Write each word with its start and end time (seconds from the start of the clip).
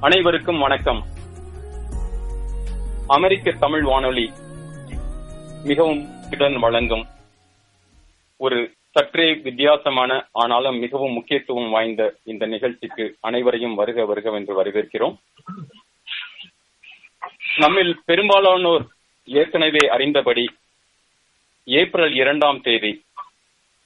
அனைவருக்கும் 0.00 0.58
வணக்கம். 0.58 1.04
அமெரிக்க 3.06 3.52
தமிழ் 3.52 3.82
வானொலி 3.82 4.30
மிகவும் 5.64 6.06
திறன் 6.30 6.58
வழங்கும் 6.58 7.06
ஒரு 8.36 8.70
சற்றே 8.90 9.34
வித்தியாசமான 9.34 10.28
ஆனாலும் 10.32 10.78
மிகவும் 10.78 11.12
முக்கியத்துவம் 11.12 11.70
வாய்ந்த 11.70 12.14
இந்த 12.24 12.46
நிகழ்ச்சிக்கு 12.46 13.16
அனைவரையும் 13.20 13.74
வருக 13.74 14.04
வருக 14.04 14.30
என்று 14.30 14.62
வரவேற்கிறோம். 14.62 15.16
நம்மில் 17.58 18.00
பெரும்பாலானோர் 18.04 18.86
ஏற்கனவே 19.24 19.88
அறிந்தபடி 19.96 20.46
ஏப்ரல் 21.64 22.12
இரண்டாம் 22.12 22.60
தேதி 22.60 23.04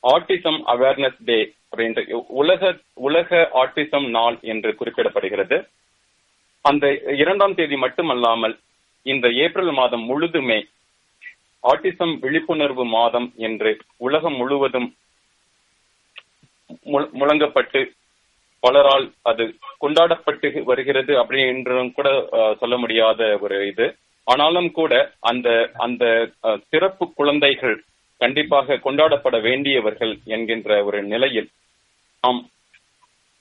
ஆட்டிசம் 0.03 0.63
அவேர்னஸ் 0.67 1.21
டே 1.25 1.55
அப்படின்ற 1.71 2.25
உலக 2.29 2.79
உலக 2.95 3.49
ஆட்டிசம் 3.55 4.11
நாள் 4.11 4.39
என்று 4.43 4.77
குறிப்பிடப்படுகிறது. 4.81 5.69
அந்த 6.65 6.87
இரண்டாம் 7.23 7.55
தேதி 7.59 7.77
மட்டுமல்லாமல் 7.85 8.55
இந்த 9.07 9.27
ஏப்ரல் 9.45 9.73
மாதம் 9.81 10.05
முழுதுமே 10.11 10.59
ஆட்டிசம் 11.65 12.15
விழிப்புணர்வு 12.25 12.85
மாதம் 12.99 13.29
என்று 13.49 13.71
உலகம் 14.07 14.37
முழுவதும் 14.41 14.89
முழங்கப்பட்டு 17.21 17.81
பலரால் 18.63 19.07
அது 19.31 19.45
கொண்டாடப்பட்டு 19.83 20.49
வருகிறது 20.71 21.13
அப்படின்றும் 21.21 21.93
கூட 21.97 22.09
சொல்ல 22.61 22.75
முடியாத 22.83 23.21
ஒரு 23.45 23.57
இது. 23.71 23.87
ஆனாலும் 24.27 24.69
கூட 24.79 24.93
அந்த 25.31 25.49
அந்த 25.85 26.05
சிறப்பு 26.71 27.05
குழந்தைகள் 27.19 27.77
கண்டிப்பாக 28.21 28.79
கொண்டாடப்பட 28.85 29.37
வேண்டியவர்கள் 29.49 30.13
என்கின்ற 30.35 30.71
ஒரு 30.89 30.99
நிலையில் 31.13 31.49
நாம் 32.25 32.41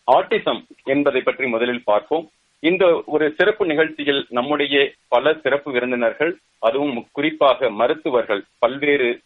ஆட்டிசம் 0.07 0.61
என்பதை 0.93 1.21
பற்றி 1.21 1.47
முதலில் 1.55 1.87
பார்ப்போம். 1.91 2.25
இந்த 2.63 3.03
ஒரு 3.05 3.33
சிறப்பு 3.37 3.65
நிகழ்ச்சியில் 3.65 4.25
நம்முடைய 4.29 4.93
பல 5.07 5.33
சிறப்பு 5.33 5.71
விருந்தினர்கள் 5.71 6.31
அதுவும் 6.59 7.07
குறிப்பாக 7.11 7.69
மருத்துவர்கள் 7.69 8.43
பல்வேறு 8.59 9.21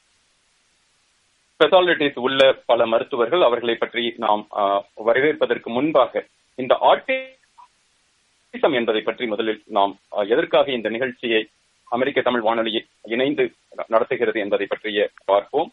ஸ்பெஷாலிட்டிஸ் 1.54 2.20
உள்ள 2.20 2.54
பல 2.66 2.86
மருத்துவர்கள் 2.86 3.42
அவர்களை 3.42 3.76
பற்றி 3.76 4.14
நாம் 4.18 4.48
வரவேற்பதற்கு 4.96 5.70
முன்பாக 5.70 6.24
இந்த 6.56 6.74
ஆட்டிசம் 6.82 8.74
என்பதை 8.74 9.02
பற்றி 9.02 9.28
முதலில் 9.28 9.62
நாம் 9.68 10.00
எதற்காக 10.28 10.72
இந்த 10.72 10.90
நிகழ்ச்சியை 10.90 11.48
அமெரிக்க 11.88 12.22
தமிழ் 12.22 12.42
வானொலியை 12.42 12.86
இணைந்து 13.04 13.44
நடத்துகிறது 13.88 14.40
என்பதை 14.40 14.66
பற்றிய 14.66 15.10
பார்ப்போம். 15.26 15.72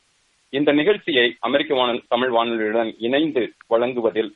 இந்த 0.51 0.73
நிகழ்ச்சியை 0.73 1.37
அமெரிக்க 1.41 1.75
வானொலி 1.75 2.05
தமிழ் 2.09 2.33
வானொலியுடன் 2.35 2.95
இணைந்து 2.99 3.55
வழங்குவதில் 3.67 4.31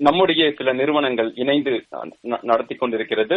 நம்முடைய 0.00 0.42
சில 0.58 0.72
நிறுவனங்கள் 0.80 1.30
இணைந்து 1.42 1.72
நடத்தி 2.50 2.74
கொண்டிருக்கிறது. 2.74 3.36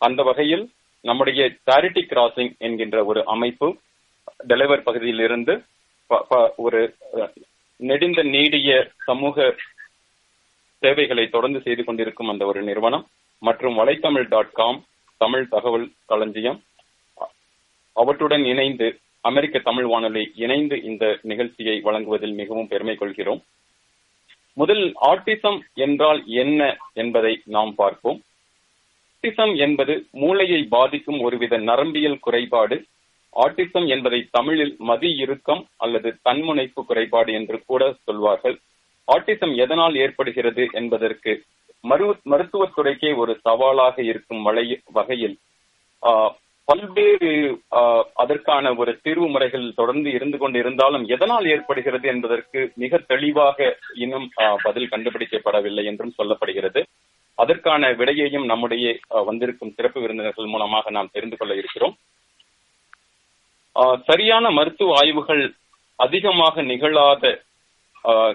அந்த 0.00 0.20
வகையில் 0.22 0.64
நம்முடைய 1.08 1.40
சேரிட்டி 1.68 2.02
கிராசிங் 2.10 2.52
என்கின்ற 2.66 3.04
ஒரு 3.10 3.20
அமைப்பு 3.34 3.68
டெலிவர் 4.50 4.86
பகுதியில் 4.88 5.22
இருந்து 5.26 5.54
ஒரு 6.66 6.80
நெடிந்த 7.80 8.20
நீடிய 8.34 8.70
சமூக 9.08 9.46
சேவைகளை 10.82 11.24
தொடர்ந்து 11.28 11.60
செய்து 11.66 11.82
கொண்டிருக்கும் 11.84 12.30
அந்த 12.32 12.44
ஒரு 12.50 12.60
நிறுவனம் 12.62 13.04
மற்றும் 13.42 13.78
வலைத்தமிழ் 13.78 14.28
டாட் 14.28 14.54
காம் 14.58 14.78
தமிழ் 15.22 15.48
தகவல் 15.54 15.88
களஞ்சியம் 16.06 16.58
அவற்றுடன் 17.96 18.44
இணைந்து 18.52 18.88
அமெரிக்க 19.20 19.58
தமிழ் 19.58 19.86
வானொலி 19.92 20.24
இணைந்து 20.44 20.76
இந்த 20.90 21.04
நிகழ்ச்சியை 21.22 21.76
வழங்குவதில் 21.80 22.34
மிகவும் 22.40 22.68
பெருமை 22.72 22.94
கொள்கிறோம். 22.96 23.40
முதல் 24.56 24.84
ஆட்டிசம் 25.08 25.58
என்றால் 25.84 26.20
என்ன 26.42 26.60
என்பதை 26.94 27.32
நாம் 27.46 27.72
பார்ப்போம். 27.74 28.18
ஆட்டிசம் 29.14 29.54
என்பது 29.56 29.94
மூளையை 30.22 30.60
பாதிக்கும் 30.68 31.20
ஒருவித 31.20 31.54
நரம்பியல் 31.70 32.18
குறைபாடு. 32.18 32.76
ஆட்டிசம் 33.36 33.86
என்பதை 33.86 34.20
தமிழில் 34.30 34.74
மதி 34.90 35.10
இறுக்கம் 35.16 35.62
அல்லது 35.76 36.10
தன்முனைப்பு 36.22 36.82
குறைபாடு 36.84 37.30
என்று 37.32 37.58
கூட 37.66 37.82
சொல்வார்கள். 38.06 38.56
ஆட்டிசம் 39.08 39.54
எதனால் 39.56 39.96
ஏற்படுகிறது 39.96 40.64
என்பதற்கு 40.72 41.32
மரு 41.84 42.06
மருத்துவத்துறைக்கே 42.30 43.10
ஒரு 43.16 43.32
சவாலாக 43.44 43.96
இருக்கும் 44.02 44.42
வகையில் 44.92 45.36
பல்வேறு 46.68 47.30
அதற்கான 48.22 48.72
ஒரு 48.80 48.92
தீர்வு 49.04 49.26
முறைகள் 49.34 49.66
தொடர்ந்து 49.80 50.08
இருந்து 50.16 50.38
கொண்டு 50.38 50.58
இருந்தாலும் 50.58 51.04
எதனால் 51.14 51.46
ஏற்படுகிறது 51.54 52.06
என்பதற்கு 52.12 52.60
மிக 52.82 52.98
தெளிவாக 53.12 53.68
இன்னும் 54.04 54.26
பதில் 54.62 54.90
கண்டுபிடிக்கப்படவில்லை 54.92 55.84
என்றும் 55.90 56.16
சொல்லப்படுகிறது. 56.18 56.82
அதற்கான 57.38 57.88
விடையையும் 58.00 58.48
நம்முடைய 58.50 58.84
வந்திருக்கும் 59.28 59.74
சிறப்பு 59.76 59.98
விருந்தினர்கள் 60.00 60.52
மூலமாக 60.54 60.90
நாம் 60.96 61.14
தெரிந்து 61.16 61.36
கொள்ள 61.36 61.54
இருக்கிறோம். 61.60 61.94
சரியான 64.08 64.50
மருத்துவ 64.58 64.94
ஆய்வுகள் 65.00 65.44
அதிகமாக 65.98 66.62
நிகழாத 66.70 67.24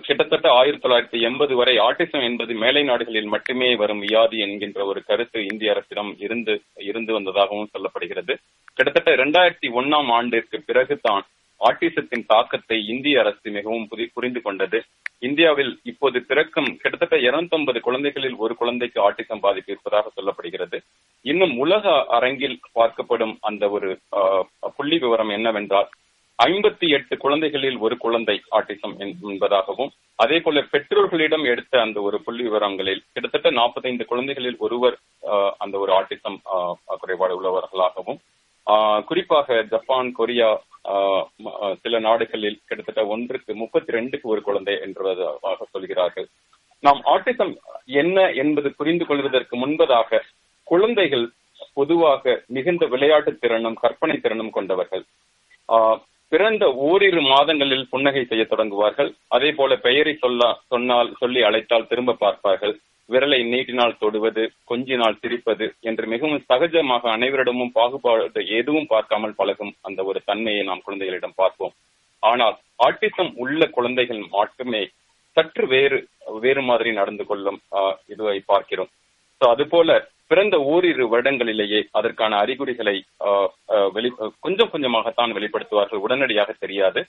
கிட்டத்தட்ட 0.01 0.51
ஆயிரத்தி 0.51 0.87
தொள்ளாயிரத்தி 0.87 1.21
எண்பது 1.21 1.55
வரை 1.55 1.77
ஆட்டிசம் 1.77 2.23
என்பது 2.23 2.53
மேலை 2.53 2.83
நாடுகளில் 2.83 3.25
மட்டுமே 3.25 3.75
வரும் 3.75 3.99
வியாதி 3.99 4.37
என்கின்ற 4.37 4.85
ஒரு 4.85 5.03
கருத்து 5.03 5.45
இந்திய 5.51 5.71
அரசிடம் 5.71 6.15
இருந்து 6.19 6.61
இருந்து 6.75 7.13
வந்ததாகவும் 7.13 7.69
சொல்லப்படுகிறது. 7.73 8.35
கிட்டத்தட்ட 8.73 9.15
இரண்டாயிரத்தி 9.15 9.69
ஒன்னாம் 9.69 10.09
ஆண்டிற்கு 10.11 10.61
பிறகுதான் 10.65 11.23
ஆட்டிசத்தின் 11.61 12.25
தாக்கத்தை 12.27 12.85
இந்திய 12.87 13.19
அரசு 13.19 13.51
மிகவும் 13.51 13.87
புரிந்து 14.13 14.41
கொண்டது. 14.41 14.83
இந்தியாவில் 15.19 15.79
இப்போது 15.83 16.21
பிறக்கும் 16.21 16.77
கிட்டத்தட்ட 16.77 17.17
இருநூத்தி 17.17 17.79
குழந்தைகளில் 17.79 18.35
ஒரு 18.35 18.55
குழந்தைக்கு 18.55 19.11
ஆட்டிசம் 19.11 19.39
பாதிப்பு 19.39 19.71
இருப்பதாக 19.71 20.11
சொல்லப்படுகிறது. 20.15 20.79
இன்னும் 21.21 21.57
உலக 21.57 22.05
அரங்கில் 22.07 22.59
பார்க்கப்படும் 22.75 23.35
அந்த 23.41 23.69
ஒரு 23.69 23.99
புள்ளி 24.75 24.97
விவரம் 24.97 25.29
என்னவென்றால் 25.29 25.89
ஐம்பத்தி 26.46 26.88
எட்டு 26.97 27.16
குழந்தைகளில் 27.24 27.78
ஒரு 27.85 27.96
குழந்தை 28.03 28.35
ஆட்டிசம் 28.57 28.94
என்பதாகவும் 29.02 29.91
அதே 30.22 30.38
போல 30.40 30.62
பெற்றோர்களிடம் 30.74 31.46
எடுத்த 31.52 31.81
அந்த 31.85 31.97
ஒரு 32.07 32.18
புள்ளி 32.25 32.44
விவரங்களில் 32.47 33.02
கிட்டத்தட்ட 33.13 33.50
நாற்பத்தைந்து 33.59 34.06
குழந்தைகளில் 34.12 34.57
ஒருவர் 34.66 34.96
அந்த 35.63 35.75
ஒரு 35.84 35.91
ஆட்டிசம் 36.00 36.38
குறைபாடு 37.01 37.35
உள்ளவர்களாகவும் 37.38 38.19
குறிப்பாக 39.09 39.57
ஜப்பான் 39.74 40.12
கொரியா 40.19 40.50
சில 41.84 42.00
நாடுகளில் 42.07 42.59
கிட்டத்தட்ட 42.68 43.01
ஒன்றுக்கு 43.13 43.51
முப்பத்தி 43.62 43.96
ரெண்டுக்கு 43.97 44.28
ஒரு 44.34 44.41
குழந்தை 44.47 44.75
என்பதாக 44.85 45.66
சொல்கிறார்கள். 45.74 46.28
நாம் 46.84 47.01
ஆட்டிசம் 47.13 47.53
என்ன 48.01 48.18
என்பது 48.44 48.69
புரிந்து 48.80 49.06
கொள்வதற்கு 49.06 49.56
முன்பதாக 49.63 50.22
குழந்தைகள் 50.72 51.25
பொதுவாக 51.80 52.34
மிகுந்த 52.56 52.85
விளையாட்டு 52.94 53.31
திறனும் 53.44 53.81
கற்பனை 53.84 54.16
திறனும் 54.19 54.56
கொண்டவர்கள். 54.57 55.03
பிறந்த 56.31 56.66
ஓரிரு 56.90 57.22
மாதங்களில் 57.31 57.90
புன்னகை 57.94 58.24
செய்ய 58.28 58.44
தொடங்குவார்கள். 58.52 59.09
அதே 59.36 59.50
போல 59.58 59.75
பெயரை 59.86 60.14
சொல்ல 60.24 60.42
சொன்னால் 60.72 61.09
சொல்லி 61.22 61.42
அழைத்தால் 61.47 61.90
திரும்ப 61.92 62.18
பார்ப்பார்கள். 62.24 62.74
விரலை 63.09 63.40
நீட்டினால் 63.53 63.97
தொடுவது 64.03 64.44
கொஞ்சினால் 64.72 65.18
சிரிப்பது 65.22 65.66
என்று 65.90 66.06
மிகவும் 66.14 66.44
சகஜமாக 66.52 67.03
அனைவரிடமும் 67.16 67.74
பாகுபாடு 67.78 68.42
எதுவும் 68.59 68.90
பார்க்காமல் 68.94 69.38
பழகும் 69.40 69.74
அந்த 69.88 70.00
ஒரு 70.09 70.19
தன்மையை 70.30 70.64
நாம் 70.69 70.86
குழந்தைகளிடம் 70.86 71.40
பார்ப்போம். 71.42 71.74
ஆனால் 72.24 72.56
ஆட்டிசம் 72.88 73.31
உள்ள 73.44 73.62
குழந்தைகள் 73.78 74.22
மட்டுமே 74.38 74.84
சற்று 75.38 75.66
வேறு 75.74 75.98
வேறு 76.46 76.62
மாதிரி 76.69 76.92
நடந்து 77.02 77.24
கொள்ளும் 77.30 77.59
இதுவை 78.13 78.38
பார்க்கிறோம். 78.52 78.92
சோ 79.42 79.46
அது 79.53 79.66
போல 79.74 79.90
பிறந்த 80.31 80.56
ஓரிரு 80.74 81.06
வருடங்களிலேயே 81.14 81.80
அதற்கான 82.00 82.38
அறிகுறிகளை 82.44 82.96
கொஞ்சம் 84.46 84.72
கொஞ்சமாகத்தான் 84.74 85.36
வெளிப்படுத்துவார்கள். 85.38 86.03
உடனடியாக 86.06 86.52
தெரியாது. 86.64 87.02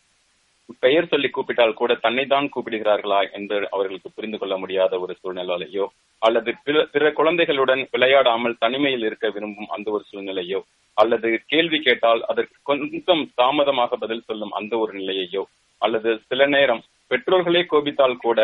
பெயர் 0.82 1.08
சொல்லி 1.12 1.28
கூப்பிட்டால் 1.30 1.78
கூட 1.80 1.92
தன்னை 2.04 2.24
தான் 2.26 2.46
கூப்பிடுகிறார்களா 2.52 3.18
என்று 3.38 3.56
அவர்களுக்கு 3.74 4.08
புரிந்து 4.16 4.38
கொள்ள 4.38 4.54
முடியாத 4.62 4.98
ஒரு 5.04 5.14
சூழ்நிலையோ 5.20 5.86
அல்லது 6.22 6.50
பிற 6.94 7.06
குழந்தைகளுடன் 7.18 7.82
விளையாடாமல் 7.94 8.60
தனிமையில் 8.64 9.04
இருக்க 9.08 9.28
விரும்பும் 9.36 9.72
அந்த 9.76 9.90
ஒரு 9.96 10.04
சூழ்நிலையோ 10.10 10.60
அல்லது 10.96 11.28
கேள்வி 11.52 11.78
கேட்டால் 11.78 12.22
அதற்கு 12.32 12.56
கொஞ்சம் 12.70 13.22
தாமதமாக 13.40 13.96
பதில் 13.96 14.26
சொல்லும் 14.28 14.54
அந்த 14.60 14.72
ஒரு 14.82 14.92
நிலையையோ 15.00 15.42
அல்லது 15.82 16.10
சில 16.30 16.46
நேரம் 16.56 16.82
பெற்றோர்களே 17.10 17.62
கோபித்தால் 17.72 18.22
கூட 18.26 18.40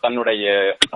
தன்னுடைய 0.00 0.44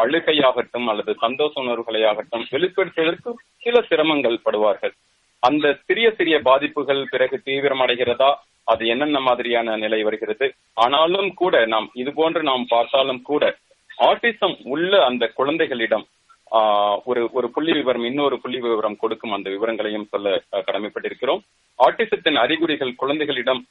அழுகையாகட்டும் 0.03 0.87
அல்லது 0.93 1.13
சந்தோஷ 1.25 1.53
உணர்வுகளையாகட்டும் 1.63 2.45
வெளிப்படுத்துவதற்கு 2.55 3.33
சில 3.65 3.81
சிரமங்கள் 3.91 4.45
படுவார்கள். 4.47 4.95
அந்த 5.43 5.67
சிறிய 5.87 6.09
சிறிய 6.19 6.37
பாதிப்புகள் 6.49 7.03
பிறகு 7.11 7.37
தீவிரமடைகிறதா? 7.47 8.31
அது 8.65 8.83
என்னென்ன 8.87 9.21
மாதிரியான 9.21 9.77
நிலை 9.77 10.01
வருகிறது? 10.03 10.47
ஆனாலும் 10.85 11.31
கூட 11.35 11.55
நாம் 11.75 11.89
இது 12.03 12.11
போன்று 12.19 12.43
நாம் 12.51 12.65
பார்த்தாலும் 12.75 13.23
கூட 13.31 13.45
ஆட்டிசம் 14.09 14.57
உள்ள 14.75 14.93
அந்த 15.05 15.25
குழந்தைகளிடம் 15.39 16.05
ஒரு 17.05 17.21
ஒரு 17.33 17.47
புள்ளி 17.55 17.73
விவரம் 17.73 18.05
இன்னொரு 18.05 18.37
புள்ளி 18.41 18.59
விவரம் 18.61 19.01
கொடுக்கும் 19.03 19.35
அந்த 19.37 19.49
விவரங்களையும் 19.51 20.09
சொல்ல 20.11 20.35
கடமைப்பட்டிருக்கிறோம். 20.69 21.43
ஆட்டிசத்தின் 21.79 22.39
அறிகுறிகள் 22.45 22.99
குழந்தைகளிடம் 23.03 23.63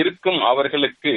இருக்கும் 0.00 0.40
அவர்களுக்கு 0.52 1.12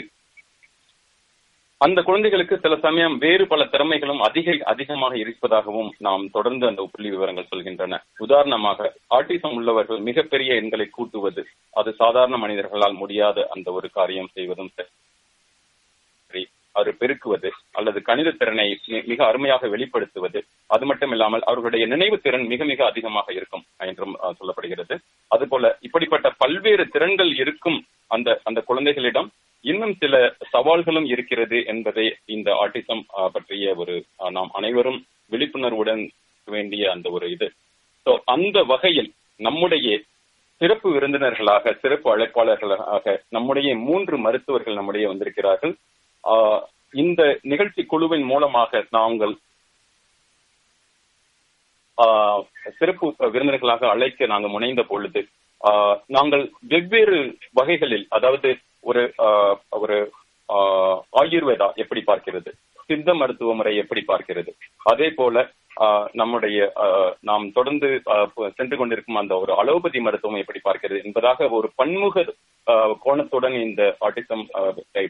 அந்த 1.86 2.00
குழந்தைகளுக்கு 2.08 2.56
சில 2.64 2.74
சமயம் 2.84 3.16
வேறு 3.24 3.44
பல 3.52 3.62
திறமைகளும் 3.72 4.22
அதிக 4.28 4.56
அதிகமாக 4.72 5.14
இருப்பதாகவும் 5.22 5.90
நாம் 6.06 6.26
தொடர்ந்து 6.36 6.66
அந்த 6.70 6.82
புள்ளி 6.92 7.10
விவரங்கள் 7.10 7.50
சொல்கின்றன. 7.52 7.98
உதாரணமாக 8.26 8.90
ஆட்டிசம் 9.18 9.56
உள்ளவர்கள் 9.60 10.00
மிகப்பெரிய 10.10 10.60
எண்களை 10.62 10.88
கூட்டுவது 10.90 11.44
அது 11.80 11.92
சாதாரண 12.02 12.38
மனிதர்களால் 12.38 13.00
முடியாத 13.02 13.48
அந்த 13.56 13.68
ஒரு 13.72 13.90
காரியம் 13.98 14.34
செய்வதும் 14.34 14.72
சரி. 14.76 16.44
அவர் 16.76 16.92
பெருக்குவது 17.02 17.50
அல்லது 17.78 18.00
கணித 18.02 18.30
திறனை 18.38 18.68
மிக 19.10 19.20
அருமையாக 19.30 19.68
வெளிப்படுத்துவது 19.74 20.40
அது 20.76 20.86
மட்டும் 20.90 21.12
இல்லாமல் 21.12 21.44
அவர்களுடைய 21.50 21.86
நினைவு 21.92 22.18
திறன் 22.26 22.46
மிக 22.54 22.64
மிக 22.72 22.82
அதிகமாக 22.92 23.28
இருக்கும் 23.34 23.66
என்றும் 23.90 24.16
சொல்லப்படுகிறது. 24.40 24.96
அதுபோல 25.32 25.74
இப்படிப்பட்ட 25.88 26.30
பல்வேறு 26.44 26.86
திறன்கள் 26.96 27.32
இருக்கும் 27.44 27.80
அந்த 28.16 28.40
அந்த 28.44 28.62
குழந்தைகளிடம் 28.70 29.30
இன்னும் 29.64 29.96
சில 30.00 30.36
சவால்களும் 30.54 31.06
இருக்கிறது 31.06 31.64
என்பதை 31.66 32.16
இந்த 32.26 32.50
ஆட்டிசம் 32.66 33.04
பற்றிய 33.34 33.74
ஒரு 33.76 34.06
நாம் 34.30 34.50
அனைவரும் 34.54 35.06
விழிப்புணர்வுடன் 35.30 36.10
வேண்டிய 36.46 36.92
அந்த 36.92 37.10
ஒரு 37.10 37.32
இது. 37.32 37.52
ஸோ 38.06 38.18
அந்த 38.26 38.64
வகையில் 38.64 39.14
நம்முடைய 39.38 40.02
சிறப்பு 40.58 40.94
விருந்தினர்களாக 40.94 41.74
சிறப்பு 41.80 42.18
அழைப்பாளர்களாக 42.18 43.20
நம்முடைய 43.30 43.76
மூன்று 43.76 44.18
மருத்துவர்கள் 44.18 44.74
நம்முடைய 44.74 45.08
வந்திருக்கிறார்கள். 45.08 45.76
ஆஹ் 46.24 46.62
இந்த 46.92 47.40
நிகழ்ச்சி 47.42 47.86
குழுவின் 47.86 48.24
மூலமாக 48.24 48.86
நாங்கள் 48.92 49.34
சிறப்பு 52.78 53.16
விருந்தினர்களாக 53.20 53.90
அழைக்க 53.90 54.26
நாங்கள் 54.26 54.52
முனைந்த 54.52 54.84
பொழுது 54.84 55.28
நாங்கள் 56.08 56.44
வெவ்வேறு 56.68 57.20
வகைகளில் 57.54 58.06
அதாவது 58.10 58.50
ஒரு 58.82 59.14
ஆஹ் 59.18 59.58
ஒரு 59.70 59.98
ஆஹ் 60.50 61.00
ஆயுர்வேதா 61.22 61.68
எப்படி 61.74 62.02
பார்க்கிறது? 62.08 62.50
சித்த 62.90 63.14
மருத்துவ 63.14 63.54
முறை 63.54 63.74
எப்படி 63.78 64.02
பார்க்கிறது? 64.08 64.52
அதே 64.84 65.08
போல 65.10 65.44
ஆஹ் 65.80 66.08
நம்முடைய 66.12 66.58
நாம் 67.22 67.46
தொடர்ந்து 67.52 67.90
சென்று 68.56 68.78
கொண்டிருக்கும் 68.78 69.16
அந்த 69.16 69.34
ஒரு 69.38 69.54
அலோபதி 69.54 70.00
மருத்துவம் 70.00 70.42
எப்படி 70.42 70.60
பார்க்கிறது 70.64 71.04
என்பதாக 71.04 71.50
ஒரு 71.50 71.70
பன்முக 71.76 72.26
ஆஹ் 72.68 72.96
கோணத்துடன் 73.06 73.56
இந்த 73.62 73.84
ஆட்டிசம் 74.02 74.46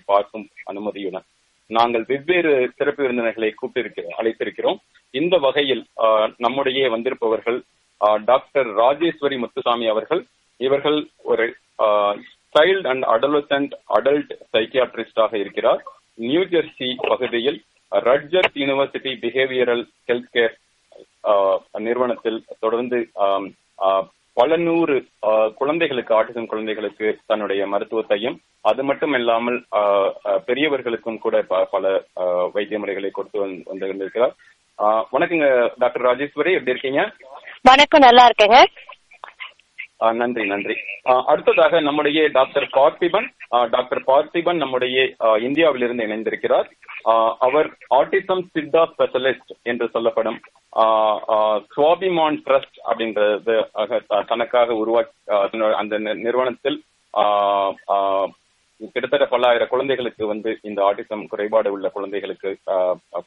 பார்க்கும் 0.06 0.46
அனுமதியுடன் 0.74 1.28
நாங்கள் 1.70 2.06
வெவ்வேறு 2.08 2.72
சிறப்பு 2.76 3.02
விருந்தினர்களை 3.04 3.54
கூப்பிட்டிருக்க 3.54 4.02
அழைத்திருக்கிறோம். 4.20 4.80
இந்த 5.14 5.38
வகையில் 5.38 5.84
ஆஹ் 5.98 6.34
நம்முடைய 6.38 6.90
வந்திருப்பவர்கள் 6.90 7.60
ஆஹ் 8.02 8.22
டாக்டர் 8.24 8.70
ராஜேஸ்வரி 8.76 9.38
முத்துசாமி 9.38 9.88
அவர்கள் 9.88 10.24
இவர்கள் 10.64 10.98
ஒரு 11.26 11.46
சைல்ட் 12.56 12.88
அண்ட் 12.88 13.06
அடலசன்ட் 13.14 13.74
அடல்ட் 13.94 14.34
சைக்கியாட்ரிஸ்டாக 14.54 15.34
இருக்கிறார். 15.36 15.82
நியூ 16.20 16.42
ஜெர்சி 16.46 16.90
பகுதியில் 17.04 17.60
Rutgers 17.92 18.56
university 18.56 19.12
behavioural 19.22 19.84
health 20.08 20.34
care 20.34 20.54
நிறுவனத்தில் 21.82 22.40
தொடர்ந்து 22.60 22.98
ஆஹ், 23.24 24.06
பல 24.38 24.56
நூறு 24.58 24.96
ஆஹ், 25.22 25.50
குழந்தைகளுக்கு 25.52 26.14
ஆட்டிசம் 26.16 26.46
குழந்தைகளுக்கு 26.46 27.20
தன்னுடைய 27.26 27.68
மருத்துவத்தையும் 27.68 28.38
அது 28.62 28.84
மட்டும் 28.84 29.14
இல்லாமல் 29.14 29.66
ஆஹ், 29.72 30.10
பெரியவர்களுக்கும் 30.46 31.20
கூட 31.20 31.42
ப- 31.44 31.68
பல 31.72 31.86
வைத்திய 32.54 32.80
முறைகளை 32.80 33.12
கொடுத்து 33.12 33.48
வந்து- 33.48 33.64
கொண்டிருக்கிறார் 33.66 34.36
ஆஹ், 34.80 35.04
வணக்கங்க 35.12 35.48
டாக்டர் 35.78 36.02
ராஜேஸ்வரி 36.02 36.54
எப்படி 36.54 36.72
இருக்கீங்க? 36.72 37.02
வணக்கம் 37.64 38.00
நல்லா 38.00 38.24
இருக்கேங்க. 38.28 38.60
நன்றி 40.12 40.46
நன்றி. 40.48 40.76
அடுத்ததாக 41.04 41.80
நம்முடைய 41.80 42.28
டாக்டர் 42.38 42.68
பார்த்திபன். 42.78 43.28
டாக்டர் 43.70 44.02
பார்த்திபன் 44.08 44.62
நம்முடைய 44.64 44.98
இந்தியாவிலிருந்து 45.40 46.08
இணைந்திருக்கிறார். 46.08 46.68
அவர் 47.48 47.70
ஆட்டிசம் 48.00 48.44
சித்தா 48.56 48.84
ஸ்பெஷலிஸ்ட் 48.92 49.54
என்று 49.64 49.88
சொல்லப்படும் 49.96 50.40
சுவாபிமான் 51.76 52.40
ட்ரஸ்ட் 52.48 52.80
அப்படின்றது 52.92 53.56
தனக்காக 54.28 54.76
உருவாக்கி 54.76 55.62
அந்த 55.82 55.98
நிறுவனத்தில் 55.98 56.80
கிட்டத்தட்ட 58.94 59.26
பல்லாயிரம் 59.34 59.72
குழந்தைகளுக்கு 59.74 60.24
வந்து 60.28 60.52
இந்த 60.62 60.80
ஆட்டிசம் 60.90 61.28
குறைபாடு 61.28 61.72
உள்ள 61.72 61.90
குழந்தைகளுக்கு 61.90 62.50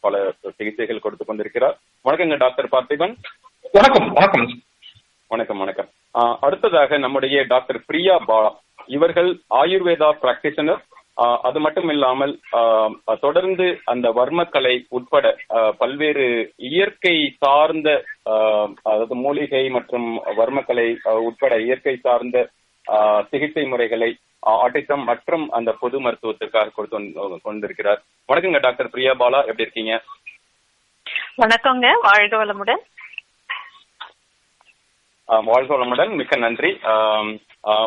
பல 0.00 0.32
சிகிச்சைகள் 0.56 1.05
கொடுத்து 1.05 1.25
கொண்டிருக்கிறார். 1.25 1.78
வணக்கங்க 2.05 2.37
டாக்டர் 2.44 2.73
பார்த்திபன். 2.73 3.14
வணக்கம் 3.76 4.08
வணக்கம். 4.19 4.49
வணக்கம் 5.28 5.58
வணக்கம். 5.58 5.88
அடுத்ததாக 6.17 6.99
நம்முடைய 6.99 7.45
டாக்டர் 7.49 7.85
பிரியா 7.87 8.19
பாலா. 8.29 8.51
இவர்கள் 8.87 9.31
ஆயுர்வேதா 9.51 10.11
பிராக்டிஷனர் 10.23 10.83
அது 11.43 11.61
மட்டும் 11.61 11.89
இல்லாமல் 11.89 12.41
ஆஹ் 12.53 13.19
தொடர்ந்து 13.21 13.81
அந்த 13.85 14.11
வர்மக்கலை 14.11 14.85
உட்பட 14.89 15.37
பல்வேறு 15.79 16.27
இயற்கை 16.57 17.35
சார்ந்த 17.39 18.05
ஆஹ் 18.31 18.73
அதாவது 18.83 19.15
மூலிகை 19.15 19.69
மற்றும் 19.71 20.09
வர்மக்கலை 20.25 20.87
உட்பட 21.13 21.61
இயற்கை 21.61 21.97
சார்ந்த 21.97 22.49
ஆஹ் 22.89 23.27
சிகிச்சை 23.29 23.65
முறைகளை 23.65 24.11
ஆட்டிசம் 24.47 25.05
மற்றும் 25.05 25.49
அந்த 25.51 25.73
பொது 25.81 26.01
மருத்துவத்திற்காக 26.01 26.73
கொடுத்து 26.75 27.12
கொண்டிருக்கிறார். 27.43 28.03
வணக்கங்க 28.29 28.61
டாக்டர் 28.61 28.91
பிரியா 28.91 29.12
பாலா. 29.12 29.41
எப்படி 29.41 29.62
இருக்கீங்க? 29.62 30.03
வணக்கங்க. 31.39 31.87
வாழ்க 32.03 32.37
வளமுடன். 32.45 32.83
வாழ்க 35.28 35.70
வளமுடன் 35.75 36.14
மிக்க 36.14 36.37
நன்றி. 36.37 36.69
ஆஹ் 36.90 37.31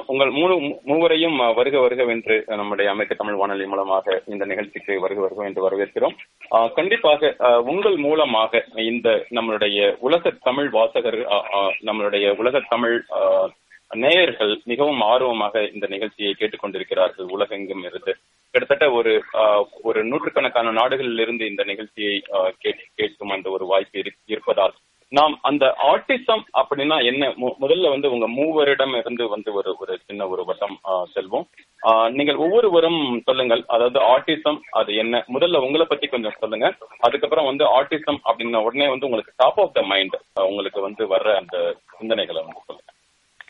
உங்கள் 0.06 0.31
மூணு 0.31 0.56
மூவரையும் 0.83 1.38
வருக 1.53 1.80
வருக 1.80 2.03
வென்று 2.03 2.36
நம்முடைய 2.51 2.91
அமைக்க 2.91 3.13
தமிழ் 3.13 3.36
வானொலி 3.36 3.65
மூலமாக 3.65 4.24
இந்த 4.27 4.45
நிகழ்ச்சிக்கு 4.45 5.00
வருக 5.00 5.19
வருக 5.21 5.45
என்று 5.45 5.65
வரவேற்கிறோம். 5.68 6.15
ஆஹ் 6.51 6.71
கண்டிப்பாக 6.71 7.36
ஆஹ் 7.39 7.63
உங்கள் 7.65 7.97
மூலமாக 7.97 8.51
இந்த 8.86 9.07
நம்மளுடைய 9.31 9.77
உலக 10.00 10.33
தமிழ் 10.41 10.69
வாசகர் 10.69 11.19
ஆஹ் 11.30 11.74
நம்மளுடைய 11.83 12.36
உலக 12.38 12.62
தமிழ் 12.69 12.97
ஆஹ் 13.19 13.50
நேயர்கள் 13.97 14.62
மிகவும் 14.65 15.01
ஆர்வமாக 15.03 15.63
இந்த 15.74 15.88
நிகழ்ச்சியை 15.88 16.33
கேட்டுக்கொண்டிருக்கிறார்கள் 16.33 17.30
உலகெங்கும் 17.30 17.83
இருந்து. 17.83 18.12
கிட்டத்தட்ட 18.53 18.91
ஒரு 18.91 19.12
ஆஹ், 19.41 19.65
ஒரு 19.83 20.00
நூற்றுக்கணக்கான 20.03 20.71
நாடுகளில் 20.71 21.19
இருந்து 21.19 21.45
இந்த 21.47 21.63
நிகழ்ச்சியை 21.63 22.15
ஆஹ், 22.33 22.53
கேட்கும் 22.95 23.30
அந்த 23.30 23.50
ஒரு 23.50 23.65
வாய்ப்பு 23.65 24.03
இருப்பதால் 24.27 24.75
நாம் 25.18 25.36
அந்த 25.50 25.66
ஆர்டிசம் 25.92 26.44
அப்படின்னா 26.62 26.98
என்ன? 27.10 27.30
முதல்ல 27.64 27.90
வந்து 27.94 28.08
உங்க 28.16 28.26
மூவரிடம் 28.30 28.94
இருந்து 28.98 29.24
வந்து 29.30 29.50
ஒரு 29.60 29.72
ஒரு 29.80 29.94
சின்ன 30.08 30.28
ஒரு 30.34 30.44
வட்டம் 30.50 30.76
செல்வோம். 31.14 31.48
நீங்கள் 32.18 32.42
ஒவ்வொருவரும் 32.46 33.00
சொல்லுங்கள். 33.26 33.64
அதாவது 33.76 34.00
ஆர்டிசம் 34.14 34.60
அது 34.80 34.92
என்ன? 35.04 35.24
முதல்ல 35.36 35.64
உங்களை 35.68 35.86
பத்தி 35.90 36.08
கொஞ்சம் 36.08 36.38
சொல்லுங்க. 36.44 36.70
அதுக்கப்புறம் 37.08 37.50
வந்து 37.52 37.66
ஆர்டிசம் 37.78 38.20
அப்படின்னா 38.32 38.62
உடனே 38.68 38.88
வந்து 38.94 39.08
உங்களுக்கு 39.10 39.34
டாப் 39.44 39.60
ஆஃப் 39.66 39.75
த 39.80 39.84
மைண்ட் 39.94 40.18
உங்களுக்கு 40.51 40.82
வந்து 40.88 41.06
வர்ற 41.16 41.36
அந்த 41.42 41.58
சிந்தனைகளை 41.98 42.42
வந்து 42.46 42.66
சொல்லுங்க. 42.68 42.88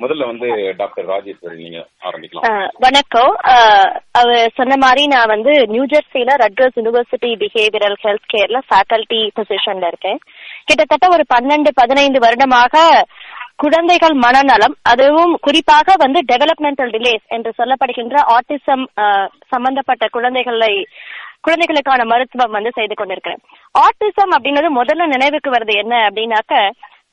முதல்ல 0.03 0.25
வந்து 0.31 0.49
டாக்டர் 0.81 1.07
ராஜேஸ்வரி 1.07 1.57
நீங்க 1.63 1.79
ஆரம்பிக்கலாம். 2.09 2.45
வணக்கம். 2.85 3.31
அவர் 4.19 4.53
சொன்ன 4.59 4.75
மாதிரி 4.83 5.01
நான் 5.13 5.31
வந்து 5.33 5.53
நியூ 5.73 5.85
ஜெர்சில 5.93 6.35
ரட்கர்ஸ் 6.43 6.77
யுனிவர்சிட்டி 6.79 7.31
பிஹேவியரல் 7.41 7.97
ஹெல்த் 8.03 8.29
கேர்ல 8.33 8.59
ஃபேக்கல்டி 8.69 9.19
பொசிஷன்ல 9.39 9.89
இருக்கேன். 9.91 10.21
கிட்டத்தட்ட 10.69 11.07
ஒரு 11.09 11.23
பன்னெண்டு 11.33 11.69
பதினைந்து 11.73 12.19
வருடமாக 12.19 12.83
குழந்தைகள் 13.55 14.13
மனநலம் 14.15 14.75
அதுவும் 14.83 15.33
குறிப்பாக 15.41 15.95
வந்து 15.97 16.19
டெவலப்மெண்டல் 16.27 16.91
டிலேஸ் 16.91 17.25
என்று 17.27 17.51
சொல்லப்படுகின்ற 17.57 18.15
ஆட்டிசம் 18.35 18.83
சம்பந்தப்பட்ட 19.47 20.07
குழந்தைகளை 20.07 20.73
குழந்தைகளுக்கான 21.41 22.05
மருத்துவம் 22.05 22.51
வந்து 22.51 22.71
செய்து 22.75 22.93
கொண்டிருக்கிறேன் 22.93 23.41
ஆட்டிசம் 23.75 24.33
அப்படின்றது 24.35 24.69
முதல்ல 24.79 25.07
நினைவுக்கு 25.07 25.51
வருது 25.51 25.75
என்ன 25.75 25.95
அப்படின்னாக்க 26.07 26.55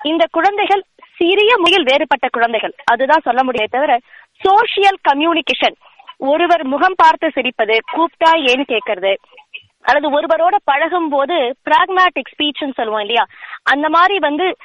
இந்த 0.03 0.25
குழந்தைகள் 0.33 0.83
சிறிய 1.19 1.53
முயல் 1.57 1.85
வேறுபட்ட 1.85 2.27
குழந்தைகள். 2.29 2.75
அதுதான் 2.85 3.25
சொல்ல 3.25 3.43
முடியாது 3.43 3.69
தவிர 3.69 3.93
சோஷியல் 4.41 4.99
கம்யூனிகேஷன் 5.09 5.77
ஒருவர் 6.25 6.65
முகம் 6.65 6.99
பார்த்து 6.99 7.27
சிரிப்பது 7.29 7.75
கூப்பிட்டா 7.95 8.31
ஏன்னு 8.47 8.65
கேட்கறது 8.65 9.13
அல்லது 9.87 10.21
ஒருவரோட 10.21 10.57
பழகும் 10.65 11.09
போது 11.09 11.35
பிராக்மேட்டிக் 11.35 12.33
ஸ்பீச்னு 12.33 12.75
சொல்லுவோம் 12.75 13.01
இல்லையா? 13.01 13.25
அந்த 13.63 13.89
மாதிரி 13.89 14.19
வந்து 14.19 14.57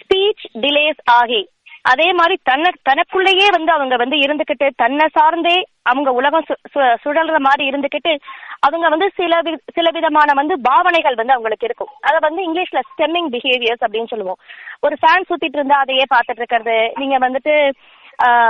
ஸ்பீச் 0.00 0.44
டிலேஸ் 0.60 1.02
ஆகி 1.04 1.50
அதே 1.82 2.12
மாதிரி 2.12 2.38
தன்னை 2.42 2.70
தனக்குள்ளேயே 2.82 3.46
வந்து 3.50 3.72
அவங்க 3.72 3.96
வந்து 3.96 4.16
இருந்துகிட்டு 4.16 4.70
தன்னை 4.76 5.06
சார்ந்தே 5.10 5.64
அவங்க 5.82 6.12
உலகம் 6.12 6.44
சு- 6.48 6.78
சு- 6.78 6.96
சுழல்ற 7.04 7.38
மாதிரி 7.38 7.68
இருந்துகிட்டு 7.68 8.18
அவங்க 8.60 8.88
வந்து 8.88 9.10
சில 9.14 9.40
வி- 9.40 9.64
சில 9.72 9.90
விதமான 9.92 10.32
வந்து 10.34 10.60
பாவனைகள் 10.60 11.14
வந்து 11.14 11.32
அவங்களுக்கு 11.32 11.66
இருக்கும். 11.66 11.92
அதை 12.00 12.18
வந்து 12.20 12.42
இங்கிலீஷ்ல 12.46 12.80
ஸ்டெம்மிங் 12.92 13.32
பிஹேவியர்ஸ் 13.32 13.84
அப்படின்னு 13.86 14.06
சொல்லுவோம். 14.06 14.36
ஒரு 14.80 14.96
ஃபேன் 15.00 15.30
சுத்திட்டு 15.30 15.58
இருந்தா 15.58 15.78
அதையே 15.78 16.02
பார்த்துட்டு 16.14 16.40
இருக்கிறது. 16.42 16.92
நீங்க 16.94 17.18
வந்துட்டு 17.18 17.70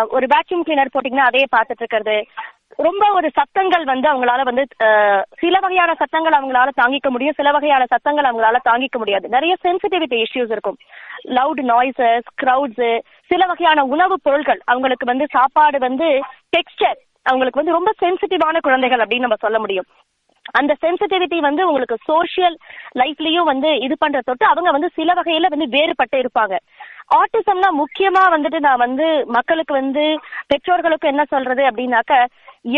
ஒரு 0.08 0.26
வேக்யூம் 0.26 0.68
கிளீனர் 0.68 0.92
போட்டீங்கன்னா 0.94 1.28
அதையே 1.30 1.46
பார்த்துட்டு 1.56 1.78
இருக்கிறது. 1.78 2.26
ரொம்ப 2.76 3.12
ஒரு 3.12 3.30
சத்தங்கள் 3.34 3.84
வந்து 3.84 4.10
அவங்களால 4.12 4.42
வந்து 4.42 4.66
சில 5.38 5.58
வகையான 5.60 5.94
சத்தங்கள் 5.94 6.32
அவங்களால 6.32 6.68
தாங்கிக்க 6.80 7.08
முடியும். 7.08 7.34
சில 7.36 7.50
வகையான 7.50 7.86
சத்தங்கள் 7.86 8.24
அவங்களால 8.24 8.56
தாங்கிக்க 8.64 8.98
முடியாது. 8.98 9.28
நிறைய 9.28 9.56
சென்சிட்டிவிட்டி 9.62 10.24
இஷ்யூஸ் 10.24 10.50
இருக்கும். 10.50 10.76
லவுட் 11.24 11.62
நாய்ஸஸ் 11.62 12.26
க்ரௌட்ஸ் 12.42 13.00
சில 13.26 13.46
வகையான 13.46 13.84
உணவுப் 13.84 14.20
பொருட்கள் 14.22 14.60
அவங்களுக்கு 14.64 15.06
வந்து 15.06 15.26
சாப்பாடு 15.30 15.78
வந்து 15.78 16.08
டெக்ஸ்டர் 16.56 16.98
அவங்களுக்கு 17.22 17.64
வந்து 17.64 17.76
ரொம்ப 17.78 17.90
சென்சிட்டிவான 18.00 18.58
குழந்தைகள் 18.60 18.98
அப்படின்னு 18.98 19.18
நம்ம 19.18 19.34
சொல்ல 19.34 19.58
முடியும். 19.58 19.84
அந்த 20.52 20.76
சென்சிட்டிவிட்டி 20.82 21.38
வந்து 21.38 21.66
உங்களுக்கு 21.66 21.96
சோஷியல் 22.04 22.56
லைஃப்லயும் 22.98 23.44
வந்து 23.44 23.78
இது 23.80 23.96
பண்ற 23.98 24.20
தொட்டு 24.24 24.46
அவங்க 24.46 24.70
வந்து 24.70 24.90
சில 24.94 25.12
வகையில 25.12 25.46
வந்து 25.46 25.66
வேறுபட்டு 25.66 26.16
இருப்பாங்க. 26.16 26.56
ஆட்டிசம்னா 27.18 27.68
முக்கியமா 27.80 28.22
வந்துட்டு 28.34 28.58
நான் 28.60 28.82
வந்து 28.84 29.06
மக்களுக்கு 29.36 29.72
வந்து 29.74 30.04
பெற்றோர்களுக்கு 30.46 31.06
என்ன 31.06 31.22
சொல்றது 31.24 31.62
அப்படின்னாக்க 31.68 32.14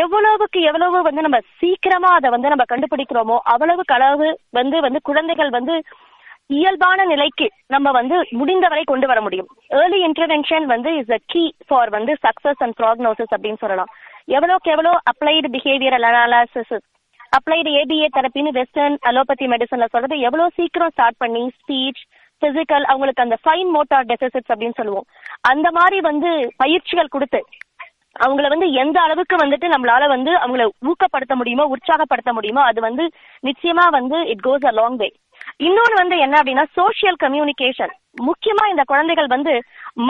எவ்வளவுக்கு 0.03 0.59
எவ்வளவு 0.62 1.03
வந்து 1.03 1.25
நம்ம 1.26 1.41
சீக்கிரமா 1.61 2.11
அதை 2.14 2.29
வந்து 2.31 2.53
நம்ம 2.53 2.64
கண்டுபிடிக்கிறோமோ 2.73 3.37
அவ்வளவுக்கு 3.45 3.95
அளவு 3.95 4.29
வந்து 4.53 4.76
வந்து 4.81 5.00
குழந்தைகள் 5.03 5.50
வந்து 5.50 5.76
இயல்பான 6.50 7.05
நிலைக்கு 7.05 7.47
நம்ம 7.67 7.91
வந்து 7.91 8.17
முடிந்தவரை 8.31 8.83
கொண்டு 8.85 9.07
வர 9.07 9.19
முடியும். 9.21 9.49
ஏர்லி 9.79 10.00
இன்டர்வென்ஷன் 10.09 10.64
வந்து 10.64 10.91
இஸ் 10.97 11.12
அ 11.12 11.21
கீ 11.26 11.45
ஃபார் 11.69 11.91
வந்து 11.91 12.12
சக்சஸ் 12.26 12.62
அண்ட் 12.64 12.76
ப்ராக்னோசிஸ் 12.81 13.33
அப்படின்னு 13.35 13.62
சொல்லலாம். 13.62 13.93
எவ்வளோக்கு 14.29 14.69
எவ்வளோ 14.75 14.93
applied 15.12 15.49
behavioural 15.55 16.07
analysis 16.11 16.75
applied 17.33 17.71
ABA 17.81 18.09
தெரப்பின்னு 18.17 18.50
western 18.59 18.97
allopathy 19.00 19.47
மெடிசன்ல 19.47 19.87
சொல்றது 19.95 20.17
எவ்வளோ 20.19 20.45
சீக்கிரம் 20.59 20.93
ஸ்டார்ட் 20.93 21.19
பண்ணி 21.19 21.43
ஸ்பீச் 21.57 22.03
பிசிக்கல் 22.44 22.88
அவங்களுக்கு 22.90 23.24
அந்த 23.24 23.36
ஃபைன் 23.42 23.70
மோட்டார் 23.76 24.08
டெபிசிட்ஸ் 24.10 24.52
அப்படின்னு 24.52 24.78
சொல்லுவோம். 24.80 25.06
அந்த 25.52 25.68
மாதிரி 25.78 25.98
வந்து 26.10 26.30
பயிற்சிகள் 26.62 27.14
கொடுத்து 27.14 27.40
அவங்கள 28.16 28.48
வந்து 28.48 28.66
எந்த 28.82 28.96
அளவுக்கு 29.00 29.36
வந்துட்டு 29.36 29.66
நம்மளால 29.72 30.08
வந்து 30.08 30.32
அவங்கள 30.40 30.64
ஊக்கப்படுத்த 30.90 31.34
முடியுமோ 31.34 31.64
உற்சாகப்படுத்த 31.74 32.32
முடியுமோ 32.32 32.62
அது 32.62 32.80
வந்து 32.80 33.04
நிச்சயமா 33.44 33.86
வந்து 33.90 34.18
it 34.32 34.44
goes 34.46 34.66
a 34.70 34.72
long 34.72 34.98
way 35.00 35.08
இன்னொன்று 35.60 35.96
வந்து 36.00 36.16
என்ன 36.18 36.34
அப்படின்னா 36.40 36.64
சோஷியல் 36.76 37.18
கம்யூனிகேஷன் 37.24 37.92
முக்கியமா 38.22 38.64
இந்த 38.70 38.82
குழந்தைகள் 38.84 39.28
வந்து 39.34 39.52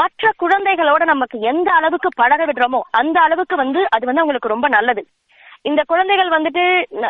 மற்ற 0.00 0.30
குழந்தைகளோட 0.42 1.02
நமக்கு 1.04 1.36
எந்த 1.52 1.68
அளவுக்கு 1.74 2.08
பழக 2.20 2.44
விடுறோமோ 2.44 2.80
அந்த 3.00 3.16
அளவுக்கு 3.20 3.56
வந்து 3.56 3.82
அது 3.96 4.04
வந்து 4.06 4.22
அவங்களுக்கு 4.22 4.54
ரொம்ப 4.54 4.68
நல்லது. 4.68 5.02
இந்த 5.64 5.82
குழந்தைகள் 5.90 6.30
வந்துட்டு 6.34 6.64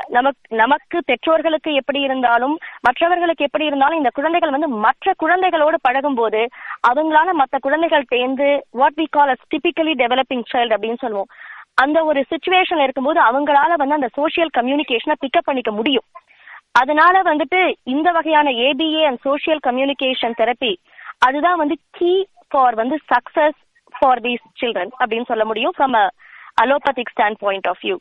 நமக்கு 0.08 0.56
நமக்கு 0.56 0.99
பெற்றோர்களுக்கு 1.04 1.70
எப்படி 1.75 2.00
இருந்தாலும் 2.00 2.54
மற்றவர்களுக்கு 2.87 3.46
எப்படி 3.49 3.64
இருந்தாலும் 3.64 4.00
இந்த 4.00 4.11
குழந்தைகள் 4.18 4.54
வந்து 4.56 4.68
மற்ற 4.84 5.14
குழந்தைகளோடு 5.23 5.78
பழகும் 5.87 6.18
போது 6.20 6.42
அவங்களால 6.90 7.32
மற்ற 7.40 7.58
குழந்தைகள் 7.66 8.11
சேர்ந்து 8.12 8.49
what 8.80 8.99
we 9.00 9.06
call 9.16 9.32
as 9.34 9.44
typically 9.54 9.94
developing 10.02 10.46
child 10.52 10.76
அப்படின்னு 10.76 11.02
சொல்லுவோம். 11.04 11.30
அந்த 11.82 11.99
ஒரு 12.04 12.20
சுச்சுவேஷன் 12.32 12.82
இருக்கும்போது 12.82 13.20
அவங்களால 13.28 13.73
வந்து 13.82 13.99
அந்த 13.99 14.11
சோஷியல் 14.20 14.54
கம்யூனிகேஷனை 14.58 15.16
பிக்கப் 15.25 15.49
பண்ணிக்க 15.49 15.70
முடியும். 15.78 16.06
அதனால 16.80 17.16
வந்துட்டு 17.30 17.61
இந்த 17.94 18.08
வகையான 18.18 18.49
ABA 18.66 19.02
and 19.08 19.23
social 19.28 19.62
communication 19.68 20.38
therapy 20.40 20.73
அதுதான் 21.26 21.61
வந்து 21.62 21.76
கீ 21.99 22.12
ஃபார் 22.50 22.76
வந்து 22.80 22.96
சக்சஸ் 23.12 23.58
ஃபார் 23.94 24.23
தீஸ் 24.26 24.44
சில்ட்ரன் 24.61 24.92
அப்படின்னு 25.00 25.30
சொல்ல 25.32 25.44
முடியும் 25.50 25.76
from 25.76 25.94
allopathic 26.62 27.12
stand 27.14 27.40
point 27.44 27.68
of 27.70 27.82
view 27.84 27.96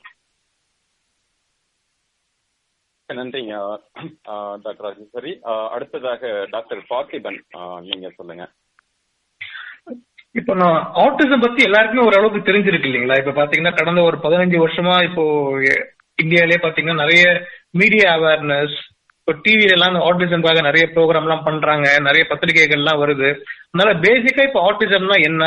நன்றிங்க. 3.09 3.55
டாக்டர் 4.63 4.85
ராஜேஸ்வரி 4.87 5.31
அடுத்ததாக 5.75 6.21
டாக்டர் 6.53 6.81
பார்த்திபன் 6.91 7.39
நீங்க 7.89 8.07
சொல்லுங்க. 8.19 8.45
இப்போ 10.39 10.53
நான் 10.61 10.77
ஆட்டிசம் 11.03 11.43
பத்தி 11.43 11.61
எல்லாருக்குமே 11.67 12.05
ஓரளவுக்கு 12.07 12.39
தெரிஞ்சிருக்கு 12.47 12.87
இல்லைங்களா? 12.89 13.17
இப்ப 13.21 13.33
பாத்தீங்கன்னா 13.39 13.73
கடந்த 13.79 14.01
ஒரு 14.09 14.17
பதினஞ்சு 14.23 14.57
வருஷமா 14.63 14.95
இப்போ 15.07 15.23
இந்தியாவிலே 16.23 16.57
பாத்தீங்கன்னா 16.63 17.03
நிறைய 17.03 17.23
மீடியா 17.81 18.07
அவேர்னஸ் 18.17 18.77
இப்போ 19.19 19.33
டிவில 19.43 19.75
எல்லாம் 19.75 19.95
ஆட்டிசம்காக 20.07 20.61
நிறைய 20.67 20.85
ப்ரோக்ராம் 20.95 21.25
எல்லாம் 21.27 21.45
பண்றாங்க. 21.47 21.87
நிறைய 22.07 22.23
பத்திரிகைகள் 22.31 22.81
எல்லாம் 22.81 23.01
வருது. 23.03 23.29
அதனால 23.69 23.91
பேசிக்கா 24.05 24.47
இப்போ 24.47 24.61
ஆட்டிசம்னா 24.69 25.17
என்ன 25.29 25.43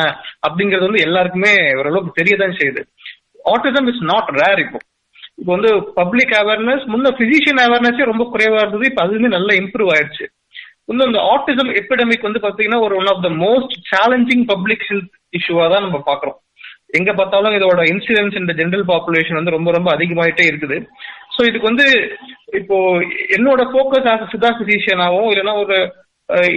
அப்படிங்கறது 0.46 0.88
வந்து 0.88 1.06
எல்லாருக்குமே 1.08 1.52
ஓரளவுக்கு 1.80 2.18
தெரியதான் 2.20 2.58
செய்யுது. 2.60 2.82
ஆட்டிசம் 3.54 3.90
இஸ் 3.92 4.04
நாட் 4.12 4.30
ரேர் 4.42 4.62
இப்போ. 4.66 4.80
இப்போ 5.38 5.50
வந்து 5.56 5.70
பப்ளிக் 5.98 6.34
அவேர்னஸ் 6.40 6.84
முன்ன 6.92 7.12
பிசிஷியன் 7.20 7.60
அவேர்னஸே 7.64 8.04
ரொம்ப 8.10 8.24
குறைவா 8.32 8.60
இருந்தது 8.62 8.88
இப்போ 8.90 9.02
அதுவுமே 9.04 9.28
நல்லா 9.36 9.54
இம்ப்ரூவ் 9.62 9.90
ஆயிடுச்சு. 9.94 10.24
இன்னும் 10.90 11.08
இந்த 11.10 11.20
ஆட்டிசம் 11.32 11.70
எபிடமிக் 11.80 12.26
வந்து 12.28 12.40
பாத்தீங்கன்னா 12.46 12.80
ஒரு 12.86 12.94
one 13.00 13.10
of 13.12 13.22
the 13.26 13.30
most 13.44 13.74
challenging 13.92 14.44
public 14.52 14.86
health 14.90 15.14
இஷ்யூவா 15.38 15.64
தான் 15.74 15.84
நம்ம 15.86 15.98
பாக்குறோம் 16.10 16.38
எங்க 16.98 17.10
பார்த்தாலும் 17.18 17.56
இதோட 17.58 17.80
இன்சிடென்ஸ் 17.92 18.40
இந்த 18.40 18.52
ஜென்ரல் 18.60 18.84
பாப்புலேஷன் 18.90 19.38
வந்து 19.38 19.54
ரொம்ப 19.56 19.70
ரொம்ப 19.76 19.88
அதிகமாயிட்டே 19.96 20.44
இருக்குது. 20.50 20.76
ஸோ 21.34 21.40
இதுக்கு 21.48 21.70
வந்து 21.70 21.86
இப்போ 22.60 22.76
என்னோட 23.36 23.62
ஃபோக்கஸ் 23.72 24.08
ஆஸ் 24.12 24.26
சிதா 24.34 24.50
பிசிஷியனாகவும் 24.60 25.30
இல்லைன்னா 25.32 25.54
ஒரு 25.62 25.76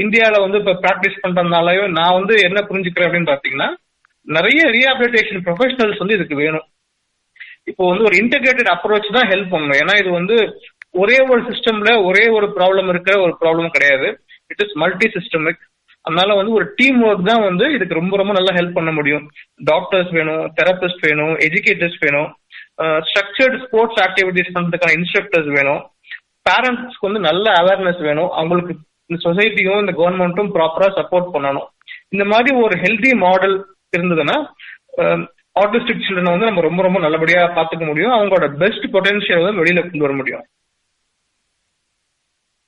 இந்தியாவில் 0.03 0.43
வந்து 0.45 0.59
இப்போ 0.61 0.73
ப்ராக்டிஸ் 0.83 1.21
பண்றதுனாலயோ 1.23 1.83
நான் 1.99 2.17
வந்து 2.19 2.35
என்ன 2.47 2.59
புரிஞ்சுக்கிறேன் 2.69 3.07
அப்படின்னு 3.09 3.31
பார்த்தீங்கன்னா 3.31 3.69
நிறைய 4.27 4.61
ரீஹாபிலிட்டேஷன் 4.75 5.43
ப்ரொஃபஷனல்ஸ் 5.47 6.01
வந்து 6.03 6.17
இதுக்கு 6.17 6.37
வேணும். 6.43 6.65
இப்போ 7.69 7.83
வந்து 7.91 8.05
ஒரு 8.09 8.15
இன்டகிரேட்டட் 8.21 8.71
அப்ரோச் 8.75 9.15
தான் 9.17 9.29
ஹெல்ப் 9.31 9.53
பண்ணணும் 9.53 9.79
ஏன்னா 9.81 9.95
இது 10.01 10.09
வந்து 10.19 10.37
ஒரே 11.01 11.17
ஒரு 11.31 11.41
சிஸ்டம்ல 11.49 11.91
ஒரே 12.09 12.23
ஒரு 12.37 12.47
ப்ராப்ளம் 12.57 12.87
இருக்கிற 12.93 13.15
ஒரு 13.25 13.33
ப்ராப்ளம் 13.41 13.73
கிடையாது. 13.75 14.07
இட் 14.51 14.63
இஸ் 14.65 14.75
மல்டி 14.83 15.07
சிஸ்டமிக் 15.17 15.61
அதனால 16.05 16.35
வந்து 16.39 16.51
ஒரு 16.57 16.65
டீம் 16.79 16.99
ஒர்க் 17.07 17.29
தான் 17.29 17.45
வந்து 17.47 17.65
இதுக்கு 17.75 17.99
ரொம்ப 17.99 18.13
ரொம்ப 18.21 18.33
நல்லா 18.37 18.51
ஹெல்ப் 18.57 18.77
பண்ண 18.77 18.91
முடியும். 18.97 19.25
டாக்டர்ஸ் 19.71 20.11
வேணும் 20.17 20.43
தெரபிஸ்ட் 20.59 21.03
வேணும் 21.07 21.33
எஜுகேட்டர்ஸ் 21.47 21.97
வேணும். 22.05 22.29
ஸ்ட்ரக்சர்டு 23.07 23.57
ஸ்போர்ட்ஸ் 23.63 23.99
ஆக்டிவிட்டிஸ் 24.05 24.53
பண்றதுக்கான 24.55 24.93
இன்ஸ்ட்ரக்டர்ஸ் 24.99 25.49
வேணும். 25.57 25.81
பேரண்ட்ஸ்க்கு 26.47 27.07
வந்து 27.09 27.21
நல்ல 27.29 27.45
அவேர்னஸ் 27.61 28.01
வேணும். 28.09 28.29
அவங்களுக்கு 28.39 28.73
இந்த 29.09 29.19
சொசைட்டியும் 29.27 29.81
இந்த 29.83 29.93
கவர்மெண்ட்டும் 29.99 30.51
ப்ராப்பரா 30.55 30.87
சப்போர்ட் 30.99 31.33
பண்ணணும். 31.35 31.67
இந்த 32.13 32.25
மாதிரி 32.31 32.51
ஒரு 32.65 32.75
ஹெல்தி 32.85 33.11
மாடல் 33.25 33.55
இருந்ததுன்னா 33.97 34.37
ஆட்டிஸ்டிக் 35.55 36.03
சில்ட்ரனை 36.05 36.33
வந்து 36.33 36.49
நம்ம 36.49 36.63
ரொம்ப 36.67 36.81
ரொம்ப 36.85 36.99
நல்லபடியா 37.05 37.41
பாத்துக்க 37.57 37.85
முடியும். 37.89 38.15
அவங்களோட 38.17 38.47
பெஸ்ட் 38.63 38.85
பொட்டன்ஷியல் 38.95 39.45
வந்து 39.45 39.61
வெளியில 39.61 39.83
கொண்டு 39.85 40.05
வர 40.05 40.15
முடியும். 40.19 40.43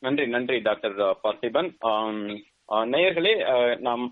நன்றி 0.04 0.24
நன்றி 0.36 0.58
டாக்டர் 0.68 0.96
பார்த்திபன். 1.26 1.70
நேயர்களே 2.92 3.32
நாம் 3.86 4.04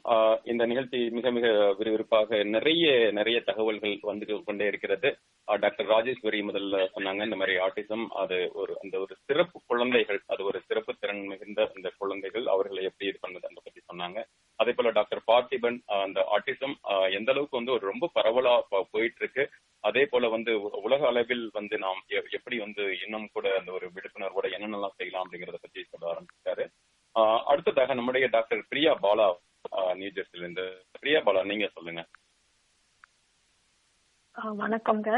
இந்த 0.52 0.64
நிகழ்ச்சி 0.70 1.00
மிக 1.18 1.32
மிக 1.36 1.48
விறுவிறுப்பாக 1.80 2.40
நிறைய 2.56 2.86
நிறைய 3.20 3.38
தகவல்கள் 3.50 3.94
வந்து 4.10 4.26
கொண்டே 4.48 4.66
இருக்கிறது. 4.72 5.10
டாக்டர் 5.48 5.90
ராஜேஸ்வரி 5.94 6.40
முதல்ல 6.50 6.82
சொன்னாங்க 6.96 7.28
இந்த 7.28 7.38
மாதிரி 7.42 7.56
ஆட்டிசம் 7.68 8.06
அது 8.24 8.38
ஒரு 8.62 8.74
அந்த 8.84 8.96
ஒரு 9.04 9.16
சிறப்பு 9.28 9.60
குழந்தைகள் 9.72 10.20
அது 10.34 10.44
ஒரு 10.50 10.60
சிறப்பு 10.68 10.94
திறன் 11.00 11.24
மிகுந்த 11.32 11.70
அந்த 11.76 11.90
குழந்தைகள் 12.02 12.46
அவர்களை 12.56 12.84
எப்படி 12.90 13.10
இது 13.12 13.24
பண்ணது 13.26 13.48
அதை 13.50 13.62
பத்தி 13.68 13.82
சொன்னாங்க. 13.92 14.20
அதே 14.60 14.72
போல 14.74 14.92
டாக்டர் 14.92 15.22
பார்த்திபன் 15.28 15.78
அந்த 15.98 16.20
ஆட்டிசம் 16.32 16.76
எந்த 17.12 17.32
அளவுக்கு 17.32 17.60
வந்து 17.60 17.76
ஒரு 17.78 17.86
ரொம்ப 17.88 18.10
பரவலா 18.16 18.54
போயிட்டு 18.92 19.22
இருக்கு 19.22 19.44
அதே 19.84 20.04
போல 20.06 20.30
வந்து 20.30 20.52
உலக 20.84 21.02
அளவில் 21.08 21.46
வந்து 21.54 21.76
நாம் 21.78 22.02
எப்படி 22.32 22.58
வந்து 22.58 22.84
இன்னும் 23.04 23.28
கூட 23.34 23.48
அந்த 23.60 23.72
ஒரு 23.72 23.88
விழிப்புணர்வோட 23.96 24.48
என்னென்னலாம் 24.56 24.98
செய்யலாம் 24.98 25.26
அப்படிங்கறத 25.26 25.60
பத்தி 25.62 25.84
சொல்ல 25.84 26.12
ஆரம்பிச்சிட்டாரு 26.12 26.66
அடுத்ததாக 27.52 27.94
நம்முடைய 27.94 28.26
டாக்டர் 28.30 28.62
பிரியா 28.70 28.94
பாலா 29.06 29.28
நியூ 29.96 30.12
ஜெர்சில 30.18 30.44
இருந்து 30.44 30.66
பிரியா 31.00 31.20
பாலா 31.20 31.42
நீங்க 31.44 31.68
சொல்லுங்க. 31.78 32.02
வணக்கங்க 34.36 35.10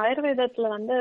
ஆயுர்வேதத்துல 0.00 0.68
வந்து 0.74 0.96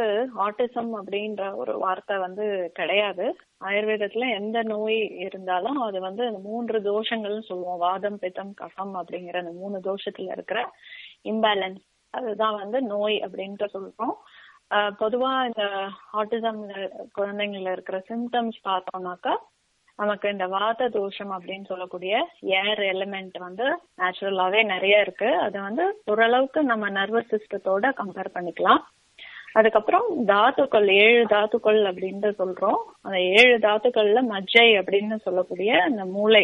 ஆட்டிசம் 0.46 0.90
அப்படின்ற 1.00 1.42
ஒரு 1.56 1.74
வார்த்தை 1.78 2.16
வந்து 2.18 2.46
கிடையாது. 2.74 3.26
ஆயுர்வேதத்துல 3.66 4.28
எந்த 4.40 4.58
நோய் 4.64 5.00
இருந்தாலும் 5.26 5.78
அது 5.88 6.00
வந்து 6.00 6.26
மூன்று 6.48 6.80
தோஷங்கள்னு 6.90 7.46
சொல்லுவோம். 7.50 7.80
வாதம் 7.80 8.20
பித்தம் 8.24 8.54
கஃபம் 8.62 8.94
அப்படிங்கிற 9.02 9.42
அந்த 9.44 9.54
மூணு 9.62 9.80
தோஷத்துல 9.90 10.36
இருக்கிற 10.38 10.62
இம்பேலன்ஸ் 11.32 11.82
அதுதான் 12.14 12.58
வந்து 12.62 12.82
நோய் 12.94 13.18
அப்படின்ட்டு 13.26 13.68
சொல்றோம். 13.76 14.16
பொதுவா 15.02 15.32
இந்த 15.50 15.64
ஆட்டிசம் 16.14 16.62
குழந்தைங்கள 17.18 17.72
இருக்கிற 17.72 18.00
சிம்டம்ஸ் 18.10 18.60
பார்த்தோம்னாக்கா 18.68 19.36
நமக்கு 20.00 20.27
இந்த 20.34 20.46
வாத 20.56 20.88
தோஷம் 20.98 21.32
அப்படின்னு 21.36 21.65
சொல்லக்கூடிய 21.72 22.13
ஏர் 22.60 22.82
எலிமெண்ட் 22.91 23.38
வந்து 23.48 23.65
நேச்சுரலாவே 24.01 24.62
நிறைய 24.74 25.01
இருக்கு. 25.06 25.29
அது 25.46 25.58
வந்து 25.68 25.84
ஓரளவுக்கு 26.12 26.62
நம்ம 26.72 26.89
நர்வஸ் 27.00 27.34
சிஸ்டத்தோட 27.34 27.91
கம்பேர் 28.00 28.36
பண்ணிக்கலாம். 28.38 28.82
அதுக்கப்புறம் 29.60 30.08
தாத்துக்கள் 30.32 30.88
ஏழு 31.03 31.22
தாத்துக்கள் 31.36 31.79
அப்படின்னு 31.91 32.32
சொல்றோம். 32.41 32.82
அந்த 33.06 33.18
ஏழு 33.39 33.56
தாத்துக்கள்ல 33.68 34.22
மஜ்ஜை 34.34 34.68
அப்படின்னு 34.82 35.18
சொல்லக்கூடிய 35.27 35.72
அந்த 35.89 36.03
மூளை 36.15 36.44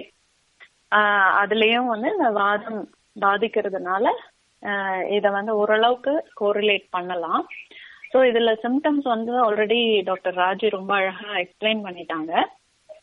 ஆஹ் 0.98 1.32
அதுலயும் 1.42 1.92
வந்து 1.94 2.10
இந்த 2.16 2.30
வாதம் 2.40 2.82
பாதிக்கிறதுனால 3.16 4.06
இதை 5.16 5.30
வந்து 5.38 5.52
ஓரளவுக்கு 5.62 6.14
கோரிலேட் 6.42 6.86
பண்ணலாம். 6.90 7.42
ஸோ 8.12 8.18
இதுல 8.30 8.52
சிம்டம்ஸ் 8.64 9.08
வந்து 9.16 9.34
ஆல்ரெடி 9.46 9.80
டாக்டர் 10.10 10.38
ராஜி 10.44 10.68
ரொம்ப 10.78 10.92
அழகா 11.00 11.30
எக்ஸ்பிளைன் 11.44 11.82
பண்ணிட்டாங்க. 11.88 12.34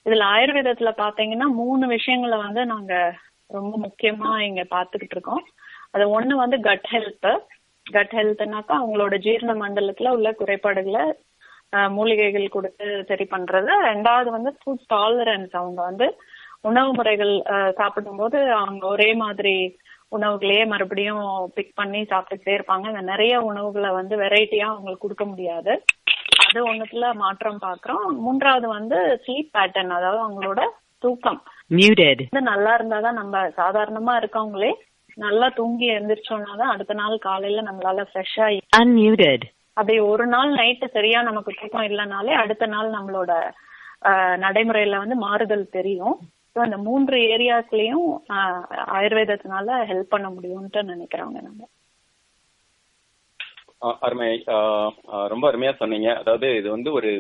இதுல 0.07 0.25
ஆயுர்வேதத்துல 0.35 0.91
பாத்தீங்கன்னா 1.03 1.49
மூணு 1.61 1.85
விஷயங்களை 1.87 2.39
வந்து 2.47 2.63
நாங்க 2.73 2.95
ரொம்ப 3.57 3.75
முக்கியமா 3.87 4.31
இங்க 4.49 4.63
பாத்துக்கிட்டு 4.75 5.17
இருக்கோம். 5.17 5.43
அது 5.95 6.05
ஒண்ணு 6.17 6.35
வந்து 6.45 6.57
கட் 6.69 6.89
ஹெல்த் 6.93 7.29
கட் 7.87 8.15
ஹெல்த்னாக்கா 8.19 8.75
அவங்களோட 8.81 9.15
ஜீரண 9.27 9.53
மண்டலத்துல 9.63 10.15
உள்ள 10.17 10.29
குறைபாடுகளை 10.41 11.05
மூலிகைகள் 11.97 12.55
கொடுத்து 12.55 12.87
சரி 13.09 13.25
பண்றது. 13.31 13.71
ரெண்டாவது 13.91 14.29
வந்து 14.37 14.51
ஃபுட் 14.61 14.85
டாலரன்ஸ் 14.95 15.55
அவங்க 15.61 15.81
வந்து 15.89 16.07
உணவு 16.69 16.91
முறைகள் 16.99 17.33
சாப்பிடும்போது 17.79 18.39
அவங்க 18.59 18.85
ஒரே 18.95 19.09
மாதிரி 19.23 19.55
உணவுகளையே 20.17 20.65
மறுபடியும் 20.73 21.25
பிக் 21.55 21.75
பண்ணி 21.81 22.01
சாப்பிட்டுக்கிட்டே 22.11 22.55
இருப்பாங்க. 22.57 22.89
நிறைய 23.11 23.35
உணவுகளை 23.51 23.91
வந்து 23.99 24.15
வெரைட்டியா 24.23 24.67
அவங்களுக்கு 24.73 25.05
கொடுக்க 25.05 25.25
முடியாது. 25.25 25.75
அது 26.53 26.63
ஒண்ணுத்துல 26.71 27.07
மாற்றம் 27.21 27.61
பாக்குறோம் 27.63 28.07
மூன்றாவது 28.23 28.67
வந்து 28.73 28.97
ஸ்லீப் 29.23 29.53
பேட்டர்ன் 29.55 29.93
அதாவது 29.97 30.21
அவங்களோட 30.25 30.61
தூக்கம். 31.05 31.39
வந்து 31.71 32.43
நல்லா 32.51 32.73
இருந்தாதான் 32.79 33.19
நம்ம 33.21 33.37
சாதாரணமா 33.57 34.13
இருக்கவங்களே 34.21 34.71
நல்லா 35.19 35.47
தூங்கி 35.57 35.87
எழுந்திரிச்சோம்னா 35.95 36.53
தான் 36.61 36.73
அடுத்த 36.75 36.95
நாள் 37.01 37.17
காலையில 37.25 37.65
நம்மளால 37.69 38.05
ஃப்ரெஷ்ஷா 38.11 38.47
Unmuted. 38.81 39.41
அப்படி 39.77 39.97
ஒரு 40.11 40.25
நாள் 40.33 40.51
நைட்டு 40.59 40.87
சரியா 40.95 41.19
நமக்கு 41.29 41.51
தூக்கம் 41.55 41.89
இல்லைனாலே 41.89 42.33
அடுத்த 42.43 42.65
நாள் 42.73 42.89
நம்மளோட 42.97 43.33
நடைமுறையில 44.45 45.01
வந்து 45.03 45.17
மாறுதல் 45.25 45.67
தெரியும் 45.77 46.17
ஸோ 46.57 46.61
அந்த 46.65 46.79
மூன்று 46.87 47.17
ஏரியாஸ்லயும் 47.31 48.09
ஆயுர்வேதத்தினால 48.97 49.79
ஹெல்ப் 49.91 50.13
பண்ண 50.15 50.29
முடியும்ட்டு 50.35 50.83
நினைக்கிறவங்க 50.91 51.41
நம்ம 51.43 51.63
அருமை. 54.07 54.31
ரொம்ப 55.33 55.45
அருமையா 55.51 55.73
சொன்னீங்க. 55.77 56.09
அதாவது 56.19 56.49
இது 56.57 56.69
வந்து 56.71 56.91
ஒரு 56.93 57.11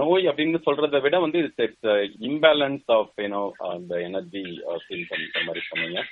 நோய் 0.00 0.24
அப்படின்னு 0.30 0.58
சொல்றதை 0.66 1.00
விட 1.00 1.18
வந்து 1.18 1.38
it's 1.38 1.86
imbalance 2.30 2.86
of 2.98 3.14
you know 3.22 3.42
அந்த 3.72 4.00
எனர்ஜி 4.08 4.44
ஃபீல் 4.84 5.08
பண்ற 5.08 5.42
மாதிரி 5.46 5.64
சொன்னீங்க. 5.70 6.02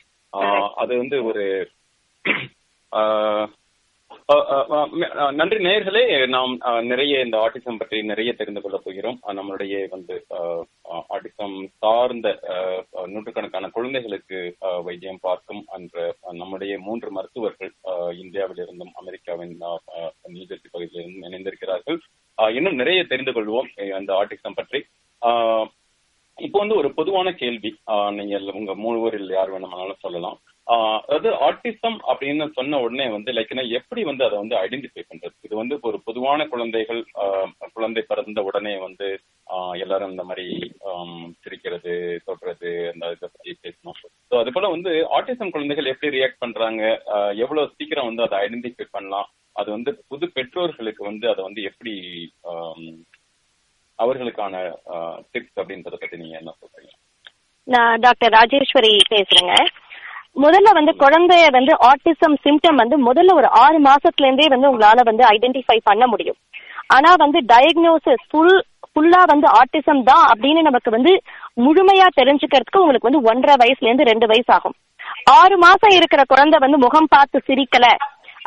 அது 0.83 0.93
வந்து 1.03 1.19
ஒரு 1.25 1.45
நன்றி 5.33 5.57
நேயர்களே. 5.59 6.02
நாம் 6.26 6.52
அஹ், 6.61 6.83
நிறைய 6.83 7.25
இந்த 7.25 7.37
ஆட்டிசம் 7.38 7.78
பற்றி 7.78 8.02
நிறைய 8.02 8.31
தெரிந்து 8.33 8.61
கொள்ள 8.61 8.76
போகிறோம். 8.78 9.19
நம்மளுடைய 9.31 9.75
வந்து 9.88 10.14
ஆட்டிசம் 11.14 11.57
சார்ந்த 11.78 12.28
அஹ், 12.54 12.81
நூற்றுக்கணக்கான 13.07 13.69
குழந்தைகளுக்கு 13.69 14.38
வைத்தியம் 14.83 15.21
பார்க்கும் 15.21 15.62
என்ற 15.73 15.99
நம்முடைய 16.33 16.78
மூன்று 16.78 17.11
மருத்துவர்கள் 17.11 17.73
அஹ், 17.85 18.12
இந்தியாவிலிருந்தும் 18.23 18.95
அமெரிக்காவின் 18.95 19.54
அஹ், 19.62 19.83
அஹ், 19.97 20.12
நியூஜெர்சி 20.28 20.69
பகுதியிலிருந்தும் 20.73 21.28
இணைந்திருக்கிறார்கள். 21.28 22.00
அஹ், 22.38 22.52
இன்னும் 22.54 22.75
நிறைய 22.75 23.02
தெரிந்து 23.04 23.33
கொள்வோம் 23.33 23.71
அந்த 23.95 24.12
ஆட்டிசம் 24.14 24.54
பற்றி. 24.54 24.81
இப்போ 26.38 26.59
வந்து 26.59 26.76
ஒரு 26.76 26.88
பொதுவான 26.95 27.28
கேள்வி. 27.35 27.71
ஆஹ் 27.87 28.12
நீங்க 28.14 28.37
உங்க 28.52 28.73
மூணுவரில் 28.76 29.31
யார் 29.33 29.50
வேணுமானாலும் 29.50 30.00
சொல்லலாம். 30.00 30.38
அதாவது 30.66 31.30
ஆட்டிசம் 31.47 31.97
அப்படின்னு 32.11 32.44
சொன்ன 32.59 32.78
உடனே 32.85 33.06
வந்து 33.14 33.30
லைக் 33.37 33.52
எப்படி 33.78 34.02
வந்து 34.09 34.25
அதை 34.25 34.37
வந்து 34.38 34.56
ஐடென்டிஃபை 34.56 35.02
பண்றது? 35.11 35.35
இது 35.47 35.54
வந்து 35.61 35.75
ஒரு 35.88 35.99
பொதுவான 36.04 36.47
குழந்தைகள் 36.52 37.00
ஆஹ் 37.23 37.50
குழந்தை 37.76 38.02
பிறந்த 38.11 38.42
உடனே 38.42 38.75
வந்து 38.87 39.09
ஆஹ் 39.47 39.76
எல்லாரும் 39.85 40.12
இந்த 40.14 40.25
மாதிரி 40.25 40.47
சிரிக்கிறது 41.42 41.92
தொடுறது 42.26 42.73
அந்த 42.92 43.11
இதை 43.16 43.28
பத்தி 43.28 43.59
பேசணும். 43.66 43.99
ஸோ 44.30 44.35
அது 44.40 44.52
போல 44.52 44.68
வந்து 44.68 44.92
ஆட்டிசம் 45.18 45.54
குழந்தைகள் 45.56 45.92
எப்படி 45.92 46.16
ரியாக்ட் 46.16 46.42
பண்றாங்க? 46.44 46.83
எவ்வளவு 47.44 47.73
சீக்கிரம் 47.76 48.11
வந்து 48.11 48.26
அதை 48.26 48.38
ஐடென்டிஃபை 48.47 48.88
பண்ணலாம்? 48.90 49.30
அது 49.52 49.68
வந்து 49.71 49.90
புது 50.09 50.26
பெற்றோர்களுக்கு 50.37 51.02
வந்து 51.04 51.26
அதை 51.33 51.42
வந்து 51.44 51.62
எப்படி 51.62 51.94
அவர்களுக்கான 53.99 54.54
டிப்ஸ் 55.33 55.59
அப்படின்றத 55.61 55.97
பத்தி 55.97 56.16
நீங்க 56.16 56.37
என்ன 56.40 56.52
சொல்றீங்க? 56.61 56.92
நான் 57.68 58.00
டாக்டர் 58.00 58.33
ராஜேஸ்வரி 58.33 58.94
பேசுறேங்க. 59.12 59.54
முதல்ல 60.37 60.69
வந்து 60.79 60.93
குழந்தைய 61.03 61.45
வந்து 61.57 61.73
ஆட்டிசம் 61.88 62.37
சிம்டம் 62.45 62.81
வந்து 62.83 62.97
முதல்ல 63.09 63.35
ஒரு 63.41 63.49
ஆறு 63.64 63.79
மாசத்துல 63.88 64.29
இருந்தே 64.29 64.47
வந்து 64.55 64.71
உங்களால 64.71 65.05
வந்து 65.11 65.25
ஐடென்டிஃபை 65.35 65.76
பண்ண 65.88 66.05
முடியும். 66.12 66.38
ஆனா 66.97 67.11
வந்து 67.25 67.38
டயக்னோசிஸ் 67.53 68.25
ஃபுல் 68.31 68.57
ஃபுல்லா 68.88 69.21
வந்து 69.33 69.47
ஆட்டிசம் 69.61 70.03
தான் 70.09 70.25
அப்படின்னு 70.33 70.61
நமக்கு 70.67 70.91
வந்து 70.97 71.12
முழுமையா 71.67 72.09
தெரிஞ்சுக்கிறதுக்கு 72.19 72.83
உங்களுக்கு 72.83 73.09
வந்து 73.11 73.23
ஒன்றரை 73.31 73.55
வயசுல 73.62 73.88
இருந்து 73.88 74.11
ரெண்டு 74.11 74.26
வயசு 74.33 74.50
ஆகும். 74.57 74.76
ஆறு 75.38 75.57
மாசம் 75.64 75.95
இருக்கிற 75.99 76.23
குழந்தை 76.33 76.59
வந்து 76.64 76.79
முகம் 76.85 77.12
பார்த்து 77.14 77.47
சிரிக்கல 77.49 77.87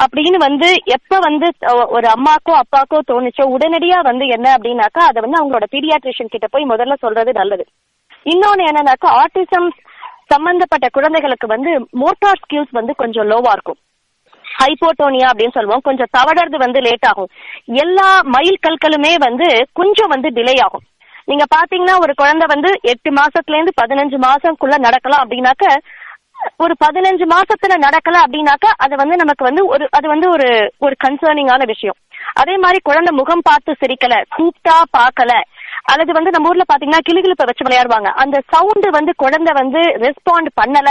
அப்படின்னு 0.03 0.39
வந்து 0.47 0.67
எப்ப 0.95 1.19
வந்து 1.27 1.47
ஒரு 1.95 2.07
அம்மாக்கோ 2.15 2.53
அப்பாக்கோ 2.61 2.97
தோணுச்சோ 3.09 3.45
உடனடியா 3.55 3.99
வந்து 4.09 4.25
என்ன 4.35 4.47
அப்படின்னாக்கா 4.57 5.03
அதை 5.09 5.19
வந்து 5.25 5.39
அவங்களோட 5.39 5.67
பீடியாட்ரிஷியன் 5.75 6.33
கிட்ட 6.33 6.47
போய் 6.51 6.71
முதல்ல 6.73 6.95
சொல்றது 7.05 7.31
நல்லது. 7.41 7.65
இன்னொன்னு 8.25 8.67
என்னன்னாக்கா 8.69 9.09
ஆட்டிசம் 9.23 9.67
சம்பந்தப்பட்ட 10.31 10.87
குழந்தைகளுக்கு 10.97 11.47
வந்து 11.55 11.71
மோட்டார் 12.03 12.41
ஸ்கில்ஸ் 12.43 12.73
வந்து 12.79 12.93
கொஞ்சம் 13.01 13.29
லோவா 13.31 13.51
இருக்கும். 13.57 13.79
ஹைப்போட்டோனியா 14.45 15.27
அப்படின்னு 15.31 15.55
சொல்லுவோம். 15.57 15.85
கொஞ்சம் 15.87 16.13
தவறது 16.17 16.57
வந்து 16.65 16.79
லேட் 16.87 17.07
ஆகும். 17.09 17.29
எல்லா 17.83 18.09
மயில் 18.35 18.63
கற்களுமே 18.67 19.13
வந்து 19.25 19.47
கொஞ்சம் 19.79 20.13
வந்து 20.13 20.29
டிலே 20.37 20.55
ஆகும். 20.65 20.85
நீங்க 21.29 21.45
பாத்தீங்கன்னா 21.55 21.95
ஒரு 22.03 22.13
குழந்தை 22.13 22.45
வந்து 22.53 22.69
எட்டு 22.91 23.09
மாசத்துல 23.11 23.57
இருந்து 23.57 23.73
பதினஞ்சு 23.81 24.17
மாசம்க்குள்ள 24.27 24.75
நடக்கலாம் 24.85 25.23
அப்படின்னாக்க 25.23 25.65
ஒரு 26.63 26.73
பதினஞ்சு 26.83 27.25
மாசத்துல 27.33 27.75
நடக்கல 27.85 28.17
அப்படின்னாக்கா 28.25 28.71
அது 28.85 28.95
வந்து 28.95 29.15
நமக்கு 29.15 29.43
வந்து 29.43 29.61
ஒரு 29.73 29.85
அது 29.97 30.07
வந்து 30.07 30.27
ஒரு 30.29 30.49
ஒரு 30.77 30.95
கன்சர்னிங்கான 31.03 31.65
விஷயம். 31.65 31.97
அதே 32.33 32.55
மாதிரி 32.63 32.79
குழந்தை 32.83 33.11
முகம் 33.19 33.45
பார்த்து 33.49 33.71
சிரிக்கல 33.81 34.15
கூப்பிட்டா 34.35 34.77
பார்க்கல 34.97 35.31
அல்லது 35.87 36.11
வந்து 36.13 36.31
நம்ம 36.31 36.49
ஊர்ல 36.49 36.65
பாத்தீங்கன்னா 36.71 37.05
கிளுகிளுப்ப 37.07 37.45
வச்சு 37.47 37.65
விளையாடுவாங்க. 37.67 38.09
அந்த 38.23 38.37
சவுண்ட் 38.53 38.87
வந்து 38.89 39.11
குழந்தை 39.15 39.51
வந்து 39.53 39.81
ரெஸ்பாண்ட் 40.05 40.49
பண்ணல 40.61 40.89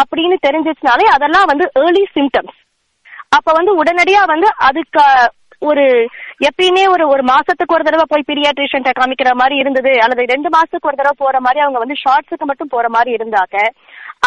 அப்படின்னு 0.00 0.36
தெரிஞ்சிச்சுனாலே 0.46 1.06
அதெல்லாம் 1.16 1.50
வந்து 1.52 1.66
ஏர்லி 1.82 2.04
சிம்டம்ஸ் 2.16 2.56
அப்ப 3.28 3.48
வந்து 3.52 3.72
உடனடியா 3.80 4.22
வந்து 4.24 4.48
அதுக்கு 4.60 5.02
ஒரு 5.62 5.84
எப்பயுமே 6.48 6.82
ஒரு 6.88 7.04
ஒரு 7.08 7.22
மாசத்துக்கு 7.22 7.74
ஒரு 7.76 7.84
தடவை 7.84 8.04
போய் 8.08 8.26
பீடியாட்ரிஷியன் 8.28 8.86
காமிக்கிற 8.90 9.30
மாதிரி 9.34 9.56
இருந்தது 9.56 9.92
அல்லது 10.04 10.24
ரெண்டு 10.32 10.48
மாசத்துக்கு 10.48 10.90
ஒரு 10.90 10.98
தடவை 11.00 11.16
போற 11.18 11.36
மாதிரி 11.40 11.60
அவங்க 11.60 11.78
வந்து 11.78 11.96
ஷார்ட்ஸுக்கு 12.02 12.46
மட்டும் 12.46 12.72
போற 12.74 12.86
மாதிரி 12.88 13.10
இருந்தாக்க 13.16 13.56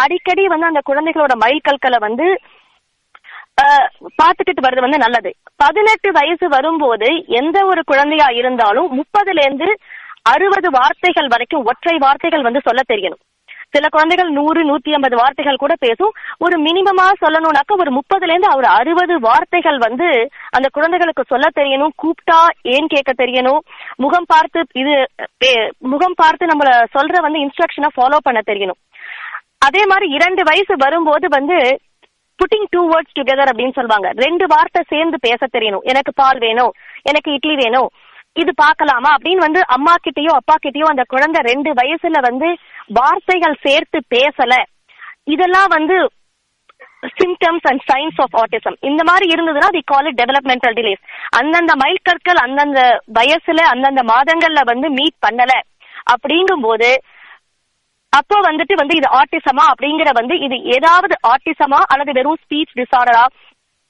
அடிக்கடி 0.01 0.43
வந்து 0.47 0.69
அந்த 0.71 0.81
குழந்தைகளோட 0.85 1.35
மைல் 1.35 1.65
கற்களை 1.67 1.99
வந்து 2.07 2.27
பாத்துக்கிட்டு 4.01 4.61
வர்றது 4.61 4.79
வந்து 4.79 4.97
நல்லது. 4.97 5.35
பதினெட்டு 5.55 6.11
வயசு 6.11 6.47
வரும்போது 6.47 7.25
எந்த 7.27 7.65
ஒரு 7.65 7.81
குழந்தையா 7.85 8.25
இருந்தாலும் 8.29 8.99
முப்பதுல 8.99 9.39
இருந்து 9.41 9.77
அறுபது 10.21 10.69
வார்த்தைகள் 10.69 11.27
வரைக்கும் 11.27 11.65
ஒற்றை 11.65 11.97
வார்த்தைகள் 11.97 12.41
வந்து 12.41 12.61
சொல்ல 12.63 12.81
தெரியணும். 12.93 13.27
சில 13.69 13.87
குழந்தைகள் 13.89 14.29
நூறு 14.29 14.63
நூத்தி 14.63 14.91
ஐம்பது 14.91 15.15
வார்த்தைகள் 15.15 15.55
கூட 15.55 15.73
பேசும். 15.79 16.11
ஒரு 16.37 16.61
மினிமமா 16.61 17.11
சொல்லணும்னாக்க 17.21 17.79
ஒரு 17.79 17.91
முப்பதுல 17.91 18.29
இருந்து 18.29 18.57
ஒரு 18.57 18.67
அறுபது 18.67 19.19
வார்த்தைகள் 19.19 19.77
வந்து 19.77 20.29
அந்த 20.49 20.69
குழந்தைகளுக்கு 20.71 21.23
சொல்ல 21.27 21.47
தெரியணும். 21.55 21.89
கூப்பிட்டா 22.03 22.45
ஏன் 22.61 22.87
கேட்க 22.87 23.23
தெரியணும்? 23.23 23.59
முகம் 23.95 24.25
பார்த்து 24.27 24.65
இது 24.73 25.07
பே- 25.45 25.71
முகம் 25.77 26.13
பார்த்து 26.15 26.45
நம்மள 26.45 26.83
சொல்ற 26.99 27.21
வந்து 27.21 27.39
இன்ஸ்ட்ரக்ஷனை 27.39 27.87
ஃபாலோ 27.97 28.17
பண்ண 28.21 28.39
தெரியணும். 28.45 28.79
அதே 29.57 29.85
மாதிரி 29.85 30.09
இரண்டு 30.09 30.43
வயசு 30.43 30.73
வரும்போது 30.77 31.27
வந்து 31.29 31.79
புட்டிங் 32.39 32.67
டூ 32.73 32.81
வேர்ட்ஸ் 32.91 33.17
டுகெதர் 33.19 33.51
அப்படின்னு 33.51 33.77
சொல்லுவாங்க. 33.77 34.09
ரெண்டு 34.25 34.45
வார்த்தை 34.53 34.81
சேர்ந்து 34.93 35.17
பேச 35.27 35.41
தெரியணும். 35.55 35.85
எனக்கு 35.91 36.11
பால் 36.21 36.39
வேணும் 36.45 36.71
எனக்கு 37.11 37.31
இட்லி 37.37 37.55
வேணும் 37.63 37.89
இது 38.41 38.51
பார்க்கலாமா 38.63 39.09
அப்படின்னு 39.15 39.45
வந்து 39.45 39.61
அம்மா 39.75 39.93
கிட்டயோ 40.05 40.33
அப்பா 40.39 40.55
கிட்டயோ 40.65 40.87
அந்த 40.91 41.03
குழந்தை 41.13 41.39
ரெண்டு 41.51 41.69
வயசுல 41.79 42.19
வந்து 42.29 42.49
வார்த்தைகள் 42.99 43.55
சேர்த்து 43.65 43.99
பேசல. 44.15 44.53
இதெல்லாம் 45.33 45.69
வந்து 45.77 45.97
symptoms 47.19 47.65
and 47.69 47.83
signs 47.89 48.19
of 48.23 48.35
autism 48.41 48.77
இந்த 48.89 49.01
மாதிரி 49.09 49.25
இருந்ததுன்னா 49.33 49.69
we 49.75 49.81
call 49.91 50.07
it 50.09 50.19
developmental 50.21 50.75
delays 50.79 51.03
அந்தந்த 51.39 51.73
மைல் 51.81 52.05
கற்கள் 52.07 52.39
அந்தந்த 52.45 52.81
வயசுல 53.19 53.65
அந்தந்த 53.73 54.01
மாதங்கள்ல 54.11 54.63
வந்து 54.71 54.89
மீட் 54.97 55.19
பண்ணல. 55.25 55.53
அப்படிங்கும்போது 56.13 56.89
அப்போ 58.13 58.37
வந்துட்டு 58.49 58.73
வந்து 58.73 58.95
இது 58.95 59.07
ஆட்டிசமா 59.19 59.63
அப்படிங்கிற 59.71 60.09
வந்து 60.19 60.35
இது 60.45 60.55
ஏதாவது 60.77 61.15
ஆட்டிசமா 61.33 61.79
அல்லது 61.93 62.11
வெறும் 62.11 62.41
ஸ்பீச் 62.43 62.75
டிசார்டரா 62.79 63.25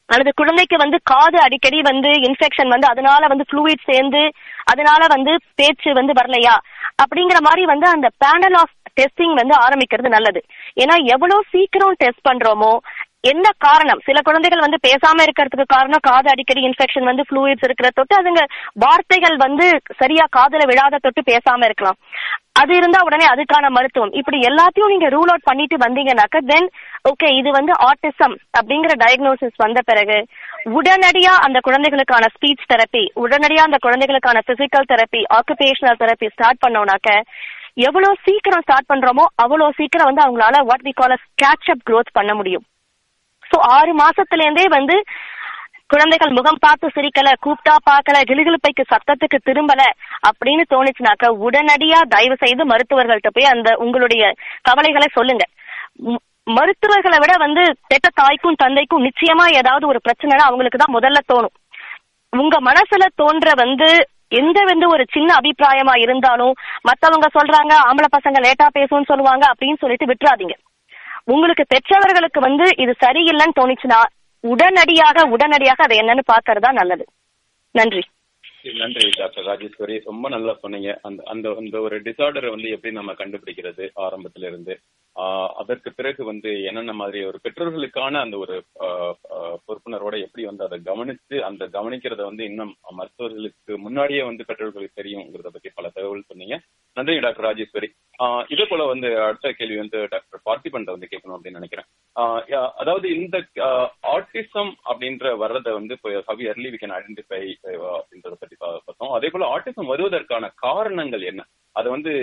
அல்லது 0.09 0.31
குழந்தைக்கு 0.33 0.75
வந்து 0.77 0.97
காது 1.03 1.37
அடிக்கடி 1.45 1.79
வந்து 1.81 2.11
இன்ஃபெக்ஷன் 2.27 2.71
வந்து 2.73 2.87
அதனால 2.87 3.21
வந்து 3.27 3.45
ஃப்ளூயிட் 3.49 3.89
சேர்ந்து 3.89 4.21
அதனால 4.71 5.01
வந்து 5.07 5.33
பேச்சு 5.55 5.89
வந்து 5.93 6.13
வரலையா? 6.13 6.55
அப்படிங்கிற 7.03 7.39
மாதிரி 7.39 7.63
வந்து 7.65 7.87
அந்த 7.87 8.07
பேனல் 8.23 8.57
ஆஃப் 8.61 8.73
டெஸ்டிங் 8.99 9.35
வந்து 9.41 9.55
ஆரம்பிக்கிறது 9.65 10.09
நல்லது. 10.09 10.39
ஏன்னா 10.83 10.95
எவ்வளவு 11.13 11.47
சீக்கிரம் 11.53 11.99
டெஸ்ட் 11.99 12.27
பண்றோமோ 12.29 12.73
என்ன 13.31 13.47
காரணம்? 13.57 14.01
சில 14.05 14.17
குழந்தைகள் 14.21 14.65
வந்து 14.65 14.77
பேசாம 14.87 15.23
இருக்கிறதுக்கு 15.25 15.73
காரணம் 15.75 16.05
காது 16.09 16.27
அடிக்கடி 16.29 16.61
இன்ஃபெக்ஷன் 16.67 17.09
வந்து 17.11 17.23
ஃப்ளூயிட்ஸ் 17.29 17.65
இருக்கிற 17.67 17.87
தொட்டு 17.89 18.15
அதுங்க 18.19 18.43
வார்த்தைகள் 18.85 19.35
வந்து 19.37 19.65
சரியா 20.01 20.25
காதுல 20.37 20.65
விழாத 20.65 21.01
தொட்டு 21.01 21.23
பேசாம 21.31 21.65
இருக்கலாம். 21.65 21.99
அது 22.55 22.73
இருந்தா 22.75 22.99
உடனே 23.07 23.25
அதுக்கான 23.33 23.65
மருத்துவம். 23.69 24.13
இப்படி 24.19 24.37
எல்லாத்தையும் 24.49 24.91
நீங்க 24.93 25.07
ரூல் 25.09 25.31
அவுட் 25.31 25.47
பண்ணிட்டு 25.49 25.75
வந்தீங்கன்னாக்க 25.83 26.39
தென் 26.51 26.67
ஓகே 27.09 27.27
இது 27.39 27.49
வந்து 27.51 27.73
ஆட்டிசம் 27.89 28.35
அப்படிங்கிற 28.57 28.93
டயக்னோசிஸ் 29.03 29.61
வந்த 29.63 29.81
பிறகு 29.81 30.17
உடனடியா 30.77 31.33
அந்த 31.45 31.57
குழந்தைகளுக்கான 31.59 32.25
ஸ்பீச் 32.35 32.69
தெரப்பி 32.71 33.03
உடனடியா 33.23 33.63
அந்த 33.67 33.77
குழந்தைகளுக்கான 33.77 34.41
physical 34.49 34.89
therapy 34.91 35.21
occupational 35.37 36.01
therapy 36.03 36.29
start 36.33 36.63
பண்ணோம்னாக்க 36.65 37.11
எவ்வளவு 37.87 38.15
சீக்கிரம் 38.27 38.63
ஸ்டார்ட் 38.65 38.89
பண்றோமோ 38.93 39.25
அவ்வளவு 39.43 39.77
சீக்கிரம் 39.79 40.09
வந்து 40.09 40.25
அவங்களால 40.25 40.65
what 40.69 40.85
we 40.87 40.93
call 40.93 41.15
catch 41.43 41.69
up 41.73 41.85
growth 41.89 42.17
பண்ண 42.17 42.33
முடியும். 42.33 42.65
சோ 43.51 43.57
ஆறு 43.75 43.91
மாசத்துல 43.99 44.43
இருந்தே 44.45 44.65
வந்து 44.77 44.95
குழந்தைகள் 45.89 46.35
முகம் 46.37 46.61
பார்த்து 46.65 46.87
சிரிக்கல 46.95 47.29
கூப்பிட்டா 47.45 47.75
பார்க்கல 47.89 48.17
கிளுகிழுப்பைக்கு 48.29 48.83
சத்தத்துக்கு 48.91 49.37
திரும்பல 49.47 49.81
அப்படின்னு 50.29 50.63
தோணுச்சுனாக்க 50.73 51.31
உடனடியா 51.45 51.99
தயவு 52.13 52.35
செய்து 52.43 52.63
மருத்துவர்கள்ட்ட 52.71 53.29
போய் 53.37 53.51
அந்த 53.53 53.69
உங்களுடைய 53.85 54.23
கவலைகளை 54.69 55.07
சொல்லுங்க. 55.17 55.45
மருத்துவர்களை 56.57 57.17
விட 57.23 57.33
வந்து 57.45 57.63
பெற்ற 57.91 58.07
தாய்க்கும் 58.19 58.61
தந்தைக்கும் 58.61 59.05
நிச்சயமா 59.07 59.45
ஏதாவது 59.61 59.85
ஒரு 59.91 59.99
பிரச்சனைனா 60.05 60.45
அவங்களுக்கு 60.49 60.79
தான் 60.81 60.95
முதல்ல 60.97 61.19
தோணும். 61.31 61.55
உங்க 62.33 62.55
மனசுல 62.69 63.03
தோன்ற 63.21 63.49
வந்து 63.63 63.89
எந்த 64.39 64.59
வந்து 64.71 64.85
ஒரு 64.93 65.03
சின்ன 65.13 65.29
அபிப்பிராயமா 65.39 65.93
இருந்தாலும் 66.05 66.53
மத்தவங்க 66.89 67.27
சொல்றாங்க 67.37 67.73
ஆம்பளை 67.87 68.09
பசங்க 68.17 68.39
லேட்டா 68.45 68.67
பேசும்னு 68.77 69.09
சொல்லுவாங்க 69.11 69.45
அப்படின்னு 69.51 69.81
சொல்லிட்டு 69.83 70.09
விட்டுறாதீங்க. 70.11 70.55
உங்களுக்கு 71.33 71.63
பெற்றவர்களுக்கு 71.73 72.39
வந்து 72.47 72.65
இது 72.83 72.93
சரியில்லைன்னு 73.05 73.59
தோணுச்சுன்னா 73.59 73.99
உடனடியாக 74.39 75.25
உடனடியாக 75.25 75.83
அதை 75.83 75.99
என்னன்னு 75.99 76.23
பாக்குறதா 76.33 76.71
நல்லது. 76.71 77.05
நன்றி. 77.71 78.01
நன்றி 78.77 79.09
டாக்டர் 79.09 79.45
ராஜேஸ்வரி 79.45 80.01
ரொம்ப 80.05 80.29
நல்லா 80.29 80.53
சொன்னீங்க. 80.53 80.99
அந்த 81.01 81.23
அந்த 81.25 81.53
அந்த 81.57 81.81
ஒரு 81.81 82.01
டிசார்டரை 82.01 82.49
வந்து 82.49 82.69
எப்படி 82.69 82.93
நம்ம 82.93 83.13
கண்டுபிடிக்கிறது 83.13 83.89
ஆரம்பத்துல 83.95 84.47
இருந்து 84.47 84.79
ஆஹ் 85.15 85.47
அதற்கு 85.47 85.91
பிறகு 85.91 86.23
வந்து 86.23 86.63
என்னென்ன 86.63 86.93
மாதிரி 86.93 87.23
ஒரு 87.23 87.39
பெற்றோர்களுக்கான 87.43 88.19
அந்த 88.21 88.37
ஒரு 88.37 88.55
பொறுப்புணர்வோட 89.67 90.15
எப்படி 90.21 90.45
வந்து 90.45 90.63
அதை 90.63 90.79
கவனித்து 90.83 91.43
அந்த 91.43 91.67
கவனிக்கிறத 91.67 92.23
வந்து 92.23 92.43
இன்னும் 92.43 92.75
மருத்துவர்களுக்கு 92.97 93.77
முன்னாடியே 93.77 94.21
வந்து 94.23 94.45
பெற்றோர்களுக்கு 94.45 95.01
தெரியுங்கிறத 95.01 95.49
பத்தி 95.55 95.69
பல 95.73 95.89
தகவல் 95.89 96.23
சொன்னீங்க. 96.27 96.57
நன்றி 96.93 97.19
டாக்டர் 97.19 97.45
ராஜேஸ்வரி 97.45 97.89
ஆஹ் 98.19 98.45
இதே 98.47 98.65
போல 98.65 98.83
வந்து 98.83 99.21
அடுத்த 99.21 99.51
கேள்வி 99.51 99.77
வந்து 99.77 100.07
டாக்டர் 100.09 100.45
பார்த்திபன் 100.45 100.91
வந்து 100.93 101.09
கேட்கணும் 101.11 101.37
அப்படின்னு 101.37 101.59
நினைக்கிறேன். 101.59 101.85
அதாவது 102.79 103.07
இந்த 103.15 103.37
ஆர்டிசம் 104.13 104.71
அப்படின்ற 104.85 105.35
வர்றதை 105.37 105.71
வந்து 105.73 105.93
இப்போ 105.97 106.09
ஹவி 106.29 106.45
early 106.51 106.69
we 106.73 106.79
ஐடென்டிஃபை 106.93 107.41
அப்படின்றத 107.93 108.35
பத்தி 108.35 108.55
பார்த்தோம். 108.57 109.13
அதே 109.17 109.29
போல 109.29 109.47
ஆர்டிசம் 109.53 109.91
வருவதற்கான 109.91 110.51
காரணங்கள் 110.63 111.23
என்ன? 111.23 111.41
அது 111.75 111.87
வந்து 111.89 112.13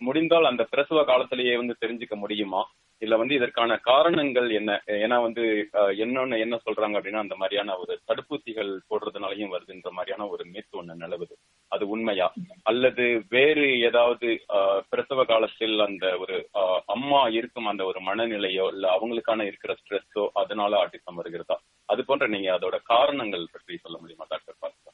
முடிந்தால் 0.00 0.50
அந்த 0.50 0.62
பிரசவ 0.72 1.04
காலத்திலேயே 1.04 1.54
வந்து 1.56 1.74
தெரிஞ்சுக்க 1.82 2.14
முடியுமா? 2.16 2.62
இல்ல 3.02 3.16
வந்து 3.16 3.34
இதற்கான 3.34 3.76
காரணங்கள் 3.84 4.48
என்ன? 4.52 4.70
ஏன்னா 4.98 5.16
வந்து 5.26 5.44
அஹ், 5.74 5.94
என்னன்னு 6.04 6.38
என்ன 6.44 6.56
சொல்றாங்க 6.66 6.98
அப்படின்னா 6.98 7.24
அந்த 7.24 7.36
மாதிரியான 7.36 7.76
ஒரு 7.76 7.94
தடுப்பூசிகள் 8.08 8.72
போடுறதுனாலயும் 8.90 9.54
வருதுன்ற 9.54 9.90
மாதிரியான 9.92 10.28
ஒரு 10.28 10.44
மீத்து 10.50 10.78
ஒண்ணு 10.80 11.02
நிலவுது 11.04 11.34
அது 11.72 11.84
உண்மையா? 11.88 12.26
அல்லது 12.66 13.04
வேறு 13.34 13.66
ஏதாவது 13.88 14.28
பிரசவ 14.90 15.24
காலத்தில் 15.24 15.76
அந்த 15.84 16.06
ஒரு 16.22 16.36
அஹ், 16.60 16.80
அம்மா 16.94 17.20
இருக்கும் 17.36 17.68
அந்த 17.70 17.82
ஒரு 17.86 18.00
மனநிலையோ 18.06 18.66
இல்ல 18.72 18.86
அவங்களுக்கான 18.96 19.46
இருக்கிற 19.46 19.74
ஸ்ட்ரெஸ்ஸோ 19.80 20.24
அதனால 20.42 20.78
ஆட்டிசம் 20.80 21.20
வருகிறதா? 21.20 21.56
அது 21.88 22.02
போன்ற 22.04 22.26
நீங்க 22.28 22.48
அதோட 22.56 22.76
காரணங்கள் 22.92 23.52
பற்றி 23.52 23.76
சொல்ல 23.78 23.98
முடியுமா 24.00 24.26
டாக்டர் 24.30 24.58
பார்த்து 24.58 24.88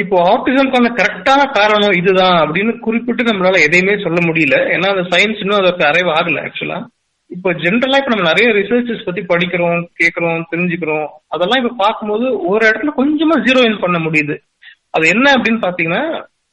இப்போ 0.00 0.16
ஆட்டிசம்க்கான 0.30 0.90
கரெக்டான 0.98 1.40
காரணம் 1.52 1.96
இதுதான் 1.96 2.36
அப்படின்னு 2.42 2.72
குறிப்பிட்டு 2.80 3.22
நம்மளால 3.28 3.62
எதையுமே 3.64 3.94
சொல்ல 4.04 4.20
முடியல. 4.26 4.58
ஏன்னா 4.74 4.88
அந்த 4.92 5.04
சயின்ஸ் 5.10 5.42
இன்னும் 5.42 5.60
அதற்கு 5.60 5.84
அரைவு 5.88 6.10
ஆகல 6.14 6.44
ஆக்சுவலா 6.44 6.78
இப்போ 7.30 7.50
ஜென்ரலா 7.60 7.98
இப்ப 8.00 8.12
நம்ம 8.12 8.26
நிறைய 8.28 8.48
ரிசர்ச்சஸ் 8.56 9.06
பத்தி 9.06 9.22
படிக்கிறோம் 9.24 9.80
கேட்கிறோம் 10.00 10.44
தெரிஞ்சுக்கிறோம். 10.50 11.06
அதெல்லாம் 11.34 11.60
இப்ப 11.62 11.72
பார்க்கும்போது 11.80 12.26
ஒரு 12.50 12.62
இடத்துல 12.68 12.92
கொஞ்சமா 12.98 13.36
ஜீரோ 13.46 13.62
இன் 13.66 13.80
பண்ண 13.80 13.98
முடியுது. 13.98 14.34
அது 14.96 15.06
என்ன 15.14 15.26
அப்படின்னு 15.36 15.60
பாத்தீங்கன்னா 15.66 16.02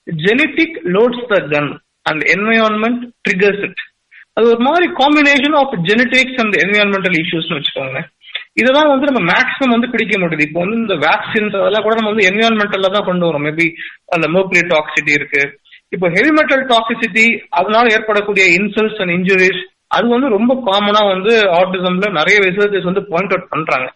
genetic 0.08 0.77
loads 0.95 1.25
the 1.32 1.38
gun 1.53 1.71
and 2.10 2.23
environment 2.36 3.03
triggers 3.27 3.63
it 3.67 3.82
அது 4.38 4.45
ஒரு 4.53 4.62
மாதிரி 4.67 4.86
combination 5.01 5.56
of 5.62 5.73
genetics 5.89 6.39
and 6.43 6.56
environmental 6.63 7.17
இஷ்யூஸ்னு 7.23 7.58
வச்சுக்கோங்க 7.58 7.99
இதெல்லாம் 8.60 8.89
வந்து 8.91 9.08
நம்ம 9.10 9.21
மேக்ஸிமம் 9.32 9.73
வந்து 9.75 9.89
பிடிக்க 9.93 10.17
மாட்டேது 10.21 10.45
இப்போ 10.47 10.60
வந்து 10.63 10.77
இந்த 10.82 10.95
வேக்சின்ஸ் 11.06 11.56
அதெல்லாம் 11.60 11.86
கூட 11.86 11.93
நம்ம 11.99 12.12
வந்து 12.12 12.27
என்விரான்மெண்டல்ல 12.29 12.89
தான் 12.95 13.08
கொண்டு 13.10 13.25
வரோம். 13.27 13.45
மேபி 13.47 13.65
அந்த 14.15 14.25
mercury 14.36 14.63
டாக்ஸிட்டி 14.73 15.12
இருக்கு. 15.19 15.41
இப்போ 15.95 16.08
ஹெவி 16.15 16.32
மெட்டல் 16.38 16.63
டாக்ஸிசிட்டி 16.71 17.25
அதனால 17.60 17.93
ஏற்படக்கூடிய 17.95 18.45
இன்சல்ட்ஸ் 18.58 18.99
அண்ட் 19.03 19.13
இன்ஜுரிஸ் 19.17 19.62
அது 19.95 20.06
வந்து 20.15 20.29
ரொம்ப 20.36 20.51
காமனா 20.67 21.01
வந்து 21.13 21.34
ஆட்டிசம்ல 21.60 22.10
நிறைய 22.19 22.38
ரிசர்ச்சஸ் 22.47 22.89
வந்து 22.89 23.03
பாயிண்ட் 23.12 23.34
அவுட் 23.34 23.51
பண்றாங்க. 23.56 23.88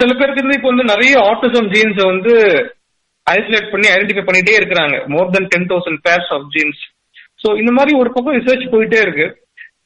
சில 0.00 0.10
பேருக்கு 0.18 0.44
வந்து 0.44 0.58
இப்போ 0.58 0.70
வந்து 0.72 0.86
நிறைய 0.92 1.14
ஆட்டிசம் 1.30 1.70
ஜீன்ஸை 1.74 2.06
வந்து 2.12 2.32
ஐசோலேட் 3.30 3.70
பண்ணி 3.70 3.88
ஐடென்டிஃபை 3.88 4.24
பண்ணிட்டே 4.26 4.54
இருக்கிறாங்க. 4.60 5.06
More 5.06 5.30
than 5.30 5.46
ten 5.46 5.66
thousand 5.66 6.00
pairs 6.08 6.30
of 6.34 6.46
genes 6.50 6.82
so 7.42 7.56
இந்த 7.58 7.72
மாதிரி 7.72 7.98
ஒரு 7.98 8.12
பக்கம் 8.12 8.34
ரிசர்ச் 8.34 8.72
போயிட்டே 8.72 9.00
இருக்கு. 9.00 9.26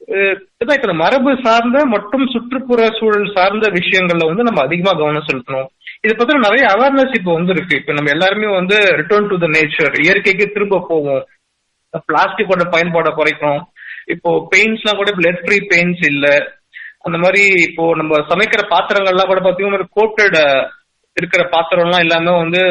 அஹ் 0.07 0.37
இப்ப 0.77 0.92
மரபு 0.92 1.38
சார்ந்த 1.42 1.85
மற்றும் 1.85 2.27
சுற்றுப்புற 2.27 2.90
சூழல் 2.98 3.35
சார்ந்த 3.35 3.68
விஷயங்கள்ல 3.68 4.27
வந்து 4.27 4.42
நம்ம 4.42 4.62
அதிகமா 4.62 4.98
கவனம் 4.98 5.27
செலுத்தணும். 5.27 5.68
இதை 6.01 6.14
பத்தின 6.16 6.38
நிறைய 6.38 6.64
அவேர்னஸ் 6.66 7.16
இப்போ 7.16 7.33
வந்து 7.33 7.53
இருக்கு 7.57 7.77
இப்ப 7.77 7.92
நம்ம 7.92 8.11
எல்லாருமே 8.11 8.55
வந்து 8.55 8.77
ரிட்டர்ன் 8.77 9.29
டு 9.29 9.38
த 9.38 9.46
நேச்சர் 9.46 10.03
இயற்கைக்கு 10.05 10.46
திரும்ப 10.46 10.87
போவோம். 10.88 11.24
பிளாஸ்டிக்கோட 11.94 12.62
பயன்பாடை 12.74 13.11
குறைக்கணும். 13.12 13.62
இப்போ 14.07 14.48
பெயிண்ட்ஸ்லாம் 14.57 14.96
கூட 14.96 15.11
லெட் 15.16 15.44
ஃப்ரீ 15.44 15.57
பெயிண்ட்ஸ் 15.57 16.07
இல்ல. 16.07 16.27
அந்த 17.01 17.18
மாதிரி 17.18 17.44
இப்போ 17.68 17.96
நம்ம 17.96 18.16
சமைக்கிற 18.16 18.62
பாத்திரங்கள்லாம் 18.70 19.27
கூட 19.27 19.40
பாத்தீங்கன்னா 19.40 19.85
கோட்டட் 19.96 20.38
இருக்கிற 21.18 21.42
பாத்திரம்லாம் 21.54 22.04
எல்லாமே 22.07 22.33
வந்து 22.42 22.62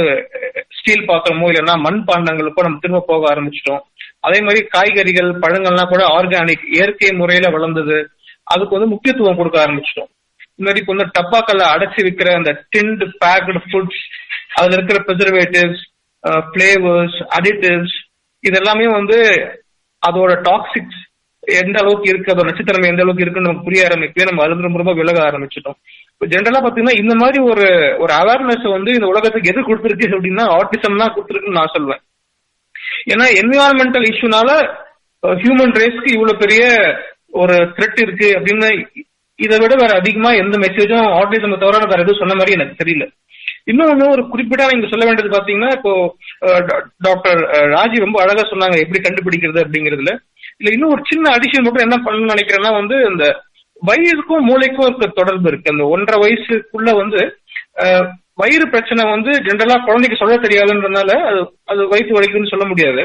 ஸ்டீல் 0.77 1.07
பாத்திரமோ 1.09 1.49
இல்லைன்னா 1.51 1.75
மண் 1.85 2.01
பாண்டங்களுக்கோ 2.09 2.65
நம்ம 2.65 2.81
திரும்ப 2.83 3.05
போக 3.09 3.23
ஆரம்பிச்சிட்டோம். 3.33 3.81
அதே 4.27 4.39
மாதிரி 4.45 4.61
காய்கறிகள் 4.75 5.31
பழங்கள்லாம் 5.43 5.91
கூட 5.93 6.03
ஆர்கானிக் 6.17 6.65
இயற்கை 6.75 7.11
முறையில 7.21 7.49
வளர்ந்தது. 7.55 7.97
அதுக்கு 8.53 8.77
வந்து 8.77 8.93
முக்கியத்துவம் 8.93 9.39
கொடுக்க 9.39 9.57
ஆரம்பிச்சிட்டோம். 9.65 10.09
இந்த 10.57 10.65
மாதிரி 10.67 10.81
இப்போ 10.81 10.93
வந்து 10.93 11.13
டப்பாக்கல்ல 11.17 11.63
அடைச்சி 11.73 11.99
விற்கிற 12.05 12.29
அந்த 12.39 12.51
டின்டு 12.73 13.07
பேக்டு 13.23 13.61
ஃபுட்ஸ் 13.67 14.03
அதுல 14.59 14.75
இருக்கிற 14.77 14.99
ப்ரிசர்வேட்டிவ்ஸ் 15.07 15.83
ஃபிளேவர்ஸ் 16.51 17.17
அடிட்டிவ்ஸ் 17.37 17.97
இதெல்லாமே 18.43 18.87
வந்து 18.99 19.17
அதோட 20.03 20.31
டாக்ஸிக்ஸ் 20.47 21.01
எந்த 21.61 21.77
அளவுக்கு 21.81 22.09
இருக்கு 22.11 22.33
அதோட 22.33 22.47
நச்சுத்தன்மை 22.49 22.89
எந்த 22.91 23.03
அளவுக்கு 23.03 23.23
இருக்குன்னு 23.25 23.49
நமக்கு 23.49 23.67
புரிய 23.67 23.87
ஆரம்பிக்கவே 23.87 24.27
நம்ம 24.29 24.43
அது 24.45 24.67
ரொம்ப 24.79 24.93
விலக 25.01 25.19
ஆரம்பிச்சிட்டோம். 25.29 25.77
ஜென்ரலா 26.21 26.59
பாத்தீங்கன்னா 26.61 26.99
இந்த 27.01 27.13
மாதிரி 27.15 27.39
ஒரு 27.49 27.65
ஒரு 27.97 28.13
அவேர்னஸ் 28.13 28.67
வந்து 28.75 28.91
இந்த 28.93 29.07
உலகத்துக்கு 29.07 29.51
எது 29.51 29.61
கொடுத்துருக்கு 29.61 30.15
அப்படின்னா 30.17 30.45
ஆர்டிசம் 30.57 31.01
தான் 31.01 31.13
கொடுத்துருக்குன்னு 31.15 31.59
நான் 31.59 31.75
சொல்லுவேன் 31.75 32.01
ஏன்னா 33.13 33.25
என்விரான்மெண்டல் 33.41 34.07
இஷ்யூனால 34.11 34.49
ஹியூமன் 35.23 35.77
ரேஸ்க்கு 35.81 36.15
இவ்வளவு 36.15 36.41
பெரிய 36.43 36.63
ஒரு 37.33 37.55
த்ரெட் 37.77 38.01
இருக்கு 38.05 38.27
அப்படின்னு 38.37 38.69
இதை 39.39 39.57
விட 39.61 39.73
வேற 39.75 39.91
அதிகமா 40.01 40.29
எந்த 40.33 40.55
மெசேஜும் 40.57 41.09
ஆர்டிசம் 41.17 41.61
தவிர 41.63 41.85
வேற 41.85 41.99
எதுவும் 42.03 42.21
சொன்ன 42.21 42.35
மாதிரி 42.35 42.55
எனக்கு 42.57 42.79
தெரியல. 42.81 43.05
இன்னொன்னு 43.71 44.05
ஒரு 44.13 44.23
குறிப்பிட்ட 44.31 44.67
நீங்க 44.71 44.87
சொல்ல 44.91 45.05
வேண்டியது 45.05 45.35
பாத்தீங்கன்னா 45.35 45.69
இப்போ 45.77 45.91
டாக்டர் 47.07 47.41
ராஜி 47.75 47.97
ரொம்ப 48.05 48.17
அழகா 48.23 48.43
சொன்னாங்க 48.51 48.77
எப்படி 48.83 48.99
கண்டுபிடிக்கிறது 49.01 49.59
அப்படிங்கிறதுல. 49.63 50.13
இல்ல 50.59 50.69
இன்னும் 50.75 50.93
ஒரு 50.95 51.03
சின்ன 51.11 51.31
அடிஷன் 51.37 51.65
மட்டும் 51.65 51.85
என்ன 51.87 51.97
பண்ணணும்னு 51.97 52.33
நினைக்கிறேன்னா 52.35 52.71
வந்து 52.79 52.95
இந்த 53.11 53.25
வயிறுக்கும் 53.89 54.47
மூளைக்கும் 54.49 54.87
இருக்க 54.87 55.07
தொடர்பு 55.19 55.47
இருக்கு. 55.51 55.73
அந்த 55.73 55.85
ஒன்றரை 55.95 56.17
வயசுக்குள்ள 56.23 56.91
வந்து 57.01 57.21
வயிறு 58.41 58.65
பிரச்சனை 58.73 59.03
வந்து 59.13 59.31
ஜென்ரலா 59.45 59.75
குழந்தைக்கு 59.85 60.21
சொல்ல 60.21 60.35
தெரியாதுன்றதுனால 60.41 61.11
அது 61.29 61.39
அது 61.71 61.81
வயிற்று 61.93 62.17
வலிக்குன்னு 62.17 62.53
சொல்ல 62.53 62.65
முடியாது. 62.71 63.03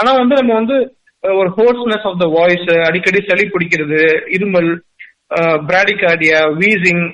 ஆனா 0.00 0.10
வந்து 0.20 0.34
நம்ம 0.40 0.54
வந்து 0.60 0.76
ஒரு 1.24 1.50
ஹோர்ஸ்னஸ் 1.58 2.06
ஆஃப் 2.10 2.20
த 2.22 2.26
வாய்ஸ் 2.38 2.70
அடிக்கடி 2.88 3.20
சளி 3.28 3.44
பிடிக்கிறது 3.54 4.00
இருமல் 4.36 4.70
பிராடிகார்டியா 5.68 6.38
வீசிங் 6.60 7.04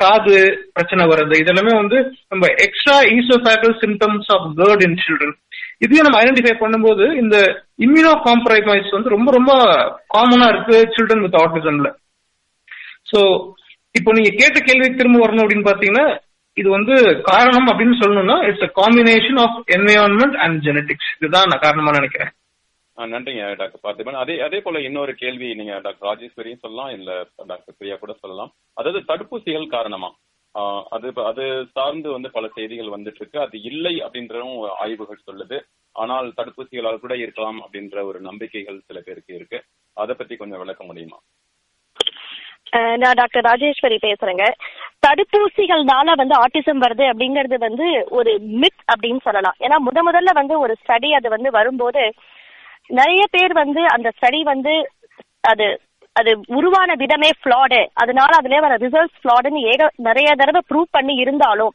காது 0.00 0.38
பிரச்சனை 0.76 1.02
வர்றது 1.10 1.34
இதெல்லாமே 1.42 1.74
வந்து 1.82 1.98
நம்ம 2.32 2.44
extra 2.66 2.96
oesophageal 3.16 3.74
symptoms 3.82 4.30
of 4.36 4.46
GERD 4.60 4.84
in 4.86 4.98
children 5.04 5.36
இதையும் 5.84 6.06
நம்ம 6.06 6.18
ஐடென்டிஃபை 6.22 6.54
பண்ணும்போது 6.62 7.04
இந்த 7.22 7.36
இம்யூனோ 7.86 8.14
காம்ப்ரமைஸ் 8.28 8.96
வந்து 8.96 9.14
ரொம்ப 9.16 9.30
ரொம்ப 9.38 9.52
காமனா 10.16 10.48
இருக்கு 10.54 10.78
சில்ட்ரன் 10.96 11.24
வித் 11.26 11.38
ஆட்டிசம்ல 11.42 11.90
ஸோ 13.10 13.20
இப்போ 13.94 14.10
நீங்க 14.16 14.30
கேட்ட 14.40 14.58
கேள்வி 14.60 14.88
திரும்ப 14.90 15.22
வரணும் 15.22 15.44
அப்படின்னு 15.44 15.70
பாத்தீங்கன்னா 15.70 16.04
இது 16.56 16.68
வந்து 16.70 16.94
காரணம் 17.30 17.70
அப்படின்னு 17.70 17.96
சொல்லணும்னா 18.02 18.36
it's 18.48 18.66
a 18.68 18.70
combination 18.80 19.40
of 19.44 19.58
environment 19.76 20.36
and 20.44 20.58
genetics 20.66 21.10
இதுதான் 21.18 21.50
நான் 21.50 21.64
காரணமா 21.66 21.98
நினைக்கிறேன். 21.98 22.32
நன்றிங்க 22.98 23.44
டாக்டர் 23.60 23.82
பார்த்திபன். 23.84 24.18
அதே 24.22 24.34
அதே 24.46 24.58
போல 24.64 24.80
இன்னொரு 24.86 25.12
கேள்வி 25.14 25.48
நீங்க 25.54 25.74
டாக்டர் 25.84 26.08
ராஜேஸ்வரியும் 26.08 26.64
சொல்லலாம் 26.64 26.90
இல்ல 26.96 27.10
டாக்டர் 27.52 27.76
பிரியா 27.78 27.96
கூட 27.96 28.12
சொல்லலாம். 28.22 28.50
அதாவது 28.76 29.00
தடுப்பூசிகள் 29.10 29.74
காரணமா? 29.76 30.10
அது 30.94 31.08
அது 31.30 31.44
சார்ந்து 31.76 32.08
வந்து 32.14 32.28
பல 32.36 32.46
செய்திகள் 32.56 32.94
வந்துட்டு 32.94 33.20
இருக்கு 33.22 33.38
அது 33.44 33.56
இல்லை 33.70 33.94
அப்படின்றதும் 34.06 34.56
ஆய்வுகள் 34.82 35.26
சொல்லுது. 35.28 35.58
ஆனால் 35.96 36.26
தடுப்பூசிகளால் 36.38 37.02
கூட 37.04 37.14
இருக்கலாம் 37.24 37.58
அப்படின்ற 37.64 38.02
ஒரு 38.10 38.18
நம்பிக்கைகள் 38.28 38.78
சில 38.88 38.98
பேருக்கு 39.06 39.32
இருக்கு. 39.38 39.58
அதை 39.96 40.14
பத்தி 40.14 40.34
கொஞ்சம் 40.36 40.62
விளக்க 40.62 40.82
முடியுமா? 40.84 41.18
நான் 42.72 43.18
டாக்டர் 43.20 43.44
ராஜேஸ்வரி 43.44 43.96
பேசுறேங்க. 44.04 44.44
தடுப்பூசிகள்னால 45.06 46.14
வந்து 46.16 46.34
ஆட்டிசம் 46.44 46.82
வருது 46.84 47.04
அப்படிங்கறது 47.12 47.56
வந்து 47.58 47.86
ஒரு 48.18 48.32
மித் 48.62 48.82
அப்படின்னு 48.92 49.22
சொல்லலாம். 49.24 49.56
ஏன்னா 49.60 49.76
முத 49.86 49.98
முதல்ல 50.08 50.32
வந்து 50.40 50.56
ஒரு 50.60 50.74
ஸ்டடி 50.82 51.10
அது 51.18 51.28
வந்து 51.28 51.50
வரும்போது 51.50 52.02
நிறைய 52.98 53.22
பேர் 53.30 53.52
வந்து 53.52 53.82
அந்த 53.86 54.08
ஸ்டடி 54.16 54.40
வந்து 54.52 54.74
அது 55.44 55.66
அது 56.16 56.30
உருவான 56.48 56.94
விதமே 56.94 57.28
ஃபிளாடு 57.40 57.80
அதனால 57.94 58.30
அதுல 58.38 58.60
வர 58.60 58.74
ரிசல்ட்ஸ் 58.76 59.18
ஃபிளாடுன்னு 59.20 59.60
ஏக 59.72 59.90
நிறைய 60.08 60.30
தடவை 60.34 60.60
ப்ரூவ் 60.70 60.88
பண்ணி 60.90 61.14
இருந்தாலும். 61.14 61.72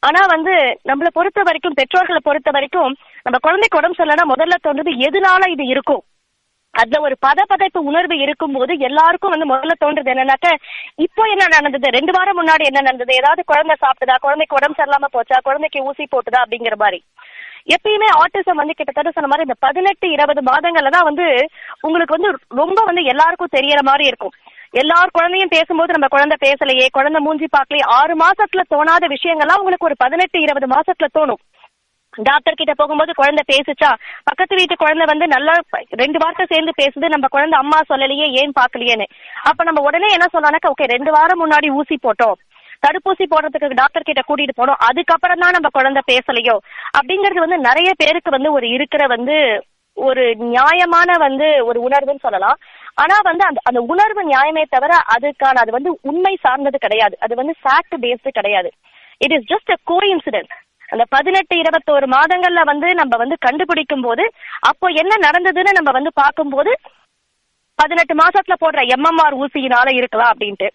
ஆனா 0.00 0.20
வந்து 0.34 0.54
நம்மளை 0.88 1.10
பொறுத்த 1.12 1.40
வரைக்கும் 1.42 1.76
பெற்றோர்களை 1.80 2.20
பொறுத்த 2.24 2.50
வரைக்கும் 2.50 2.92
நம்ம 3.26 3.38
குழந்தைக்கு 3.38 3.78
உடம்பு 3.78 4.00
சொல்லனா 4.00 4.24
முதல்ல 4.32 4.56
தோன்றது 4.66 4.92
எதனால 5.08 5.48
இது 5.50 5.64
இருக்கும்? 5.66 6.02
அதுல 6.80 7.00
ஒரு 7.06 7.14
பதப்பதைப்பு 7.26 7.80
உணர்வு 7.90 8.16
இருக்கும்போது 8.24 8.72
எல்லாருக்கும் 8.88 9.34
வந்து 9.34 9.50
முதல்ல 9.52 9.74
தோன்றது 9.84 10.12
என்னன்னாக்க 10.14 10.48
இப்போ 11.06 11.22
என்ன 11.34 11.44
நடந்தது? 11.56 11.88
ரெண்டு 11.98 12.12
வாரம் 12.16 12.38
முன்னாடி 12.40 12.64
என்ன 12.70 12.80
நடந்தது? 12.80 13.12
ஏதாவது 13.14 13.42
குழந்தை 13.44 13.76
சாப்பிட்டதா? 13.84 14.16
குழந்தைக்கு 14.26 14.58
உடம்பு 14.58 14.78
சரியில்லாம 14.78 15.10
போச்சா? 15.16 15.38
குழந்தைக்கு 15.48 15.84
ஊசி 15.90 16.06
போட்டுதா? 16.14 16.42
அப்படிங்கிற 16.44 16.76
மாதிரி. 16.84 17.00
எப்பயுமே 17.74 18.08
ஆட்டிசம் 18.22 18.60
வந்து 18.60 18.74
கிட்டத்தட்ட 18.74 19.10
சொன்ன 19.14 19.28
மாதிரி 19.30 19.46
இந்த 19.46 19.56
பதினெட்டு 19.66 20.06
இருபது 20.10 20.42
மாதங்கள்ல 20.50 20.92
தான் 20.96 21.08
வந்து 21.10 21.26
உங்களுக்கு 21.86 22.16
வந்து 22.16 22.30
ரொம்ப 22.60 22.78
வந்து 22.88 23.02
எல்லாருக்கும் 23.12 23.54
தெரியற 23.56 23.80
மாதிரி 23.82 24.04
இருக்கும். 24.10 24.34
எல்லார் 24.80 25.16
குழந்தையும் 25.16 25.52
பேசும்போது 25.56 25.94
நம்ம 25.96 26.08
குழந்தை 26.14 26.36
பேசலையே 26.44 26.86
குழந்தை 26.96 27.20
மூஞ்சி 27.26 27.46
பார்க்கலையே 27.56 27.84
ஆறு 27.98 28.14
மாசத்துல 28.22 28.64
தோணாத 28.74 29.04
விஷயங்கள்லாம் 29.14 29.60
உங்களுக்கு 29.62 29.88
ஒரு 29.88 29.96
பதினெட்டு 30.04 30.38
இருபது 30.40 30.66
மாசத்துல 30.74 31.08
தோணும். 31.18 31.42
டாக்டர் 32.16 32.58
கிட்ட 32.58 32.72
போகும்போது 32.74 33.12
குழந்தை 33.14 33.42
பேசுச்சா? 33.52 33.90
பக்கத்து 34.24 34.54
வீட்டு 34.56 34.76
குழந்தை 34.76 35.04
வந்து 35.06 35.26
நல்லா 35.26 35.54
ரெண்டு 36.02 36.18
வார்த்தை 36.22 36.44
சேர்ந்து 36.52 36.72
பேசுது 36.80 37.08
நம்ம 37.08 37.26
குழந்தை 37.26 37.58
அம்மா 37.58 37.78
சொல்லலையே 37.90 38.26
ஏன் 38.40 38.56
பாக்கலையேன்னு 38.58 39.06
அப்ப 39.50 39.64
நம்ம 39.64 39.82
உடனே 39.88 40.08
என்ன 40.16 40.28
சொல்லலாம்னாக்கா 40.32 40.72
ஓகே 40.74 40.92
ரெண்டு 40.94 41.10
வாரம் 41.10 41.42
முன்னாடி 41.44 41.70
ஊசி 41.70 41.98
போட்டோம். 42.06 42.36
தடுப்பூசி 42.86 43.24
போடுறதுக்கு 43.32 43.80
டாக்டர் 43.82 44.08
கிட்ட 44.08 44.22
கூட்டிட்டு 44.28 44.54
போனோம். 44.60 44.80
அதுக்கப்புறம் 44.88 45.42
தான் 45.42 45.56
நம்ம 45.56 45.68
குழந்தை 45.68 46.02
பேசலையோ? 46.10 46.56
அப்படிங்கறது 46.98 47.44
வந்து 47.44 47.58
நிறைய 47.58 47.90
பேருக்கு 48.02 48.30
வந்து 48.30 48.52
ஒரு 48.52 48.68
இருக்கிற 48.68 49.06
வந்து 49.06 49.36
ஒரு 49.96 50.34
நியாயமான 50.36 51.10
வந்து 51.18 51.46
ஒரு 51.64 51.78
உணர்வுன்னு 51.88 52.24
சொல்லலாம். 52.26 52.58
ஆனா 52.94 53.16
வந்து 53.24 53.44
அந்த 53.44 53.60
அந்த 53.64 53.80
உணர்வு 53.92 54.22
நியாயமே 54.32 54.62
தவிர 54.74 54.92
அதுக்கான 55.14 55.62
அது 55.64 55.70
வந்து 55.70 55.98
உண்மை 56.02 56.38
சார்ந்தது 56.44 56.78
கிடையாது. 56.78 57.16
அது 57.20 57.34
வந்து 57.34 57.54
ஃபேக்ட் 57.62 57.96
பேஸ்டு 58.04 58.38
கிடையாது. 58.38 58.70
It 59.20 59.34
is 59.38 59.48
just 59.52 59.72
a 59.74 59.78
coincident 60.14 60.52
அந்த 60.88 61.04
பதினெட்டு 61.14 61.54
இருபத்தோரு 61.62 62.06
மாதங்கள்ல 62.16 62.60
வந்து 62.70 62.88
நம்ம 63.00 63.14
வந்து 63.22 63.36
கண்டுபிடிக்கும் 63.46 64.04
போது 64.06 64.24
அப்போ 64.70 64.86
என்ன 65.02 65.14
நடந்ததுன்னு 65.26 65.76
நம்ம 65.78 65.92
வந்து 65.98 66.12
பார்க்கும்போது 66.22 66.72
பதினெட்டு 67.78 68.14
மாசத்துல 68.20 68.54
போடுற 68.60 68.82
எம்எம்ஆர் 68.96 69.38
ஊசியினால 69.42 69.88
இருக்கலாம் 69.96 70.32
அப்படின்ட்டு. 70.32 70.68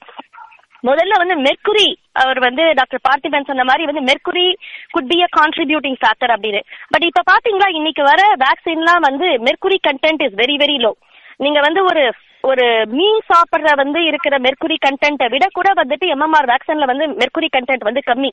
முதல்ல 0.83 1.15
வந்து 1.21 1.35
மெர்க்குரி 1.45 1.87
அவர் 2.21 2.39
வந்து 2.45 2.63
டாக்டர் 2.79 3.05
பார்த்திபன் 3.07 3.47
சொன்ன 3.49 3.65
மாதிரி 3.69 3.83
வந்து 3.89 4.03
mercury 4.09 4.45
could 4.93 5.09
be 5.11 5.17
a 5.25 5.27
contributing 5.37 5.97
factor 6.01 6.33
அப்படின்னு. 6.35 6.61
பட் 6.93 7.05
இப்ப 7.09 7.23
பாத்தீங்களா 7.31 7.67
இன்னைக்கு 7.79 8.03
வர 8.09 8.21
வேக்சின்லாம் 8.45 9.03
வந்து 9.09 9.27
mercury 9.47 9.77
content 9.87 10.23
is 10.25 10.37
very 10.41 10.55
very 10.63 10.77
low 10.85 10.91
நீங்க 11.39 11.59
வந்து 11.67 11.81
ஒரு 11.91 12.03
ஒரு 12.43 12.65
மீன் 12.93 13.21
சாப்பிடுற 13.29 13.71
வந்து 13.81 13.99
இருக்கிற 14.09 14.35
மெர்குரி 14.45 14.77
கண்டென்ட்டை 14.85 15.27
விட 15.33 15.45
கூட 15.57 15.69
வந்துட்டு 15.81 16.05
எம்எம்ஆர் 16.15 16.49
வேக்சின்ல 16.51 16.87
வந்து 16.91 17.07
மெர்குரி 17.21 17.49
கண்டென்ட் 17.55 17.87
வந்து 17.89 18.01
கம்மி. 18.09 18.31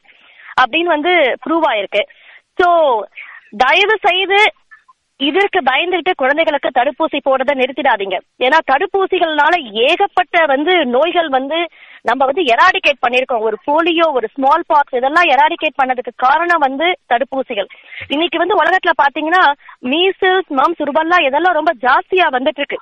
அப்படின்னு 0.62 0.94
வந்து 0.96 1.12
ப்ரூவ் 1.44 1.66
ஆயிருக்கு. 1.72 2.02
ஸோ 2.58 2.68
தயவு 3.64 3.94
செய்து 4.08 4.40
இதற்கு 5.20 5.60
பயந்துகிட்டு 5.68 6.12
குழந்தைகளுக்கு 6.22 6.68
தடுப்பூசி 6.76 7.18
போடுறதை 7.26 7.54
நிறுத்திடாதீங்க. 7.60 8.16
ஏன்னா 8.46 8.58
தடுப்பூசிகள்னால 8.70 9.54
ஏகப்பட்ட 9.86 10.44
வந்து 10.52 10.72
நோய்கள் 10.96 11.30
வந்து 11.36 11.58
நம்ம 12.08 12.26
வந்து 12.28 12.42
எராடிகேட் 12.54 13.00
பண்ணிருக்கோம் 13.04 13.46
ஒரு 13.48 13.56
போலியோ 13.68 14.06
ஒரு 14.18 14.26
ஸ்மால் 14.34 14.64
பாக்ஸ் 14.72 14.98
இதெல்லாம் 14.98 15.30
எராடிகேட் 15.34 15.78
பண்ணதுக்கு 15.80 16.12
காரணம் 16.26 16.64
வந்து 16.66 16.86
தடுப்பூசிகள். 17.12 17.68
இன்னைக்கு 18.14 18.42
வந்து 18.42 18.58
உலகத்துல 18.62 18.94
பாத்தீங்கன்னா 19.02 19.42
மீசல்ஸ் 19.92 20.52
மம்ஸ் 20.60 20.84
ருபல்லா 20.90 21.18
இதெல்லாம் 21.28 21.58
ரொம்ப 21.58 21.74
ஜாஸ்தியா 21.86 22.28
வந்துட்டு 22.36 22.62
இருக்கு. 22.62 22.80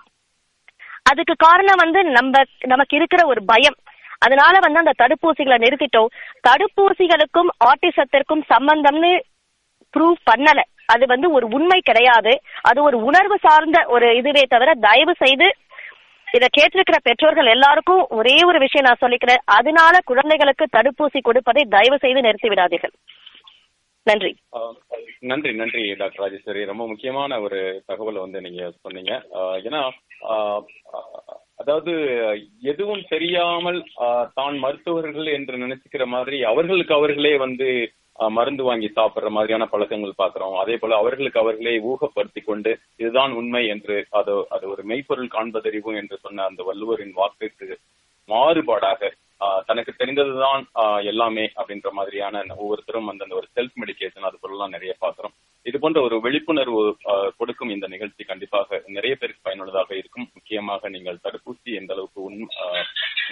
அதுக்கு 1.12 1.34
காரணம் 1.46 1.82
வந்து 1.84 2.00
நம்ம 2.18 2.44
நமக்கு 2.74 2.94
இருக்கிற 3.00 3.22
ஒரு 3.32 3.42
பயம். 3.52 3.78
அதனால 4.18 4.58
வந்து 4.64 4.80
அந்த 4.82 4.94
தடுப்பூசிகளை 5.02 5.56
நிறுத்திட்டோம். 5.64 6.12
தடுப்பூசிகளுக்கும் 6.48 7.50
ஆட்டிசத்திற்கும் 7.68 8.44
சம்பந்தம்னு 8.54 9.12
ப்ரூவ் 9.94 10.18
பண்ணல. 10.30 10.60
அது 10.94 11.04
வந்து 11.06 11.28
ஒரு 11.36 11.46
உண்மை 11.56 11.78
கிடையாது. 11.84 12.32
அது 12.62 12.78
ஒரு 12.82 12.96
உணர்வு 13.10 13.36
சார்ந்த 13.42 13.78
ஒரு 13.94 14.08
இதுவே 14.16 14.44
தவிர 14.48 14.72
தயவு 14.88 15.14
செய்து 15.24 15.48
இத 16.36 16.46
கேட்டிருக்கிற 16.56 16.96
பெற்றோர்கள் 17.02 17.46
எல்லாருக்கும் 17.46 18.02
ஒரே 18.18 18.36
ஒரு 18.46 18.58
விஷயம் 18.58 18.86
நான் 18.88 19.02
சொல்லிக்கிறேன். 19.04 19.42
அதனால 19.58 19.98
குழந்தைகளுக்கு 20.04 20.64
தடுப்பூசி 20.76 21.20
கொடுப்பதை 21.20 21.62
தயவு 21.76 21.98
செய்து 22.04 22.20
நிறுத்தி 22.20 22.48
விடாதீர்கள். 22.48 22.94
நன்றி. 24.06 24.32
நன்றி 25.30 25.52
நன்றி 25.60 25.84
டாக்டர் 26.00 26.22
ராஜேஸ்வரி. 26.24 26.64
ரொம்ப 26.64 26.86
முக்கியமான 26.86 27.40
ஒரு 27.40 27.60
தகவலை 27.88 28.20
வந்து 28.24 28.40
நீங்க 28.40 28.72
சொன்னீங்க. 28.84 29.12
ஏன்னா 29.66 29.80
அதாவது 31.58 31.92
எதுவும் 32.70 33.04
தெரியாமல் 33.08 33.78
ஆஹ் 34.04 34.26
தான் 34.34 34.56
மருத்துவர்கள் 34.58 35.28
என்று 35.32 35.62
நினைச்சுக்கிற 35.62 36.04
மாதிரி 36.08 36.38
அவர்களுக்கு 36.44 36.94
அவர்களே 36.94 37.34
வந்து 37.38 37.68
ஆஹ் 38.18 38.32
மருந்து 38.32 38.62
வாங்கி 38.62 38.88
சாப்பிடுற 38.92 39.30
மாதிரியான 39.30 39.64
பழக்கங்கள் 39.66 40.20
பாக்குறோம் 40.20 40.54
அதே 40.60 40.76
போல 40.76 40.96
அவர்களுக்கு 40.96 41.40
அவர்களே 41.40 41.74
ஊகப்படுத்தி 41.86 42.42
கொண்டு 42.42 42.70
இதுதான் 42.98 43.32
உண்மை 43.34 43.62
என்று 43.68 43.96
அது 44.12 44.34
அது 44.50 44.64
ஒரு 44.68 44.84
மெய்ப்பொருள் 44.84 45.34
காண்பதறிவு 45.34 45.92
என்று 45.96 46.18
சொன்ன 46.18 46.44
அந்த 46.44 46.62
வள்ளுவரின் 46.64 47.16
வாக்கிற்கு 47.16 47.68
மாறுபாடாக 48.28 49.10
தனக்கு 49.68 49.92
தெரிந்ததுதான் 49.94 50.62
ஆஹ் 50.82 51.02
எல்லாமே 51.06 51.44
அப்படின்ற 51.56 51.88
மாதிரியான 51.92 52.44
ஒவ்வொருத்தரும் 52.56 53.10
அந்தந்த 53.10 53.34
ஒரு 53.34 53.48
செல்ஃப் 53.56 53.76
மெடிக்கேஷன் 53.82 54.28
அது 54.28 54.38
போலலாம் 54.42 54.74
நிறைய 54.76 54.94
பாக்குறோம் 55.00 55.34
இது 55.66 55.78
போன்ற 55.78 56.00
ஒரு 56.00 56.20
விழிப்புணர்வு 56.20 56.96
கொடுக்கும் 57.36 57.68
இந்த 57.68 57.86
நிகழ்ச்சி 57.86 58.24
கண்டிப்பாக 58.24 58.82
நிறைய 58.86 59.16
பேருக்கு 59.20 59.40
பயனுள்ளதாக 59.42 59.96
இருக்கும். 59.96 60.30
முக்கியமாக 60.34 60.88
நீங்கள் 60.88 61.18
தடுப்பூசி 61.24 61.74
எந்த 61.74 61.92
அளவுக்கு 61.92 62.30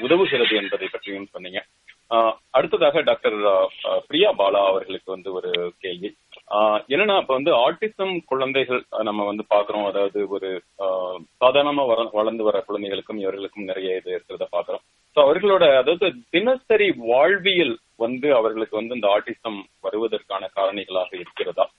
உதவுகிறது 0.01 0.57
என்பதை 0.57 0.89
பற்றியும் 0.93 1.27
சொன்னீங்க. 1.27 1.65
ஆஹ் 2.11 2.33
அடுத்ததாக 2.51 3.01
டாக்டர் 3.01 3.71
பிரியா 4.07 4.33
பாலா 4.33 4.67
அவர்களுக்கு 4.67 5.13
வந்து 5.13 5.33
ஒரு 5.33 5.73
கேள்வி. 5.79 6.15
ஆஹ் 6.51 6.83
என்னன்னா 6.89 7.21
இப்ப 7.21 7.35
வந்து 7.35 7.71
ஆட்டிசம் 7.71 8.19
குழந்தைகள் 8.27 8.85
நம்ம 8.99 9.25
வந்து 9.25 9.45
பாக்குறோம். 9.51 9.87
அதாவது 9.87 10.29
ஒரு 10.29 10.63
ஆஹ் 10.79 11.19
சாதாரணமா 11.41 11.87
வர- 11.87 12.09
வளர்ந்து 12.13 12.43
வர 12.43 12.61
குழந்தைகளுக்கும் 12.61 13.19
இவர்களுக்கும் 13.19 13.65
நிறைய 13.65 13.97
இது 13.97 14.25
இருக்கிறத 14.25 14.47
பாக்குறோம். 14.53 14.85
ஸோ 15.15 15.19
அவர்களோட 15.19 15.77
அதாவது 15.77 16.13
தினசரி 16.31 16.93
வாழ்வியல் 16.97 17.79
வந்து 17.97 18.35
அவர்களுக்கு 18.35 18.77
வந்து 18.77 18.95
இந்த 18.95 19.09
ஆட்டிசம் 19.09 19.65
வருவதற்கான 19.81 20.51
காரணிகளாக 20.57 21.15
இருக்கிறதா? 21.15 21.71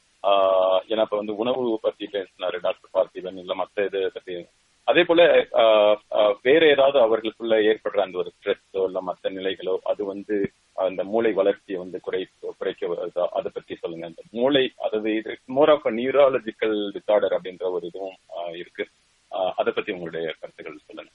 ஏன்னா 0.90 1.02
இப்ப 1.02 1.18
வந்து 1.18 1.36
உணவு 1.36 1.80
பத்தி 1.82 2.06
பேசினாரு 2.06 2.60
டாக்டர் 2.62 2.94
பார்த்திபன் 2.94 3.38
இல்ல 3.38 3.56
மத்த 3.56 3.86
இது 3.86 4.12
பத்தி. 4.14 4.46
அதே 4.84 5.04
போல 5.04 5.48
வேற 6.42 6.68
ஏதாவது 6.68 7.00
அவர்களுக்குள்ள 7.00 7.60
ஏற்படுற 7.60 8.00
அந்த 8.00 8.18
ஒரு 8.18 8.32
ஸ்ட்ரெஸ்ஸோ 8.42 8.84
இல்ல 8.84 9.02
மத்த 9.08 9.26
நிலைகளோ 9.26 9.78
அது 9.84 10.06
வந்து 10.06 10.52
அந்த 10.74 11.04
மூளை 11.04 11.34
வளர்ச்சியை 11.34 11.80
வந்து 11.82 12.00
குறை 12.00 12.28
குறைக்க 12.58 12.88
வருதா? 12.88 13.26
அதை 13.26 13.52
பத்தி 13.54 13.76
சொல்லுங்க. 13.76 14.06
அந்த 14.06 14.22
மூளை 14.32 14.72
அதாவது 14.78 15.16
இது 15.16 15.38
மோர் 15.46 15.70
ஆஃப் 15.70 15.86
நியூராலஜிக்கல் 15.86 16.92
டிசார்டர் 16.92 17.38
அப்படின்ற 17.38 17.64
ஒரு 17.64 17.86
இதுவும் 17.86 18.16
இருக்கு. 18.54 18.88
ஆஹ் 19.32 19.52
அதை 19.56 19.74
பத்தி 19.74 19.92
உங்களுடைய 19.92 20.34
கருத்துக்கள் 20.40 20.80
சொல்லுங்க. 20.86 21.12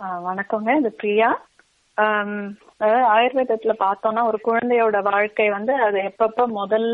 வணக்கங்க. 0.00 0.78
இது 0.78 0.92
பிரியா. 0.92 1.46
அதாவது 1.98 3.06
ஆயுர்வேதத்துல 3.14 3.72
பார்த்தோம்னா 3.80 4.22
ஒரு 4.26 4.38
குழந்தையோட 4.40 4.98
வாழ்க்கை 5.08 5.46
வந்து 5.50 5.72
அது 5.86 5.98
எப்பப்ப 6.10 6.46
முதல் 6.58 6.88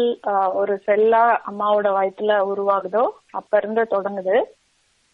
ஒரு 0.61 0.75
செல்லா 0.87 1.21
அம்மாவோட 1.51 1.89
வயிற்றுல 1.97 2.39
உருவாகுதோ 2.51 3.05
அப்ப 3.33 3.53
இருந்து 3.57 3.83
தொடங்குது. 3.95 4.37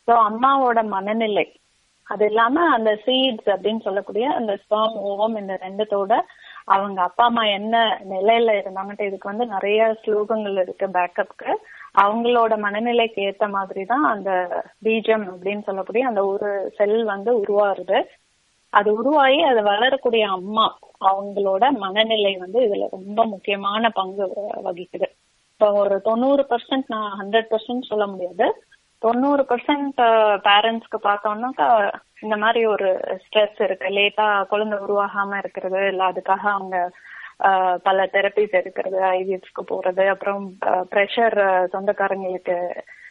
ஸோ 0.08 0.14
அம்மாவோட 0.28 0.80
மனநிலை 0.94 1.46
அது 2.06 2.24
இல்லாம 2.26 2.64
அந்த 2.76 2.90
சீட்ஸ் 3.02 3.50
அப்படின்னு 3.52 3.84
சொல்லக்கூடிய 3.84 4.24
அந்த 4.38 4.52
ஸ்பாம் 4.62 4.96
ஓவம் 5.04 5.36
இந்த 5.40 5.54
ரெண்டுத்தோட 5.62 6.14
அவங்க 6.68 6.98
அப்பா 7.04 7.24
அம்மா 7.26 7.44
என்ன 7.56 7.76
நிலையில 8.12 8.56
இருந்தாங்கட்டு 8.58 9.06
இதுக்கு 9.08 9.30
வந்து 9.30 9.46
நிறைய 9.54 9.80
ஸ்லோகங்கள் 10.00 10.56
இருக்கு 10.62 10.86
பேக்கப்க்கு 10.96 11.52
அவங்களோட 12.02 12.52
மனநிலைக்கு 12.58 13.20
ஏத்த 13.28 13.46
மாதிரி 13.54 13.82
தான் 13.84 14.04
அந்த 14.12 14.30
பீஜம் 14.84 15.26
அப்படின்னு 15.32 15.66
சொல்லக்கூடிய 15.66 16.04
அந்த 16.10 16.22
ஒரு 16.32 16.50
செல் 16.78 16.98
வந்து 17.12 17.32
உருவாருது 17.42 17.98
அது 18.72 18.92
உருவாகி 18.92 19.42
அது 19.42 19.62
வளரக்கூடிய 19.62 20.28
அம்மா 20.28 20.78
அவங்களோட 21.00 21.70
மனநிலை 21.70 22.36
வந்து 22.36 22.60
இதுல 22.60 22.86
ரொம்ப 22.90 23.24
முக்கியமான 23.24 23.90
பங்கு 23.90 24.24
வ- 24.26 24.66
வகிக்குது. 24.66 25.08
இப்போ 25.52 25.72
ஒரு 25.72 26.00
தொண்ணூறு 26.00 26.46
பர்சன்ட் 26.50 26.84
நான் 26.86 27.18
ஹண்ட்ரட் 27.20 27.50
பர்சன்ட் 27.50 27.82
சொல்ல 27.82 28.06
முடியாது. 28.06 28.46
தொண்ணூறு 28.98 29.42
பர்சன்ட் 29.48 29.98
பேரண்ட்ஸ்க்கு 30.48 30.98
பார்த்தோம்னாக்கா 31.02 31.92
இந்த 32.20 32.36
மாதிரி 32.36 32.66
ஒரு 32.66 32.88
ஸ்ட்ரெஸ் 33.22 33.62
இருக்கு. 33.62 33.88
லேட்டா 33.88 34.44
குழந்தை 34.44 34.78
உருவாகாம 34.78 35.36
இருக்கிறது 35.36 35.88
இல்ல 35.88 36.10
அதுக்காக 36.10 36.46
அவங்க 36.56 36.90
பல 37.82 38.04
தெரப்பிஸ் 38.12 38.56
எடுக்கிறது 38.60 38.98
ஐவிஎஃப்க்கு 39.18 39.62
போறது 39.70 40.06
அப்புறம் 40.06 40.52
ப்ரெஷர் 40.90 41.38
சொந்தக்காரங்களுக்கு 41.72 42.56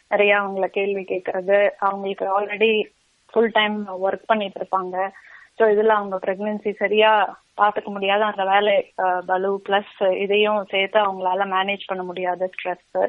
நிறைய 0.08 0.36
அவங்கள 0.36 0.66
கேள்வி 0.66 1.02
கேட்கறது 1.02 1.70
அவங்களுக்கு 1.78 2.40
ஆல்ரெடி 2.40 2.84
ஃபுல் 3.30 3.50
டைம் 3.52 3.86
ஒர்க் 3.88 4.26
பண்ணிட்டு 4.26 4.60
இருப்பாங்க. 4.60 5.10
ஸோ 5.58 5.62
இதுல 5.72 5.94
அவங்க 5.98 6.16
பிரெக்னன்சி 6.24 6.70
சரியா 6.82 7.10
பாத்துக்க 7.60 7.88
முடியாத. 7.94 8.22
அந்த 8.30 8.44
வேலை 8.52 8.74
பலு 9.30 9.50
பிளஸ் 9.66 9.96
இதையும் 10.24 10.60
சேர்த்து 10.72 10.98
அவங்களால 11.04 11.46
மேனேஜ் 11.56 11.88
பண்ண 11.90 12.02
முடியாத 12.10 12.48
ஸ்ட்ரெஸ் 12.54 13.02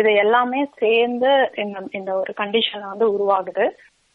இது 0.00 0.10
எல்லாமே 0.24 0.60
சேர்ந்து 0.82 1.30
இந்த 1.62 1.78
இந்த 1.98 2.10
ஒரு 2.22 2.32
கண்டிஷன் 2.40 2.90
வந்து 2.90 3.06
உருவாகுது. 3.14 3.64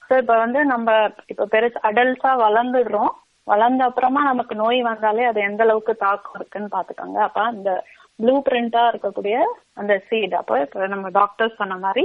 ஸோ 0.10 0.14
இப்போ 0.22 0.36
வந்து 0.44 0.60
நம்ம 0.74 0.90
இப்போ 1.32 1.46
பெருசு 1.54 1.80
அடல்ட்ஸா 1.90 2.32
வளர்ந்துடுறோம். 2.46 3.14
வளர்ந்த 3.48 3.82
அப்புறமா 3.90 4.22
நமக்கு 4.30 4.54
நோய் 4.62 4.80
வந்தாலே 4.90 5.24
அது 5.32 5.40
எந்த 5.50 5.62
அளவுக்கு 5.66 5.94
தாக்கம் 6.06 6.38
இருக்குன்னு 6.40 6.70
பாத்துக்கோங்க. 6.76 7.20
அப்ப 7.28 7.40
அந்த 7.52 7.70
ப்ளூ 8.20 8.36
பிரிண்டா 8.48 8.84
இருக்கக்கூடிய 8.92 9.36
அந்த 9.82 9.94
சீட் 10.08 10.36
அப்போ 10.42 10.56
இப்போ 10.66 10.88
நம்ம 10.94 11.10
டாக்டர்ஸ் 11.20 11.60
சொன்ன 11.62 11.78
மாதிரி 11.86 12.04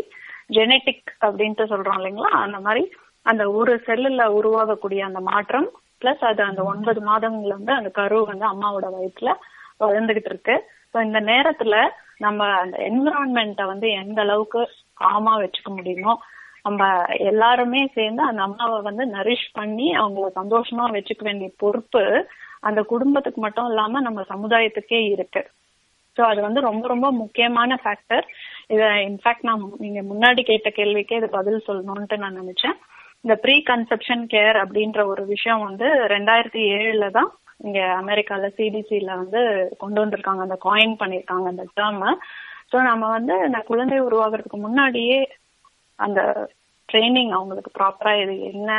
ஜெனட்டிக் 0.57 1.11
அப்படின்ட்டு 1.27 1.65
சொல்றோம் 1.73 1.99
இல்லைங்களா? 2.01 2.33
அந்த 2.47 2.59
மாதிரி 2.67 2.83
அந்த 3.31 3.45
ஒரு 3.59 3.73
செல்லுல 3.87 4.25
உருவாகக்கூடிய 4.39 5.01
அந்த 5.09 5.21
மாற்றம் 5.31 5.69
பிளஸ் 6.03 6.25
அது 6.31 6.43
அந்த 6.49 6.63
ஒன்பது 6.73 7.01
மாதங்கள்ல 7.09 7.57
வந்து 7.59 7.75
அந்த 7.79 7.91
கரு 7.99 8.19
வந்து 8.31 8.47
அம்மாவோட 8.53 8.87
வயிற்றுல 8.97 9.31
வளர்ந்துகிட்டு 9.85 10.31
இருக்கு. 10.33 10.55
ஸோ 10.93 10.99
இந்த 11.09 11.21
நேரத்துல 11.31 11.75
நம்ம 12.19 12.47
அந்த 12.63 12.77
என்விரான்மெண்ட்டை 12.89 13.67
வந்து 13.73 13.89
எந்த 14.03 14.21
அளவுக்கு 14.27 14.61
காமா 15.03 15.35
வச்சுக்க 15.43 15.71
முடியுமோ 15.77 16.15
நம்ம 16.67 16.87
எல்லாருமே 17.31 17.83
சேர்ந்து 17.97 18.23
அந்த 18.23 18.41
அம்மாவை 18.47 18.79
வந்து 18.89 19.05
நரிஷ் 19.17 19.47
பண்ணி 19.59 19.87
அவங்கள 20.01 20.27
சந்தோஷமா 20.41 20.87
வச்சுக்க 20.97 21.23
வேண்டிய 21.29 21.51
பொறுப்பு 21.63 22.03
அந்த 22.69 22.81
குடும்பத்துக்கு 22.93 23.41
மட்டும் 23.41 23.69
இல்லாம 23.71 24.01
நம்ம 24.07 24.21
சமுதாயத்துக்கே 24.33 25.01
இருக்கு. 25.15 25.43
ஸோ 26.17 26.23
அது 26.31 26.41
வந்து 26.47 26.61
ரொம்ப 26.61 26.85
ரொம்ப 26.89 27.09
முக்கியமான 27.23 27.79
ஃபேக்டர் 27.83 28.25
இதை 28.75 28.87
இன்ஃபேக்ட் 29.09 29.47
நான் 29.49 29.63
நீங்க 29.85 30.01
முன்னாடி 30.03 30.43
கேட்ட 30.51 30.69
கேள்விக்கே 30.79 31.19
இது 31.21 31.29
பதில் 31.39 31.67
சொல்லணும்ட்டு 31.69 32.17
நான் 32.25 32.41
நினைச்சேன். 32.43 32.77
இந்த 33.25 33.35
ப்ரீ 33.43 33.55
கன்செப்ஷன் 33.63 34.23
கேர் 34.27 34.57
அப்படின்ற 34.63 35.01
ஒரு 35.07 35.23
விஷயம் 35.27 35.63
வந்து 35.65 35.87
ரெண்டாயிரத்தி 36.13 36.63
ஏழுல 36.77 37.07
தான் 37.11 37.31
இங்க 37.61 37.81
அமெரிக்கால 37.95 38.49
சிடிசில 38.59 39.17
வந்து 39.17 39.41
கொண்டு 39.79 39.99
வந்திருக்காங்க. 40.03 40.43
அந்த 40.43 40.57
காயின் 40.63 40.95
பண்ணிருக்காங்க 41.01 41.47
அந்த 41.49 41.65
டேர்ம் 41.77 42.01
ஸோ 42.73 42.79
நம்ம 42.83 43.05
வந்து 43.09 43.35
இந்த 43.47 43.61
குழந்தை 43.63 43.97
உருவாகிறதுக்கு 44.01 44.59
முன்னாடியே 44.59 45.19
அந்த 45.99 46.21
ட்ரைனிங் 46.89 47.33
அவங்களுக்கு 47.33 47.71
ப்ராப்பரா 47.79 48.13
இது 48.23 48.35
என்ன 48.51 48.71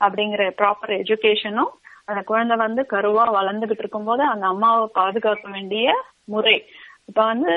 அப்படிங்கிற 0.00 0.42
ப்ராப்பர் 0.60 0.92
எஜுகேஷனும் 0.98 1.72
அந்த 2.06 2.20
குழந்தை 2.22 2.56
வந்து 2.56 2.82
கருவா 2.92 3.24
வளர்ந்துகிட்டு 3.38 3.84
இருக்கும்போது 3.84 4.22
அந்த 4.32 4.44
அம்மாவை 4.46 4.84
பாதுகாக்க 4.92 5.46
வேண்டிய 5.50 5.86
முறை. 6.26 6.56
இப்ப 7.08 7.20
வந்து 7.24 7.52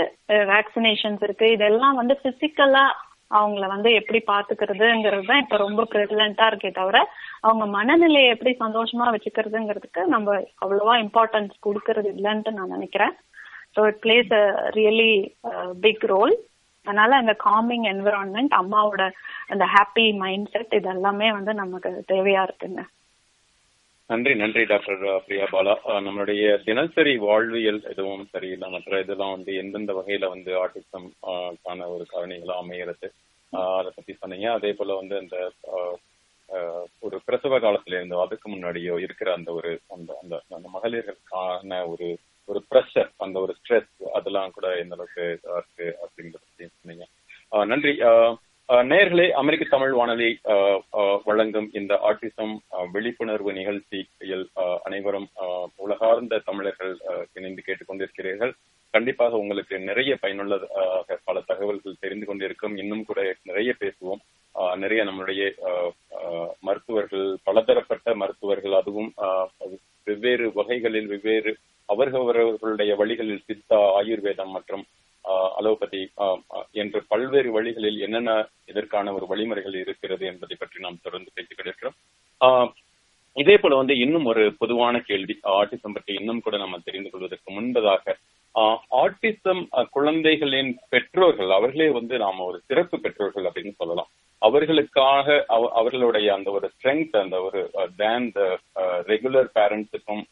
வேக்சினேஷன்ஸ் 0.52 1.24
இருக்கு. 1.24 1.48
இதெல்லாம் 1.56 1.96
வந்து 1.96 2.16
பிசிக்கலா 2.24 2.86
அவங்கள 3.32 3.66
வந்து 3.68 3.90
எப்படி 3.94 4.20
பாத்துக்கிறதுங்கிறது 4.28 5.26
தான் 5.26 5.42
இப்ப 5.44 5.58
ரொம்ப 5.58 5.82
ப்ரெசிடென்டா 5.92 6.46
இருக்கே 6.52 6.72
தவிர 6.72 6.98
அவங்க 7.42 7.66
மனநிலையை 7.76 8.30
எப்படி 8.30 8.54
சந்தோஷமா 8.60 9.08
வச்சுக்கிறதுங்கிறதுக்கு 9.16 10.04
நம்ம 10.08 10.36
அவ்வளவா 10.64 10.96
இம்பார்ட்டன்ஸ் 11.04 11.54
கொடுக்கறது 11.68 12.10
இல்லைன்ட்டு 12.16 12.58
நான் 12.58 12.76
நினைக்கிறேன். 12.78 13.14
So 13.76 13.82
it 13.88 14.02
plays 14.06 14.32
a 14.40 14.46
really 14.78 15.12
big 15.86 16.06
role 16.14 16.34
அதனால 16.88 17.16
அந்த 17.16 17.34
காமிங் 17.46 17.86
என்விரான்மெண்ட் 17.92 18.54
அம்மாவோட 18.60 19.04
அந்த 19.50 19.66
ஹாப்பி 19.76 20.06
மைண்ட் 20.24 20.52
செட் 20.54 20.74
இதெல்லாமே 20.80 21.28
வந்து 21.38 21.54
நமக்கு 21.54 21.90
தேவையா 22.08 22.44
இருக்குங்க. 22.48 22.82
நன்றி 24.12 24.34
நன்றி 24.36 24.62
டாக்டர் 24.66 24.98
பிரியா 25.26 25.46
பாலா. 25.52 25.74
நம்மளுடைய 26.06 26.38
தினசரி 26.66 27.14
வாழ்வியல் 27.24 27.82
எதுவும் 27.92 28.26
சரியில்லை. 28.34 28.68
மற்ற 28.70 29.00
இதெல்லாம் 29.00 29.36
வந்து 29.36 29.52
எந்தெந்த 29.56 29.92
வகையில 29.98 30.30
வந்து 30.30 30.52
ஆட்டிசம் 30.62 31.08
கான 31.64 31.88
ஒரு 31.94 32.06
காரணிகளா 32.10 32.56
அமைகிறது 32.58 33.08
அதை 33.74 33.92
பத்தி 33.96 34.14
சொன்னீங்க. 34.14 34.48
அதே 34.58 34.72
போல 34.74 34.96
வந்து 34.96 35.16
அந்த 35.22 35.38
ஒரு 37.02 37.18
பிரசவ 37.28 37.58
காலத்துல 37.60 37.98
இருந்து 37.98 38.16
அதுக்கு 38.22 38.48
முன்னாடியோ 38.50 38.96
இருக்கிற 39.00 39.30
அந்த 39.34 39.50
ஒரு 39.52 39.72
அந்த 39.96 40.12
அந்த 40.22 40.36
அந்த 40.50 40.68
மகளிர்களுக்கான 40.74 41.80
ஒரு 41.92 42.08
ஒரு 42.50 42.60
ப்ரெஷர் 42.72 43.10
அந்த 43.18 43.38
ஒரு 43.40 43.54
ஸ்ட்ரெஸ் 43.60 43.90
அதெல்லாம் 44.14 44.52
கூட 44.52 44.68
எந்த 44.82 44.96
அளவுக்கு 44.96 45.26
இருக்கு 45.52 45.88
அப்படிங்கறத 46.04 46.44
பத்தி 46.44 46.66
சொன்னீங்க. 46.74 47.06
அஹ், 47.52 47.66
நன்றி. 47.66 47.94
நேர்களே 48.72 48.88
நேயர்களே 48.90 49.26
அமெரிக்க 49.34 49.64
தமிழ் 49.70 49.92
வானொலி 49.92 50.28
வழங்கும் 51.24 51.70
இந்த 51.74 51.94
ஆட்டிசம் 52.04 52.54
விழிப்புணர்வு 52.92 53.54
நிகழ்ச்சியில் 53.54 54.46
அனைவரும் 54.84 55.28
உலகார்ந்த 55.78 56.40
தமிழர்கள் 56.40 56.94
அஹ், 57.08 57.26
இணைந்து 57.34 57.64
கேட்டுக்கொண்டிருக்கிறீர்கள் 57.66 58.54
கண்டிப்பாக 58.94 59.38
உங்களுக்கு 59.38 59.80
நிறைய 59.80 60.18
பயனுள்ள 60.22 60.54
பல 61.26 61.42
தகவல்கள் 61.42 62.00
தெரிந்து 62.00 62.26
கொண்டிருக்கும். 62.26 62.78
இன்னும் 62.78 63.04
கூட 63.04 63.20
நிறைய 63.44 63.76
பேசுவோம். 63.80 64.22
நிறைய 64.76 65.04
நம்மளுடைய 65.04 65.44
மருத்துவர்கள் 66.62 67.38
பலதரப்பட்ட 67.44 68.16
மருத்துவர்கள் 68.16 68.74
அதுவும் 68.74 69.12
வெவ்வேறு 70.08 70.52
வகைகளில் 70.54 71.08
வெவ்வேறு 71.08 71.52
அவர்களுடைய 71.90 72.96
வழிகளில் 72.96 73.46
சித்தா 73.48 73.80
ஆயுர்வேதம் 73.94 74.52
மற்றும் 74.52 74.84
அலோபதி 75.56 76.02
ஆஹ் 76.18 76.40
என்று 76.74 77.04
பல்வேறு 77.08 77.52
வழிகளில் 77.52 78.00
என்னென்ன 78.00 78.32
இதற்கான 78.66 79.14
ஒரு 79.14 79.28
வழிமுறைகள் 79.28 79.76
இருக்கிறது 79.76 80.26
என்பதை 80.26 80.56
பற்றி 80.56 80.80
நாம் 80.80 81.04
தொடர்ந்து 81.04 81.32
பேசிக் 81.34 81.58
கொண்டிருக்கிறோம். 81.58 81.98
ஆஹ் 82.42 82.70
இதே 83.38 83.58
போல 83.58 83.76
வந்து 83.76 83.98
இன்னும் 83.98 84.26
ஒரு 84.26 84.54
பொதுவான 84.54 85.00
கேள்வி 85.02 85.36
ஆட்டிசம் 85.54 85.94
பற்றி 85.94 86.14
இன்னும் 86.14 86.42
கூட 86.42 86.58
நம்ம 86.58 86.80
தெரிந்து 86.80 87.10
கொள்வதற்கு 87.10 87.54
முன்பதாக 87.54 88.16
ஆஹ் 88.56 88.80
ஆட்டிசம் 88.98 89.62
அஹ், 89.72 89.88
குழந்தைகளின் 89.90 90.72
பெற்றோர்கள் 90.90 91.52
அவர்களே 91.52 91.90
வந்து 91.90 92.18
நாம 92.18 92.44
ஒரு 92.44 92.62
சிறப்பு 92.66 93.00
பெற்றோர்கள் 93.00 93.44
அப்படின்னு 93.44 93.76
சொல்லலாம். 93.76 94.10
அவர்களுக்காக 94.42 95.28
அவ- 95.48 95.72
அவர்களுடைய 95.74 96.34
அந்த 96.34 96.52
ஒரு 96.52 96.72
ஸ்ட்ரென்த் 96.74 97.18
அந்த 97.18 97.42
ஒரு 97.42 97.60
தேன் 97.98 98.32
த 98.32 98.40
ரெகுலர் 99.08 99.50
பேரண்ட்ஸுக்கும் 99.56 100.24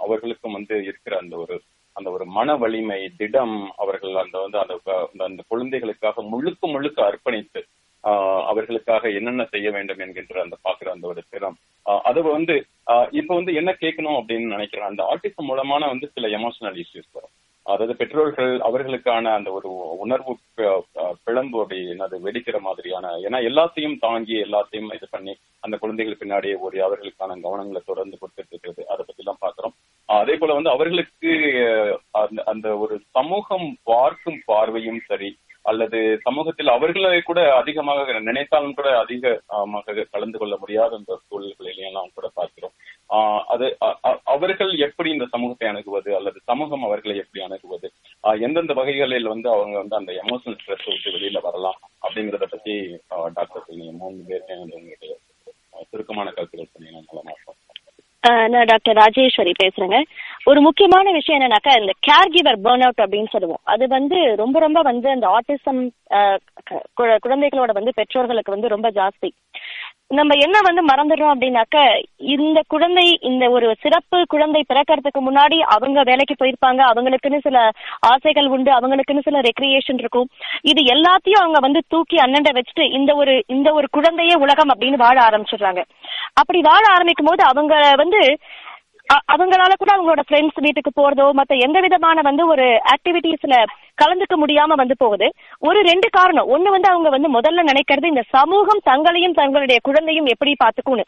அவர்களுக்கும் 0.00 0.52
வந்து 0.52 0.84
இருக்கிற 0.84 1.18
அந்த 1.18 1.36
ஒரு 1.36 1.56
அந்த 1.94 2.10
ஒரு 2.10 2.24
மன 2.26 2.56
வலிமை 2.56 3.10
திடம் 3.16 3.72
அவர்கள் 3.76 4.14
அந்த 4.14 4.38
வந்து 4.38 4.58
அந்த 4.58 4.78
அந்த- 4.84 5.24
அந்த 5.24 5.42
குழந்தைகளுக்காக 5.48 6.22
முழுக்க 6.22 6.68
முழுக்க 6.68 7.02
அர்ப்பணித்து 7.02 7.62
ஆஹ் 8.04 8.44
அவர்களுக்காக 8.44 9.10
என்னென்ன 9.10 9.44
செய்ய 9.44 9.70
வேண்டும் 9.70 9.98
என்கின்ற 9.98 10.42
அந்த 10.42 10.56
பாக்குற 10.64 10.88
அந்த 10.88 11.06
ஒரு 11.06 11.22
திறம். 11.30 11.56
ஆஹ் 11.86 12.00
அது 12.00 12.22
வந்து 12.22 12.66
ஆஹ் 12.86 13.08
இப்ப 13.10 13.34
வந்து 13.34 13.54
என்ன 13.54 13.76
கேட்கணும் 13.80 14.20
அப்படின்னு 14.20 14.46
நினைக்கிறேன். 14.46 14.86
அந்த 14.86 15.02
ஆர்டிசம் 15.02 15.46
மூலமான 15.46 15.86
வந்து 15.86 16.10
சில 16.14 16.28
எமோஷனல் 16.28 16.84
இஷ்யூஸ் 16.84 17.12
வரும். 17.12 17.30
அதாவது 17.62 17.96
பெற்றோர்கள் 17.96 18.58
அவர்களுக்கான 18.58 19.22
அந்த 19.22 19.52
ஒரு 19.52 19.96
உணர்வு 19.98 20.36
பிளம்பு 21.24 21.62
அப்படி 21.62 21.80
என்னது 21.80 22.18
வெடிக்கிற 22.24 22.60
மாதிரியான 22.60 23.08
ஏன்னா 23.08 23.40
எல்லாத்தையும் 23.42 23.98
தாங்கி 23.98 24.34
எல்லாத்தையும் 24.34 24.94
இது 24.94 25.06
பண்ணி 25.10 25.36
அந்த 25.60 25.76
குழந்தைகள் 25.76 26.16
பின்னாடியே 26.20 26.54
ஓடி 26.54 26.80
அவர்களுக்கான 26.80 27.40
கவனங்களை 27.40 27.82
தொடர்ந்து 27.86 28.18
கொடுத்துட்டு 28.20 28.46
இருக்கிறது. 28.48 28.88
அதை 28.88 29.04
பத்தி 29.06 29.24
எல்லாம் 29.24 29.38
பாக்குறோம் 29.40 29.74
அதே 30.06 30.36
போல 30.36 30.52
வந்து 30.52 30.70
அவர்களுக்கு 30.70 31.30
அந்த 32.10 32.42
அந்த 32.44 32.78
ஒரு 32.78 33.00
சமூகம் 33.10 33.78
பார்க்கும் 33.82 34.42
பார்வையும் 34.44 35.00
சரி 35.06 35.36
அல்லது 35.62 36.18
சமூகத்தில் 36.22 36.68
அவர்களை 36.68 37.20
கூட 37.20 37.54
அதிகமாக 37.54 38.20
நினைத்தாலும் 38.20 38.74
கூட 38.74 38.98
அதிகமாக 38.98 40.04
கலந்து 40.10 40.38
கொள்ள 40.38 40.56
முடியாத 40.56 40.96
அந்த 40.96 41.20
சூழல்களிலாம் 41.24 42.14
கூட 42.14 42.30
பார்க்கிறோம். 42.34 42.72
ஆஹ் 43.10 43.40
அது 43.44 43.76
அ- 43.82 44.20
அவர்கள் 44.24 44.76
எப்படி 44.78 45.10
இந்த 45.10 45.26
சமூகத்தை 45.26 45.68
அணுகுவது 45.68 46.16
அல்லது 46.16 46.40
சமூகம் 46.44 46.84
அவர்களை 46.84 47.16
எப்படி 47.16 47.44
அணுகுவது 47.44 47.92
எந்தெந்த 48.40 48.72
வகைகளில் 48.72 49.26
வந்து 49.26 49.50
அவங்க 49.50 49.76
வந்து 49.78 49.96
அந்த 49.96 50.12
எமோஷனல் 50.12 50.58
ஸ்ட்ரெஸ் 50.64 50.86
விட்டு 50.86 51.10
வெளியில 51.10 51.40
வரலாம் 51.40 51.78
அப்படிங்கறத 52.02 52.44
பத்தி 52.44 52.74
டாக்டர் 53.08 53.62
நீங்க 53.66 53.92
மூணு 53.92 54.16
பேருமே 54.26 54.74
உங்களுக்கு 54.74 55.18
சுருக்கமான 55.90 56.30
கருத்துக்கள் 56.30 56.70
சொன்னீங்கன்னா 56.72 57.04
நலமா 57.08 57.30
இருக்கும். 57.30 57.60
நான் 58.24 58.68
டாக்டர் 58.70 58.96
ராஜேஸ்வரி 58.96 59.52
பேசுறேங்க. 59.62 59.98
ஒரு 60.44 60.60
முக்கியமான 60.60 61.10
விஷயம் 61.10 61.40
என்னன்னாக்கா 61.40 61.72
இந்த 61.80 61.92
கேர் 62.06 62.32
கிவர் 62.34 62.58
பேர்ன் 62.64 62.84
அவுட் 62.86 63.02
அப்படின்னு 63.04 63.30
சொல்லுவோம். 63.30 63.60
அது 63.72 63.84
வந்து 63.88 64.18
ரொம்ப 64.36 64.58
ரொம்ப 64.58 64.80
வந்து 64.80 65.08
அந்த 65.08 65.26
ஆட்டிசம் 65.36 65.80
குழந்தைகளோட 67.26 67.72
வந்து 67.72 67.92
பெற்றோர்களுக்கு 67.94 68.54
வந்து 68.56 68.68
ரொம்ப 68.68 68.90
ஜாஸ்தி. 68.90 69.30
நம்ம 70.10 70.34
என்ன 70.34 70.56
வந்து 70.62 70.82
மறந்துடுறோம் 70.86 71.32
அப்படின்னாக்க 71.34 71.76
இந்த 72.18 72.62
குழந்தை 72.68 73.18
இந்த 73.20 73.50
ஒரு 73.50 73.74
சிறப்பு 73.80 74.24
குழந்தை 74.28 74.64
பிறக்கறதுக்கு 74.68 75.20
முன்னாடி 75.20 75.58
அவங்க 75.76 76.02
வேலைக்கு 76.02 76.34
போயிருப்பாங்க. 76.40 76.80
அவங்களுக்குன்னு 76.90 77.40
சில 77.40 77.70
ஆசைகள் 78.00 78.46
உண்டு. 78.46 78.70
அவங்களுக்குன்னு 78.72 79.22
சில 79.22 79.40
ரெக்ரியேஷன் 79.40 80.00
இருக்கும். 80.04 80.28
இது 80.62 80.82
எல்லாத்தையும் 80.94 81.42
அவங்க 81.42 81.60
வந்து 81.60 81.82
தூக்கி 81.88 82.16
அண்ணண்ட 82.16 82.50
வச்சுட்டு 82.50 82.92
இந்த 82.92 83.14
ஒரு 83.14 83.42
இந்த 83.46 83.72
ஒரு 83.72 83.88
குழந்தையே 83.90 84.34
உலகம் 84.34 84.68
அப்படின்னு 84.68 84.96
வாழ 84.96 85.16
ஆரம்பிச்சிடுறாங்க. 85.28 85.82
அப்படி 86.34 86.60
வாழ 86.60 86.84
ஆரம்பிக்கும் 86.92 87.26
போது 87.26 87.44
அவங்க 87.44 87.74
வந்து 87.96 88.38
அவங்களால 89.12 89.72
கூட 89.78 89.96
அவங்களோட 89.96 90.20
ஃப்ரெண்ட்ஸ் 90.28 90.60
வீட்டுக்கு 90.60 90.90
போறதோ 91.02 91.30
மத்த 91.36 91.58
எந்த 91.58 91.80
விதமான 91.80 92.20
வந்து 92.22 92.46
ஒரு 92.46 92.62
ஆக்டிவிட்டிஸ்ல 92.62 93.64
கலந்துக்க 94.04 94.36
முடியாம 94.46 94.72
வந்து 94.72 94.94
போகுது. 94.98 95.32
ஒரு 95.58 95.80
ரெண்டு 95.80 96.08
காரணம். 96.10 96.48
ஒண்ணு 96.48 96.68
வந்து 96.68 96.90
அவங்க 96.90 97.08
வந்து 97.08 97.40
முதல்ல 97.40 97.66
நினைக்கிறது 97.66 98.04
இந்த 98.04 98.22
சமூகம் 98.28 98.80
தங்களையும் 98.82 99.32
தங்களுடைய 99.32 99.80
குழந்தையும் 99.82 100.24
எப்படி 100.24 100.54
பாத்துக்கும்னு 100.64 101.02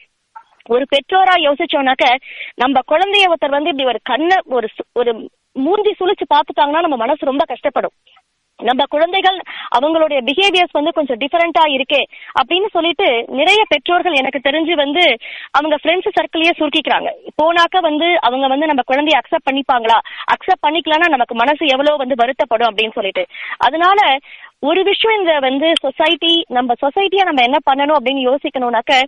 ஒரு 0.68 0.86
பெற்றோரா 0.94 1.34
யோசிச்சோம்னாக்க 1.36 2.14
நம்ம 2.54 2.80
குழந்தைய 2.90 3.24
ஒருத்தர் 3.26 3.50
வந்து 3.50 3.70
இப்படி 3.70 3.84
ஒரு 3.84 3.98
கண்ணை 4.02 4.36
ஒரு 4.44 4.66
சு- 4.66 4.90
ஒரு 4.92 5.30
மூஞ்சி 5.52 5.94
சுழிச்சு 6.00 6.34
பாத்துட்டாங்கன்னா 6.34 6.80
நம்ம 6.80 6.96
மனசு 6.96 7.26
ரொம்ப 7.26 7.44
கஷ்டப்படும். 7.44 8.24
நம்ம 8.62 8.84
குழந்தைகள் 8.88 9.38
அவங்களுடைய 9.76 10.18
பிஹேவியர்ஸ் 10.28 10.72
வந்து 10.72 10.92
கொஞ்சம் 10.92 11.18
டிஃபரெண்டா 11.18 11.64
இருக்கே 11.76 12.00
அப்படின்னு 12.40 12.68
சொல்லிட்டு 12.72 13.24
நிறைய 13.28 13.62
பெற்றோர்கள் 13.68 14.12
எனக்கு 14.12 14.40
தெரிஞ்சு 14.48 14.72
வந்து 14.72 15.04
அவங்க 15.50 15.76
ஃப்ரெண்ட்ஸ் 15.82 16.16
சர்க்கிளையே 16.18 16.52
சுருக்கிக்கிறாங்க. 16.60 17.08
போனாக்க 17.42 17.80
வந்து 17.80 18.20
அவங்க 18.20 18.46
வந்து 18.46 18.66
நம்ம 18.66 18.82
குழந்தைய 18.92 19.18
அக்செப்ட் 19.20 19.48
பண்ணிப்பாங்களா? 19.50 19.98
அக்செப்ட் 20.34 20.64
பண்ணிக்கலாம்னா 20.66 21.08
நமக்கு 21.08 21.34
மனசு 21.34 21.66
எவ்வளவு 21.66 21.96
வந்து 21.96 22.20
வருத்தப்படும் 22.24 22.70
அப்படின்னு 22.70 22.92
சொல்லிட்டு. 22.92 23.26
அதனால 23.58 24.16
ஒரு 24.60 24.82
விஷயம் 24.82 25.18
இந்த 25.20 25.38
வந்து 25.38 25.72
சொசைட்டி 25.80 26.44
நம்ம 26.48 26.72
சொசைட்டியா 26.84 27.24
நம்ம 27.24 27.42
என்ன 27.42 27.58
பண்ணணும் 27.70 27.98
அப்படின்னு 27.98 28.22
யோசிக்கணும்னாக்க 28.30 29.02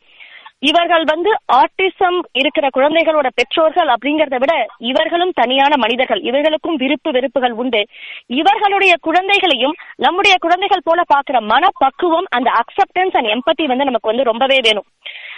இவர்கள் 0.62 1.04
வந்து 1.04 1.30
ஆட்டிசம் 1.52 2.16
இருக்கிற 2.32 2.68
குழந்தைகளோட 2.76 3.28
பெற்றோர்கள் 3.34 3.86
அப்படிங்கறத 3.86 4.36
விட 4.38 4.66
இவர்களும் 4.78 5.30
தனியான 5.30 5.72
மனிதர்கள். 5.76 6.20
இவர்களுக்கும் 6.20 6.74
விருப்பு 6.74 7.11
வெறுப்புகள் 7.11 7.52
உண்டு. 7.52 7.86
இவர்களுடைய 8.26 8.94
குழந்தைகளையும் 9.00 9.74
நம்முடைய 9.96 10.36
குழந்தைகள் 10.40 10.84
போல 10.84 11.02
பாக்குற 11.14 11.40
மனப்பக்குவம் 11.40 12.28
அந்த 12.30 12.50
அக்செப்டன்ஸ் 12.61 13.16
அண்ட் 13.18 13.32
எம்பத்தி 13.36 13.66
வந்து 13.66 13.84
நமக்கு 13.84 14.11
வந்து 14.11 14.22
ரொம்பவே 14.22 14.59
வேணும். 14.62 14.88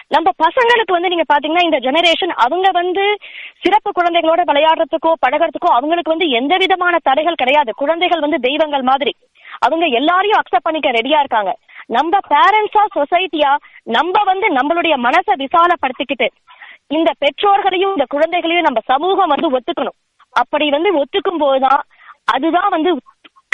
நம்ம 0.09 0.29
பசங்களுக்கு 0.45 0.93
வந்து 0.93 1.09
நீங்க 1.09 1.25
பாத்தீங்கன்னா 1.33 1.63
இந்த 1.63 1.79
ஜெனரேஷன் 1.79 2.33
அவங்க 2.45 2.69
வந்து 2.73 3.05
சிறப்பு 3.59 3.91
குழந்தைகளோட 3.99 4.43
விளையாடுறதுக்கோ 4.51 5.13
பழகிறதுக்கோ 5.27 5.71
அவங்களுக்கு 5.79 6.15
வந்து 6.17 6.29
எந்த 6.29 6.57
விதமான 6.57 6.97
தடைகள் 7.03 7.35
கிடையாது. 7.35 7.73
குழந்தைகள் 7.75 8.21
வந்து 8.21 8.39
தெய்வங்கள் 8.39 8.83
மாதிரி. 8.83 9.15
அவங்க 9.59 9.87
எல்லாரையும் 9.87 10.41
அக்செப்ட் 10.41 10.67
பண்ணிக்க 10.67 10.91
ரெடியா 10.91 11.19
இருக்காங்க. 11.19 11.53
நம்ம 11.97 12.19
பேரண்ட்ஸா 12.33 12.83
சொசைட்டியா 12.97 13.53
நம்ம 13.97 14.23
வந்து 14.31 14.47
நம்மளுடைய 14.59 14.95
மனசை 15.07 15.35
விசாலப்படுத்திக்கிட்டு 15.45 16.29
இந்த 16.97 17.11
பெற்றோர்களையும் 17.23 17.95
இந்த 17.97 18.07
குழந்தைகளையும் 18.09 18.67
நம்ம 18.69 18.81
சமூகம் 18.93 19.33
வந்து 19.33 19.49
ஒத்துக்கணும். 19.57 19.99
அப்படி 20.43 20.67
வந்து 20.77 20.91
ஒத்துக்கும் 21.03 21.43
போதுதான் 21.45 21.81
அதுதான் 22.35 22.71
வந்து 22.75 22.91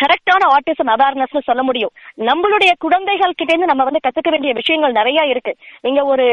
கரெக்டான 0.03 0.43
ஆட்டிசம் 0.55 0.91
அவேர்னஸ் 0.95 1.47
சொல்ல 1.49 1.63
முடியும். 1.63 1.93
நம்மளுடைய 2.29 2.73
குழந்தைகள் 2.85 3.37
கிட்ட 3.37 3.51
இருந்து 3.53 3.71
நம்ம 3.73 3.85
வந்து 3.89 4.05
கத்துக்க 4.07 4.31
வேண்டிய 4.35 4.53
விஷயங்கள் 4.61 4.99
நிறைய 5.01 5.21
இருக்கு. 5.33 5.53
நீங்க 5.87 6.01
ஒரு 6.13 6.27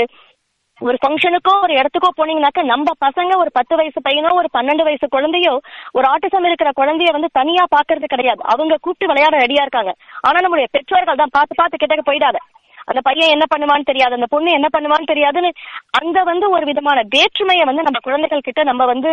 ஒரு 0.82 0.98
ஃபங்க்ஷனுக்கோ 1.02 1.54
ஒரு 1.64 1.74
இடத்துக்கோ 1.80 2.10
போனீங்கன்னாக்க 2.20 2.62
நம்ம 2.72 2.92
பசங்க 3.06 3.34
ஒரு 3.42 3.52
பத்து 3.58 3.74
வயசு 3.80 4.00
பையனோ 4.08 4.30
ஒரு 4.40 4.50
பன்னெண்டு 4.58 4.84
வயசு 4.88 5.06
குழந்தையோ 5.16 5.54
ஒரு 5.98 6.06
ஆட்டிசம் 6.12 6.48
இருக்கிற 6.50 6.70
குழந்தைய 6.80 7.12
வந்து 7.18 7.30
தனியா 7.40 7.64
பாக்குறது 7.76 8.08
கிடையாது. 8.14 8.42
அவங்க 8.54 8.80
கூப்பிட்டு 8.82 9.10
விளையாட 9.12 9.36
ரெடியா 9.44 9.64
இருக்காங்க. 9.66 9.94
ஆனா 10.28 10.38
நம்மளுடைய 10.44 10.70
பெற்றோர்கள் 10.78 11.22
தான் 11.22 11.36
பார்த்து 11.38 11.60
பார்த்து 11.62 11.82
கிட்டக்க 11.84 12.06
போயிடாத. 12.10 12.40
அந்த 12.88 13.02
பையன் 13.08 13.34
என்ன 13.36 13.46
பண்ணுவான்னு 13.54 13.90
தெரியாது. 13.92 14.18
அந்த 14.20 14.30
பொண்ணு 14.34 14.58
என்ன 14.60 14.70
பண்ணுவான்னு 14.76 15.12
தெரியாதுன்னு 15.12 15.52
அந்த 16.00 16.18
வந்து 16.32 16.48
ஒரு 16.56 16.66
விதமான 16.72 17.02
வேற்றுமையை 17.16 17.66
வந்து 17.70 17.86
நம்ம 17.88 18.02
குழந்தைகள் 18.08 18.48
கிட்ட 18.48 18.64
நம்ம 18.72 18.86
வந்து 18.94 19.12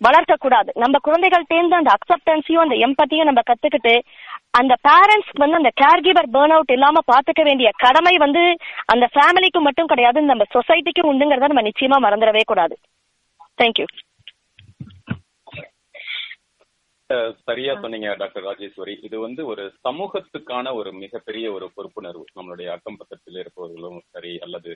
வளர்க்க 0.00 0.34
கூடாது 0.36 0.70
நம்ம 0.82 0.96
குழந்தைகள் 1.06 1.50
தேர்ந்து 1.52 1.76
அந்த 1.78 1.90
அக்செப்டன்ஸையும் 1.96 2.64
அந்த 2.64 2.74
எம்பத்தியும் 2.86 3.28
நம்ம 3.30 3.42
கத்துக்கிட்டு 3.50 3.94
அந்த 4.58 4.74
பேரண்ட்ஸ் 4.88 5.32
வந்து 5.42 5.58
அந்த 5.60 5.70
கேர் 5.80 6.04
கிவர் 6.06 6.28
பேர்ன் 6.34 6.54
அவுட் 6.56 6.74
இல்லாம 6.76 7.00
பாத்துக்க 7.12 7.42
வேண்டிய 7.42 7.68
கடமை 7.84 8.14
வந்து 8.16 8.42
அந்த 8.92 9.06
ஃபேமிலிக்கு 9.14 9.60
மட்டும் 9.60 9.90
கிடையாது 9.92 10.22
நம்ம 10.22 10.46
சொசைட்டிக்கும் 10.54 11.10
உண்டுங்கிறத 11.12 11.50
நம்ம 11.52 11.64
நிச்சயமா 11.70 11.98
மறந்துடவே 12.06 12.42
கூடாது. 12.46 12.74
தேங்க்யூ 13.58 13.86
சரியா 17.46 17.72
சொன்னீங்க 17.82 18.08
டாக்டர் 18.20 18.44
ராஜேஸ்வரி. 18.46 18.94
இது 19.06 19.16
வந்து 19.24 19.42
ஒரு 19.50 19.64
சமூகத்துக்கான 19.86 20.72
ஒரு 20.78 20.90
மிகப்பெரிய 21.02 21.46
ஒரு 21.56 21.66
பொறுப்புணர்வு. 21.76 22.24
நம்மளுடைய 22.38 22.68
அக்கம் 22.72 22.98
பக்கத்தில் 23.00 23.38
இருப்பவர்களும் 23.42 23.98
சரி 24.14 24.32
அல்லது 24.46 24.70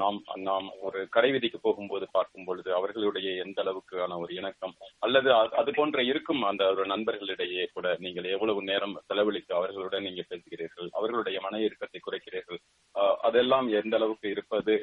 நாம் 0.00 0.18
நாம் 0.48 0.66
ஒரு 0.86 1.00
கடைவீதிக்கு 1.16 1.58
போகும்போது 1.66 2.06
பார்க்கும் 2.16 2.46
பொழுது 2.48 2.70
அவர்களுடைய 2.78 3.28
எந்த 3.44 3.60
அளவுக்கான 3.64 4.18
ஒரு 4.22 4.32
இணக்கம் 4.34 4.74
அல்லது 4.98 5.30
அது 5.60 5.72
போன்ற 5.74 6.02
இருக்கும் 6.02 6.42
அந்த 6.42 6.64
ஒரு 6.72 6.86
நண்பர்களிடையே 6.94 7.66
கூட 7.76 7.94
நீங்கள் 8.06 8.28
எவ்வளவு 8.34 8.62
நேரம் 8.62 8.96
செலவழித்து 9.08 9.54
அவர்களுடன் 9.60 10.06
நீங்க 10.08 10.24
பேசுகிறீர்கள் 10.32 10.90
அவர்களுடைய 10.92 11.38
மன 11.46 11.62
இறுக்கத்தை 11.66 12.00
குறைக்கிறீர்கள் 12.00 12.60
அதெல்லாம் 13.28 13.68
எந்த 13.80 13.94
அளவுக்கு 13.96 14.26
இருப்பது 14.34 14.74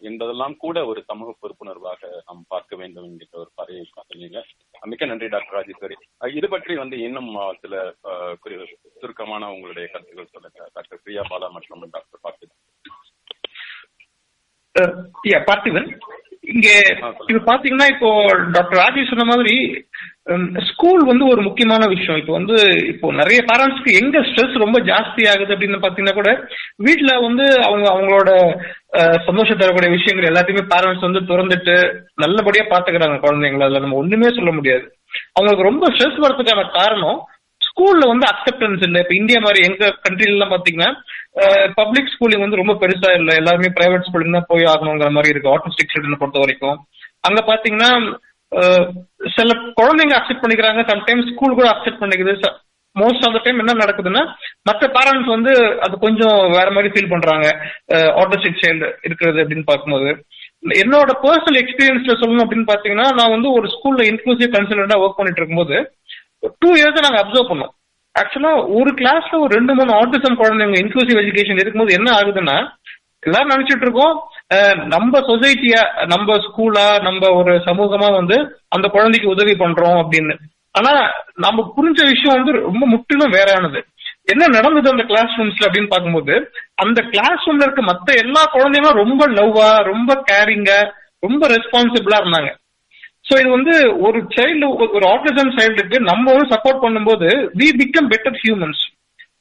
என்பதெல்லாம் 0.00 0.56
கூட 0.56 0.78
ஒரு 0.86 1.02
சமூக 1.10 1.36
பொறுப்புணர்வாக 1.42 2.12
நாம் 2.28 2.48
பார்க்க 2.48 2.76
வேண்டும் 2.76 3.08
என்கிற 3.10 3.38
ஒரு 3.44 3.52
பறையை 3.60 3.84
சொன்னீங்க 3.92 4.40
மிக்க 4.86 5.04
நன்றி 5.06 5.28
டாக்டர் 5.28 5.58
ராஜேஸ்வரி. 5.58 5.96
இது 6.38 6.46
பற்றி 6.52 6.74
வந்து 6.82 6.96
இன்னும் 7.06 7.30
சில 7.62 7.76
சுருக்கமான 9.00 9.50
உங்களுடைய 9.54 9.86
கருத்துக்கள் 9.92 10.34
சொல்லுங்க. 10.34 10.60
டாக்டர் 10.76 11.02
பிரியா 11.04 11.22
பாலா 11.30 11.48
மற்றும் 11.56 11.88
டாக்டர் 11.96 12.24
பார்த்திபன். 12.26 12.60
பார்த்திபன் 15.48 15.88
இங்க 16.52 16.68
இப்ப 17.30 17.42
பாத்தீங்கன்னா 17.50 17.86
இப்போ 17.92 18.08
டாக்டர் 18.54 18.80
ராஜேஷ் 18.80 19.10
சொன்ன 19.10 19.26
மாதிரி 19.30 19.54
ஸ்கூல் 20.70 21.02
வந்து 21.10 21.24
ஒரு 21.32 21.40
முக்கியமான 21.46 21.82
விஷயம். 21.92 22.18
இப்போ 22.20 22.32
வந்து 22.38 22.56
இப்போ 22.92 23.06
நிறைய 23.20 23.38
பேரண்ட்ஸ்க்கு 23.50 23.96
எங்க 24.00 24.18
ஸ்ட்ரெஸ் 24.28 24.56
ரொம்ப 24.64 24.78
ஜாஸ்தி 24.90 25.22
ஆகுது 25.30 25.54
அப்படின்னு 25.54 25.84
பாத்தீங்கன்னா 25.84 26.16
கூட 26.18 26.32
வீட்ல 26.86 27.12
வந்து 27.26 27.46
அவங்க 27.68 27.86
அவங்களோட 27.94 28.30
சந்தோஷம் 29.28 29.60
தரக்கூடிய 29.62 29.90
விஷயங்கள் 29.96 30.30
எல்லாத்தையுமே 30.30 30.64
பேரண்ட்ஸ் 30.74 31.06
வந்து 31.08 31.22
திறந்துட்டு 31.30 31.76
நல்லபடியா 32.24 32.66
பாத்துக்கிறாங்க 32.74 33.18
குழந்தைங்களை. 33.26 33.66
அதுல 33.68 33.84
நம்ம 33.84 34.00
ஒண்ணுமே 34.02 34.30
சொல்ல 34.38 34.52
முடியாது. 34.58 34.86
அவங்களுக்கு 35.36 35.68
ரொம்ப 35.70 35.86
ஸ்ட்ரெஸ் 35.94 36.18
வரதுக்கான 36.24 36.64
காரணம் 36.78 37.20
ஸ்கூல்ல 37.66 38.04
வந்து 38.10 38.26
அக்செப்டன்ஸ் 38.32 38.82
இல்லை. 38.86 38.98
இப்ப 39.04 39.14
இந்தியா 39.20 39.38
மாதிரி 39.44 39.60
எங்க 39.68 39.84
கண்ட்ரில 40.06 40.34
எல்லாம் 40.36 40.52
பாத்தீங்கன்னா 40.54 40.90
பப்ளிக் 41.78 42.12
ஸ்கூலிங் 42.14 42.44
வந்து 42.44 42.60
ரொம்ப 42.60 42.74
பெருசா 42.82 43.10
இல்ல. 43.20 43.30
எல்லாருமே 43.40 43.70
பிரைவேட் 43.78 44.06
ஸ்கூலிங் 44.08 44.36
தான் 44.36 44.50
போய் 44.52 44.70
ஆகணுங்கிற 44.72 45.08
மாதிரி 45.16 45.32
இருக்கு. 45.32 45.52
ஆட்டிஸ்டிக் 45.54 45.94
சில்ட்ரன் 45.94 46.20
பொறுத்த 46.20 46.44
வரைக்கும். 46.44 46.76
அங்க 47.28 47.40
பாத்தீங்கன்னா 47.50 47.90
சில 49.36 49.50
குழந்தைங்க 49.80 50.14
அக்செப்ட் 50.18 50.44
பண்ணிக்கிறாங்க. 50.44 50.82
சம்டைம்ஸ் 50.92 51.30
ஸ்கூல் 51.32 51.58
கூட 51.58 51.68
அக்செப்ட் 51.72 52.02
பண்ணிக்குது. 52.02 52.34
மோஸ்ட் 52.96 53.24
ஆஃப் 53.26 53.34
த 53.36 53.40
டைம் 53.44 53.60
என்ன 53.62 53.72
நடக்குதுன்னா 53.80 54.22
மற்ற 54.68 54.86
பேரண்ட்ஸ் 54.96 55.30
வந்து 55.34 55.52
அது 55.84 55.94
கொஞ்சம் 56.04 56.38
வேற 56.56 56.68
மாதிரி 56.76 56.92
ஃபீல் 56.92 57.12
பண்றாங்க. 57.12 57.46
ஆட்டோஸ்டிக் 58.22 58.60
சைல்டு 58.62 58.88
இருக்கிறது 59.06 59.38
அப்படின்னு 59.44 59.66
பார்க்கும்போது. 59.70 60.10
என்னோட 60.62 61.10
பர்சனல் 61.22 61.58
எக்ஸ்பீரியன்ஸ்ல 61.62 62.14
சொல்லணும் 62.20 62.44
அப்படின்னு 62.44 62.70
பாத்தீங்கன்னா 62.72 63.06
நான் 63.18 63.34
வந்து 63.36 63.48
ஒரு 63.52 63.66
ஸ்கூல்ல 63.74 64.04
இன்க்ளூசிவ் 64.10 64.54
கன்சல்டா 64.56 64.98
ஒர்க் 65.04 65.18
பண்ணிட்டு 65.18 65.40
இருக்கும்போது 65.40 65.76
டூ 66.58 66.70
இயர்ஸ் 66.74 67.04
நாங்க 67.06 67.18
அப்சர்வ் 67.22 67.50
பண்ணோம். 67.50 67.72
ஆக்சுவலா 68.14 68.52
ஒரு 68.78 68.90
கிளாஸ்ல 69.00 69.38
ஒரு 69.44 69.52
ரெண்டு 69.54 69.74
மூணு 69.74 69.92
ஆட்டிசம் 70.00 70.40
குழந்தைங்க 70.40 70.76
இன்க்ளூசிவ் 70.82 71.20
எஜுகேஷன் 71.22 71.60
இருக்கும்போது 71.62 71.96
என்ன 71.98 72.08
ஆகுதுன்னா 72.18 72.56
எல்லாரும் 73.26 73.52
நினைச்சிட்டு 73.54 73.84
இருக்கோம் 73.86 74.14
நம்ம 74.94 75.20
சொசைட்டியா 75.28 75.82
நம்ம 76.12 76.36
ஸ்கூலா 76.46 76.86
நம்ம 77.02 77.30
ஒரு 77.40 77.52
சமூகமா 77.68 78.08
வந்து 78.18 78.36
அந்த 78.68 78.86
குழந்தைக்கு 78.88 79.28
உதவி 79.28 79.54
பண்றோம் 79.62 79.98
அப்படின்னு. 80.02 80.34
ஆனா 80.78 80.92
நம்ம 81.44 81.64
புரிஞ்ச 81.76 82.00
விஷயம் 82.12 82.36
வந்து 82.38 82.52
ரொம்ப 82.68 82.84
முற்றிலும் 82.86 83.34
வேறானது. 83.36 83.80
என்ன 84.28 84.44
நடந்தது 84.48 84.92
அந்த 84.92 85.04
கிளாஸ் 85.04 85.32
ரூம்ஸ்ல 85.38 85.66
அப்படின்னு 85.66 85.92
பார்க்கும்போது 85.92 86.34
அந்த 86.76 87.00
கிளாஸ் 87.12 87.46
ரூம்ல 87.46 87.66
இருக்க 87.66 87.82
மத்த 87.82 88.16
எல்லா 88.22 88.42
குழந்தைங்களும் 88.54 89.00
ரொம்ப 89.02 89.24
லவ்வா 89.38 89.70
ரொம்ப 89.90 90.12
கேரிங்கா 90.30 90.78
ரொம்ப 91.18 91.46
ரெஸ்பான்சிபிளா 91.48 92.18
இருந்தாங்க. 92.22 92.50
சோ 93.28 93.34
இது 93.40 93.50
வந்து 93.50 93.74
ஒரு 94.06 94.18
சைல்டு 94.34 94.66
ஒரு 94.96 95.04
ஆட்டிசம் 95.06 95.54
சைல்டுக்கு 95.58 95.98
நம்ம 96.08 96.24
வந்து 96.32 96.52
சப்போர்ட் 96.54 96.82
பண்ணும்போது 96.82 97.28
வி 97.60 97.68
பிகம் 97.80 98.10
பெட்டர் 98.12 98.40
ஹியூமன்ஸ் 98.42 98.82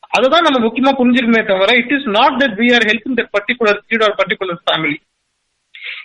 அதுதான் 0.10 0.46
நம்ம 0.48 0.60
முக்கியமா 0.60 0.92
புரிஞ்சுக்கணுமே 1.00 1.42
தவிர 1.46 1.76
it 1.78 1.94
is 1.98 2.08
not 2.18 2.38
that 2.42 2.56
we 2.62 2.68
are 2.76 2.86
helping 2.90 3.18
that 3.20 3.32
particular 3.38 3.80
kid 3.90 4.06
or 4.08 4.16
particular 4.22 4.62
family 4.66 4.96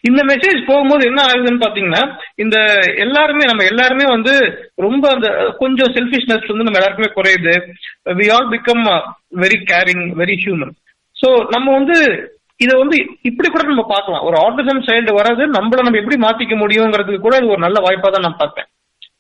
இந்த 0.05 0.21
மெசேஜ் 0.31 0.59
போகும்போது 0.67 1.03
என்ன 1.11 1.21
ஆகுதுன்னு 1.29 1.65
பாத்தீங்கன்னா 1.65 2.03
இந்த 2.43 2.57
எல்லாருமே 3.05 3.45
நம்ம 3.51 3.65
எல்லாருமே 3.73 4.07
வந்து 4.13 4.35
ரொம்ப 4.85 5.05
அந்த 5.15 5.29
கொஞ்சம் 5.63 5.93
செல்ஃபிஷ்னஸ் 5.97 6.51
வந்து 6.51 6.67
நம்ம 6.67 6.81
எல்லாருக்குமே 6.81 7.11
குறையுது. 7.17 7.55
We 8.19 8.27
all 8.37 8.51
become 8.55 8.85
very 9.43 9.59
caring 9.71 10.05
very 10.21 10.37
human 10.45 10.75
so 11.17 11.31
நம்ம 11.55 11.67
வந்து 11.79 11.97
இதை 12.61 12.75
வந்து 12.83 12.97
இப்படி 13.29 13.49
கூட 13.49 13.65
நம்ம 13.71 13.83
பார்க்கலாம். 13.91 14.25
ஒரு 14.29 14.37
ஆட்டிசம் 14.45 14.87
சைல்டு 14.87 15.13
வர்றது 15.19 15.45
நம்மள 15.57 15.85
நம்ம 15.85 16.01
எப்படி 16.03 16.19
மாத்திக்க 16.25 16.55
முடியுங்கிறதுக்கு 16.63 17.27
கூட 17.27 17.37
இது 17.41 17.53
ஒரு 17.55 17.65
நல்ல 17.67 17.79
வாய்ப்பா 17.87 18.11
தான் 18.11 18.27
நான் 18.27 18.41
பார்த்தேன் 18.41 18.69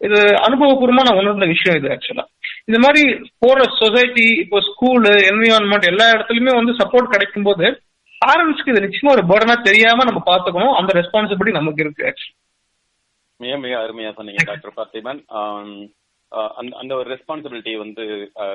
இது 0.06 0.18
அனுபவபூர்வமா 0.46 1.04
நான் 1.06 1.20
உணர்ந்த 1.20 1.46
விஷயம் 1.52 1.76
இது 1.78 1.88
ஆக்சுவலா 1.94 2.24
இந்த 2.68 2.78
மாதிரி 2.84 3.02
போற 3.44 3.58
சொசைட்டி 3.80 4.26
இப்போ 4.42 4.58
ஸ்கூலு 4.68 5.12
என்விரான்மெண்ட் 5.30 5.90
எல்லா 5.92 6.06
இடத்துலயுமே 6.14 6.52
வந்து 6.58 6.72
சப்போர்ட் 6.80 7.12
கிடைக்கும் 7.14 7.46
போது 7.48 7.66
பேரண்ட்ஸ்க்கு 8.22 8.72
இது 8.72 8.84
நிச்சயமா 8.84 9.14
ஒரு 9.16 9.24
பேர்டனா 9.30 9.56
தெரியாம 9.62 10.04
நம்ம 10.08 10.20
பாத்துக்கணும் 10.26 10.76
அந்த 10.78 10.92
ரெஸ்பான்சிபிலிட்டி 10.98 11.58
நமக்கு 11.58 11.84
இருக்கு 11.84 12.08
மிக 13.40 13.56
மிக 13.56 13.74
அருமையா 13.82 14.10
சொன்னீங்க 14.14 14.44
டாக்டர் 14.44 14.76
பார்த்திபன் 14.78 15.20
அந்த 16.58 16.72
அந்த 16.76 16.92
ஒரு 16.96 17.08
ரெஸ்பான்சிபிலிட்டி 17.12 17.72
வந்து 17.82 18.04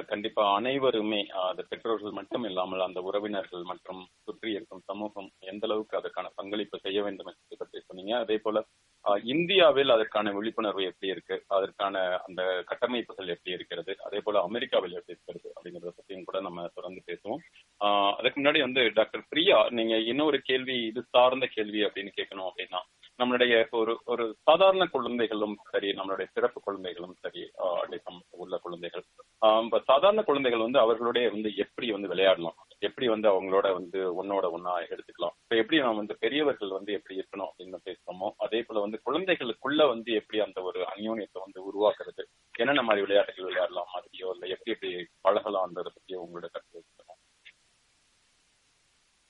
கண்டிப்பா 0.07 0.43
அனைவருமே 0.57 1.21
அது 1.43 1.61
பெற்றோர்கள் 1.69 2.17
மட்டும் 2.17 2.43
இல்லாமல் 2.49 2.83
அந்த 2.87 2.99
உறவினர்கள் 3.01 3.63
மற்றும் 3.63 4.01
சுற்றி 4.25 4.49
இருக்கும் 4.51 4.83
சமூகம் 4.91 5.29
எந்த 5.51 5.65
அளவுக்கு 5.67 5.99
அதற்கான 5.99 6.31
பங்களிப்பு 6.35 6.83
செய்ய 6.83 6.99
வேண்டும் 7.03 7.31
என்பதை 7.31 7.57
பற்றி 7.57 7.79
சொன்னீங்க. 7.87 8.13
அதே 8.23 8.37
போல 8.37 8.59
இந்தியாவில் 9.23 9.89
அதற்கான 9.89 10.31
விழிப்புணர்வு 10.31 10.83
எப்படி 10.83 11.11
இருக்கு? 11.11 11.43
அதற்கான 11.47 12.19
அந்த 12.27 12.63
கட்டமைப்புகள் 12.65 13.27
எப்படி 13.27 13.55
இருக்கிறது? 13.55 13.95
அதே 14.03 14.19
போல 14.19 14.41
அமெரிக்காவில் 14.41 14.93
எப்படி 14.93 15.19
இருக்கிறது 15.19 15.53
அப்படிங்கறத 15.55 15.91
பத்தியும் 15.91 16.23
கூட 16.23 16.41
நம்ம 16.41 16.67
தொடர்ந்து 16.73 17.01
பேசுவோம். 17.05 17.37
ஆஹ் 17.79 18.13
அதுக்கு 18.15 18.41
முன்னாடி 18.41 18.59
வந்து 18.59 18.91
டாக்டர் 18.93 19.25
பிரியா 19.29 19.69
நீங்க 19.69 19.97
இன்னொரு 19.97 20.39
கேள்வி 20.39 20.81
இது 20.81 21.03
சார்ந்த 21.09 21.45
கேள்வி 21.45 21.83
அப்படின்னு 21.83 22.11
கேட்கணும் 22.15 22.49
அப்படின்னா 22.49 22.79
நம்மளுடைய 23.17 23.69
ஒரு 23.69 24.01
ஒரு 24.05 24.35
சாதாரண 24.43 24.85
குழந்தைகளும் 24.85 25.57
சரி 25.71 25.89
நம்மளுடைய 25.91 26.25
சிறப்பு 26.33 26.61
குழந்தைகளும் 26.61 27.15
சரி 27.19 27.51
அடிசம் 27.59 28.21
உள்ள 28.29 28.57
குழந்தைகள். 28.57 29.03
சாதாரண 29.83 30.21
குழந்தைகள் 30.21 30.59
வந்து 30.59 30.79
அவர்களுடைய 30.79 31.29
வந்து 31.29 31.55
எப்படி 31.55 31.91
வந்து 31.91 32.07
விளையாடலாம்? 32.07 32.55
எப்படி 32.83 33.07
வந்து 33.07 33.27
அவங்களோட 33.29 33.67
வந்து 33.73 33.99
ஒன்னோட 34.19 34.45
ஒன்னா 34.55 34.73
எடுத்துக்கலாம். 34.85 35.35
இப்ப 35.43 35.55
எப்படி 35.55 35.77
நம்ம 35.77 35.95
வந்து 35.95 36.17
பெரியவர்கள் 36.19 36.69
வந்து 36.69 36.91
எப்படி 36.93 37.17
இருக்கணும் 37.19 37.49
அப்படின்னு 37.49 37.79
பேசுறோமோ 37.85 38.29
அதே 38.37 38.61
போல 38.61 38.79
வந்து 38.79 38.99
குழந்தைகளுக்குள்ள 39.05 39.87
வந்து 39.87 40.13
எப்படி 40.13 40.39
அந்த 40.39 40.61
ஒரு 40.61 40.81
அந்யோன்யத்தை 40.95 41.41
வந்து 41.45 41.61
உருவாக்குறது 41.67 42.25
என்னென்ன 42.55 42.81
மாதிரி 42.81 43.05
விளையாட்டுகள் 43.05 43.45
விளையாடலாம் 43.45 43.93
மாதிரியோ 43.95 44.29
இல்ல 44.33 44.45
எப்படி 44.47 44.71
எப்படி 44.71 44.91
பழகலாம்ன்றத 45.23 45.91
பத்தி 45.91 46.15
உங்களோட 46.17 46.49
கருத்து 46.51 46.91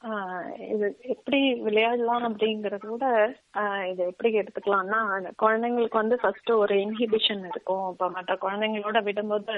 ஆஹ் 0.02 0.48
இது 0.70 0.88
எப்படி 1.08 1.38
விளையாடலாம் 1.60 2.26
அப்படிங்கறத 2.30 2.88
விட 2.88 3.06
ஆஹ் 3.54 3.86
இது 3.92 4.02
எப்படி 4.06 4.30
எடுத்துக்கலாம்னா 4.40 5.00
குழந்தைங்களுக்கு 5.44 6.02
வந்து 6.02 6.16
ஃபர்ஸ்ட் 6.20 6.52
ஒரு 6.52 6.76
இன்ஹிபிஷன் 6.76 7.44
இருக்கும். 7.48 7.86
இப்ப 7.92 8.10
மற்ற 8.10 8.34
குழந்தைங்களோட 8.36 9.00
விடும்போது 9.04 9.56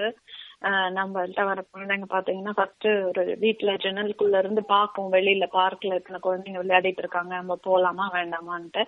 நம்மள்ட்ட 0.97 1.41
வர 1.45 1.59
குழந்தைங்க 1.65 2.07
பாத்தீங்கன்னா 2.09 2.53
ஃபர்ஸ்ட் 2.55 2.87
ஒரு 3.09 3.23
வீட்டுல 3.41 3.73
ஜன்னலுக்குள்ள 3.83 4.37
இருந்து 4.37 4.63
பார்க்கும். 4.63 5.11
வெளியில 5.11 5.45
பார்க்ல 5.59 5.93
இருக்கிற 5.95 6.19
குழந்தைங்க 6.23 6.61
விளையாடிட்டு 6.61 7.03
இருக்காங்க. 7.03 7.33
நம்ம 7.35 7.57
போலாமா 7.67 8.05
வேண்டாமான்ட்டு. 8.17 8.83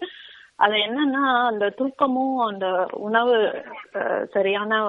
அது 0.55 0.75
என்னன்னா 0.85 1.23
அந்த 1.49 1.65
தூக்கமும் 1.79 2.37
அந்த 2.47 2.67
உணவு 3.07 3.35
சரியான 4.35 4.79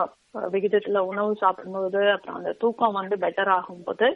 விகிதத்துல 0.55 0.99
உணவு 1.11 1.30
சாப்பிடும்போது 1.36 2.01
அப்புறம் 2.11 2.36
அந்த 2.36 2.53
தூக்கம் 2.53 2.99
வந்து 3.01 3.16
பெட்டர் 3.16 3.51
ஆகும்போது 3.57 4.09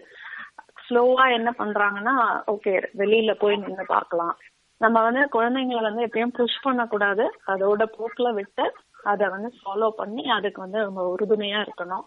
ஸ்லோவா 0.86 1.24
என்ன 1.32 1.50
பண்றாங்கன்னா 1.58 2.14
ஓகே 2.54 2.72
வெளியில 3.00 3.32
போய் 3.38 3.56
நின்று 3.56 3.84
பார்க்கலாம். 3.86 4.34
நம்ம 4.80 5.02
வந்து 5.02 5.22
குழந்தைங்களை 5.32 5.82
வந்து 5.82 6.06
எப்பயும் 6.06 6.36
புஷ் 6.38 6.62
பண்ணக்கூடாது. 6.62 7.24
அதோட 7.46 7.82
போக்குல 7.98 8.30
விட்டு 8.34 8.64
அதை 9.02 9.28
வந்து 9.28 9.48
ஃபாலோ 9.58 9.90
பண்ணி 10.00 10.24
அதுக்கு 10.30 10.60
வந்து 10.60 10.78
நம்ம 10.78 11.14
உறுதுணையா 11.14 11.60
இருக்கணும். 11.66 12.04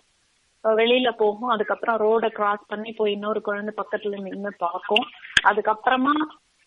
வெளியில 0.79 1.09
போகும். 1.21 1.51
அதுக்கப்புறம் 1.55 1.97
ரோட 2.05 2.25
கிராஸ் 2.37 2.63
பண்ணி 2.67 2.91
போய் 2.99 3.15
இன்னொரு 3.17 3.41
குழந்தை 3.41 3.73
பக்கத்துல 3.77 4.21
நின்று 4.27 4.51
பார்க்கும். 4.65 5.05
அதுக்கப்புறமா 5.49 6.15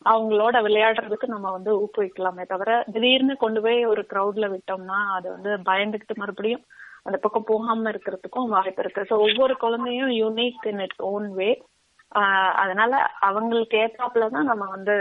அவங்களோட 0.07 0.57
விளையாடுறதுக்கு 0.67 1.27
நம்ம 1.33 1.47
வந்து 1.51 1.71
ஊக்குவிக்கலாமே 1.85 2.45
தவிர 2.53 2.71
திடீர்னு 2.95 3.35
கொண்டு 3.37 3.61
போய் 3.65 3.81
ஒரு 3.93 4.03
க்ரௌட்ல 4.13 4.47
விட்டோம்னா 4.53 4.99
அது 5.17 5.27
வந்து 5.37 5.51
பயந்துகிட்டு 5.71 6.15
மறுபடியும் 6.17 6.65
அந்த 7.07 7.17
பக்கம் 7.25 7.49
போகாம 7.51 7.91
இருக்கிறதுக்கும் 7.93 8.53
வாய்ப்பு 8.55 8.83
இருக்கு. 8.83 9.03
ஸோ 9.11 9.15
ஒவ்வொரு 9.27 9.55
குழந்தையும் 9.65 10.13
unique 10.23 10.67
in 10.73 10.83
it 10.87 11.01
own 11.11 11.29
way 11.39 11.51
அதனால 12.63 12.93
அவங்களுக்கு 13.29 13.77
ஏற்றாப்புல 13.85 14.29
தான் 14.37 14.49
நம்ம 14.51 14.65
வந்து 14.77 14.95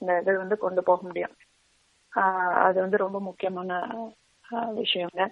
இந்த 0.00 0.12
இது 0.20 0.38
வந்து 0.42 0.56
கொண்டு 0.64 0.80
போக 0.88 1.00
முடியும். 1.08 1.34
அது 2.66 2.78
வந்து 2.84 2.98
ரொம்ப 3.04 3.18
முக்கியமான 3.20 3.70
விஷயங்க. 4.80 5.22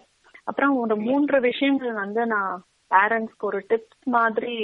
அப்புறம் 0.44 0.72
ஒரு 0.76 0.94
மூன்று 1.06 1.36
விஷயங்கள் 1.40 1.92
வந்து 2.04 2.22
நான் 2.26 2.54
பேரண்ட்ஸ்க்கு 2.94 3.48
ஒரு 3.50 3.60
டிப்ஸ் 3.70 4.08
மாதிரி 4.16 4.54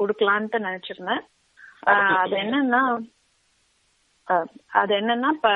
கொடுக்கலான்ட்டு 0.00 0.66
நினைச்சிருந்தேன். 0.66 1.22
அது 2.18 2.34
என்னன்னா 2.36 2.82
அது 4.72 4.92
என்னன்னா 4.94 5.28
இப்ப 5.30 5.50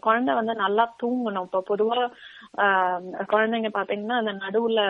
குழந்தை 0.00 0.32
வந்து 0.34 0.54
நல்லா 0.54 0.84
தூங்கணும். 1.02 1.46
இப்ப 1.48 1.62
பொதுவா 1.68 1.98
குழந்தைங்க 3.32 3.70
பாத்தீங்கன்னா 3.74 4.16
அந்த 4.16 4.32
நடுவுல 4.44 4.80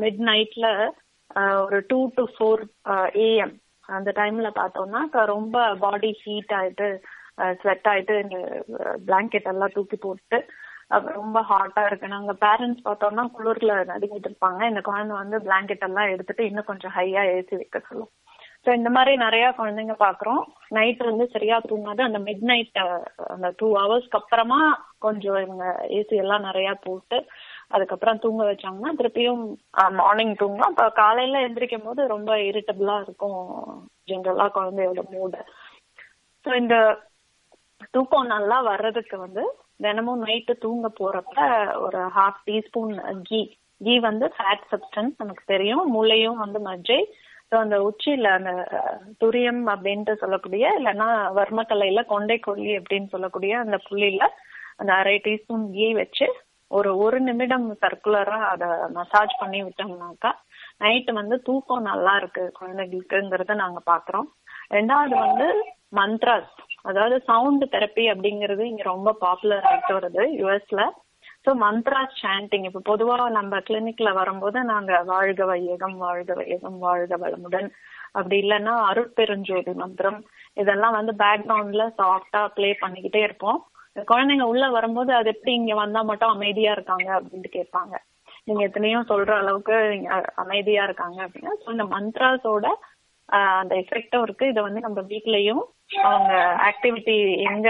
மிட் 0.00 0.22
நைட்ல 0.30 0.68
ஒரு 1.64 1.78
டூ 1.88 1.98
டு 2.16 2.24
ஃபோர் 2.34 2.62
ஏஎம் 3.26 3.54
அந்த 3.88 4.10
டைம்ல 4.16 4.48
பார்த்தோம்னா 4.54 5.00
ரொம்ப 5.26 5.56
பாடி 5.74 6.10
ஹீட் 6.22 6.54
ஆயிட்டு 6.54 6.88
ஸ்வெட் 7.60 7.88
ஆயிட்டு 7.88 8.14
இந்த 8.22 8.38
பிளாங்கெட் 9.06 9.50
எல்லாம் 9.52 9.74
தூக்கி 9.74 9.96
போட்டு 9.96 10.38
அப்புறம் 10.90 11.18
ரொம்ப 11.22 11.38
ஹாட்டா 11.50 11.82
இருக்கு. 11.86 12.06
நாங்க 12.08 12.32
பேரண்ட்ஸ் 12.44 12.84
பார்த்தோம்னா 12.84 13.24
குளிர்ல 13.36 13.72
நடுங்கிட்டு 13.92 14.28
இருப்பாங்க. 14.30 14.60
இந்த 14.68 14.80
குழந்தை 14.80 15.14
வந்து 15.16 15.38
பிளாங்கெட் 15.46 15.86
எல்லாம் 15.88 16.12
எடுத்துட்டு 16.14 16.44
இன்னும் 16.50 16.70
கொஞ்சம் 16.70 16.94
ஹையா 16.98 17.22
ஏசி 17.34 17.54
வைக்க 17.56 17.80
சொல்லும். 17.88 18.12
ஸோ 18.66 18.72
இந்த 18.72 18.90
மாதிரி 18.90 19.12
நிறைய 19.16 19.46
குழந்தைங்க 19.58 19.94
பாக்குறோம் 19.98 20.40
நைட் 20.68 21.02
வந்து 21.08 21.24
சரியா 21.34 21.56
தூங்காது. 21.68 22.00
அந்த 22.02 22.18
மிட் 22.18 22.46
நைட் 22.50 22.78
அந்த 23.34 23.48
டூ 23.58 23.66
ஹவர்ஸ்க்கு 23.78 24.18
அப்புறமா 24.20 24.60
கொஞ்சம் 24.98 25.38
இவங்க 25.44 25.66
ஏசி 25.98 26.16
எல்லாம் 26.16 26.46
நிறைய 26.48 26.70
போட்டு 26.86 27.18
அதுக்கப்புறம் 27.68 28.22
தூங்க 28.24 28.42
வச்சாங்கன்னா 28.44 28.90
திருப்பியும் 28.98 29.44
மார்னிங் 30.00 30.34
தூங்கும் 30.36 30.68
அப்ப 30.68 30.84
காலையில 31.00 31.42
எந்திரிக்கும் 31.46 31.86
போது 31.86 32.00
ரொம்ப 32.06 32.32
இரிட்டபிளா 32.48 32.96
இருக்கும் 33.06 33.40
ஜென்ரலா 34.10 34.46
குழந்தையோட 34.58 35.02
மூடு 35.14 35.40
ஸோ 36.46 36.50
இந்த 36.54 36.76
தூக்கம் 37.94 38.32
நல்லா 38.34 38.58
வர்றதுக்கு 38.62 39.16
வந்து 39.18 39.44
தினமும் 39.80 40.22
நைட்டு 40.24 40.54
தூங்க 40.56 40.86
போறப்ப 41.00 41.36
ஒரு 41.84 42.00
ஹாஃப் 42.16 42.42
டீஸ்பூன் 42.46 42.92
கீ. 43.28 43.40
கீ 43.80 43.94
வந்து 44.00 44.26
ஃபேட் 44.36 44.66
சப்ஸ்டன்ஸ் 44.70 45.16
நமக்கு 45.16 45.44
தெரியும். 45.46 45.84
முளையும் 45.96 46.38
வந்து 46.44 46.60
மஜ்ஜை. 46.60 47.00
ஸோ 47.50 47.56
அந்த 47.60 47.76
உச்சியில 47.88 48.28
அந்த 48.38 48.52
துரியம் 49.18 49.60
அப்படின்ட்டு 49.72 50.14
சொல்லக்கூடிய 50.14 50.72
இல்லைன்னா 50.78 51.08
வர்மக்கலையில 51.38 52.00
கொண்டை 52.06 52.38
கொல்லி 52.38 52.72
அப்படின்னு 52.78 53.08
சொல்லக்கூடிய 53.08 53.52
அந்த 53.58 53.76
புள்ளியில 53.86 54.24
அந்த 54.76 54.90
அரை 54.92 55.16
டீஸ்பூன் 55.18 55.66
கீ 55.72 55.86
வச்சு 55.94 56.26
ஒரு 56.70 56.90
ஒரு 56.98 57.18
நிமிடம் 57.20 57.66
சர்க்குலரா 57.82 58.38
அதை 58.52 58.68
மசாஜ் 58.92 59.34
பண்ணி 59.38 59.58
விட்டோம்னாக்கா 59.62 60.30
நைட்டு 60.80 61.12
வந்து 61.12 61.36
தூக்கம் 61.42 61.88
நல்லா 61.90 62.14
இருக்கு 62.16 62.44
குழந்தைகளுக்குங்கிறத 62.58 63.54
நாங்க 63.54 63.80
பாக்குறோம். 63.86 64.28
ரெண்டாவது 64.70 65.14
வந்து 65.24 65.48
மந்த்ராஸ். 65.98 66.52
அதாவது 66.82 67.16
சவுண்ட் 67.30 67.64
தெரப்பி 67.74 68.04
அப்படிங்கிறது 68.12 68.62
இங்க 68.70 68.82
ரொம்ப 68.92 69.12
பாப்புலர் 69.24 69.66
ஆகிட்டு 69.70 69.92
வருது 69.98 70.24
யுஎஸ்ல 70.40 70.82
ஸோ 71.44 71.52
மந்த்ராஸ் 71.64 72.16
சாண்டிங் 72.22 72.66
இப்போ 72.68 72.80
பொதுவா 72.88 73.16
நம்ம 73.36 73.58
கிளினிக்ல 73.66 74.08
வரும்போது 74.14 74.58
நாங்க 74.70 74.92
வாழ்க 75.10 75.44
வையகம் 75.50 75.96
வாழ்க 76.04 76.34
வையகம் 76.34 76.78
வாழ்க 76.78 77.16
வளமுடன் 77.24 77.68
அப்படி 78.12 78.36
இல்லைன்னா 78.42 78.74
அருட்பெருஞ்சோதி 78.90 79.72
மந்திரம். 79.82 80.18
இதெல்லாம் 80.54 80.96
வந்து 80.98 81.12
பேக்ரவுண்ட்ல 81.22 81.84
சாஃப்டா 81.98 82.42
ப்ளே 82.56 82.68
பண்ணிக்கிட்டே 82.82 83.22
இருப்போம். 83.24 83.58
குழந்தைங்க 84.10 84.46
உள்ள 84.52 84.64
வரும்போது 84.70 85.10
அது 85.14 85.28
எப்படி 85.34 85.52
இங்க 85.54 85.74
வந்தா 85.74 86.00
மட்டும் 86.02 86.34
அமைதியா 86.34 86.72
இருக்காங்க 86.72 87.08
அப்படின்ட்டு 87.18 87.50
கேட்பாங்க. 87.58 87.94
நீங்க 88.44 88.62
எத்தனையோ 88.64 88.98
சொல்ற 89.12 89.30
அளவுக்கு 89.42 89.76
அமைதியா 90.44 90.82
இருக்காங்க 90.84 91.18
அப்படின்னா 91.26 91.54
ஸோ 91.62 91.70
இந்த 91.70 91.86
மந்த்ராஸோட 91.94 92.66
அந்த 93.60 93.72
எஃபெக்டும் 93.82 94.24
இருக்கு. 94.26 94.44
இதை 94.52 94.60
வந்து 94.66 94.80
நம்ம 94.86 95.00
வீட்லயும் 95.12 95.64
அவங்க 96.08 96.32
ஆக்டிவிட்டி 96.68 97.16
எங்க 97.50 97.68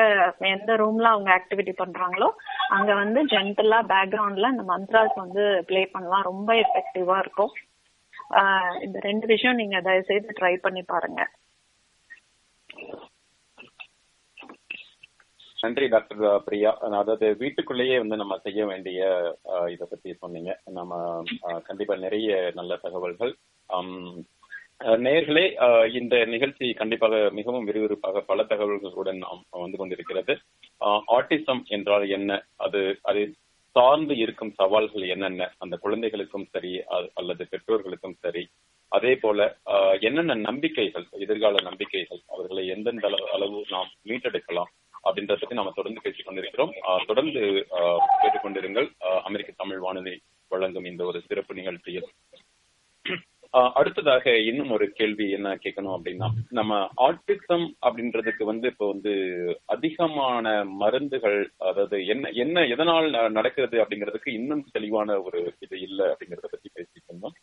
எந்த 0.54 0.70
ரூம்ல 0.82 1.07
அவங்க 1.14 1.30
ஆக்டிவிட்டி 1.38 1.72
பண்றாங்களோ 1.80 2.28
அங்க 2.76 2.90
வந்து 3.02 3.22
ஜென்டலா 3.32 3.78
பேக்ரவுண்ட்ல 3.92 4.52
இந்த 4.54 4.64
மந்த்ராஸ் 4.72 5.16
வந்து 5.24 5.44
ப்ளே 5.70 5.82
பண்ணலாம். 5.94 6.28
ரொம்ப 6.30 6.52
எஃபெக்டிவா 6.64 7.16
இருக்கும். 7.24 7.54
இந்த 8.86 8.98
ரெண்டு 9.09 9.26
விஷயம் 9.32 9.61
நீங்க 9.62 9.80
தயவு 9.88 10.09
செய்து 10.11 10.38
ட்ரை 10.40 10.54
பண்ணி 10.66 10.82
பாருங்க. 10.92 11.22
நன்றி 15.62 15.86
டாக்டர் 15.92 16.24
பிரியா. 16.46 16.70
அதாவது 17.00 17.26
வீட்டுக்குள்ளேயே 17.42 17.94
வந்து 18.02 18.16
நம்ம 18.22 18.34
செய்ய 18.46 18.64
வேண்டிய 18.66 19.00
இதை 19.74 19.86
பத்தி 19.90 20.11
சொன்னீங்க. 20.22 20.50
நம்ம 20.78 21.22
கண்டிப்பா 21.68 21.94
நிறைய 22.07 22.52
நல்ல 22.61 22.72
தகவல்கள். 22.86 23.32
நேர்களே 25.05 25.45
இந்த 25.97 26.14
நிகழ்ச்சி 26.27 26.66
கண்டிப்பாக 26.74 27.16
மிகவும் 27.33 27.66
விறுவிறுப்பாக 27.68 28.22
பல 28.27 28.43
தகவல்களுடன் 28.45 29.20
நாம் 29.22 29.41
வந்து 29.62 29.77
கொண்டிருக்கிறது. 29.79 30.35
ஆட்டிசம் 31.16 31.62
என்றால் 31.70 32.05
என்ன? 32.11 32.31
அது 32.59 32.81
அது 33.05 33.20
சார்ந்து 33.77 34.14
இருக்கும் 34.16 34.53
சவால்கள் 34.59 35.05
என்னென்ன? 35.14 35.49
அந்த 35.59 35.74
குழந்தைகளுக்கும் 35.77 36.47
சரி 36.53 36.72
அல்லது 37.14 37.45
பெற்றோர்களுக்கும் 37.51 38.16
சரி. 38.20 38.45
அதே 38.93 39.12
போல 39.16 39.41
அஹ், 39.66 39.97
என்னென்ன 40.01 40.35
நம்பிக்கைகள் 40.45 41.07
எதிர்கால 41.18 41.62
நம்பிக்கைகள் 41.62 42.20
அவர்களை 42.29 42.64
எந்தெந்த 42.74 43.07
அளவு 43.09 43.27
அளவு 43.37 43.59
நாம் 43.70 43.91
மீட்டெடுக்கலாம் 44.07 44.70
அப்படின்றத 45.05 45.39
பத்தி 45.39 45.59
நாம 45.59 45.72
தொடர்ந்து 45.74 46.05
பேசிக் 46.05 46.27
கொண்டிருக்கிறோம். 46.27 46.72
தொடர்ந்து 47.07 47.43
அஹ், 47.79 48.01
கேட்டுக்கொண்டிருங்கள் 48.16 48.89
அஹ், 49.07 49.22
அமெரிக்க 49.24 49.53
தமிழ் 49.57 49.81
வானொலி 49.81 50.14
வழங்கும் 50.51 50.87
இந்த 50.87 51.03
ஒரு 51.05 51.20
சிறப்பு 51.27 51.53
நிகழ்ச்சியில் 51.55 52.09
அடுத்ததாக 53.53 54.36
இன்னும் 54.40 54.70
ஒரு 54.70 54.92
கேள்வி 54.92 55.30
என்ன 55.30 55.55
கேட்கணும் 55.55 55.94
அப்படின்னா 55.97 56.28
நம்ம 56.51 56.88
ஆட்டிசம் 56.97 57.74
அப்படின்றதுக்கு 57.82 58.44
வந்து 58.44 58.66
இப்போ 58.66 58.86
வந்து 58.88 59.12
அதிகமான 59.66 60.64
மருந்துகள் 60.64 61.51
அதாவது 61.59 62.07
என்ன 62.07 62.28
என்ன 62.28 62.66
எதனால் 62.66 63.30
நடக்கிறது 63.30 63.78
அப்படிங்கிறதுக்கு 63.78 64.28
இன்னும் 64.28 64.64
தெளிவான 64.72 65.22
ஒரு 65.22 65.55
இது 65.59 65.80
இல்லை 65.80 66.07
அப்படிங்கறத 66.07 66.49
பத்தி 66.51 66.70
பேசிட்டு 66.74 67.09
இருந்தோம். 67.09 67.36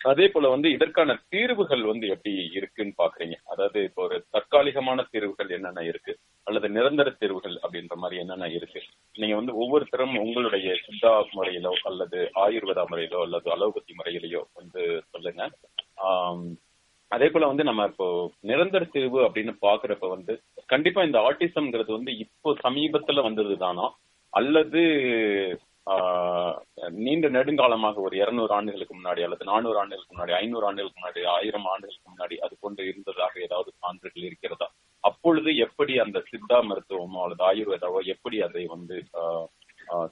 அதே 0.00 0.28
போல 0.28 0.48
வந்து 0.48 0.70
இதற்கான 0.70 1.18
தீர்வுகள் 1.28 1.82
வந்து 1.82 2.06
எப்படி 2.08 2.34
இருக்குன்னு 2.52 2.94
பாக்குறீங்க? 2.98 3.36
அதாவது 3.44 3.84
இப்போ 3.84 4.02
ஒரு 4.02 4.24
தற்காலிகமான 4.30 5.06
தீர்வுகள் 5.10 5.48
என்னென்ன 5.48 5.84
இருக்கு? 5.84 6.12
அல்லது 6.46 6.68
நிரந்தர 6.76 7.08
தீர்வுகள் 7.20 7.56
அப்படின்ற 7.64 7.94
மாதிரி 8.02 8.16
என்னென்ன 8.22 8.48
இருக்கு? 8.58 8.80
நீங்க 9.14 9.34
வந்து 9.40 9.52
ஒவ்வொருத்தரும் 9.62 10.14
உங்களுடைய 10.24 10.68
சித்தா 10.84 11.12
முறையிலோ 11.36 11.72
அல்லது 11.90 12.18
ஆயுர்வேதா 12.44 12.84
முறையிலோ 12.92 13.20
அல்லது 13.26 13.48
அலோபதி 13.54 13.94
முறையிலையோ 14.00 14.42
வந்து 14.60 14.82
சொல்லுங்க. 15.12 15.42
அதே 17.12 17.26
போல 17.30 17.46
வந்து 17.46 17.64
நம்ம 17.68 17.86
இப்போ 17.90 18.06
நிரந்தர 18.50 18.82
தீர்வு 18.94 19.20
அப்படின்னு 19.26 19.52
பாக்குறப்ப 19.66 20.08
வந்து 20.08 20.34
கண்டிப்பா 20.66 21.00
இந்த 21.08 21.18
ஆட்டிசம்ங்கிறது 21.28 21.90
வந்து 21.98 22.12
இப்போ 22.24 22.50
சமீபத்துல 22.66 23.22
வந்தது 23.28 23.56
தானா? 23.64 23.86
அல்லது 24.32 24.82
நீண்ட 27.04 27.26
நெடுங்காலமாக 27.36 27.96
ஒரு 28.06 28.14
இருநூறு 28.22 28.52
ஆண்டுகளுக்கு 28.56 28.94
முன்னாடி 28.96 29.20
அல்லது 29.26 29.44
நானூறு 29.44 29.78
ஆண்டுகளுக்கு 29.78 30.14
முன்னாடி 30.14 30.32
ஐநூறு 30.40 30.66
ஆண்டுகளுக்கு 30.68 31.00
முன்னாடி 31.00 31.20
ஆயிரம் 31.36 31.66
ஆண்டுகளுக்கு 31.72 32.10
முன்னாடி 32.12 32.36
அது 32.44 32.54
போன்று 32.60 32.82
இருந்ததாக 32.90 33.32
ஏதாவது 33.46 33.70
சான்றுகள் 33.82 34.28
இருக்கிறதா? 34.28 34.68
அப்பொழுது 35.04 35.50
எப்படி 35.58 35.92
அந்த 35.98 36.18
சித்தா 36.28 36.58
மருத்துவமோ 36.64 37.22
அல்லது 37.22 37.42
ஆயுர்வேதாவோ 37.46 38.00
எப்படி 38.06 38.36
அதை 38.42 38.64
வந்து 38.66 38.96
ஆஹ், 39.20 39.46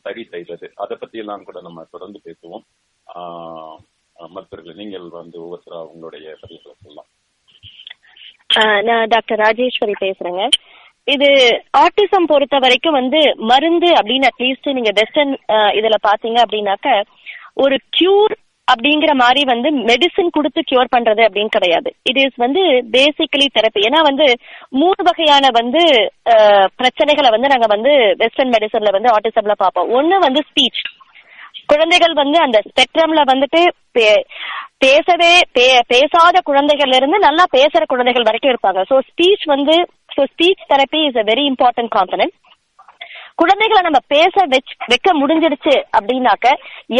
சரி 0.04 0.22
செய்தது? 0.24 0.66
அதை 0.76 0.94
பத்தி 0.96 1.18
எல்லாம் 1.18 1.44
கூட 1.44 1.58
நம்ம 1.60 1.84
தொடர்ந்து 1.90 2.18
பேசுவோம். 2.24 2.64
ஆஹ், 3.06 3.76
மருத்துவர்கள் 4.16 4.80
நீங்கள் 4.80 5.06
வந்து 5.14 5.36
ஒவ்வொருத்தரா 5.42 5.80
உங்களுடைய 5.90 6.28
பதிவுகளை 6.40 6.74
சொல்லலாம். 6.78 7.10
ஆஹ் 8.56 8.82
நான் 8.82 9.08
டாக்டர் 9.08 9.40
ராஜேஸ்வரி 9.40 9.94
பேசுறேங்க. 10.00 10.44
இது 11.08 11.28
ஆட்டிசம் 11.78 12.26
பொறுத்த 12.26 12.56
வரைக்கும் 12.58 12.98
வந்து 13.00 13.20
மருந்து 13.50 13.90
அப்படின்னு 13.98 14.30
அட்லீஸ்ட் 14.30 14.74
நீங்க 14.74 14.92
வெஸ்டர்ன் 14.96 15.32
இதுல 15.78 15.96
பாத்தீங்க 16.02 16.38
அப்படின்னாக்க 16.44 16.88
ஒரு 17.56 17.76
கியூர் 17.96 18.34
அப்படிங்கிற 18.72 19.14
மாதிரி 19.14 19.42
வந்து 19.44 19.68
மெடிசின் 19.82 20.30
கொடுத்து 20.30 20.60
கியூர் 20.60 20.92
பண்றது 20.96 21.22
அப்படின்னு 21.26 21.46
கிடையாது. 21.46 21.90
இட் 22.02 22.16
இஸ் 22.16 22.36
வந்து 22.36 22.62
பேசிக்கலி 22.96 23.46
தெரப்பி 23.54 23.80
ஏன்னா 23.88 24.00
வந்து 24.02 24.26
மூணு 24.68 25.02
வகையான 25.02 25.46
வந்து 25.52 25.82
பிரச்சனைகளை 26.78 27.30
வந்து 27.30 27.48
நாங்க 27.48 27.66
வந்து 27.68 27.92
வெஸ்டர்ன் 28.16 28.50
மெடிசன்ல 28.50 28.92
வந்து 28.92 29.12
ஆட்டிசம்ல 29.16 29.52
பார்ப்போம். 29.56 29.90
ஒன்னு 29.90 30.18
வந்து 30.18 30.42
ஸ்பீச் 30.48 30.82
குழந்தைகள் 31.66 32.12
வந்து 32.12 32.38
அந்த 32.38 32.58
ஸ்பெக்ட்ரம்ல 32.68 33.22
வந்துட்டு 33.32 33.60
பே- 33.98 34.22
பேசவே 34.78 35.32
பே- 35.58 35.82
பேசாத 35.88 36.36
குழந்தைகள்ல 36.46 36.96
இருந்து 36.96 37.18
நல்லா 37.18 37.44
பேசுற 37.56 37.82
குழந்தைகள் 37.86 38.22
வரைக்கும் 38.22 38.52
இருப்பாங்க. 38.52 38.82
ஸோ 38.90 38.98
ஸ்பீச் 39.08 39.46
வந்து 39.46 39.74
so 40.16 40.24
speech 40.32 40.68
therapy 40.72 41.00
is 41.08 41.16
a 41.16 41.22
very 41.22 41.44
important 41.50 41.94
component 41.96 42.36
குழந்தைகளை 43.40 43.80
நம்ம 43.86 44.00
பேச 44.14 44.44
வெச் 44.52 44.72
வைக்க 44.92 45.10
முடிஞ்சிருச்சு 45.20 45.74
அப்படின்னாக்க 45.96 46.46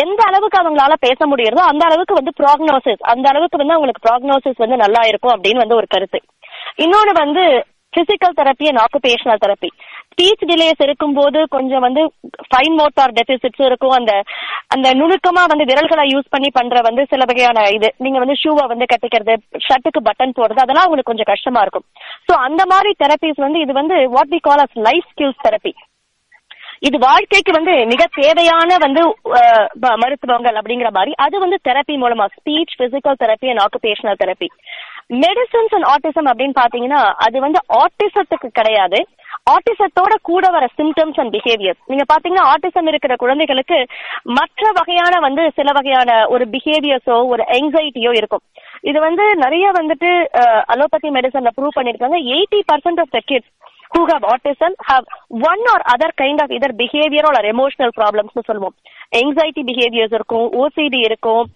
எந்த 0.02 0.20
அளவுக்கு 0.28 0.60
அவங்களால 0.60 0.96
பேச 1.06 1.26
முடியறதோ 1.30 1.62
அந்த 1.70 1.82
அளவுக்கு 1.88 2.18
வந்து 2.18 2.32
ப்ராக்னோசிஸ் 2.40 3.02
அந்த 3.12 3.26
அளவுக்கு 3.32 3.60
வந்து 3.62 3.76
அவங்களுக்கு 3.76 4.04
ப்ராக்னோசிஸ் 4.06 4.62
வந்து 4.64 4.78
நல்லா 4.84 5.02
இருக்கும் 5.10 5.34
அப்படின்னு 5.36 5.64
வந்து 5.64 5.78
ஒரு 5.80 5.88
கருத்து. 5.94 6.20
இன்னொன்னு 6.84 7.14
வந்து 7.24 7.44
physical 7.96 8.38
therapy 8.38 8.66
and 8.70 8.82
occupational 8.84 9.42
therapy 9.44 9.70
speech 10.12 10.44
delays 10.50 10.80
இருக்கும்போது 10.86 11.40
கொஞ்சம் 11.54 11.84
வந்து 11.86 12.02
ஃபைன் 12.48 12.76
மோட்டார் 12.80 13.14
டெபிசிட்ஸ் 13.18 13.62
இருக்கும். 13.66 13.94
அந்த 13.98 14.12
அந்த 14.74 14.88
நுணுக்கமா 15.00 15.42
வந்து 15.52 15.68
விரல்களை 15.70 16.04
யூஸ் 16.12 16.32
பண்ணி 16.34 16.50
பண்ற 16.56 16.80
வந்து 16.88 17.02
சில 17.12 17.24
வகையான 17.30 17.66
இது. 17.76 17.88
நீங்க 18.04 18.18
வந்து 18.22 18.36
ஷூவை 18.42 18.64
வந்து 18.72 18.88
கட்டிக்கிறது 18.92 19.34
ஷர்ட்டுக்கு 19.66 20.02
பட்டன் 20.08 20.36
போடுறது 20.38 20.64
அதெல்லாம் 20.64 20.88
உங்களுக்கு 20.88 21.12
கொஞ்சம் 21.12 21.30
கஷ்டமா 21.32 21.62
இருக்கும். 21.66 21.86
சோ 22.28 22.34
அந்த 22.46 22.64
மாதிரி 22.72 22.92
தெரப்பிஸ் 23.04 23.44
வந்து 23.46 23.60
இது 23.66 23.74
வந்து 23.80 23.98
what 24.16 24.34
we 24.34 24.40
call 24.48 24.64
as 24.64 24.78
life 24.88 25.08
skills 25.12 25.44
therapy 25.46 25.74
இது 26.86 26.96
வாழ்க்கைக்கு 27.06 27.52
வந்து 27.56 27.74
மிக 27.92 28.02
தேவையான 28.20 28.70
வந்து 28.84 29.02
மருத்துவங்கள் 30.02 30.58
அப்படிங்கிற 30.60 30.90
மாதிரி. 30.96 31.12
அது 31.24 31.36
வந்து 31.44 31.58
தெரப்பி 31.68 31.94
மூலமா 32.02 32.26
speech 32.36 32.74
physical 32.80 33.20
therapy 33.22 33.50
and 33.52 33.62
occupational 33.66 34.20
therapy 34.22 34.48
medicines 35.24 35.74
and 35.76 35.88
autism 35.92 36.28
அப்படின்னு 36.30 36.60
பாத்தீங்கன்னா 36.62 37.00
அது 37.26 37.36
வந்து 37.46 37.60
ஆட்டிசத்துக்கு 37.82 38.48
கிடையாது. 38.58 39.00
ஆட்டிசத்தோட 39.54 40.14
கூட 40.28 40.46
வர 40.54 40.64
சிம்டம்ஸ் 40.78 41.18
அண்ட் 41.20 41.32
பிஹேவியர்ஸ் 41.36 41.82
நீங்க 41.90 42.04
பாத்தீங்கன்னா 42.10 42.48
ஆட்டிசம் 42.52 42.88
இருக்கிற 42.90 43.12
குழந்தைகளுக்கு 43.22 43.78
மற்ற 44.38 44.70
வகையான 44.78 45.14
வந்து 45.26 45.42
சில 45.58 45.72
வகையான 45.78 46.18
ஒரு 46.34 46.46
பிஹேவியர்ஸோ 46.54 47.16
ஒரு 47.34 47.44
எங்ஸைட்டியோ 47.58 48.12
இருக்கும். 48.20 48.44
இது 48.90 48.98
வந்து 49.06 49.24
நிறைய 49.44 49.66
வந்துட்டு 49.78 50.10
அலோபதி 50.74 51.10
மெடிசன்ல 51.16 51.52
ப்ரூவ் 51.56 51.78
பண்ணிருக்காங்க. 51.78 52.18
Eighty 52.34 52.60
percent 52.72 53.02
of 53.04 53.14
the 53.16 53.20
kids 53.30 53.52
who 53.94 54.02
have 54.12 54.24
autism 54.32 54.72
have 54.90 55.04
one 55.50 55.62
or 55.72 55.80
other 55.94 56.10
kind 56.22 56.38
of 56.42 56.50
either 56.56 56.70
behavioral 56.82 57.36
or 57.40 57.44
emotional 57.54 57.92
problems 58.00 58.34
சொல்லுவோம். 58.44 58.74
Anxiety 59.16 59.64
பிஹேவியர்ஸ் 59.70 60.16
இருக்கும் 60.18 60.46
ஓசிடி 60.62 61.00
இருக்கும் 61.10 61.46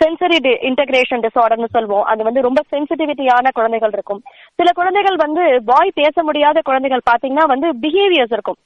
சென்சரி 0.00 0.36
இன்டகிரேஷன் 0.68 1.22
டிசார்டர்னு 1.24 1.70
சொல்லுவோம். 1.70 2.02
அது 2.02 2.22
வந்து 2.22 2.40
ரொம்ப 2.40 2.60
சென்சிட்டிவிட்டியான 2.72 3.48
குழந்தைகள் 3.52 3.90
இருக்கும். 3.92 4.22
சில 4.54 4.70
குழந்தைகள் 4.74 5.16
வந்து 5.16 5.60
வாய் 5.64 5.90
பேச 5.94 6.22
முடியாத 6.22 6.60
குழந்தைகள் 6.64 7.08
பாத்தீங்கன்னா 7.10 7.46
வந்து 7.54 7.68
பிஹேவியர்ஸ் 7.72 8.34
இருக்கும். 8.36 8.56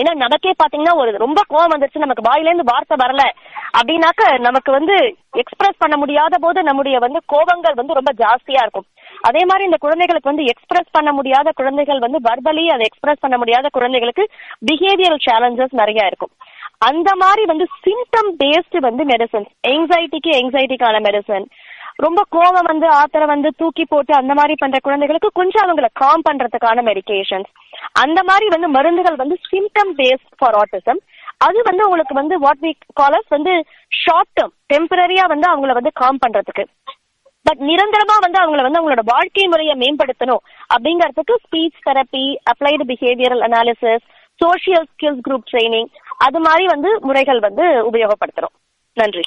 ஏன்னா 0.00 0.12
நமக்கே 0.24 0.52
பாத்தீங்கன்னா 0.60 0.94
ஒரு 1.02 1.10
ரொம்ப 1.24 1.40
கோவம் 1.52 1.72
வந்துருச்சு. 1.72 2.04
நமக்கு 2.04 2.26
வாயில 2.28 2.50
இருந்து 2.50 2.70
வார்த்தை 2.70 2.96
வரல. 3.02 3.24
அப்படின்னாக்க 3.78 4.22
நமக்கு 4.46 4.70
வந்து 4.72 4.96
எக்ஸ்பிரஸ் 5.42 5.78
பண்ண 5.78 5.96
முடியாத 6.02 6.38
போது 6.40 6.62
நம்முடைய 6.62 6.98
வந்து 6.98 7.20
கோபங்கள் 7.32 7.78
வந்து 7.80 7.98
ரொம்ப 7.98 8.12
ஜாஸ்தியா 8.22 8.62
இருக்கும். 8.64 8.86
அதே 9.28 9.42
மாதிரி 9.48 9.64
இந்த 9.64 9.78
குழந்தைகளுக்கு 9.80 10.30
வந்து 10.30 10.46
எக்ஸ்பிரஸ் 10.52 10.90
பண்ண 10.90 11.10
முடியாத 11.12 11.50
குழந்தைகள் 11.54 11.98
வந்து 11.98 12.20
வர்பலி 12.28 12.64
அதை 12.74 12.86
எக்ஸ்பிரஸ் 12.90 13.22
பண்ண 13.24 13.36
முடியாத 13.42 13.68
குழந்தைகளுக்கு 13.72 14.24
பிஹேவியரல் 14.70 15.24
சேலஞ்சஸ் 15.28 15.78
நிறைய 15.82 16.10
இருக்கும். 16.10 16.32
அந்த 16.90 17.10
மாதிரி 17.14 17.42
வந்து 17.44 17.66
சிம்டம் 17.84 18.30
பேஸ்டு 18.42 18.78
வந்து 18.86 19.02
மெடிசன்ஸ் 19.04 19.50
எங்ஸைட்டிக்கு 19.72 20.30
எங்ஸைட்டிக்கான 20.38 20.96
மெடிசன் 21.08 21.44
ரொம்ப 21.98 22.20
கோவம் 22.30 22.68
வந்து 22.70 22.86
ஆத்தரை 23.00 23.26
வந்து 23.26 23.48
தூக்கி 23.56 23.84
போட்டு 23.84 24.14
அந்த 24.14 24.34
மாதிரி 24.34 24.54
பண்ற 24.58 24.78
குழந்தைகளுக்கு 24.82 25.30
கொஞ்சம் 25.32 25.64
அவங்கள 25.66 25.88
காம் 25.92 26.24
பண்றதுக்கான 26.28 26.82
மெடிகேஷன்ஸ் 26.82 27.50
அந்த 27.92 28.22
மாதிரி 28.22 28.46
வந்து 28.48 28.68
மருந்துகள் 28.68 29.16
வந்து 29.16 29.38
சிம்டம் 29.50 29.92
பேஸ்ட் 29.96 30.30
ஃபார் 30.36 30.54
ஆட்டிசம் 30.54 31.00
அது 31.36 31.60
வந்து 31.62 31.84
உங்களுக்கு 31.84 32.14
வந்து 32.14 32.38
வாட் 32.38 32.62
வி 32.62 32.72
காலர்ஸ் 33.00 33.28
வந்து 33.28 33.52
ஷார்ட் 33.92 34.32
டேர்ம் 34.36 34.52
டெம்பரரியா 34.72 35.24
வந்து 35.24 35.46
அவங்கள 35.50 35.72
வந்து 35.72 35.92
காம் 35.92 36.20
பண்றதுக்கு. 36.26 36.64
பட் 37.46 37.60
நிரந்தரமா 37.60 38.16
வந்து 38.20 38.38
அவங்கள 38.42 38.62
வந்து 38.62 38.80
அவங்களோட 38.80 39.02
வாழ்க்கை 39.04 39.46
முறையை 39.46 39.74
மேம்படுத்தணும் 39.74 40.42
அப்படிங்கறதுக்கு 40.74 41.34
speech 41.44 41.82
therapy 41.86 42.24
applied 42.50 42.84
behavioural 42.90 43.42
analysis 43.48 44.04
social 44.40 44.86
skills 44.92 45.24
group 45.28 45.48
training 45.52 45.90
அது 46.18 46.40
மாதிரி 46.40 46.66
வந்து 46.66 46.90
முறைகள் 47.00 47.40
வந்து 47.40 47.64
உபயோகப்படுத்துறோம். 47.90 48.54
நன்றி. 48.96 49.24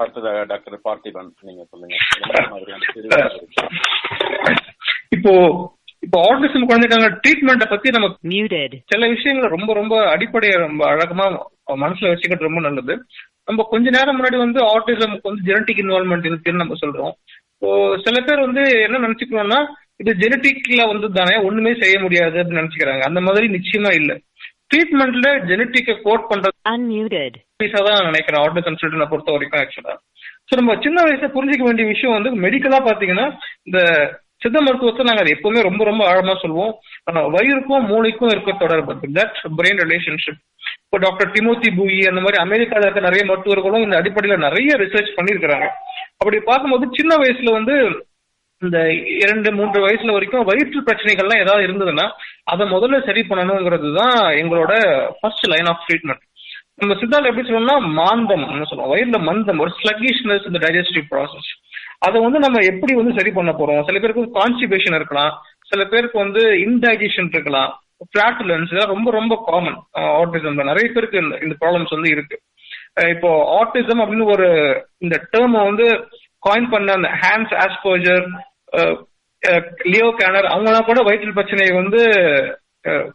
அடுத்ததாக 0.00 0.44
டாக்டர் 0.50 0.76
பார்த்திபன் 0.84 1.30
நீங்க 1.42 1.62
சொல்லுங்க? 1.64 1.96
இப்போ 5.16 5.32
இப்போ 6.02 6.18
ஆட்டிசம் 6.26 6.68
குழந்தைக்கான 6.68 7.08
ட்ரீட்மெண்ட்டை 7.18 7.66
பத்தி 7.68 7.88
நம்ம 7.90 8.06
Muted. 8.30 8.72
சில 8.92 9.08
விஷயங்கள் 9.14 9.54
ரொம்ப 9.54 9.70
ரொம்ப 9.74 9.94
அடிப்படையை 10.12 10.54
ரொம்ப 10.62 10.82
அழகமா 10.92 11.26
மனசுல 11.82 12.10
வச்சுக்கிறது 12.10 12.48
ரொம்ப 12.48 12.62
நல்லது 12.66 12.94
நம்ம 13.48 13.64
கொஞ்ச 13.70 13.86
நேரம் 13.90 14.16
முன்னாடி 14.16 14.38
வந்து 14.38 14.60
ஆட்டிசம்க்கு 14.72 15.28
வந்து 15.28 15.46
ஜெனட்டிக் 15.48 15.82
இன்வால்மெண்ட் 15.82 16.28
இருக்குன்னு 16.28 16.62
நம்ம 16.62 16.78
சொல்றோம் 16.82 17.12
இப்போ 17.54 17.70
சில 18.04 18.16
பேர் 18.22 18.44
வந்து 18.46 18.62
என்ன 18.84 19.00
நினைச்சுக்கிறோம்னா 19.04 19.60
இது 20.00 20.12
ஜெனட்டிக்ல 20.22 20.82
வந்து 20.90 21.06
தானே 21.16 21.36
ஒண்ணுமே 21.48 21.72
செய்ய 21.80 21.96
முடியாது 22.04 22.36
அப்படின்னு 22.40 22.62
நினைச்சுக்கிறாங்க 22.62 23.04
அந்த 23.08 23.20
மாதிரி 23.26 23.46
நிச்சயமா 23.56 23.90
இல்ல 23.98 24.12
ட்ரீட்மெண்ட்ல 24.70 25.28
ஜெனட்டிக்கை 25.50 25.94
கோட் 26.06 26.28
பண்றது. 26.30 26.56
வயசா 27.60 27.80
தான் 27.86 27.96
நான் 27.96 28.10
நினைக்கிறேன் 28.10 28.42
ஆட்டிசம் 28.44 28.78
சில்ட்ரனை 28.80 29.06
பொறுத்த 29.12 29.34
வரைக்கும் 29.34 29.60
ஆக்சுவலா 29.62 29.94
ஸோ 30.48 30.56
நம்ம 30.60 30.74
சின்ன 30.84 30.98
வயசுல 31.06 31.28
புரிஞ்சுக்க 31.36 31.64
வேண்டிய 31.68 31.86
விஷயம் 31.92 32.16
வந்து 32.16 32.30
மெடிக்கலா 32.44 32.78
பாத்தீங்கன்னா 32.88 33.26
இந்த 33.68 33.80
சித்த 34.42 34.58
மருத்துவத்தை 34.66 35.04
நாங்க 35.06 35.22
அதை 35.22 35.32
எப்பவுமே 35.36 35.60
ரொம்ப 35.66 35.82
ரொம்ப 35.88 36.02
ஆழமா 36.10 36.34
சொல்லுவோம். 36.42 36.70
வயிறுக்கும் 37.34 37.88
மூளைக்கும் 37.90 38.30
இருக்க 38.34 38.52
தொடர்பு. 38.62 38.92
தட் 39.16 39.40
பிரெயின் 39.58 39.82
ரிலேஷன்ஷிப் 39.84 40.38
இப்போ 40.84 40.98
டாக்டர் 41.04 41.32
டிமோத்தி 41.34 41.68
பூயி 41.78 41.98
அந்த 42.10 42.20
மாதிரி 42.24 42.38
அமெரிக்கால 42.44 42.86
இருக்க 42.86 43.00
நிறைய 43.08 43.22
மருத்துவர்களும் 43.30 43.84
இந்த 43.86 43.96
அடிப்படையில 44.00 44.38
நிறைய 44.46 44.70
ரிசர்ச் 44.84 45.16
பண்ணியிருக்கிறாங்க. 45.18 45.66
அப்படி 46.20 46.38
பார்க்கும்போது 46.48 46.86
சின்ன 46.98 47.12
வயசுல 47.22 47.52
வந்து 47.58 47.74
இந்த 48.62 48.78
இரண்டு 49.22 49.50
மூன்று 49.58 49.78
வயசுல 49.84 50.14
வரைக்கும் 50.16 50.48
வயிற்று 50.48 50.80
பிரச்சனைகள்லாம் 50.88 51.42
ஏதாவது 51.44 51.66
இருந்ததுன்னா 51.66 52.06
அதை 52.52 52.64
முதல்ல 52.72 52.98
சரி 53.08 53.22
பண்ணணுங்கிறது 53.30 53.90
தான் 54.00 54.18
எங்களோட 54.40 54.72
ஃபர்ஸ்ட் 55.18 55.46
லைன் 55.52 55.70
ஆஃப் 55.72 55.84
ட்ரீட்மெண்ட் 55.86 56.24
நம்ம 56.80 56.94
சித்தால 57.00 57.30
எப்படி 57.30 57.46
சொல்லணும்னா 57.46 57.76
மாந்தம் 58.00 58.44
சொல்லுவோம். 58.70 58.90
வயிறுல 58.92 59.18
மந்தம் 59.28 59.62
ஒரு 59.64 59.72
ஸ்லக்கிஷ்னஸ் 59.78 60.46
இந்த 60.50 60.60
டைஜஸ்டிவ் 60.64 61.06
ப்ராசஸ் 61.12 61.48
அதை 62.06 62.18
வந்து 62.26 62.38
நம்ம 62.44 62.58
எப்படி 62.72 62.92
வந்து 62.98 63.16
சரி 63.18 63.30
பண்ண 63.38 63.50
போறோம்? 63.56 63.80
சில 63.88 63.98
பேருக்கு 64.02 64.22
கான்ஸ்டிபேஷன் 64.38 64.96
இருக்கலாம். 64.98 65.32
சில 65.70 65.80
பேருக்கு 65.92 66.16
வந்து 66.24 66.42
இன்டைஜஷன் 66.66 67.28
இருக்கலாம். 67.34 67.72
ஃபிளாட்டுலன்ஸ் 68.10 68.70
இதெல்லாம் 68.70 68.94
ரொம்ப 68.94 69.08
ரொம்ப 69.18 69.34
காமன் 69.48 69.78
ஆட்டிசம்ல 70.20 70.64
நிறைய 70.70 70.86
பேருக்கு 70.94 71.22
இந்த 71.24 71.34
இந்த 71.46 71.54
ப்ராப்ளம்ஸ் 71.62 71.94
வந்து 71.96 72.12
இருக்கு. 72.14 72.36
இப்போ 73.14 73.30
ஆட்டிசம் 73.58 74.02
அப்படின்னு 74.04 74.32
ஒரு 74.36 74.48
இந்த 75.06 75.16
டேர்ம் 75.34 75.58
வந்து 75.68 75.88
காயின் 76.46 76.70
பண்ண 76.74 76.94
அந்த 76.98 77.10
ஹேண்ட்ஸ் 77.22 77.56
ஆஸ்போஜர் 77.64 78.24
லியோ 79.92 80.08
கேனர் 80.20 80.52
அவங்களாம் 80.52 80.88
கூட 80.88 81.00
வயிற்று 81.08 81.36
பிரச்சனையை 81.38 81.72
வந்து 81.80 82.00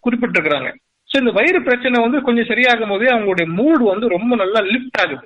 குறிப்பிட்டிருக்கிறாங்க. 0.06 0.70
ஸோ 1.10 1.16
இந்த 1.22 1.32
வயிறு 1.38 1.60
பிரச்சனை 1.68 2.01
வந்து 2.06 2.20
கொஞ்சம் 2.28 2.49
சரியாகும் 2.51 2.91
போதே 2.93 3.12
அவங்களுடைய 3.14 3.47
மூடு 3.60 3.84
வந்து 3.91 4.06
ரொம்ப 4.16 4.36
நல்லா 4.41 4.60
லிஃப்ட் 4.74 4.99
ஆகுது. 5.03 5.24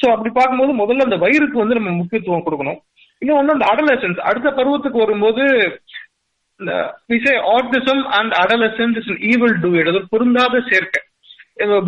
ஸோ 0.00 0.04
அப்படி 0.14 0.30
பார்க்கும்போது 0.38 0.72
முதல்ல 0.82 1.06
அந்த 1.08 1.18
வயிறுக்கு 1.24 1.62
வந்து 1.62 1.78
நம்ம 1.78 1.92
முக்கியத்துவம் 2.00 2.46
கொடுக்கணும். 2.46 2.80
இன்னும் 3.22 3.40
வந்து 3.40 3.54
அந்த 3.56 3.66
அடலசன்ஸ் 3.72 4.20
அடுத்த 4.28 4.48
பருவத்துக்கு 4.58 5.04
வரும்போது 5.04 5.44
இந்த 6.60 6.72
விசே 7.12 7.34
autism 7.54 8.02
and 8.18 8.32
adolescence 8.42 8.98
is 9.00 9.22
evil 9.30 9.56
to 9.62 9.70
it 9.78 9.90
அது 9.92 10.00
பொருந்தாத 10.12 10.60
சேர்க்கை. 10.70 11.00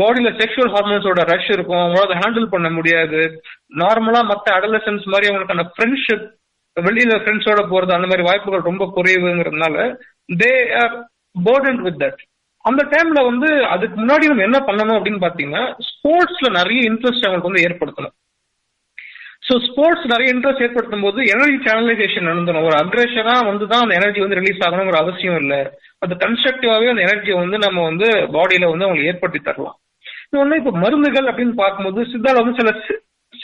பாடியில 0.00 0.30
செக்ஷுவல் 0.40 0.72
ஹார்மோன்ஸோட 0.74 1.20
ரஷ் 1.32 1.50
இருக்கும். 1.54 1.82
அவங்களால 1.82 2.16
ஹேண்டில் 2.22 2.52
பண்ண 2.54 2.68
முடியாது. 2.78 3.20
நார்மலா 3.82 4.20
மற்ற 4.32 4.46
அடலசன்ஸ் 4.58 5.06
மாதிரி 5.12 5.28
அவங்களுக்கு 5.30 5.56
அந்த 5.56 5.66
ஃப்ரெண்ட்ஷிப் 5.72 6.26
வெளியில 6.76 7.14
ஃப்ரெண்ட்ஸோட 7.20 7.60
போறது 7.72 7.92
அந்த 7.96 8.08
மாதிரி 8.08 8.26
வாய்ப்புகள் 8.28 8.68
ரொம்ப 8.70 8.84
குறைவுங்கிறதுனால 8.96 9.76
they 10.42 10.52
are 10.82 10.94
burden 11.46 11.82
with 11.86 12.00
that 12.02 12.20
அந்த 12.64 12.82
டைம்ல 12.92 13.20
வந்து 13.30 13.48
அதுக்கு 13.72 13.96
முன்னாடி 14.00 14.30
நம்ம 14.30 14.46
என்ன 14.48 14.58
பண்ணணும் 14.68 14.96
அப்படின்னு 14.98 15.24
பாத்தீங்கன்னா 15.24 15.64
ஸ்போர்ட்ஸ்ல 15.88 16.48
நிறைய 16.58 16.80
இன்ட்ரெஸ்ட் 16.90 17.26
அவங்களுக்கு 17.26 17.50
வந்து 17.50 17.64
ஏற்படுத்தணும். 17.66 18.14
ஸோ 19.46 19.54
ஸ்போர்ட்ஸ் 19.66 20.06
நிறைய 20.12 20.28
இன்ட்ரெஸ்ட் 20.34 20.64
ஏற்படுத்தும் 20.66 21.04
போது 21.06 21.18
எனர்ஜி 21.34 21.58
சேனலைசேஷன் 21.66 22.28
நடந்தணும் 22.30 22.66
ஒரு 22.68 22.76
அக்ரஷனா 22.82 23.34
வந்து 23.50 23.64
தான் 23.72 23.84
அந்த 23.84 23.94
எனர்ஜி 24.00 24.20
வந்து 24.24 24.38
ரிலீஸ் 24.40 24.64
ஆகணுங்கிற 24.66 24.98
அவசியம் 25.02 25.38
இல்லை. 25.42 25.60
அது 26.04 26.14
கன்ஸ்ட்ரக்டிவாவே 26.24 26.88
அந்த 26.92 27.02
எனர்ஜியை 27.08 27.36
வந்து 27.42 27.58
நம்ம 27.66 27.84
வந்து 27.90 28.08
பாடியில 28.36 28.70
வந்து 28.72 28.86
அவங்களுக்கு 28.86 29.10
ஏற்படுத்தி 29.12 29.42
தரலாம். 29.48 29.76
இன்னொன்னு 30.30 30.60
இப்போ 30.60 30.72
மருந்துகள் 30.84 31.30
அப்படின்னு 31.32 31.54
பார்க்கும்போது 31.62 32.08
சித்தால 32.12 32.40
வந்து 32.42 32.58
சில 32.60 32.72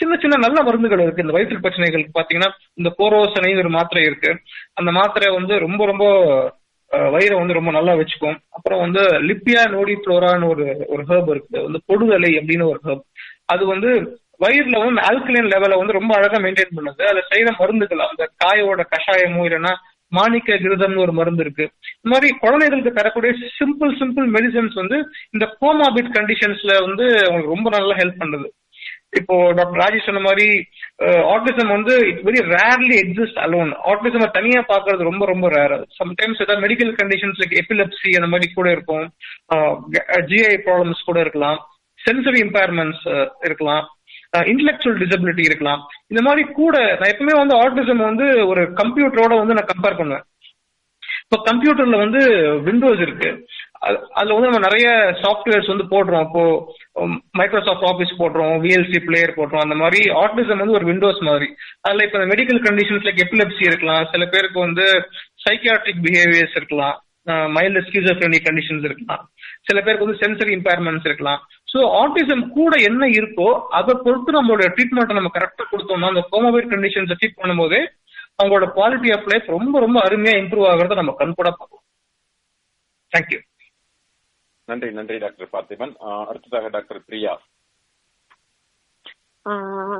சின்ன 0.03 0.15
சின்ன 0.23 0.35
நல்ல 0.45 0.59
மருந்துகள் 0.63 1.03
இருக்கு. 1.05 1.25
இந்த 1.25 1.35
வயிற்று 1.35 1.63
பிரச்சனைகளுக்கு 1.65 2.17
பாத்தீங்கன்னா 2.19 2.51
இந்த 2.73 2.89
போரோசனை 2.99 3.51
ஒரு 3.63 3.71
மாத்திரை 3.77 4.03
இருக்கு. 4.09 4.31
அந்த 4.73 4.91
மாத்திரை 4.99 5.29
வந்து 5.37 5.53
ரொம்ப 5.65 5.85
ரொம்ப 5.91 6.05
வயிறை 7.13 7.35
வந்து 7.39 7.57
ரொம்ப 7.57 7.71
நல்லா 7.71 7.93
வச்சுக்கும். 7.99 8.35
அப்புறம் 8.55 8.81
வந்து 8.85 9.03
லிப்பியா 9.29 9.61
நோடி 9.75 9.93
புளோரான்னு 10.01 10.49
ஒரு 10.53 10.65
ஒரு 10.93 11.03
ஹேர்ப் 11.11 11.29
இருக்கு. 11.33 11.55
வந்து 11.67 11.79
பொடுதலை 11.89 12.31
அப்படின்னு 12.39 12.65
ஒரு 12.71 12.79
ஹேர்ப் 12.87 13.05
அது 13.53 13.63
வந்து 13.71 13.89
வயிறுல 14.43 14.77
வந்து 14.83 15.01
ஆல்கலைன் 15.09 15.49
லெவலை 15.53 15.75
வந்து 15.79 15.97
ரொம்ப 15.97 16.11
அழகா 16.17 16.37
மெயின்டைன் 16.43 16.75
பண்ணுது. 16.77 17.01
அதை 17.11 17.21
செய்யற 17.31 17.49
மருந்துகள் 17.61 18.07
அந்த 18.07 18.23
காயோட 18.43 18.81
கஷாயமோ 18.93 19.43
இல்லைன்னா 19.47 19.73
மாணிக்க 20.11 20.57
கிருதம்னு 20.63 21.03
ஒரு 21.05 21.13
மருந்து 21.19 21.43
இருக்கு. 21.45 21.65
இந்த 21.95 22.09
மாதிரி 22.13 22.27
குழந்தைகளுக்கு 22.43 22.91
தரக்கூடிய 22.97 23.31
சிம்பிள் 23.59 23.93
சிம்பிள் 24.01 24.27
மெடிசன்ஸ் 24.35 24.75
வந்து 24.81 24.97
இந்த 25.35 25.45
கோமாபிட் 25.61 26.11
கண்டிஷன்ஸ்ல 26.17 26.73
வந்து 26.87 27.05
அவங்களுக்கு 27.25 27.55
ரொம்ப 27.55 27.69
நல்லா 27.77 27.95
ஹெல்ப் 28.01 28.21
பண்ணுது. 28.23 28.49
இப்போ 29.19 29.35
டாக்டர் 29.57 29.81
ராஜேஷ் 29.83 30.07
சொன்ன 30.09 30.23
மாதிரி 30.27 30.47
ஆட்டிசம் 31.33 31.73
வந்து 31.75 31.93
it 32.09 32.21
very 32.27 32.41
rarely 32.55 32.97
exist 33.03 33.39
alone 33.45 33.71
autism 33.91 34.25
தனியா 34.37 34.61
பாக்குறது 34.71 35.09
ரொம்ப 35.09 35.23
ரொம்ப 35.31 35.49
ரேர் 35.55 35.75
சம்டைம்ஸ் 36.01 36.41
ஏதாவது 36.43 36.63
மெடிக்கல் 36.65 36.93
கண்டிஷன்ஸ் 37.01 37.41
லைக் 37.41 37.57
எபிலப்சி 37.61 38.11
அந்த 38.19 38.29
மாதிரி 38.33 38.47
கூட 38.57 38.69
இருக்கும். 38.75 39.05
ஜிஐ 40.31 40.53
ப்ராப்ளம்ஸ் 40.67 41.07
கூட 41.09 41.19
இருக்கலாம். 41.25 41.59
சென்சரி 41.99 42.39
இம்பேர்மெண்ட்ஸ் 42.45 43.05
இருக்கலாம். 43.47 43.83
இன்டெலெக்சுவல் 44.51 45.01
டிசபிலிட்டி 45.01 45.43
இருக்கலாம். 45.49 45.81
இந்த 46.11 46.21
மாதிரி 46.27 46.43
கூட 46.61 46.75
நான் 46.99 47.11
எப்பவுமே 47.13 47.35
வந்து 47.41 47.55
ஆட்டிசம் 47.63 48.07
வந்து 48.09 48.27
ஒரு 48.51 48.61
கம்ப்யூட்டரோட 48.81 49.33
வந்து 49.41 49.57
நான் 49.57 49.71
கம்பேர் 49.73 49.99
பண்ணுவேன். 49.99 50.25
இப்போ 51.23 51.37
கம்ப்யூட்டர்ல 51.49 51.97
வந்து 52.05 52.21
விண்டோஸ் 52.67 53.03
இருக்கு. 53.05 53.29
அதுல 54.17 54.35
வந்து 54.35 54.49
நம்ம 54.49 54.61
நிறைய 54.65 54.87
சாஃப்ட்வேர்ஸ் 55.23 55.71
வந்து 55.71 55.85
போடுறோம். 55.93 56.25
இப்போ 56.27 56.43
மைக்ரோசாஃப்ட் 57.39 57.87
ஆஃபீஸ் 57.91 58.13
போடுறோம் 58.21 58.53
விஎல்சி 58.65 58.99
பிளேயர் 59.07 59.37
போடுறோம். 59.39 59.63
அந்த 59.65 59.75
மாதிரி 59.81 59.99
ஆட்டிசம் 60.23 60.61
வந்து 60.63 60.77
ஒரு 60.79 60.87
விண்டோஸ் 60.91 61.21
மாதிரி. 61.29 61.47
அதுல 61.87 62.05
இப்போ 62.07 62.19
மெடிக்கல் 62.33 62.61
கண்டிஷன்ஸ் 62.67 63.07
லைக் 63.07 63.23
எபிலப்சி 63.25 63.63
இருக்கலாம். 63.69 64.03
சில 64.13 64.25
பேருக்கு 64.33 64.59
வந்து 64.67 64.85
சைக்கியாட்ரிக் 65.45 66.03
பிஹேவியர்ஸ் 66.07 66.57
இருக்கலாம். 66.59 66.97
மைல்டு 67.55 67.81
ஸ்கிசோஃப்ரெனி 67.87 68.39
கண்டிஷன்ஸ் 68.47 68.85
இருக்கலாம். 68.89 69.21
சில 69.67 69.77
பேருக்கு 69.83 70.05
வந்து 70.05 70.21
சென்சரி 70.23 70.51
இம்பேர்மெண்ட்ஸ் 70.59 71.07
இருக்கலாம். 71.09 71.41
ஸோ 71.73 71.79
ஆட்டிசம் 72.01 72.43
கூட 72.57 72.73
என்ன 72.89 73.03
இருக்கோ 73.19 73.49
அதை 73.77 73.93
பொறுத்து 74.05 74.37
நம்மளோட 74.37 74.65
ட்ரீட்மெண்ட்டை 74.75 75.15
நம்ம 75.19 75.31
கரெக்டாக 75.37 75.67
கொடுத்தோம்னா 75.71 76.11
அந்த 76.13 76.23
கோமோபைட் 76.33 76.73
கண்டிஷன்ஸை 76.73 77.15
ட்ரீட் 77.21 77.39
பண்ணும்போது 77.41 77.79
அவங்களோட 78.39 78.67
குவாலிட்டி 78.77 79.09
ஆஃப் 79.15 79.29
லைஃப் 79.31 79.47
ரொம்ப 79.55 79.75
ரொம்ப 79.85 79.97
அருமையாக 80.07 80.41
இம்ப்ரூவ் 80.43 80.69
ஆகிறத 80.71 80.99
நம்ம 81.01 81.15
கண்கூட 81.21 81.49
பார்க்கலாம் 81.59 81.85
தேங்க்யூ 83.13 83.39
நன்றி 84.65 84.89
நன்றி 84.91 85.17
டாக்டர் 85.17 85.53
பார்த்திபன். 85.53 85.93
அடுத்ததாக 86.29 86.67
doctor 86.75 87.05
Priya. 87.07 87.33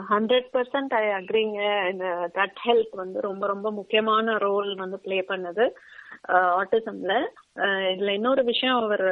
Hundred 0.10 0.48
percent 0.54 0.94
I 1.00 1.06
அக்ரிங்க 1.20 1.62
இந்த 1.92 2.30
கட் 2.34 2.60
ஹெல்த் 2.66 2.96
வந்து 3.02 3.22
ரொம்ப 3.22 3.44
ரொம்ப 3.48 3.72
முக்கியமான 3.80 4.36
ரோல் 4.44 4.70
வந்து 4.84 4.98
பிளே 5.06 5.18
பண்ணுது. 5.32 5.66
ஆட்டிசம்ல 6.62 7.14
இதுல 7.94 8.14
இன்னொரு 8.20 8.44
விஷயம் 8.52 8.80
அவர் 8.84 9.08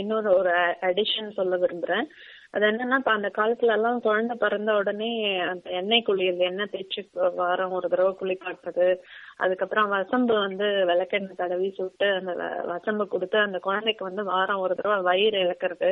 இன்னொரு 0.00 0.28
ஒரு 0.38 0.54
அடிஷன் 0.88 1.36
சொல்ல 1.38 1.56
விரும்புறேன். 1.56 2.06
அது 2.54 2.64
என்னன்னா 2.66 2.96
இப்ப 2.98 3.12
அந்த 3.12 3.28
காலத்துல 3.36 3.74
எல்லாம் 3.74 4.00
குழந்தை 4.00 4.36
பிறந்த 4.36 4.70
உடனே 4.74 5.08
அந்த 5.42 5.70
எண்ணெய் 5.70 6.02
குளியல் 6.02 6.42
எண்ணெய் 6.48 6.70
தேய்ச்சி 6.72 7.02
வாரம் 7.34 7.72
ஒரு 7.72 7.88
தடவை 7.88 8.12
குளிப்பாட்டுறது 8.20 8.88
அதுக்கப்புறம் 9.36 9.88
வசம்பு 9.88 10.34
வந்து 10.38 10.66
விளக்கெண்ணெய் 10.90 11.34
தடவி 11.34 11.68
சுட்டு 11.70 12.08
அந்த 12.18 12.32
வசம்பு 12.66 13.06
கொடுத்து 13.08 13.38
அந்த 13.38 13.58
குழந்தைக்கு 13.58 14.04
வந்து 14.04 14.24
வாரம் 14.24 14.64
ஒரு 14.64 14.74
தடவை 14.74 14.98
வயிறு 15.02 15.38
இழக்கிறது. 15.44 15.90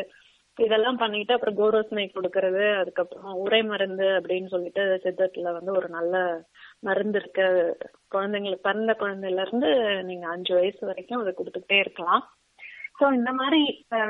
இதெல்லாம் 0.58 0.96
பண்ணிட்டு 0.96 1.32
அப்புறம் 1.34 1.58
கோரோஸ்மை 1.58 2.04
கொடுக்கறது. 2.14 2.64
அதுக்கப்புறம் 2.80 3.34
உரை 3.44 3.62
மருந்து 3.62 4.06
அப்படின்னு 4.16 4.48
சொல்லிட்டு 4.48 4.82
சித்தத்துல 5.04 5.52
வந்து 5.52 5.72
ஒரு 5.72 5.88
நல்ல 5.88 6.14
மருந்து 6.80 7.18
இருக்கு. 7.18 7.46
குழந்தைங்களுக்கு 8.14 8.66
பிறந்த 8.68 8.92
குழந்தையில 9.00 9.44
இருந்து 9.46 9.70
நீங்க 10.02 10.26
அஞ்சு 10.26 10.52
வயசு 10.54 10.82
வரைக்கும் 10.86 11.20
அதை 11.20 11.32
கொடுத்துக்கிட்டே 11.36 11.78
இருக்கலாம். 11.84 12.24
ஸோ 13.00 13.06
இந்த 13.18 13.30
மாதிரி 13.40 13.60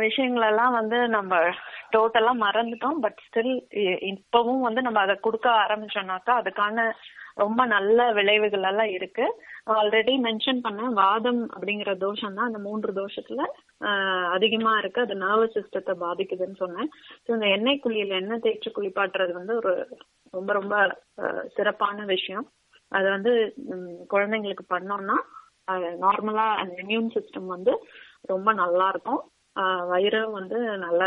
விஷயங்களெல்லாம் 0.04 0.72
வந்து 0.78 0.98
நம்ம 1.16 1.34
டோட்டலா 1.94 2.32
மறந்துட்டோம். 2.46 2.98
பட் 3.04 3.18
ஸ்டில் 3.26 3.54
இப்பவும் 4.12 4.66
வந்து 4.66 4.80
நம்ம 4.86 5.00
அதை 5.06 5.14
கொடுக்க 5.26 5.48
ஆரம்பிச்சோம்னாக்கா 5.64 6.34
அதுக்கான 6.40 6.86
ரொம்ப 7.42 7.60
நல்ல 7.72 7.98
விளைவுகள் 8.18 8.66
எல்லாம் 8.70 8.92
இருக்கு. 8.96 9.26
ஆல்ரெடி 9.74 10.14
மென்ஷன் 10.26 10.62
பண்ண 10.64 10.88
வாதம் 11.00 11.42
அப்படிங்கிற 11.54 11.90
தோஷம் 12.04 12.36
தான் 12.38 12.48
அந்த 12.50 12.60
மூன்று 12.66 12.90
தோஷத்துல 13.00 13.42
அதிகமா 14.36 14.72
இருக்கு. 14.80 15.00
அது 15.06 15.16
நர்வஸ் 15.24 15.56
சிஸ்டத்தை 15.56 15.94
பாதிக்குதுன்னு 16.04 16.58
சொன்னேன். 16.64 16.90
ஸோ 17.24 17.28
இந்த 17.36 17.48
எண்ணெய் 17.56 17.82
குளியல் 17.84 18.18
எண்ணெய் 18.20 18.44
தேய்ச்சி 18.46 18.70
குளிப்பாட்டுறது 18.78 19.34
வந்து 19.40 19.54
ஒரு 19.60 19.74
ரொம்ப 20.34 20.50
ரொம்ப 20.60 20.74
சிறப்பான 21.56 22.04
விஷயம். 22.14 22.46
அது 22.92 23.08
வந்து 23.16 23.32
குழந்தைங்களுக்கு 24.14 24.66
பண்ணோம்னா 24.74 25.18
நார்மலா 26.04 26.46
அந்த 26.60 26.72
இம்யூன் 26.84 27.12
சிஸ்டம் 27.16 27.50
வந்து 27.56 27.72
ரொம்ப 28.24 28.52
நல்லா 28.52 28.86
இருக்கும் 28.88 29.22
வயிறு 29.90 30.20
வந்து 30.30 30.58
நல்லா 30.76 31.06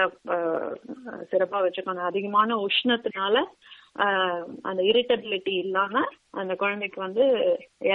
சிறப்பா 1.32 1.59
வச்சுக்கணும் 1.64 2.09
அதிகமான 2.09 2.55
உஷ்ணத்தினால 2.66 3.36
அந்த 4.61 4.82
இரிட்டபிலிட்டி 4.82 5.53
இல்லாம 5.66 6.01
அந்த 6.32 6.53
குழந்தைக்கு 6.55 6.99
வந்து 7.01 7.26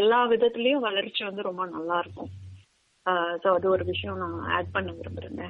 எல்லா 0.01 0.21
விதத்துலயும் 0.27 0.87
வளர்ச்சி 0.89 1.23
வந்து 1.25 1.43
ரொம்ப 1.43 1.67
நல்லா 1.67 1.99
இருக்கும் 1.99 2.31
ஸோ 3.43 3.49
அது 3.55 3.67
ஒரு 3.71 3.85
விஷயம் 3.85 4.23
நான் 4.23 4.39
ஆட் 4.57 4.75
பண்ண 4.75 4.91
விரும்புறேங்க. 4.93 5.45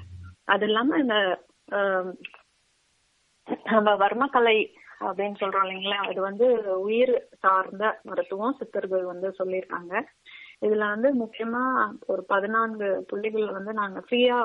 அது 0.45 0.65
இல்லாம 0.67 0.99
இந்த 0.99 1.17
நம்ம 3.73 3.91
வர்மக்கலை 3.97 4.59
அப்படின்னு 5.01 5.37
சொல்றோம் 5.41 5.65
இல்லைங்களா? 5.65 5.99
அது 6.09 6.21
வந்து 6.21 6.47
உயிர் 6.79 7.13
சார்ந்த 7.39 7.85
மருத்துவம் 8.05 8.57
சித்தர்கள் 8.59 9.05
வந்து 9.05 9.29
சொல்லியிருக்காங்க. 9.39 9.93
இதுல 10.63 10.87
வந்து 10.95 11.09
முக்கியமா 11.23 11.63
ஒரு 12.13 12.23
பதினான்கு 12.33 12.89
புள்ளிகள் 13.11 13.47
வந்து 13.59 13.73
நாங்க 13.81 13.99
ஃப்ரீயா 14.07 14.39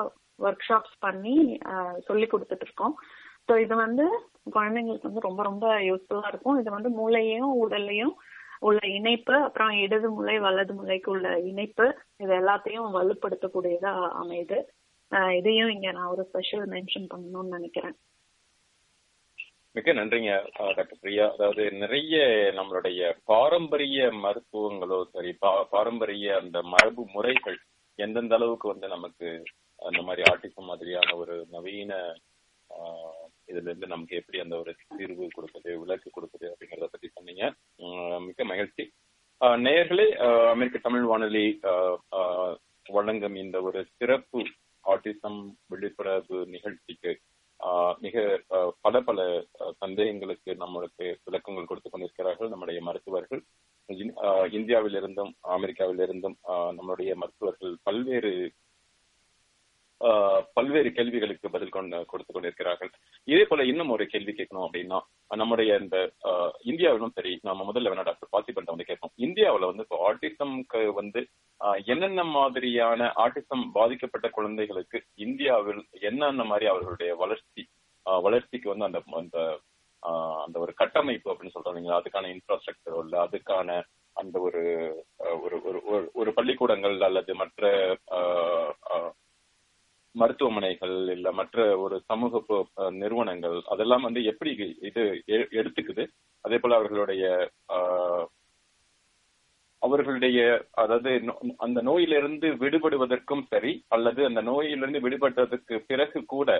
ஒர்க் 0.46 0.66
ஷாப்ஸ் 0.68 0.96
பண்ணி 1.06 1.34
சொல்லி 2.08 2.26
கொடுத்துட்டு 2.32 2.66
இருக்கோம். 2.66 2.94
ஸோ 3.48 3.54
இது 3.64 3.74
வந்து 3.86 4.04
குழந்தைங்களுக்கு 4.56 5.08
வந்து 5.08 5.26
ரொம்ப 5.28 5.42
ரொம்ப 5.50 5.66
யூஸ்ஃபுல்லா 5.88 6.30
இருக்கும். 6.32 6.58
இது 6.60 6.70
வந்து 6.76 6.90
மூளையையும் 7.00 7.52
உடல்லையும் 7.64 8.14
உள்ள 8.68 8.80
இணைப்பு 8.98 9.34
அப்புறம் 9.46 9.72
இடது 9.84 10.08
முலை 10.18 10.36
வலது 10.44 10.72
மூளைக்கு 10.78 11.08
உள்ள 11.14 11.28
இணைப்பு 11.50 11.86
இது 12.22 12.32
எல்லாத்தையும் 12.40 12.94
வலுப்படுத்தக்கூடியதா 12.98 13.92
அமையுது. 14.22 14.58
இதையும் 15.38 15.72
இங்க 15.74 15.88
நான் 15.96 16.12
ஒரு 16.14 16.22
ஸ்பெஷல் 16.30 16.64
மென்ஷன் 16.74 17.10
பண்ணணும்னு 17.12 17.56
நினைக்கிறேன். 17.56 17.96
மிக 19.74 19.92
நன்றிங்க 19.98 20.32
டாக்டர் 20.56 21.00
பிரியா. 21.00 21.24
அதாவது 21.34 21.62
நிறைய 21.82 22.16
நம்மளுடைய 22.58 23.00
பாரம்பரிய 23.30 24.00
மருத்துவங்களோ 24.24 24.98
சரி 25.14 25.30
பாரம்பரிய 25.72 26.36
அந்த 26.42 26.58
மரபு 26.74 27.04
முறைகள் 27.14 27.58
எந்தெந்த 27.98 28.36
அளவுக்கு 28.38 28.66
வந்து 28.72 28.88
நமக்கு 28.94 29.28
அந்த 29.82 30.00
மாதிரி 30.02 30.22
ஆட்டிசம் 30.32 30.68
மாதிரியான 30.70 31.16
ஒரு 31.22 31.34
நவீன 31.54 31.92
இதுல 33.50 33.68
இருந்து 33.68 33.92
நமக்கு 33.92 34.18
எப்படி 34.20 34.38
அந்த 34.44 34.54
ஒரு 34.62 34.72
தீர்வு 34.98 35.24
கொடுக்குது 35.34 35.70
விளக்கு 35.82 36.08
கொடுக்குது 36.10 36.46
அப்படிங்கறத 36.50 36.88
பத்தி 36.92 37.08
சொன்னீங்க. 37.08 37.44
மிக்க 38.26 38.44
மகிழ்ச்சி. 38.52 38.84
நேயர்களே 39.66 40.06
அமெரிக்க 40.52 40.78
தமிழ் 40.78 41.06
வானொலி 41.10 41.46
வழங்கும் 42.86 43.36
இந்த 43.44 43.56
ஒரு 43.68 43.80
சிறப்பு 43.98 44.40
ஆட்டிசம் 44.84 45.40
விழிப்புணர்வு 45.72 46.38
நிகழ்ச்சிக்கு 46.54 47.12
மிக 47.98 48.42
பல 48.80 49.00
பல 49.00 49.46
சந்தேகங்களுக்கு 49.86 50.50
நம்மளுக்கு 50.50 51.16
விளக்கங்கள் 51.24 51.66
கொடுத்து 51.66 51.90
கொண்டிருக்கிறார்கள் 51.90 52.48
நம்முடைய 52.48 52.80
மருத்துவர்கள். 52.80 53.42
இந்தியாவிலிருந்தும் 54.58 55.32
அமெரிக்காவிலிருந்தும் 55.48 56.36
நம்மளுடைய 56.48 57.14
மருத்துவர்கள் 57.14 57.76
பல்வேறு 57.82 58.52
பல்வேறு 60.56 60.90
கேள்விகளுக்கு 60.92 61.46
பதில் 61.50 61.74
கொண்டு 61.76 61.98
கொடுத்து 62.06 62.32
கொண்டிருக்கிறார்கள். 62.32 62.90
இதே 63.28 63.44
போல 63.44 63.64
இன்னும் 63.64 63.92
ஒரு 63.94 64.04
கேள்வி 64.06 64.32
கேட்கணும் 64.32 64.66
அப்படின்னா 64.66 64.98
நம்முடைய 65.36 65.76
இந்த 65.82 65.96
இந்தியாவிலும் 66.64 67.14
சரி 67.14 67.32
நம்ம 67.42 67.64
முதல்ல 67.70 67.90
வேணா 67.92 68.04
டாக்டர் 68.04 68.32
பாசிபன் 68.32 68.72
வந்து 68.72 68.88
கேட்போம். 68.88 69.14
இந்தியாவில 69.18 69.70
வந்து 69.70 69.86
இப்போ 69.86 69.98
ஆட்டிசம்க்கு 70.10 70.82
வந்து 70.92 71.22
என்னென்ன 71.86 72.24
மாதிரியான 72.36 73.10
ஆட்டிசம் 73.16 73.64
பாதிக்கப்பட்ட 73.72 74.28
குழந்தைகளுக்கு 74.28 75.00
இந்தியாவில் 75.26 75.82
என்னென்ன 76.00 76.44
மாதிரி 76.44 76.66
அவர்களுடைய 76.66 77.12
வளர்ச்சி 77.14 77.64
வளர்ச்சிக்கு 78.06 78.68
வந்து 78.70 78.88
அந்த 78.88 79.00
அந்த 79.20 79.38
அந்த 80.44 80.56
ஒரு 80.60 80.72
கட்டமைப்பு 80.74 81.30
அப்படின்னு 81.30 81.54
சொல்றோம் 81.54 81.98
அதுக்கான 81.98 82.30
இன்ஃப்ராஸ்ட்ரக்சர் 82.34 82.98
இல்ல 83.04 83.16
அதுக்கான 83.26 83.76
அந்த 84.16 84.36
ஒரு 84.40 84.62
ஒரு 85.44 85.56
ஒரு 86.14 86.30
பள்ளிக்கூடங்கள் 86.32 86.96
அல்லது 87.00 87.34
மற்ற 87.34 87.62
மருத்துவமனைகள் 90.14 90.96
இல்ல 91.14 91.28
மற்ற 91.38 91.56
ஒரு 91.84 91.96
சமூக 92.10 92.40
நிறுவனங்கள் 92.98 93.56
அதெல்லாம் 93.72 94.06
வந்து 94.06 94.20
எப்படி 94.32 94.50
இது 94.88 95.02
எடுத்துக்குது? 95.60 96.04
அதே 96.44 96.56
போல 96.58 96.78
அவர்களுடைய 96.80 97.24
அவர்களுடைய 99.82 100.38
அதாவது 100.82 101.10
அந்த 101.64 101.78
நோயிலிருந்து 101.88 102.48
விடுபடுவதற்கும் 102.62 103.42
சரி 103.50 103.72
அல்லது 103.88 104.20
அந்த 104.28 104.40
நோயிலிருந்து 104.42 105.00
விடுபட்டதற்கு 105.06 105.74
பிறகு 105.90 106.20
கூட 106.26 106.50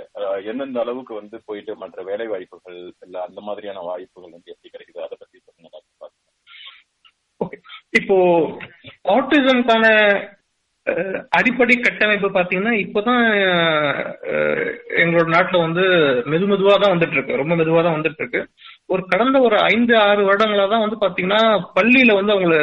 எந்தெந்த 0.50 0.80
அளவுக்கு 0.84 1.14
வந்து 1.20 1.36
போயிட்டு 1.48 1.74
மற்ற 1.82 2.02
வேலை 2.10 2.26
வாய்ப்புகள் 2.32 2.76
இல்ல 3.06 3.16
அந்த 3.28 3.40
மாதிரியான 3.46 3.84
வாய்ப்புகள் 3.90 4.36
வந்து 4.36 4.52
எப்படி 4.54 4.72
கிடைக்குது? 4.74 5.06
அதை 5.06 5.16
பத்தி 5.16 5.38
சொல்லுங்க 5.40 5.80
இப்போ 7.94 8.16
ஆட்டிசம்கான 9.14 9.84
அடிப்படை 11.36 11.74
கட்டமைப்பு 11.76 12.28
பாத்தீங்கன்னா 12.36 12.72
இப்பதான் 12.84 13.22
எங்களோட 15.02 15.26
நாட்டுல 15.34 15.60
வந்து 15.66 15.84
மெது 16.32 16.46
மெதுவாக 16.50 16.76
தான் 16.82 16.94
வந்துட்டு 16.94 17.16
இருக்கு. 17.16 17.38
ரொம்ப 17.42 17.54
மெதுவா 17.60 17.82
தான் 17.86 17.96
வந்துட்டு 17.96 18.20
இருக்கு. 18.22 18.40
ஒரு 18.92 19.02
கடந்த 19.12 19.36
ஒரு 19.46 19.56
ஐந்து 19.72 19.94
ஆறு 20.06 20.22
வருடங்களா 20.28 20.66
தான் 20.72 20.84
வந்து 20.84 20.98
பாத்தீங்கன்னா 21.04 21.40
பள்ளியில 21.78 22.16
வந்து 22.18 22.34
அவங்கள 22.34 22.56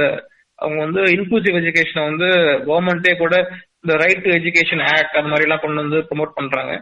அவங்க 0.60 0.80
வந்து 0.86 1.04
இன்க்ளூசிவ் 1.16 1.60
எஜுகேஷனை 1.62 2.04
வந்து 2.10 2.28
கவர்மெண்டே 2.68 3.14
கூட 3.24 3.36
இந்த 3.84 3.94
ரைட் 4.04 4.24
டு 4.26 4.32
எஜுகேஷன் 4.40 4.84
ஆக்ட் 4.94 5.18
அந்த 5.20 5.32
மாதிரி 5.32 5.48
எல்லாம் 5.48 5.64
கொண்டு 5.64 5.84
வந்து 5.84 6.00
ப்ரொமோட் 6.10 6.38
பண்றாங்க. 6.40 6.74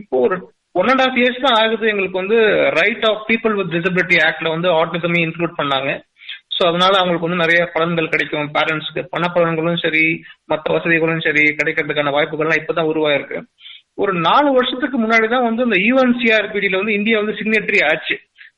இப்போ 0.00 0.16
ஒரு 0.26 0.36
ஒன் 0.80 0.90
அண்ட் 0.90 1.02
ஹாஃப் 1.04 1.18
இயர்ஸ் 1.20 1.44
தான் 1.46 1.58
ஆகுது 1.62 1.86
எங்களுக்கு 1.92 2.22
வந்து 2.22 2.38
right 2.80 3.04
of 3.10 3.22
people 3.30 3.54
with 3.58 3.74
disability 3.76 4.16
ஆக்ட்ல 4.28 4.50
வந்து 4.54 4.68
ஆட்டிசமே 4.80 5.20
இன்க்ளூட் 5.26 5.58
பண்ணாங்க. 5.60 5.90
ஸோ 6.52 6.62
அதனால 6.70 6.92
அவங்களுக்கு 6.98 7.26
வந்து 7.26 7.42
நிறைய 7.42 7.60
பலன்கள் 7.74 8.12
கிடைக்கும். 8.12 8.48
பேரண்ட்ஸ்க்கு 8.56 9.02
பண 9.14 9.24
பலன்களும் 9.36 9.82
சரி 9.84 10.04
மற்ற 10.52 10.66
வசதிகளும் 10.76 11.24
சரி 11.26 11.44
கிடைக்கிறதுக்கான 11.60 12.12
வாய்ப்புகள்லாம் 12.16 12.60
இப்பதான் 12.60 12.90
உருவாயிருக்கு. 12.92 13.38
ஒரு 14.02 14.12
நாலு 14.28 14.48
வருஷத்துக்கு 14.58 14.98
முன்னாடி 15.00 15.26
தான் 15.32 15.46
வந்து 15.48 15.62
இந்த 15.68 15.78
e 15.80 15.88
யூஎன்சிஆர்பிடியில 15.88 16.80
வந்து 16.80 16.96
இந்தியா 16.98 17.16
வந்து 17.22 17.38
சிக்னேட்டரி 17.40 17.80
ஆச்சு. 17.90 18.16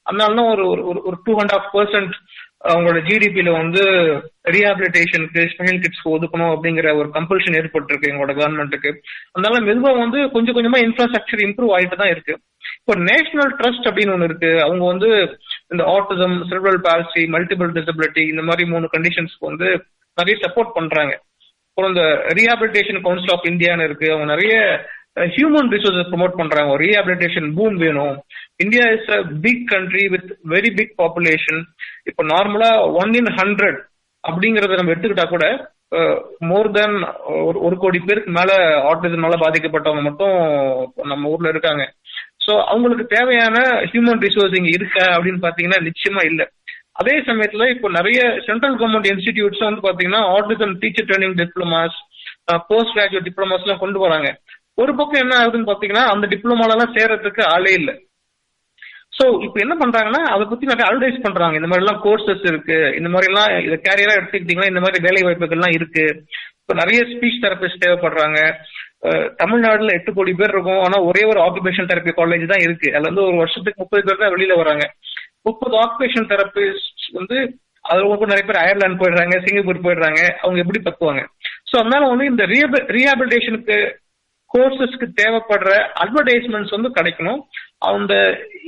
அதனால 0.08 0.36
தான் 0.38 0.50
ஒரு 0.54 0.64
ஒரு 0.90 1.00
ஒரு 1.08 1.16
டூ 1.26 1.32
அண்ட் 1.42 1.54
ஆஃப் 1.56 1.70
பர்சன்ட் 1.76 2.14
அவங்களோட 2.70 2.98
ஜிடிபியில 3.08 3.50
வந்து 3.60 3.82
ரீஹாபிலிட்டேஷனுக்கு 4.54 5.40
ஸ்பெஷல் 5.52 5.80
கிட்ஸ் 5.82 6.04
ஒதுக்கணும் 6.12 6.52
அப்படிங்கிற 6.54 6.88
ஒரு 7.00 7.08
கம்பல்ஷன் 7.16 7.56
ஏற்பட்டிருக்கு 7.60 8.10
எங்களோட 8.10 8.32
கவர்மெண்ட்டுக்கு 8.38 8.90
அதனால 9.34 9.60
மெதுவா 9.68 9.92
வந்து 10.04 10.20
கொஞ்சம் 10.36 10.56
கொஞ்சமா 10.58 10.80
இன்ஃப்ராஸ்ட்ரக்சர் 10.86 11.44
இம்ப்ரூவ் 11.46 11.74
ஆயிட்டு 11.76 12.00
தான் 12.02 12.12
இருக்கு. 12.14 12.34
இப்போ 12.80 12.94
நேஷனல் 13.10 13.52
ட்ரஸ்ட் 13.58 13.88
அப்படின்னு 13.90 14.14
ஒன்று 14.14 14.28
இருக்கு. 14.30 14.50
அவங்க 14.66 14.84
வந்து 14.92 15.10
இந்த 15.74 15.84
autism 15.96 16.36
cerebral 16.50 16.80
palsy 16.86 17.22
multiple 17.36 17.70
disability 17.78 18.24
இந்த 18.32 18.42
மாதிரி 18.48 18.64
மூணு 18.72 18.88
கண்டிஷன்ஸ்க்கு 18.96 19.50
வந்து 19.50 19.68
நிறைய 20.18 20.36
சப்போர்ட் 20.44 20.76
பண்றாங்க. 20.78 21.14
அப்புறம் 21.68 21.92
இந்த 21.92 22.04
ரீஹாபிலிட்டேஷன் 22.38 23.04
கவுன்சில் 23.06 23.32
ஆஃப் 23.34 23.48
இந்தியான்னு 23.52 23.86
இருக்கு. 23.88 24.06
அவங்க 24.12 24.26
நிறைய 24.34 24.56
ஹியூமன் 25.34 25.68
ரிசோர்சஸ் 25.74 26.10
ப்ரொமோட் 26.12 26.38
பண்றாங்க. 26.40 26.72
ரீஹாபிலிட்டேஷன் 26.82 27.48
பூம் 27.56 27.76
வேணும். 27.82 28.14
India 28.62 28.84
is 28.96 29.10
a 29.16 29.18
big 29.44 29.64
country 29.72 30.04
with 30.14 30.30
very 30.54 30.70
big 30.78 30.94
population 31.02 31.60
இப்போ 32.10 32.22
நார்மலா 32.32 32.70
ஒன் 33.02 33.14
இன் 33.20 33.30
ஹண்ட்ரட் 33.40 33.78
அப்படிங்கறத 34.24 34.78
நம்ம 34.78 34.92
எடுத்துக்கிட்டா 34.94 35.26
கூட 35.28 35.46
மோர் 36.50 36.68
தென் 36.76 36.94
ஒரு 37.48 37.58
ஒரு 37.66 37.76
கோடி 37.82 37.98
பேருக்கு 38.06 38.30
மேல 38.38 38.52
ஆட்டிசம்னால 38.90 39.34
பாதிக்கப்பட்டவங்க 39.42 40.02
மட்டும் 40.06 40.36
நம்ம 41.10 41.28
ஊர்ல 41.32 41.52
இருக்காங்க. 41.54 41.82
சோ 42.44 42.52
அவங்களுக்கு 42.72 43.04
தேவையான 43.16 43.56
ஹியூமன் 43.90 44.22
ரிசோர்ஸ் 44.26 44.56
இங்க 44.58 44.70
இருக்கா 44.78 45.04
அப்படின்னு 45.16 45.40
பாத்தீங்கன்னா 45.46 45.80
நிச்சயமா 45.88 46.22
இல்ல. 46.30 46.42
அதே 47.00 47.14
சமயத்துல 47.28 47.68
இப்போ 47.74 47.88
நிறைய 47.98 48.18
சென்ட்ரல் 48.48 48.76
கவர்மெண்ட் 48.80 49.08
இன்ஸ்டிடியூட்ஸ் 49.12 49.66
வந்து 49.68 49.84
பாத்தீங்கன்னா 49.86 50.22
autism 50.34 50.74
teacher 50.82 51.08
training 51.10 51.36
diplomas 51.42 51.96
post 52.70 52.94
graduate 52.96 53.28
diplomas 53.28 53.64
எல்லாம் 53.66 53.82
கொண்டு 53.84 53.98
வராங்க. 54.04 54.28
ஒரு 54.82 54.92
பக்கம் 54.98 55.22
என்ன 55.24 55.34
ஆகுதுன்னு 55.40 55.70
பாத்தீங்கன்னா 55.70 56.04
அந்த 56.12 56.26
டிப்ளமால 56.32 56.74
எல்லாம் 56.76 56.94
சேரத்துக்கு 56.96 57.42
ஆளே 57.54 57.72
இல்ல. 57.80 57.90
சோ 59.16 59.24
இப்போ 59.46 59.58
என்ன 59.64 59.74
பண்றாங்கன்னா 59.82 60.20
அதை 60.34 60.44
பத்தி 60.52 60.70
நிறைய 60.70 60.86
அட்வர்டைஸ் 60.88 61.24
பண்றாங்க. 61.26 61.56
இந்த 61.58 61.68
மாதிரி 61.70 61.84
எல்லாம் 61.84 62.00
கோர்சஸ் 62.06 62.46
இருக்கு. 62.52 62.78
இந்த 62.98 63.08
மாதிரி 63.12 63.28
எல்லாம் 63.32 63.50
இதை 63.66 63.76
கேரியரா 63.88 64.16
எடுத்துக்கிட்டீங்கன்னா 64.18 64.72
இந்த 64.72 64.82
மாதிரி 64.84 65.04
வேலை 65.06 65.20
வாய்ப்புகள்லாம் 65.26 65.76
இருக்கு. 65.78 66.06
இப்போ 66.60 66.74
நிறைய 66.80 67.00
ஸ்பீச் 67.12 67.42
தெரபிஸ்ட் 67.44 67.82
தேவைப்படுறாங்க. 67.84 68.40
தமிழ்நாடுல 69.40 69.94
எட்டு 69.98 70.10
கோடி 70.16 70.32
பேர் 70.38 70.54
இருக்கும். 70.54 70.82
ஆனா 70.86 70.96
ஒரே 71.08 71.22
ஒரு 71.32 71.40
ஆக்குபேஷன் 71.46 71.90
தெரப்பி 71.90 72.12
காலேஜ் 72.20 72.46
தான் 72.52 72.64
இருக்கு. 72.66 72.88
அதுல 72.94 73.10
வந்து 73.10 73.26
ஒரு 73.28 73.36
வருஷத்துக்கு 73.42 73.82
முப்பது 73.82 74.04
பேர் 74.06 74.22
தான் 74.22 74.34
வெளியில 74.34 74.54
வராங்க. 74.62 74.84
முப்பது 75.48 75.74
ஆக்குபேஷன் 75.82 76.30
தெரப்பிஸ்ட் 76.32 77.04
வந்து 77.18 77.36
அதுல 77.84 78.06
ரொம்ப 78.12 78.26
நிறைய 78.30 78.44
பேர் 78.48 78.62
அயர்லாந்து 78.62 79.00
போயிடுறாங்க 79.00 79.36
சிங்கப்பூர் 79.46 79.84
போயிடுறாங்க. 79.86 80.20
அவங்க 80.42 80.58
எப்படி 80.64 80.80
பத்துவாங்க 80.86 81.22
சோ 81.70 81.74
அதனால 81.82 82.02
வந்து 82.12 82.26
இந்த 82.32 82.44
ரீஹாபிலிட்டேஷனுக்கு 82.96 83.76
கோர்சஸ்க்கு 84.50 85.06
தேவைப்படுற 85.20 85.70
அட்வர்டைஸ்மெண்ட்ஸ் 86.02 86.74
வந்து 86.76 86.90
கிடைக்கணும். 86.98 87.40
அந்த 87.90 88.14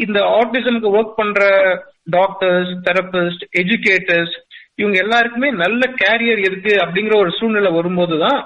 இந்த 0.05 0.19
ஆர்டிசனுக்கு 0.39 0.89
ஒர்க் 0.99 1.19
பண்ற 1.21 1.41
டாக்டர்ஸ் 2.17 2.73
தெரபிஸ்ட் 2.89 3.45
எஜுகேட்டர்ஸ் 3.63 4.35
இவங்க 4.81 4.97
எல்லாருக்குமே 5.05 5.51
நல்ல 5.63 5.83
கேரியர் 6.03 6.43
இருக்கு 6.49 6.73
அப்படிங்கிற 6.85 7.15
ஒரு 7.25 7.31
சூழ்நிலை 7.39 7.71
வரும்போது 7.77 8.17
தான் 8.25 8.41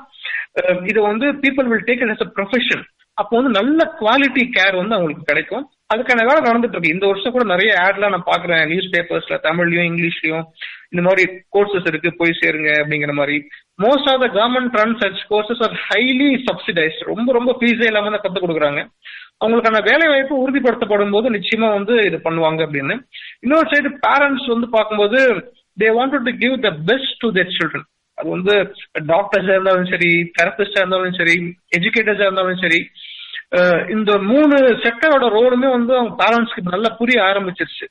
இது 0.90 1.01
வந்து 1.03 1.26
people 1.44 1.68
will 1.72 1.86
take 1.90 2.03
as 2.14 2.24
a 2.26 2.30
profession 2.38 2.82
அப்போ 3.18 3.32
வந்து 3.36 3.51
நல்ல 3.59 3.80
குவாலிட்டி 4.01 4.42
கேர் 4.57 4.76
வந்து 4.80 4.94
அவங்களுக்கு 4.96 5.28
கிடைக்கும். 5.30 5.64
அதுக்கான 5.92 6.24
வேலை 6.28 6.40
நடந்துட்டு 6.46 6.76
இருக்கு. 6.76 6.92
இந்த 6.94 7.07
வருஷம் 7.07 7.32
கூட 7.32 7.44
நிறைய 7.44 7.70
ஆட்லாம் 7.86 8.14
நான் 8.14 8.30
பாக்குறேன் 8.30 8.62
நியூஸ் 8.70 8.88
பேப்பர்ஸ்ல 8.94 9.36
தமிழ்லயும் 9.46 9.88
இங்கிலீஷ்லயும். 9.90 10.44
இந்த 10.92 11.03
மாதிரி 11.07 11.24
கோர்சஸ் 11.55 11.88
இருக்கு. 11.90 12.11
போய் 12.20 12.38
சேருங்க 12.40 12.70
அப்படிங்கிற 12.82 13.12
மாதிரி. 13.12 13.36
Most 13.84 14.09
of 14.12 14.22
the 14.24 14.28
government 14.38 14.78
run 14.80 14.96
search 15.03 15.22
courses 15.32 15.62
are 15.66 15.74
highly 15.88 16.30
subsidised 16.48 17.05
ரொம்ப 17.12 17.32
ரொம்ப 17.32 17.53
ஃபீஸே 17.59 17.88
இல்லாம 17.90 18.11
தான் 18.11 18.24
கத்துக் 18.24 18.46
கொடுக்குறாங்க. 18.46 18.82
அவங்களுக்கான 19.44 19.82
வேலை 19.90 20.07
வாய்ப்பு 20.09 20.42
உறுதிப்படுத்தப்படும் 20.44 21.14
போது 21.16 21.36
நிச்சயமா 21.36 21.68
வந்து 21.78 21.94
இது 22.09 22.20
பண்ணுவாங்க 22.24 22.61
அப்படின்னு. 22.66 22.96
இன்னொரு 23.40 23.68
சைடு 23.74 23.90
பேரண்ட்ஸ் 24.07 24.48
வந்து 24.55 24.68
பார்க்கும்போது 24.68 25.20
they 25.82 25.90
wanted 25.98 26.26
to 26.28 26.34
give 26.44 26.57
the 26.61 26.70
best 26.90 27.16
to 27.18 27.30
their 27.38 27.57
children 27.59 27.86
அது 28.21 28.29
வந்து 28.37 28.55
டாக்டர்ஸா 29.12 29.55
இருந்தாலும் 29.57 29.91
சரி 29.93 30.11
தெரபிஸ்டா 30.39 30.83
இருந்தாலும் 30.83 31.18
சரி 31.21 31.37
எஜுகேட்டர்ஸா 31.79 32.27
இருந்தாலும் 32.29 32.62
சரி 32.64 32.81
இந்த 33.95 34.11
மூணு 34.31 34.57
செக்டரோட 34.83 35.29
ரோலுமே 35.37 35.68
வந்து 35.77 35.93
அவங்க 35.99 36.12
பேரண்ட்ஸ்க்கு 36.21 36.73
நல்லா 36.75 36.91
புரிய 36.99 37.18
ஆரம்பிச்சிருச்சு. 37.31 37.87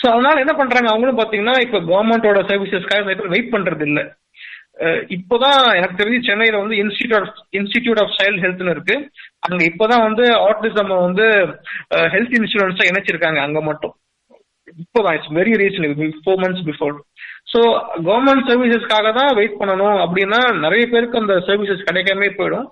ஸோ 0.00 0.06
அதனால 0.14 0.40
என்ன 0.42 0.52
பண்றாங்க? 0.58 0.88
அவங்களும் 0.90 1.20
பாத்தீங்கன்னா 1.20 1.54
இப்ப 1.66 1.78
கவர்மெண்டோட 1.90 2.40
சர்வீசஸ்க்காக 2.50 3.28
வெயிட் 3.34 3.54
பண்றது 3.54 3.84
இல்ல. 3.88 4.00
இப்போதான் 5.16 5.58
எனக்கு 5.78 5.98
தெரிஞ்சு 6.00 6.28
சென்னையில 6.28 6.60
வந்து 6.62 6.76
institute 6.82 7.16
of 7.20 7.40
institute 7.58 8.00
of 8.02 8.14
child 8.18 8.42
ஹெல்த்னு 8.44 8.74
இருக்கு. 8.76 8.96
அங்க 9.46 9.60
இப்போதான் 9.70 10.04
வந்து 10.06 10.24
ஆர்டிசம் 10.48 10.92
வந்து 11.06 11.26
ஹெல்த் 12.14 12.36
இன்சூரன்ஸா 12.40 12.86
இணைச்சிருக்காங்க 12.90 13.40
அங்க 13.46 13.60
மட்டும். 13.68 13.94
இப்போதான் 14.84 15.16
it's 15.18 15.34
very 15.40 15.54
recent 15.62 15.96
four 16.24 16.40
months 16.44 16.66
before 16.70 16.96
so 17.46 17.60
government 18.08 18.48
சர்வீசஸ்க்காக 18.50 19.12
தான் 19.18 19.34
வெயிட் 19.38 19.58
பண்ணணும் 19.60 19.98
அப்படின்னா 20.04 20.40
நிறைய 20.64 20.84
பேருக்கு 20.92 21.22
அந்த 21.22 21.36
சர்வீசஸ் 21.48 21.88
கிடைக்காமே 21.88 22.30
போயிடும். 22.38 22.66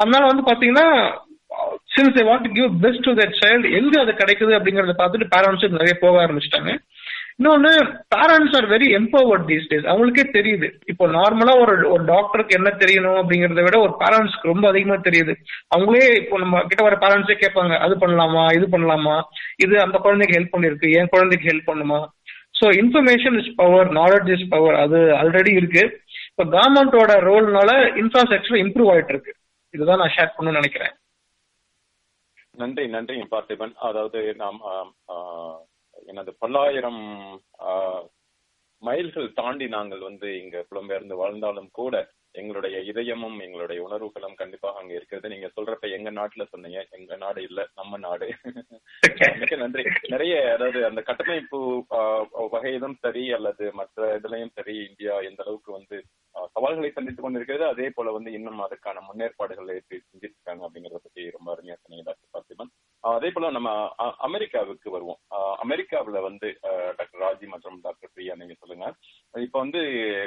அதனால 0.00 0.24
வந்து 0.30 0.44
பாத்தீங்கன்னா 0.50 0.88
since 1.94 2.18
I 2.22 2.24
want 2.28 2.48
give 2.56 2.72
best 2.84 3.06
to 3.06 3.12
that 3.18 3.36
child 3.42 3.68
எங்க 3.78 3.94
அது 4.02 4.12
கிடைக்குது 4.22 4.52
அப்படிங்கறத 4.56 4.94
பார்த்துட்டு 4.98 5.32
பேரண்ட்ஸ் 5.34 5.76
நிறைய 5.76 5.94
போக 6.02 6.16
ஆரம்பிச்சிட்டாங்க. 6.24 6.72
இன்னொன்னு 7.38 7.70
parents 8.14 8.54
are 8.58 8.66
very 8.72 8.86
empowered 8.98 9.46
these 9.48 9.68
days 9.70 9.88
அவங்களுக்கே 9.90 10.24
தெரியுது. 10.36 10.68
இப்போ 10.92 11.04
நார்மலா 11.16 11.54
ஒரு 11.62 11.74
ஒரு 11.94 12.02
டாக்டருக்கு 12.12 12.56
என்ன 12.58 12.70
தெரியணும் 12.82 13.18
அப்படிங்கறத 13.22 13.64
விட 13.66 13.78
ஒரு 13.86 13.94
பேரண்ட்ஸ்க்கு 14.02 14.52
ரொம்ப 14.52 14.66
அதிகமா 14.72 14.96
தெரியுது. 15.08 15.32
அவங்களே 15.74 16.06
இப்போ 16.22 16.38
நம்ம 16.44 16.62
கிட்ட 16.70 16.82
வர 16.86 16.96
பேரண்ட்ஸே 17.04 17.36
கேட்பாங்க 17.42 17.76
அது 17.86 17.96
பண்ணலாமா? 18.04 18.44
இது 18.58 18.68
பண்ணலாமா? 18.74 19.16
இது 19.64 19.76
அந்த 19.86 19.98
குழந்தைக்கு 20.06 20.38
ஹெல்ப் 20.38 20.54
பண்ணிருக்கு 20.54 20.90
என் 21.00 21.12
குழந்தைக்கு 21.14 21.50
ஹெல்ப் 21.52 21.70
பண்ணுமா? 21.72 22.00
So 22.58 22.66
information 22.82 23.36
is 23.40 23.54
power 23.60 23.88
knowledge 24.00 24.28
is 24.34 24.46
power 24.54 24.76
அது 24.84 24.98
ஆல்ரெடி 25.20 25.52
இருக்கு. 25.60 25.84
இப்போ 26.30 26.44
கவர்மெண்டோட 26.54 27.12
ரோல்னால 27.28 27.70
இன்ஃப்ராஸ்ட்ரக்சர் 28.02 28.62
இம்ப்ரூவ் 28.64 28.90
ஆயிட்டு 28.92 29.12
இருக்கு. 29.14 29.32
இதுதான் 29.74 30.00
நான் 30.02 30.14
ஷேர் 30.16 30.34
பண்ணணும்னு 30.34 30.60
நினைக்கிறேன். 30.60 30.94
நன்றி 32.62 32.84
நன்றி 32.96 33.16
பார்த்திபன். 33.34 33.74
அதாவது 33.88 34.20
நாம் 34.42 34.60
எனது 36.12 36.30
பல்லாயிரம் 36.42 37.02
மைல்கள் 38.82 39.28
தாண்டி 39.40 39.66
நாங்கள் 39.74 40.02
வந்து 40.08 40.28
இங்க 40.42 40.56
புலம்பெயர்ந்து 40.70 41.14
வாழ்ந்தாலும் 41.22 41.70
கூட 41.80 41.94
எங்களுடைய 42.36 42.76
இதயமும் 42.90 43.36
எங்களுடைய 43.40 43.78
உணர்வுகளும் 43.82 44.36
கண்டிப்பாக 44.36 44.78
அங்க 44.78 44.92
இருக்கிறது. 44.94 45.26
நீங்க 45.28 45.48
சொல்றப்ப 45.56 45.90
எங்க 45.90 46.10
நாட்டுல 46.12 46.44
சொன்னீங்க 46.46 46.80
எங்க 46.92 47.16
நாடு 47.16 47.40
இல்ல 47.42 47.60
நம்ம 47.74 47.98
நாடு. 47.98 48.28
மிக 49.42 49.56
நன்றி. 49.56 49.82
நிறைய 50.08 50.34
அதாவது 50.54 50.80
அந்த 50.88 51.00
கட்டமைப்பு 51.02 51.58
வகையிலும் 52.54 52.96
சரி 53.04 53.24
அல்லது 53.32 53.64
மற்ற 53.72 54.08
இதுலயும் 54.18 54.54
சரி 54.58 54.76
இந்தியா 54.88 55.14
எந்த 55.28 55.42
அளவுக்கு 55.44 55.72
வந்து 55.72 55.98
சவால்களை 56.54 56.90
சந்தித்துக் 56.90 57.24
கொண்டிருக்கிறது 57.24 57.64
அதே 57.66 57.86
போல 57.90 58.12
வந்து 58.12 58.30
இன்னும் 58.32 58.64
அதுக்கான 58.64 59.02
முன்னேற்பாடுகள் 59.06 59.70
செஞ்சிருக்காங்க 59.88 60.62
அப்படிங்கறத 60.66 61.00
பத்தி 61.00 61.24
ரொம்ப 61.30 61.48
அருமையா 61.54 61.76
சொன்னீங்க 61.76 62.06
டாக்டர் 62.08 62.34
பார்த்திபன். 62.34 62.72
அதே 63.04 63.28
போல 63.30 63.50
நம்ம 63.50 63.70
அமெரிக்காவுக்கு 64.26 64.88
வருவோம். 64.90 65.18
அமெரிக்காவுல 65.64 66.20
வந்து 66.22 66.48
டாக்டர் 66.98 67.22
ராஜி 67.24 67.46
மற்றும் 67.46 67.76
டாக்டர் 67.82 68.12
பிரியா 68.14 68.34
நீங்க 68.34 68.54
சொல்லுங்க. 68.54 68.86
இப்ப 69.34 69.56
வந்து 69.58 69.80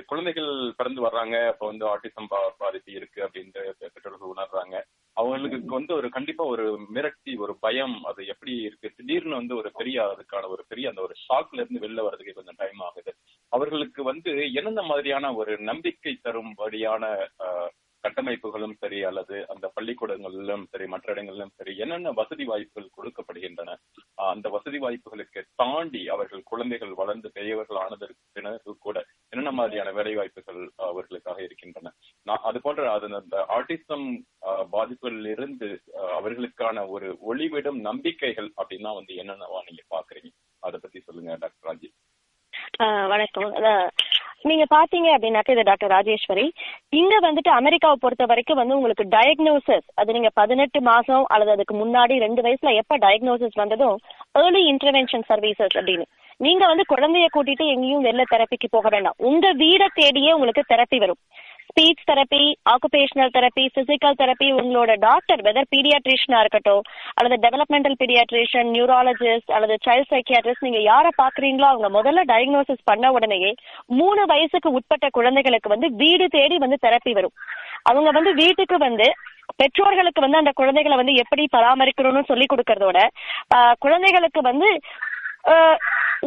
குழந்தைகள் 0.07 0.49
பிறந்து 0.75 1.01
வர்றாங்க 1.01 1.35
அப்ப 1.47 1.65
வந்து 1.67 1.85
ஆட்டிசம் 1.87 2.29
பாதிப்பு 2.61 2.91
இருக்கு 2.91 3.19
அப்படின்ற 3.25 3.59
பெற்றோர்கள் 3.85 4.33
உணர்றாங்க. 4.33 4.75
அவங்களுக்கு 5.17 5.73
வந்து 5.73 5.93
ஒரு 5.95 6.09
கண்டிப்பா 6.09 6.43
ஒரு 6.45 6.65
மிரட்சி 6.95 7.31
ஒரு 7.37 7.53
பயம் 7.59 7.95
அது 8.05 8.21
எப்படி 8.27 8.53
இருக்கு? 8.67 8.89
திடீர்னு 8.97 9.35
வந்து 9.35 9.55
ஒரு 9.55 9.71
பெரிய 9.71 9.97
அதுக்கான 10.07 10.49
ஒரு 10.49 10.63
பெரிய 10.67 10.91
அந்த 10.91 11.01
ஒரு 11.01 11.15
ஷாக்ல 11.25 11.61
இருந்து 11.61 11.83
வெளில 11.85 12.05
வர்றதுக்கு 12.07 12.37
கொஞ்சம் 12.37 12.59
டைம் 12.59 12.81
ஆகுது. 12.87 13.13
அவர்களுக்கு 13.51 14.01
வந்து 14.03 14.29
எந்தெந்த 14.53 14.83
மாதிரியான 14.83 15.33
ஒரு 15.35 15.53
நம்பிக்கை 15.69 16.13
தரும்படியான 16.19 17.03
கட்டமைப்புகளும் 18.03 18.75
சரி 18.79 19.03
அல்லது 19.03 19.37
அந்த 19.47 19.65
பள்ளிக்கூடங்களிலும் 19.75 20.63
சரி 20.71 20.85
மற்ற 20.87 21.07
இடங்களிலும் 21.11 21.53
சரி 21.57 21.73
என்னென்ன 21.77 22.11
வசதி 22.11 22.43
வாய்ப்புகள் 22.43 22.93
கொடுக்கப்படுகின்றன 22.97 23.75
அந்த 24.27 24.49
வசதி 24.49 24.77
வாய்ப்புகளுக்கு 24.77 25.41
தாண்டி 25.55 26.01
அவர்கள் 26.07 26.43
குழந்தைகள் 26.43 26.93
வளர்ந்து 26.93 27.29
பெரியவர்கள் 27.31 27.81
ஆனதற்கு 27.83 28.23
பிறகு 28.33 28.75
கூட 28.79 28.97
என்னென்ன 29.33 29.51
மாதிரியான 29.51 29.91
வேலை 29.91 30.13
வாய்ப்புகள் 30.15 30.61
அவர்களுக்காக 30.89 31.39
இருக்கின்றன. 31.43 31.93
நான் 32.25 32.45
அது 32.49 32.59
போன்ற 32.61 32.91
அது 32.91 33.09
அந்த 33.15 33.37
ஆர்டிசம் 33.57 34.07
பாதிப்புகளிலிருந்து 34.73 35.69
அவர்களுக்கான 36.17 36.87
ஒரு 36.89 37.09
ஒளிவிடும் 37.29 37.81
நம்பிக்கைகள் 37.81 38.49
அப்படின்னா 38.57 38.93
வந்து 38.93 39.13
என்னென்னவா 39.15 39.61
நீங்க 39.67 39.83
பாக்குறீங்க? 39.95 40.31
அதை 40.63 40.79
பத்தி 40.79 40.99
சொல்லுங்க 40.99 41.37
டாக்டர் 41.39 41.69
ராஜி 41.69 41.89
ஆஹ் 42.79 43.07
வணக்கம். 43.07 43.51
நீங்க 44.41 44.65
பாத்தீங்க 44.75 45.07
அப்படின்னாக்க 45.15 45.51
இது 45.51 45.63
டாக்டர் 45.63 45.91
ராஜேஸ்வரி. 45.91 46.51
இங்க 46.89 47.15
வந்துட்டு 47.19 47.51
அமெரிக்காவை 47.51 47.97
பொறுத்த 47.99 48.25
வரைக்கும் 48.25 48.57
வந்து 48.57 48.75
உங்களுக்கு 48.75 49.05
டயக்னோசிஸ் 49.15 49.87
அது 49.95 50.13
நீங்க 50.13 50.29
பதினெட்டு 50.33 50.81
மாசம் 50.81 51.25
அல்லது 51.25 51.51
அதுக்கு 51.51 51.75
முன்னாடி 51.75 52.17
ரெண்டு 52.19 52.41
வயசுல 52.41 52.73
எப்ப 52.75 52.97
டயக்னோசிஸ் 52.97 53.53
வந்ததும் 53.53 53.97
ஏர்லி 54.31 54.73
இன்டர்வென்ஷன் 54.73 55.27
சர்வீசஸ் 55.29 55.75
அப்படின்னு. 55.75 56.07
நீங்க 56.37 56.65
வந்து 56.65 56.83
குழந்தைய 56.95 57.25
கூட்டிட்டு 57.35 57.65
எங்கேயும் 57.67 58.05
வெளில 58.05 58.23
தெரப்பிக்கு 58.31 58.67
போக 58.69 58.89
வேண்டாம். 58.89 59.17
உங்க 59.17 59.53
வீடை 59.53 59.87
தேடியே 59.93 60.31
உங்களுக்கு 60.31 60.63
தெரப்பி 60.73 60.97
வரும். 60.97 61.21
Speech 61.69 62.03
therapy 62.09 62.43
occupational 62.73 63.33
therapy 63.35 63.63
physical 63.75 64.17
therapy 64.21 64.47
உங்களோட 64.53 64.91
டாக்டர் 64.99 65.41
வெதர் 65.41 65.69
பீடியாட்ரிஷனா 65.73 66.39
இருக்கட்டும் 66.39 66.81
அல்லது 67.13 67.35
டெவலப்மெண்டல் 67.45 67.97
பீடியாட்ரிஷன் 68.01 68.69
நியூராலஜிஸ்ட் 68.75 69.51
அல்லது 69.57 69.75
சைல்ட் 69.87 70.11
சைக்கியாட்ரிஸ்ட் 70.13 70.65
நீங்க 70.67 70.81
யாரை 70.81 71.11
பாக்குறீங்களோ 71.21 71.67
அவங்க 71.71 71.89
முதல்ல 71.97 72.23
டயக்னோசிஸ் 72.31 72.83
பண்ண 72.83 73.11
உடனேயே 73.11 73.51
மூணு 73.99 74.23
வயசுக்கு 74.25 74.71
உட்பட்ட 74.71 75.09
குழந்தைகளுக்கு 75.09 75.69
வந்து 75.69 75.89
வீடு 76.03 76.27
தேடி 76.27 76.57
வந்து 76.57 76.79
தெரப்பி 76.87 77.13
வரும். 77.13 77.35
அவங்க 77.83 78.09
வந்து 78.11 78.33
வீட்டுக்கு 78.33 78.77
வந்து 78.87 79.07
பெற்றோர்களுக்கு 79.55 80.21
வந்து 80.21 80.37
அந்த 80.37 80.51
குழந்தைகளை 80.55 80.95
வந்து 80.97 81.13
எப்படி 81.13 81.43
பராமரிக்கணும்னு 81.55 82.29
சொல்லி 82.31 82.45
கொடுக்கறதோட 82.45 82.99
குழந்தைகளுக்கு 83.85 84.41
வந்து 84.49 84.69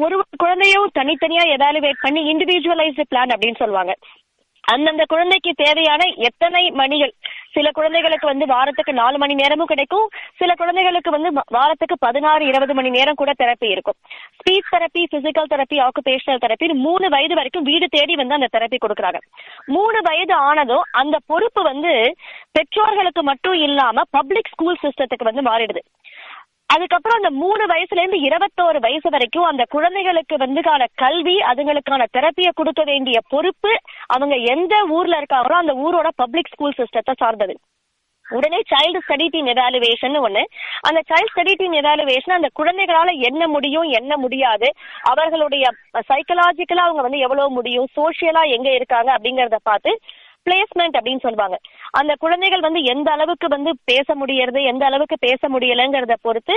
ஒரு 0.02 0.14
ஒரு 0.18 0.24
குழந்தையும் 0.42 0.92
தனித்தனியா 0.98 1.42
எவாலுவேட் 1.56 2.02
பண்ணி 2.02 2.20
இண்டிவிஜுவலைஸ்டு 2.32 3.04
பிளான் 3.10 3.32
அப்படின்னு 3.34 3.60
சொல்லுவாங்க. 3.62 3.92
அந்தந்த 4.70 5.04
குழந்தைக்கு 5.08 5.52
தேவையான 5.56 6.02
எத்தனை 6.16 6.70
மணிகள்? 6.70 7.12
சில 7.50 7.70
குழந்தைகளுக்கு 7.72 8.26
வந்து 8.26 8.46
வாரத்துக்கு 8.46 8.92
நாலு 8.92 9.18
மணி 9.18 9.34
நேரமும் 9.34 9.66
கிடைக்கும். 9.66 10.08
சில 10.36 10.54
குழந்தைகளுக்கு 10.54 11.10
வந்து 11.10 11.42
வாரத்துக்கு 11.50 11.96
பதினாறு 11.98 12.46
இருபது 12.46 12.74
மணி 12.74 12.90
நேரம் 12.90 13.14
கூட 13.14 13.32
தெரப்பி 13.42 13.68
இருக்கும். 13.70 13.94
Speech 14.38 14.70
therapy 14.74 15.02
physical 15.14 15.50
therapy 15.54 15.78
occupational 15.78 16.42
therapy 16.44 16.74
மூணு 16.74 17.08
வயது 17.08 17.34
வரைக்கும் 17.34 17.62
வீடு 17.62 17.88
தேடி 17.88 18.14
வந்து 18.14 18.34
அந்த 18.34 18.48
தெரப்பி 18.52 18.78
கொடுக்குறாங்க. 18.86 19.20
மூணு 19.66 19.98
வயது 20.02 20.34
ஆனதும் 20.34 20.84
அந்த 20.90 21.18
பொறுப்பு 21.26 21.62
வந்து 21.62 22.16
பெற்றோர்களுக்கு 22.52 23.22
மட்டும் 23.22 23.52
இல்லாம 23.52 24.02
பப்ளிக் 24.10 24.50
ஸ்கூல் 24.50 24.78
சிஸ்டத்துக்கு 24.82 25.28
வந்து 25.30 25.42
மாறிடுது. 25.42 25.82
அதுக்கப்புறம் 26.72 27.18
அந்த 27.20 27.30
மூணு 27.42 27.62
வயசுல 27.72 28.00
இருந்து 28.00 28.20
இருபத்தோரு 28.28 28.78
வயசு 28.84 29.08
வரைக்கும் 29.14 29.48
அந்த 29.48 29.62
குழந்தைகளுக்கு 29.74 30.34
வந்துக்கான 30.36 30.86
கல்வி 31.02 31.36
அதுங்களுக்கான 31.50 32.06
தெரப்பியை 32.16 32.52
கொடுக்க 32.54 32.82
வேண்டிய 32.90 33.18
பொறுப்பு 33.32 33.72
அவங்க 34.14 34.36
எந்த 34.54 34.74
ஊர்ல 34.96 35.20
இருக்காங்களோ 35.20 35.58
அந்த 35.62 35.74
ஊரோட 35.84 36.10
பப்ளிக் 36.22 36.52
ஸ்கூல் 36.54 36.78
சிஸ்டத்தை 36.78 37.14
சார்ந்தது. 37.22 37.54
உடனே 38.26 38.58
சைல்டு 38.70 38.98
ஸ்டடி 39.04 39.24
டீம் 39.28 39.48
எவாலுவேஷன் 39.52 40.16
ஒண்ணு. 40.26 40.42
அந்த 40.88 41.00
சைல்டு 41.10 41.30
ஸ்டடி 41.32 41.52
டீம் 41.60 41.74
எவாலுவேஷன் 41.80 42.36
அந்த 42.36 42.48
குழந்தைகளால 42.58 43.10
என்ன 43.28 43.42
முடியும் 43.54 43.88
என்ன 43.98 44.12
முடியாது 44.16 44.68
அவர்களுடைய 45.10 45.64
சைக்கலாஜிக்கலா 46.10 46.84
அவங்க 46.86 47.02
வந்து 47.02 47.24
எவ்வளவு 47.26 47.56
முடியும் 47.58 47.88
சோசியலா 47.98 48.44
எங்க 48.56 48.70
இருக்காங்க 48.78 49.10
அப்படிங்கறத 49.16 49.60
பார்த்து 49.70 49.92
பிளேஸ்மெண்ட் 50.46 50.96
அப்படின்னு 50.98 51.24
சொல்லுவாங்க. 51.26 51.56
அந்த 52.00 52.12
குழந்தைகள் 52.22 52.66
வந்து 52.66 52.80
எந்த 52.94 53.08
அளவுக்கு 53.16 53.48
வந்து 53.48 53.72
பேச 53.90 54.14
முடியறது 54.22 54.62
எந்த 54.72 54.84
அளவுக்கு 54.90 55.18
பேச 55.26 55.48
முடியலங்கிறத 55.48 56.16
பொறுத்து 56.28 56.56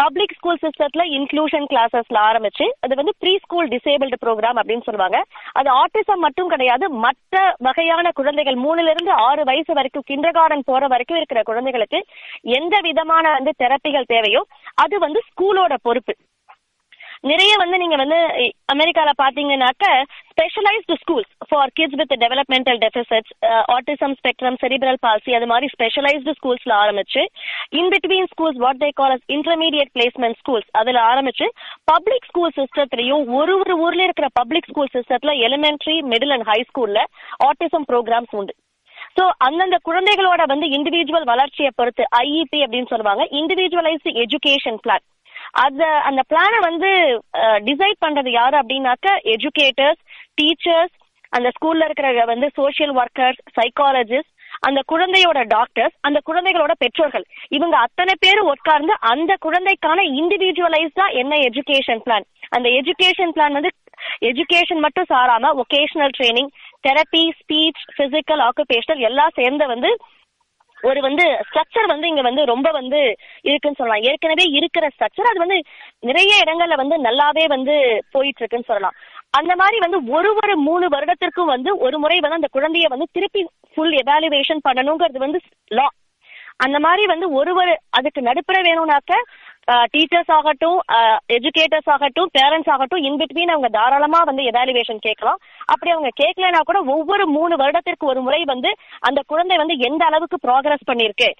பப்ளிக் 0.00 0.34
ஸ்கூல் 0.36 0.58
சிஸ்டத்துல 0.62 1.02
இன்க்ளூஷன் 1.16 1.66
கிளாஸஸ்ல 1.72 2.18
ஆரம்பிச்சு 2.28 2.66
அது 2.84 2.94
வந்து 3.00 3.12
ப்ரீ 3.18 3.32
ஸ்கூல் 3.44 3.68
டிசேபிள்டு 3.68 4.16
ப்ரோக்ராம் 4.24 4.58
அப்படின்னு 4.60 4.86
சொல்லுவாங்க. 4.86 5.18
அது 5.58 5.68
ஆட்டிசம் 5.82 6.24
மட்டும் 6.26 6.50
கிடையாது 6.54 6.86
மற்ற 7.04 7.42
வகையான 7.66 8.10
குழந்தைகள் 8.18 8.58
மூணுல 8.64 8.92
இருந்து 8.94 9.12
ஆறு 9.28 9.44
வயசு 9.50 9.72
வரைக்கும் 9.78 10.06
கிண்டர் 10.10 10.36
கார்டன் 10.38 10.68
போற 10.70 10.86
வரைக்கும் 10.94 11.16
இருக்கிற 11.16 11.42
குழந்தைகளுக்கு 11.42 12.00
எந்த 12.58 12.76
விதமான 12.88 13.24
வந்து 13.38 13.54
தெரப்பிகள் 13.64 14.10
தேவையோ 14.14 14.42
அது 14.84 14.98
வந்து 14.98 15.22
ஸ்கூலோட 15.30 15.74
பொறுப்பு. 15.82 16.14
நிறைய 17.24 17.52
வந்து 17.60 17.76
நீங்க 17.78 17.96
வந்து 17.96 18.18
அமெரிக்கால 18.72 19.10
பாத்தீங்கன்னாக்க 19.20 19.84
specialised 20.30 20.96
schools 21.02 21.30
for 21.48 21.70
kids 21.74 21.98
with 22.00 22.14
developmental 22.22 22.78
deficits 22.82 23.32
autism 23.74 24.14
spectrum 24.18 24.58
cerebral 24.62 25.00
palsy 25.00 25.34
அது 25.34 25.46
மாதிரி 25.46 25.68
ஸ்பெஷலைஸ்டு 25.74 26.34
ஸ்கூல்ஸ்ல 26.38 26.74
ஆரம்பிச்சு 26.74 27.22
in 27.70 27.90
between 27.94 28.28
schools 28.32 28.60
what 28.64 28.80
they 28.82 28.90
call 28.92 29.16
intermediate 29.28 29.92
placement 29.94 30.38
schools 30.42 30.68
அதுல 30.72 31.00
ஆரம்பிச்சு 31.12 31.48
பப்ளிக் 31.84 32.28
ஸ்கூல் 32.28 32.54
சிஸ்டத்திலையும் 32.58 33.24
ஒரு 33.34 33.54
ஒரு 33.58 33.76
ஊர்ல 33.78 34.02
இருக்கிற 34.02 34.28
பப்ளிக் 34.32 34.70
ஸ்கூல் 34.70 34.92
சிஸ்டத்துல 34.96 35.34
எலிமெண்ட்ரி 35.48 35.96
மிடில் 36.12 36.34
அண்ட் 36.36 36.46
ஹை 36.46 36.60
ஸ்கூல்ல 36.68 37.00
ஆட்டிசம் 37.44 37.88
ப்ரோக்ராம்ஸ் 37.92 38.34
உண்டு. 38.34 38.54
சோ 39.18 39.24
அந்தந்த 39.38 39.76
குழந்தைகளோட 39.88 40.42
வந்து 40.46 40.66
இண்டிவிஜுவல் 40.76 41.30
வளர்ச்சியை 41.32 41.72
பொறுத்து 41.76 42.04
ஐஇபி 42.20 42.60
அப்படின்னு 42.64 42.92
சொல்லுவாங்க 42.92 43.24
இண்டிவிஜுவலைஸ்டு 43.40 44.16
எஜுகேஷன் 44.24 44.80
பிளான் 44.84 45.04
அத 45.54 45.86
அந்த 46.00 46.20
பிளானை 46.28 46.58
வந்து 46.60 46.90
டிசைட் 47.68 47.98
பண்றது 48.04 48.30
யாரு 48.30 48.56
அப்படின்னாக்க 48.58 49.08
எஜுகேட்டர்ஸ் 49.24 50.00
டீச்சர்ஸ் 50.40 50.94
அந்த 51.28 51.48
ஸ்கூல்ல 51.48 51.84
இருக்கிற 51.84 52.24
வந்து 52.24 52.48
சோஷியல் 52.56 52.94
ஒர்க்கர்ஸ் 52.94 53.40
சைக்காலஜிஸ்ட் 53.60 54.32
அந்த 54.66 54.80
குழந்தையோட 54.92 55.46
டாக்டர்ஸ் 55.46 55.94
அந்த 56.00 56.20
குழந்தைகளோட 56.26 56.72
பெற்றோர்கள். 56.78 57.24
இவங்க 57.48 57.76
அத்தனை 57.76 58.14
பேர் 58.20 58.40
உட்கார்ந்து 58.42 58.94
அந்த 59.00 59.36
குழந்தைக்கான 59.40 59.98
இண்டிவிஜுவலைஸ்டா 60.20 61.06
என்ன 61.12 61.36
எஜுகேஷன் 61.36 62.02
பிளான் 62.04 62.26
அந்த 62.48 62.68
எஜுகேஷன் 62.68 63.34
பிளான் 63.34 63.52
வந்து 63.52 63.72
எஜுகேஷன் 64.20 64.78
மட்டும் 64.78 65.10
சாராம 65.10 65.50
vocational 65.62 66.14
training 66.18 66.50
therapy 66.88 67.24
speech 67.40 67.82
physical 67.96 68.42
occupational 68.42 68.98
எல்லாம் 68.98 69.34
சேர்ந்த 69.34 69.66
வந்து 69.66 69.90
ஒரு 70.82 71.00
வந்து 71.00 71.24
ஸ்ட்ரக்சர் 71.46 71.86
வந்து 71.86 72.06
இங்க 72.08 72.22
வந்து 72.22 72.44
ரொம்ப 72.44 72.68
வந்து 72.70 73.00
இருக்குன்னு 73.42 73.78
சொல்லலாம். 73.78 74.06
ஏற்கனவே 74.10 74.44
இருக்கிற 74.58 74.86
ஸ்ட்ரக்சர் 74.88 75.30
அது 75.30 75.38
வந்து 75.38 75.58
நிறைய 76.00 76.32
இடங்கள்ல 76.44 76.76
வந்து 76.82 76.96
நல்லாவே 76.98 77.44
வந்து 77.46 77.74
போயிட்டு 78.10 78.40
இருக்குன்னு 78.40 78.70
சொல்லலாம். 78.70 78.96
அந்த 79.38 79.52
மாதிரி 79.56 79.78
வந்து 79.78 79.98
ஒரு 80.12 80.30
ஒரு 80.34 80.54
மூணு 80.58 80.86
வருடத்திற்கும் 80.88 81.52
வந்து 81.54 81.70
ஒரு 81.78 81.98
முறை 81.98 82.18
வந்து 82.20 82.40
அந்த 82.40 82.50
குழந்தைய 82.52 82.88
வந்து 82.88 83.06
திருப்பி 83.12 83.40
ஃபுல் 83.74 83.94
எவாலுவேஷன் 84.02 84.64
பண்ணணுங்கிறது 84.68 85.18
வந்து 85.18 85.40
லா 85.70 85.86
அந்த 86.56 86.78
மாதிரி 86.78 87.04
வந்து 87.06 87.26
ஒரு 87.30 87.52
ஒரு 87.54 87.72
அதுக்கு 87.90 88.20
நடுப்புற 88.20 88.58
வேணும்னாக்க 88.62 89.14
டீச்சர்ஸ் 89.92 90.32
ஆகட்டும் 90.36 90.78
எஜுகேட்டர்ஸ் 91.36 91.90
ஆகட்டும் 91.94 92.30
பேரண்ட்ஸ் 92.38 92.70
ஆகட்டும் 92.74 93.04
இன் 93.08 93.18
பிட்வீன் 93.20 93.52
அவங்க 93.54 93.68
தாராளமா 93.78 94.20
வந்து 94.30 94.42
எவாலுவேஷன் 94.50 95.00
கேட்கலாம். 95.06 95.38
அப்படி 95.72 95.92
அவங்க 95.94 96.10
கேட்கலனா 96.22 96.60
கூட 96.70 96.80
ஒவ்வொரு 96.94 97.26
மூணு 97.36 97.54
வருடத்திற்கு 97.62 98.10
ஒரு 98.12 98.22
முறை 98.26 98.40
வந்து 98.52 98.72
அந்த 99.08 99.22
குழந்தை 99.32 99.56
வந்து 99.62 99.76
எந்த 99.88 100.04
அளவுக்கு 100.10 100.38
ப்ராக்ரஸ் 100.46 100.88
பண்ணிருக்கு 100.90 101.30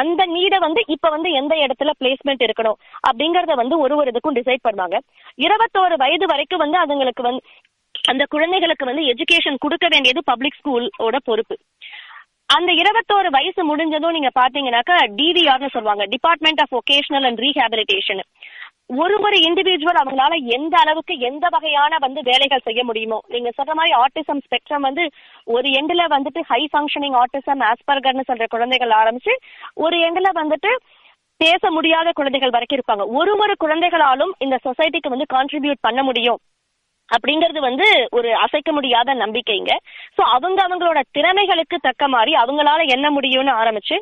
அந்த 0.00 0.22
நீடை 0.34 0.58
வந்து 0.66 0.80
இப்ப 0.94 1.10
வந்து 1.16 1.30
எந்த 1.40 1.54
இடத்துல 1.64 1.92
பிளேஸ்மெண்ட் 2.00 2.44
இருக்கணும்? 2.46 2.78
அப்படிங்கறத 3.08 3.54
வந்து 3.62 3.78
ஒரு 3.84 3.96
ஒரு 4.00 4.10
இதுக்கும் 4.12 4.38
டிசைட் 4.40 4.66
பண்ணுவாங்க. 4.66 4.98
இருபத்தோரு 5.46 5.96
வயது 6.04 6.26
வரைக்கும் 6.34 6.64
வந்து 6.64 6.78
அதுங்களுக்கு 6.84 7.24
வந்து 7.28 7.42
அந்த 8.10 8.24
குழந்தைகளுக்கு 8.32 8.84
வந்து 8.88 9.04
எஜுகேஷன் 9.12 9.62
கொடுக்க 9.62 9.86
வேண்டியது 9.92 10.20
பப்ளிக் 10.30 10.58
ஸ்கூலோட 10.58 11.16
பொறுப்பு. 11.28 11.54
அந்த 12.48 12.70
இருபத்தோரு 12.82 13.28
வயசு 13.34 13.60
முடிஞ்சதும் 13.70 14.14
நீங்க 14.16 14.30
பாத்தீங்கன்னாக்கா 14.38 14.96
டிவிஆர்னு 15.18 15.74
சொல்லுவாங்க. 15.74 16.04
Department 16.14 16.60
of 16.64 16.74
vocational 16.78 17.26
and 17.28 17.40
rehabilitation 17.44 18.22
ஒரு 19.00 19.14
ஒரு 19.26 19.36
இண்டிவிஜுவல் 19.46 19.98
அவங்களால 20.02 20.34
எந்த 20.56 20.74
அளவுக்கு 20.82 21.14
எந்த 21.28 21.46
வகையான 21.54 21.96
வந்து 22.04 22.20
வேலைகள் 22.28 22.64
செய்ய 22.68 22.82
முடியுமோ 22.84 23.18
நீங்க 23.34 23.50
சொல்ற 23.58 23.72
மாதிரி 23.78 23.92
ஆட்டிசம் 24.04 24.40
ஸ்பெக்ட்ரம் 24.46 24.86
வந்து 24.88 25.04
ஒரு 25.56 25.68
எண்டுல 25.80 26.04
வந்துட்டு 26.14 26.42
ஹை 26.50 26.62
ஃபங்க்ஷனிங் 26.72 27.16
ஆட்டிசம் 27.22 27.64
ஆஸ்பர்கர்னு 27.70 28.28
சொல்ற 28.30 28.46
குழந்தைகள் 28.54 28.94
ஆரம்பிச்சு 29.00 29.34
ஒரு 29.86 29.98
எண்டுல 30.08 30.30
வந்துட்டு 30.40 30.72
பேச 31.40 31.70
முடியாத 31.70 32.08
குழந்தைகள் 32.12 32.54
வரைக்கும் 32.54 32.78
இருப்பாங்க. 32.78 33.04
ஒரு 33.18 33.32
ஒரு 33.36 33.54
குழந்தைகளாலும் 33.64 34.32
இந்த 34.38 34.56
சொசைட்டிக்கு 34.64 35.12
வந்து 35.14 35.26
கான்ட்ரிபியூட் 35.34 35.84
பண்ண 35.86 36.02
முடியும். 36.02 36.40
அப்படிங்கிறது 37.08 37.60
வந்து 37.60 37.86
ஒரு 38.10 38.30
அசைக்க 38.36 38.72
முடியாத 38.72 39.14
நம்பிக்கைங்க. 39.14 39.72
சோ 40.16 40.22
அவங்க 40.28 40.58
அவங்களோட 40.62 41.00
திறமைகளுக்கு 41.18 41.76
தக்க 41.80 42.08
மாதிரி 42.08 42.34
அவங்களால 42.34 42.86
என்ன 42.86 43.10
முடியும்னு 43.10 43.54
ஆரம்பிச்சு 43.54 43.98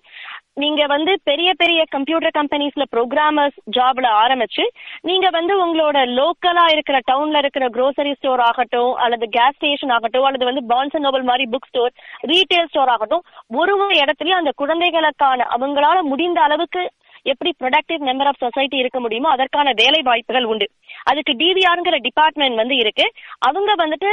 நீங்க 0.55 0.83
வந்து 0.87 1.13
பெரிய 1.25 1.55
பெரிய 1.55 1.81
கம்ப்யூட்டர் 1.89 2.35
கம்பெனிஸ்ல 2.37 2.85
ப்ரோக்ராமர்ஸ் 2.93 3.57
ஜாப்ல 3.71 4.07
ஆரம்பிச்சு 4.21 4.65
நீங்க 5.01 5.27
வந்து 5.31 5.55
உங்களோட 5.65 5.99
லோக்கலா 6.11 6.65
இருக்கிற 6.73 6.99
டவுன்ல 7.07 7.37
இருக்கிற 7.37 7.67
க்ரோசரி 7.69 8.13
ஸ்டோர் 8.13 8.41
ஆகட்டும் 8.41 8.95
அல்லது 8.97 9.27
கேஸ் 9.29 9.57
ஸ்டேஷன் 9.57 9.91
ஆகட்டும் 9.91 10.25
அல்லது 10.25 10.45
வந்து 10.45 10.63
பான்ஸ் 10.69 10.95
அண்ட் 10.95 11.05
நோபல் 11.05 11.23
மாதிரி 11.23 11.47
புக் 11.51 11.69
ஸ்டோர் 11.69 11.93
ரீட்டைல் 12.27 12.69
ஸ்டோர் 12.69 12.89
ஆகட்டும் 12.89 13.25
ஒரு 13.55 13.75
ஒரு 13.79 13.95
இடத்துலயும் 13.95 14.41
அந்த 14.41 14.53
குழந்தைகளுக்கான 14.57 15.49
அவங்களால 15.57 16.03
முடிந்த 16.03 16.41
அளவுக்கு 16.41 16.85
எப்படி 17.31 17.51
ப்ரொடக்டிவ் 17.61 18.01
மெம்பர் 18.09 18.29
ஆஃப் 18.31 18.43
சொசைட்டி 18.45 18.77
இருக்க 18.83 18.99
முடியுமோ 19.05 19.29
அதற்கான 19.35 19.73
வேலை 19.81 20.01
வாய்ப்புகள் 20.09 20.49
உண்டு. 20.53 20.67
அதுக்கு 21.11 21.33
டிவிஆர்ங்கிற 21.43 21.97
டிபார்ட்மெண்ட் 22.07 22.61
வந்து 22.63 22.77
இருக்கு. 22.83 23.07
அவங்க 23.49 23.71
வந்துட்டு 23.83 24.11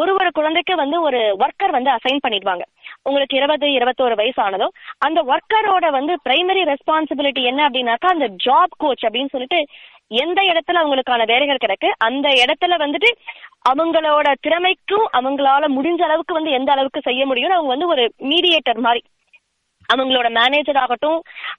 ஒரு 0.00 0.12
ஒரு 0.20 0.30
குழந்தைக்கு 0.38 0.74
வந்து 0.82 0.98
ஒரு 1.08 1.20
ஒர்க்கர் 1.44 1.76
வந்து 1.78 1.90
அசைன் 1.96 2.22
பண்ணிடுவாங்க. 2.26 2.64
உங்களுக்கு 3.08 3.38
இருபது 3.40 3.66
இருபத்தோரு 3.78 4.14
வயசு 4.20 4.40
ஆனதோ 4.42 4.68
அந்த 5.06 5.20
ஒர்க்கரோட 5.32 5.86
வந்து 5.98 6.14
பிரைமரி 6.28 6.62
ரெஸ்பான்சிபிலிட்டி 6.72 7.42
என்ன 7.50 7.62
அப்படின்னாக்கா 7.68 8.10
அந்த 8.14 8.28
ஜாப் 8.46 8.74
கோச் 8.84 9.04
அப்படின்னு 9.06 9.34
சொல்லிட்டு 9.34 9.60
எந்த 10.22 10.40
இடத்துல 10.42 10.80
அவங்களுக்கான 10.82 11.24
வேலைகள் 11.30 11.62
கிடக்கு 11.62 11.88
அந்த 12.06 12.28
இடத்துல 12.42 12.74
வந்துட்டு 12.82 13.10
அவங்களோட 13.70 14.28
திறமைக்கும் 14.40 15.06
அவங்களால 15.18 15.68
முடிஞ்ச 15.76 16.00
அளவுக்கு 16.06 16.34
வந்து 16.34 16.50
எந்த 16.50 16.70
அளவுக்கு 16.72 17.00
செய்ய 17.00 17.22
முடியும்னு 17.26 17.56
அவங்க 17.56 17.72
வந்து 17.74 17.86
ஒரு 17.86 18.04
மீடியேட்டர் 18.32 18.80
மாதிரி 18.86 19.00
அவங்களோட 19.92 20.28
மேனேஜர் 20.38 20.78
ஆகட்டும் 20.82 21.18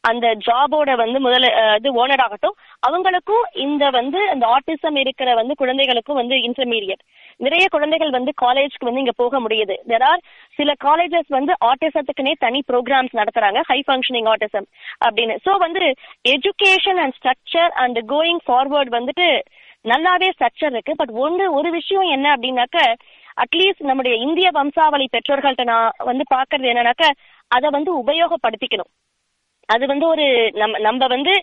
அந்த 0.09 0.25
ஜாபோட 0.47 0.91
வந்து 1.01 1.19
முதல்ல 1.25 1.49
இது 1.79 1.89
ஓனர் 2.01 2.23
ஆகட்டும் 2.25 2.55
அவங்களுக்கும் 2.87 3.45
இந்த 3.65 3.83
வந்து 3.97 4.19
அந்த 4.33 4.45
ஆட்டிசம் 4.55 4.97
இருக்கிற 5.03 5.29
வந்து 5.39 5.53
குழந்தைகளுக்கும் 5.61 6.19
வந்து 6.21 6.37
இன்டர்மீடியட் 6.47 7.03
நிறைய 7.45 7.65
குழந்தைகள் 7.75 8.15
வந்து 8.17 8.31
காலேஜ்க்கு 8.43 8.87
வந்து 8.87 9.03
இங்க 9.03 9.13
போக 9.21 9.39
முடியுது. 9.45 9.75
தெர் 9.91 10.05
ஆர் 10.09 10.21
சில 10.57 10.73
காலேஜஸ் 10.85 11.31
வந்து 11.37 11.53
ஆட்டிசத்துக்குனே 11.69 12.33
தனி 12.45 12.59
ப்ரோக்ராம்ஸ் 12.71 13.17
நடத்துறாங்க 13.19 13.61
ஹை 13.69 13.79
ஃபங்க்ஷனிங் 13.87 14.29
ஆட்டிசம் 14.33 14.67
அப்படின்னு. 15.07 15.35
ஸோ 15.45 15.53
வந்து 15.65 15.83
education 16.35 17.01
and 17.03 17.17
structure 17.19 17.73
and 17.83 17.99
going 18.13 18.41
forward 18.47 18.91
வந்துட்டு 18.97 19.27
நல்லாவே 19.85 20.29
ஸ்ட்ரக்சர் 20.35 20.73
இருக்கு. 20.75 20.93
பட் 21.01 21.13
ஒன்று 21.25 21.45
ஒரு 21.57 21.69
விஷயம் 21.79 22.07
என்ன 22.15 22.27
அப்படின்னாக்க 22.35 22.79
அட்லீஸ்ட் 23.43 23.87
நம்முடைய 23.87 24.15
இந்திய 24.25 24.47
வம்சாவளி 24.57 25.05
பெற்றோர்கள்ட்ட 25.15 25.63
நான் 25.71 25.95
வந்து 26.09 26.23
பாக்குறது 26.35 26.69
என்னன்னாக்க 26.71 27.05
அதை 27.57 27.69
வந்து 27.69 27.91
உபயோகப்படுத்திக்கணும். 28.03 28.91
அது 29.69 29.87
வந்து 29.87 30.07
ஒரு 30.07 30.25
நம்ம 30.53 30.79
நம்ம 30.79 31.07
வந்து 31.07 31.33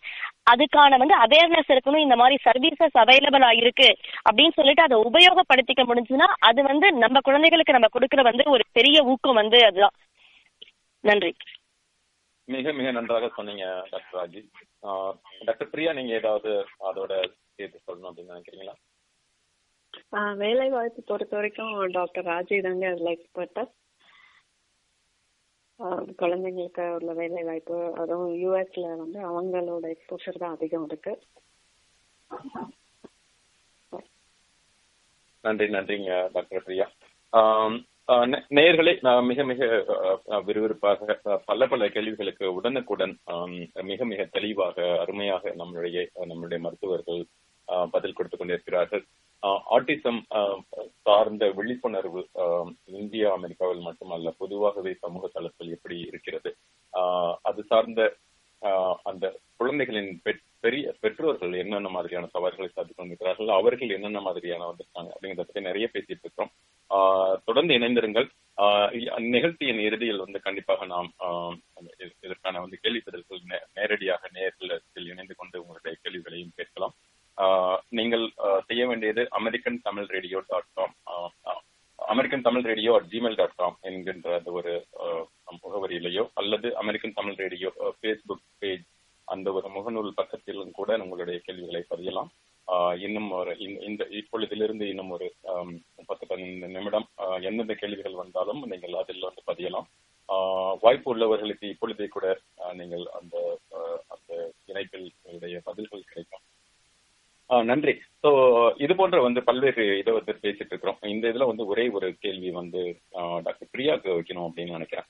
அதுக்கான 0.50 0.98
வந்து 0.98 1.16
அவேர்னஸ் 1.24 1.72
இருக்கணும் 1.72 1.98
இந்த 1.98 2.16
மாதிரி 2.16 2.36
சர்வீசஸ் 2.44 2.96
அவைலபிளா 2.98 3.56
இருக்கு 3.56 3.88
அப்படின்னு 4.28 4.52
சொல்லிட்டு 4.52 4.82
அதை 4.82 4.96
உபயோகப்படுத்திக்க 4.98 5.82
முடிஞ்சுன்னா 5.82 6.28
அது 6.40 6.62
வந்து 6.62 6.92
நம்ம 6.94 7.20
குழந்தைகளுக்கு 7.20 7.72
நம்ம 7.72 7.88
கொடுக்கிற 7.88 8.22
வந்து 8.22 8.44
ஒரு 8.46 8.64
பெரிய 8.72 9.02
ஊக்கம் 9.04 9.34
வந்து 9.34 9.64
அதுதான். 9.64 9.96
நன்றி. 11.04 11.30
மிக 12.48 12.72
மிக 12.72 12.90
நன்றாக 12.90 13.30
சொன்னீங்க 13.36 13.64
டாக்டர் 13.90 14.18
ராஜி. 14.20 14.40
ஆஹ் 14.82 15.12
டாக்டர் 15.44 15.70
பிரியா 15.70 15.92
நீங்க 15.92 16.12
ஏதாவது 16.12 16.50
அதோட 16.80 17.12
சேர்த்து 17.54 17.80
சொல்லணும் 17.86 18.08
அப்படின்னு 18.08 18.34
நினைக்கிறீங்களா? 18.34 18.74
ஆஹ் 20.12 20.36
வேலை 20.36 20.68
வாய்ப்பு 20.68 21.02
பொறுத்த 21.02 21.36
வரைக்கும் 21.36 21.86
டாக்டர் 21.90 22.24
ராஜி 22.24 22.62
தாங்க 22.62 22.86
அதுல 22.88 23.10
எக்ஸ்பர்ட்டா 23.10 23.64
குழந்தைங்களுக்கு 26.20 26.84
உள்ள 26.96 27.12
வேலை 27.14 27.42
வாய்ப்பு 27.42 27.76
அதுவும் 27.96 28.34
யூஎஸ்ல 28.36 28.84
வந்து 28.96 29.18
அவங்களோட 29.28 29.84
எக்ஸ்போஷர் 29.94 30.38
தான் 30.38 30.56
அதிகம் 30.56 30.84
இருக்கு. 30.84 31.12
நன்றி 35.44 35.66
நன்றிங்க 35.68 36.10
டாக்டர் 36.32 36.64
பிரியா. 36.64 36.86
ஆம், 37.32 37.76
ஆஹ் 38.08 38.26
நேயர்களே 38.50 38.92
நான் 39.02 39.24
மிக 39.24 39.44
மிக 39.44 39.60
விறுவிறுப்பாக 40.46 41.16
பல 41.46 41.66
பல 41.66 41.88
கேள்விகளுக்கு 41.88 42.46
உடனுக்குடன் 42.54 43.14
மிக 43.82 44.04
மிக 44.04 44.24
தெளிவாக 44.32 44.76
அருமையாக 44.98 45.54
நம்மளுடைய 45.60 46.00
நம்மளுடைய 46.24 46.58
மருத்துவர்கள் 46.58 47.22
ஆஹ், 47.68 47.88
பதில் 47.90 48.12
கொடுத்து 48.12 48.36
கொண்டிருக்கிறார்கள். 48.36 49.04
ஆட்டிசம் 49.70 50.20
சார்ந்த 51.02 51.50
விழிப்புணர்வு 51.50 52.28
ஆஹ், 52.34 52.70
இந்தியா 52.94 53.32
அமெரிக்காவில் 53.32 53.80
மட்டுமல்ல 53.80 54.34
பொதுவாகவே 54.38 54.94
சமூக 54.94 55.28
தளத்தில் 55.28 55.70
எப்படி 55.70 56.00
இருக்கிறது? 56.00 56.52
ஆஹ், 56.92 57.34
அது 57.42 57.62
சார்ந்த 57.64 58.02
ஆஹ், 58.62 58.96
அந்த 59.02 59.24
குழந்தைகளின் 59.56 60.20
பெற்- 60.24 60.44
பெரிய 60.60 60.94
பெற்றோர்கள் 61.00 61.52
என்னென்ன 61.52 61.88
மாதிரியான 61.88 62.26
சவால்களை 62.26 62.68
சாதித்து 62.68 62.94
கொண்டிருக்கிறார்கள் 62.94 63.48
அவர்கள் 63.50 63.90
என்னென்ன 63.90 64.20
மாதிரியான 64.20 64.68
வந்திருக்காங்க 64.68 65.10
அப்படிங்கிறத 65.12 65.42
பத்தி 65.42 65.60
நிறைய 65.60 65.88
பேசிட்டு 65.92 66.24
இருக்கோம் 66.24 66.52
ஆஹ், 66.90 67.34
தொடர்ந்து 67.44 67.74
இணைந்திருங்கள். 67.74 68.28
ஆஹ், 68.58 68.90
நிகழ்ச்சியின் 69.28 69.80
இறுதியில் 69.80 70.18
வந்து 70.18 70.40
கண்டிப்பாக 70.40 70.84
நாம் 70.86 71.12
ஆஹ், 71.20 71.54
இதற்கான 72.20 72.60
வந்து 72.60 72.76
கேள்வி 72.76 73.00
பதில்கள் 73.00 73.42
நே- 73.48 73.64
நேரடியாக 73.74 74.28
நேரில் 74.32 74.74
இணைந்து 75.10 75.34
கொண்டு 75.34 75.60
உங்களுடைய 75.60 75.98
கேள்விகளையும் 76.02 76.56
கேட்கலாம். 76.56 76.94
நீங்கள் 77.88 78.32
செய்ய 78.66 78.86
வேண்டியது 78.86 79.26
American 79.30 79.80
Tamil 79.82 80.06
radio 80.06 80.42
dot 80.48 80.72
com 80.74 80.94
American 81.94 82.42
Tamil 82.42 82.62
radio 82.62 82.94
at 82.94 83.06
Gmail 83.10 83.34
dot 83.34 83.54
com 83.54 83.78
என்கின்ற 83.80 84.34
அந்த 84.36 84.50
ஒரு 84.50 84.86
முகவரியிலையோ 84.92 85.24
முகவரியிலேயோ 85.62 86.30
அல்லது 86.34 86.76
American 86.76 87.12
Tamil 87.12 87.34
radio 87.34 87.72
Facebook 88.02 88.44
page 88.58 88.82
அந்த 89.24 89.52
ஒரு 89.52 89.68
முகநூல் 89.68 90.12
பக்கத்திலும் 90.16 90.70
கூட 90.70 90.96
உங்களுடைய 90.96 91.40
கேள்விகளை 91.44 91.84
பதியலாம். 91.90 92.28
இன்னும் 92.98 93.30
ஒரு 93.30 93.58
இந்த- 93.58 93.80
இந்த 93.80 94.06
இப்பொழுதிலிருந்து 94.10 94.82
இன்னும் 94.82 95.10
ஒரு 95.10 95.32
பத்து 96.06 96.26
பதினைந்து 96.26 96.68
நிமிடம் 96.68 97.08
எந்தெந்த 97.40 97.74
கேள்விகள் 97.74 98.14
வந்தாலும் 98.14 98.66
நீங்கள் 98.66 98.92
அதில் 98.92 99.20
வந்து 99.20 99.42
பதியலாம். 99.46 99.86
வாய்ப்பு 100.80 101.16
உள்ளவர்களுக்கு 101.16 101.64
இப்பொழுதே 101.64 102.06
கூட 102.06 102.38
நீங்கள் 102.72 103.06
அந்த 103.20 103.58
அந்த 104.08 104.52
இணைப்பில் 104.66 105.10
உங்களுடைய 105.22 105.60
பதில்கள் 105.64 106.02
நன்றி. 107.70 107.94
சோ 108.22 108.30
இது 108.84 108.92
போன்ற 108.98 109.18
வந்து 109.26 109.40
பல்வேறு 109.48 109.84
இதை 110.00 110.12
வந்து 110.18 110.32
பேசிட்டு 110.44 110.72
இருக்கிறோம். 110.72 111.00
இந்த 111.14 111.24
இதுல 111.32 111.48
வந்து 111.50 111.64
ஒரே 111.72 111.84
ஒரு 111.98 112.08
கேள்வி 112.24 112.50
வந்து 112.60 112.82
டாக்டர் 113.46 113.72
பிரியாக்கு 113.74 114.16
வைக்கணும் 114.16 114.48
அப்படின்னு 114.48 114.76
நினைக்கிறேன். 114.78 115.08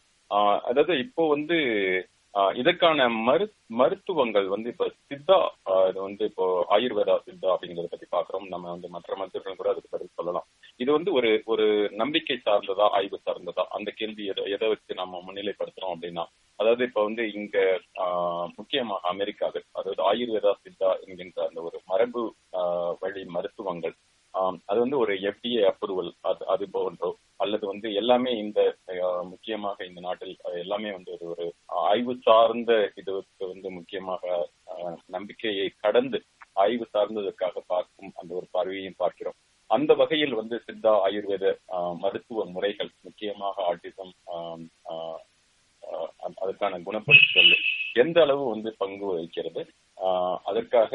அதாவது 0.70 0.93
இப்போ 1.05 1.22
வந்து 1.34 1.57
இதற்கான 2.61 3.07
மரு 3.26 3.47
மருத்துவங்கள் 3.80 4.47
வந்து 4.53 4.68
இப்ப 4.72 4.86
சித்தா 5.09 5.36
இது 5.88 5.99
வந்து 6.07 6.22
இப்போ 6.30 6.45
ஆயுர்வேதா 6.76 7.14
சித்தா 7.26 7.49
அப்படிங்கறத 7.55 7.90
பத்தி 7.93 8.07
பாக்குறோம் 8.16 8.47
நம்ம 8.55 8.70
வந்து 8.74 8.88
மற்ற 8.95 9.16
மருத்துவர்கள் 9.20 9.59
கூட 9.61 9.70
அதுக்கு 9.72 9.93
பதில் 9.95 10.16
சொல்லலாம். 10.18 10.47
இது 10.82 10.90
வந்து 10.97 11.11
ஒரு 11.18 11.30
ஒரு 11.55 11.66
நம்பிக்கை 12.03 12.36
சார்ந்ததா 12.47 12.86
ஆய்வு 12.99 13.18
சார்ந்ததா? 13.26 13.64
அந்த 13.78 13.90
கேள்வி 14.01 14.24
எதை 14.32 14.45
எதை 14.57 14.68
வச்சு 14.72 15.01
நம்ம 15.03 15.20
முன்னிலைப்படுத்துறோம் 15.26 15.95
அப்படின்னா 15.95 16.24
அதாவது 16.63 16.83
இப்ப 16.89 17.03
வந்து 17.03 17.25
இங்க 17.33 17.57
முக்கியமா 17.99 18.53
முக்கியமாக 18.59 19.09
அமெரிக்காவில் 19.09 19.67
அதாவது 19.73 20.01
ஆயுர்வேதா 20.11 20.53
சித்தா 20.61 20.91
என்கின்ற 21.05 21.39
அந்த 21.49 21.61
ஒரு 21.63 21.79
மரபு 21.87 22.23
வழி 23.03 23.23
மருத்துவங்கள் 23.37 23.95
அது 24.69 24.79
வந்து 24.81 24.99
ஒரு 24.99 25.15
எஃப்டிஏ 25.29 25.63
அப்ரூவல் 25.71 26.11
அது 26.21 26.43
அது 26.47 26.65
போன்றோ 26.71 27.11
அல்லது 27.37 27.65
வந்து 27.67 27.89
எல்லாமே 27.93 28.33
இந்த 28.39 28.61
முக்கியமாக 29.31 29.79
இந்த 29.85 30.01
நாட்டில் 30.01 30.35
எல்லாமே 30.63 30.91
வந்து 30.93 31.11
ஒரு 31.13 31.27
ஒரு 31.33 31.47
ஆய்வு 31.87 32.15
சார்ந்த 32.27 32.73
இதுக்கு 32.97 33.45
வந்து 33.47 33.71
முக்கியமாக 33.71 34.23
நம்பிக்கையை 35.09 35.69
கடந்து 35.85 36.21
ஆய்வு 36.63 36.87
சார்ந்ததற்காக 36.95 37.63
பார்க்கும் 37.67 38.13
அந்த 38.17 38.31
ஒரு 38.35 38.47
பார்வையையும் 38.53 39.01
பார்க்கிறோம். 39.03 39.37
அந்த 39.71 39.93
வகையில் 39.95 40.35
வந்து 40.35 40.57
சித்தா 40.67 40.93
ஆயுர்வேத 41.05 41.45
மருத்துவ 42.01 42.45
முறைகள் 42.47 42.91
முக்கியமாக 43.01 43.57
ஆட்டிசம் 43.65 44.13
அதுக்கான 46.43 46.82
குணப்படுத்துதல் 46.82 47.53
எந்த 47.93 48.22
அளவு 48.22 48.49
வந்து 48.49 48.74
பங்கு 48.78 49.07
வகிக்கிறது? 49.07 49.62
ஆஹ் 49.99 50.36
அதற்காக 50.45 50.93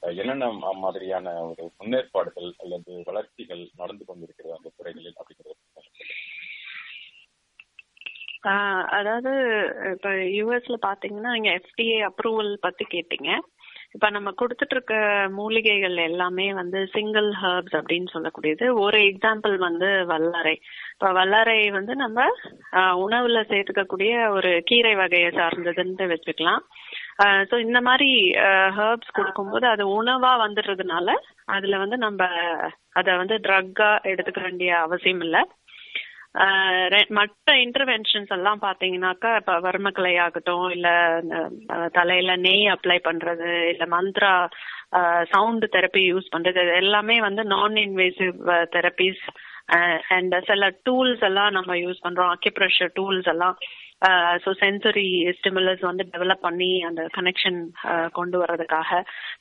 என்னென்ன 0.00 0.50
மாதிரியான 0.74 1.44
ஒரு 1.44 1.70
முன்னேற்பாடுகள் 1.78 2.52
அல்லது 2.58 3.02
வளர்ச்சிகள் 3.04 3.70
நடந்து 3.76 4.04
கொண்டிருக்கிறது 4.04 4.56
அந்த 4.56 4.72
துறைகளில் 4.76 5.14
அப்படிங்கிறது 5.14 5.62
ஆஹ் 8.42 8.84
அதாவது 8.88 9.30
இப்ப 9.92 10.10
யூஎஸ்ல 10.10 10.76
பாத்தீங்கன்னா 10.86 11.34
இங்க 11.34 11.60
எஃப்டிஏ 11.60 12.08
அப்ரூவல் 12.08 12.54
பத்தி 12.54 12.84
கேட்டீங்க. 12.84 13.30
இப்ப 13.94 14.06
நம்ம 14.10 14.28
கொடுத்துட்டு 14.40 14.74
இருக்க 14.76 14.94
மூலிகைகள் 15.38 15.96
எல்லாமே 16.06 16.46
வந்து 16.60 16.78
சிங்கிள் 16.94 17.28
ஹர்ப்ஸ் 17.42 17.76
அப்படின்னு 17.80 18.08
சொல்லக்கூடியது. 18.14 18.64
ஒரு 18.84 18.98
எக்ஸாம்பிள் 19.10 19.54
வந்து 19.66 19.88
வல்லாரை. 20.12 20.54
இப்ப 20.94 21.10
வல்லாரை 21.18 21.58
வந்து 21.78 21.94
நம்ம 21.94 22.26
உணவுல 23.04 23.40
சேர்த்துக்கக்கூடிய 23.52 24.12
ஒரு 24.36 24.50
கீரை 24.70 24.94
வகையை 25.02 25.30
சார்ந்ததுன்னு 25.38 26.10
வச்சுக்கலாம். 26.14 26.62
ஸோ 27.50 27.54
இந்த 27.66 27.80
மாதிரி 27.88 28.10
ஹர்ப்ஸ் 28.78 29.16
கொடுக்கும்போது 29.18 29.66
அது 29.72 29.84
உணவா 30.00 30.32
வந்துடுறதுனால 30.44 31.08
அதுல 31.56 31.78
வந்து 31.78 31.96
நம்ம 32.06 32.22
அதை 33.00 33.12
வந்து 33.20 33.36
ட்ரக்கா 33.46 33.90
எடுத்துக்க 34.12 34.40
வேண்டிய 34.42 34.70
அவசியம் 34.86 35.22
இல்லை. 35.26 35.42
மற்ற 37.08 37.54
இன்டர்வென்ஷன்ஸ் 37.56 38.32
எல்லாம் 38.32 38.60
பாத்தீங்கன்னாக்கா 38.60 39.36
இப்ப 39.36 39.60
வர்மக்கலை 39.60 40.18
ஆகட்டும் 40.18 40.70
இல்ல 40.70 40.88
தலையில 41.92 42.36
நெய் 42.36 42.66
அப்ளை 42.66 42.98
பண்றது 43.08 43.68
இல்ல 43.70 43.86
மந்த்ரா 43.86 44.32
சவுண்ட் 45.22 45.64
தெரப்பி 45.72 46.02
யூஸ் 46.12 46.32
பண்றது 46.36 46.76
எல்லாமே 46.76 47.20
வந்து 47.20 47.44
நான் 47.44 47.82
இன்வேசிவ் 47.86 48.34
தெரப்பிஸ் 48.76 49.22
அண்ட் 50.08 50.34
சில 50.46 50.72
டூல்ஸ் 50.90 51.20
எல்லாம் 51.20 51.52
நம்ம 51.52 51.74
யூஸ் 51.74 52.04
பண்றோம். 52.06 52.32
அக்கிப்ரெஷர் 52.34 52.92
டூல்ஸ் 52.98 53.28
எல்லாம். 53.28 53.56
ஸோ 54.44 54.50
சென்சரி 54.62 55.06
ஸ்டிமுலஸ் 55.36 55.82
வந்து 55.88 56.04
டெவலப் 56.14 56.44
பண்ணி 56.46 56.70
அந்த 56.88 57.02
கனெக்ஷன் 57.16 57.60
uh, 57.90 58.06
கொண்டு 58.12 58.36
வர்றதுக்காக. 58.42 58.90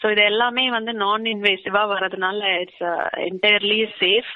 ஸோ 0.02 0.12
இது 0.14 0.22
எல்லாமே 0.24 0.66
வந்து 0.70 0.92
நான் 1.04 1.32
இன்வேசிவா 1.34 1.82
வர்றதுனால 1.94 2.52
இட்ஸ் 2.64 2.84
என்டையர்லி 3.30 3.80
சேஃப் 4.02 4.32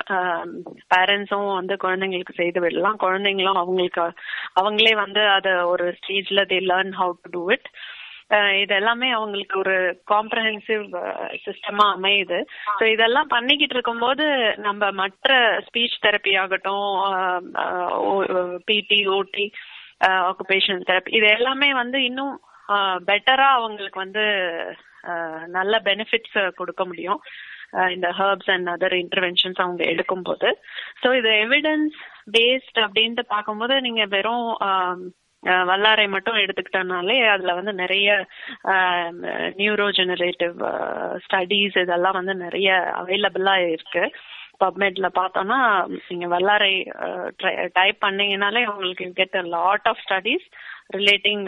பேரண்ட்ஸும் 0.94 1.52
வந்து 1.60 1.78
குழந்தைங்களுக்கு 1.86 2.36
செய்து 2.36 2.62
விடலாம். 2.66 2.98
குழந்தைங்களும் 3.06 3.62
அவங்களுக்கு 3.64 4.06
அவங்களே 4.62 4.96
வந்து 4.96 5.24
அதை 5.38 5.54
ஒரு 5.74 5.88
ஸ்டேஜ்ல 6.00 6.44
they 6.52 6.60
learn 6.72 6.94
how 7.02 7.16
to 7.24 7.32
do 7.36 7.44
it 7.50 7.70
இது 8.62 8.74
எல்லாமே 8.76 9.10
அவங்களுக்கு 9.18 9.56
ஒரு 9.60 9.76
காம்ப்ரஹென்சிவ் 10.14 10.84
சிஸ்டமா 11.46 11.86
uh, 11.86 11.96
அமையுது. 11.98 12.40
ஸோ 12.80 12.84
இதெல்லாம் 12.96 13.32
பண்ணிக்கிட்டு 13.36 13.76
இருக்கும்போது 13.76 14.26
நம்ம 14.58 14.92
மற்ற 15.02 15.32
ஸ்பீச் 15.68 15.98
தெரப்பி 16.06 16.36
ஆகட்டும் 16.44 16.88
um, 17.12 17.48
uh, 17.64 18.54
பிடி 18.68 19.02
ஓடி 19.18 19.48
ஆக்குபேஷனல் 20.02 20.88
தெரப்பி 20.90 21.16
இது 21.20 21.28
எல்லாமே 21.38 21.70
வந்து 21.74 22.00
இன்னும் 22.10 22.34
பெட்டரா 23.10 23.50
அவங்களுக்கு 23.58 24.00
வந்து 24.06 24.24
நல்ல 25.58 25.74
பெனிஃபிட்ஸ் 25.90 26.40
கொடுக்க 26.56 26.82
முடியும். 26.86 27.20
இந்த 27.96 28.08
ஹர்ப்ஸ் 28.18 28.52
அண்ட் 28.54 28.68
அதர் 28.74 28.96
இன்டர்வென்ஷன்ஸ் 29.04 29.62
அவங்க 29.64 29.84
எடுக்கும் 29.84 30.26
போது 30.28 30.50
ஸோ 31.02 31.08
இது 31.20 31.30
எவிடன்ஸ் 31.46 31.96
பேஸ்ட் 32.36 32.80
அப்படின்ட்டு 32.86 33.24
பார்க்கும்போது 33.34 33.76
நீங்க 33.88 34.04
வெறும் 34.16 34.48
வல்லாரை 35.72 36.06
மட்டும் 36.14 36.40
எடுத்துக்கிட்டனாலே 36.44 37.18
அதுல 37.34 37.54
வந்து 37.54 37.74
நிறைய 37.82 38.08
நியூரோ 39.60 39.88
ஜெனரேட்டிவ் 40.00 40.56
ஸ்டடீஸ் 41.26 41.78
இதெல்லாம் 41.84 42.18
வந்து 42.20 42.36
நிறைய 42.46 42.70
அவைலபிளா 43.02 43.56
இருக்கு. 43.76 44.04
பப்மெட்ல 44.62 45.08
பார்த்தோம்னா 45.18 45.60
நீங்க 46.10 46.28
வல்லாரை 46.28 46.72
டைப் 47.74 48.00
பண்ணீங்கனாலே 48.06 48.64
உங்களுக்கு 48.66 49.08
get 49.14 49.38
a 49.38 49.46
lot 49.50 49.88
of 49.88 50.04
studies 50.06 50.46
relating 50.96 51.44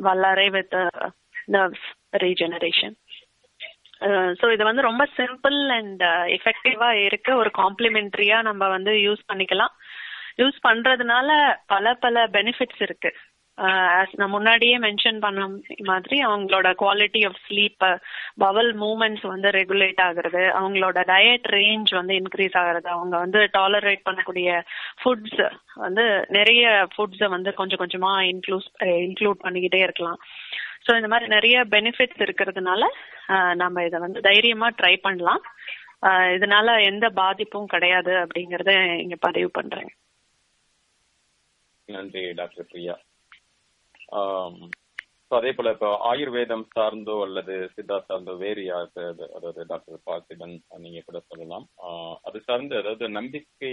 vallarai 0.00 0.48
with 0.50 0.76
nerves 1.48 1.88
regeneration 2.22 2.96
so 4.40 4.46
இது 4.52 4.62
வந்து 4.64 4.82
ரொம்ப 4.82 5.04
சிம்பிள் 5.16 5.58
அண்ட் 5.70 6.02
எஃபெக்டிவா 6.36 6.88
இருக்கு 7.06 7.32
ஒரு 7.36 7.50
காம்ப்ளிமெண்ட்ரியா 7.54 8.38
நம்ம 8.42 8.68
வந்து 8.68 8.92
யூஸ் 9.06 9.22
பண்ணிக்கலாம். 9.28 9.72
யூஸ் 10.38 10.58
பண்றதுனால 10.68 11.28
பல 11.66 11.94
பல 11.94 12.26
பெனிஃபிட்ஸ் 12.32 12.82
இருக்கு. 12.82 13.10
நான் 13.58 14.32
முன்னாடியே 14.34 14.78
மென்ஷன் 14.78 15.18
பண்ண 15.20 15.44
மாதிரி 15.82 16.16
அவங்களோட 16.22 16.68
quality 16.82 17.20
of 17.28 17.38
sleep 17.46 17.84
bowel 18.36 18.72
movements 18.74 19.24
வந்து 19.26 19.48
ரெகுலேட் 19.50 20.00
ஆகுறது 20.06 20.42
அவங்களோட 20.60 20.98
டயட் 21.12 21.48
ரேஞ்ச் 21.54 21.92
வந்து 21.94 22.14
இன்க்ரீஸ் 22.20 22.58
ஆகுறது 22.62 22.88
அவங்க 22.96 23.14
வந்து 23.18 23.42
டாலரேட் 23.58 24.06
பண்ணக்கூடிய 24.08 24.58
ஃபுட்ஸ் 25.02 25.42
வந்து 25.84 26.04
நிறைய 26.28 26.64
ஃபுட்ஸை 26.94 27.30
வந்து 27.36 27.52
கொஞ்சம் 27.54 27.82
கொஞ்சமா 27.84 28.12
இன்க்ளூஸ் 28.32 28.68
இன்க்ளூட் 29.06 29.42
பண்ணிக்கிட்டே 29.46 29.80
இருக்கலாம். 29.86 30.20
ஸோ 30.86 30.92
இந்த 30.96 31.08
மாதிரி 31.08 31.28
நிறைய 31.36 31.56
பெனிஃபிட்ஸ் 31.76 32.22
இருக்கிறதுனால 32.26 32.82
நம்ம 33.54 33.84
இதை 33.84 33.98
வந்து 34.00 34.20
தைரியமா 34.20 34.68
ட்ரை 34.82 34.94
பண்ணலாம். 34.96 35.42
இதனால 36.36 36.68
எந்த 36.90 37.06
பாதிப்பும் 37.22 37.72
கிடையாது 37.74 38.12
அப்படிங்கறத 38.22 38.72
இங்க 39.04 39.16
பதிவு 39.20 39.50
பண்றேன். 39.50 39.90
நன்றி 41.88 42.22
டாக்டர் 42.34 42.70
பிரியா. 42.70 42.94
அதே 45.30 45.50
போல 45.52 45.70
இப்போ 45.72 45.88
ஆயுர்வேதம் 46.08 46.64
சார்ந்தோ 46.74 47.14
அல்லது 47.24 47.54
சித்தா 47.72 47.96
சார்ந்தோ 48.00 48.32
வேறு 48.42 48.62
யாருக்கு 48.64 49.02
அதாவது 49.36 49.60
டாக்டர் 49.66 49.98
பார்த்திபன் 50.06 50.52
நீங்க 50.84 51.00
கூட 51.02 51.18
சொல்லலாம். 51.22 51.64
ஆஹ் 51.84 52.16
அது 52.26 52.38
சார்ந்து 52.46 52.74
அதாவது 52.76 53.06
நம்பிக்கை 53.16 53.72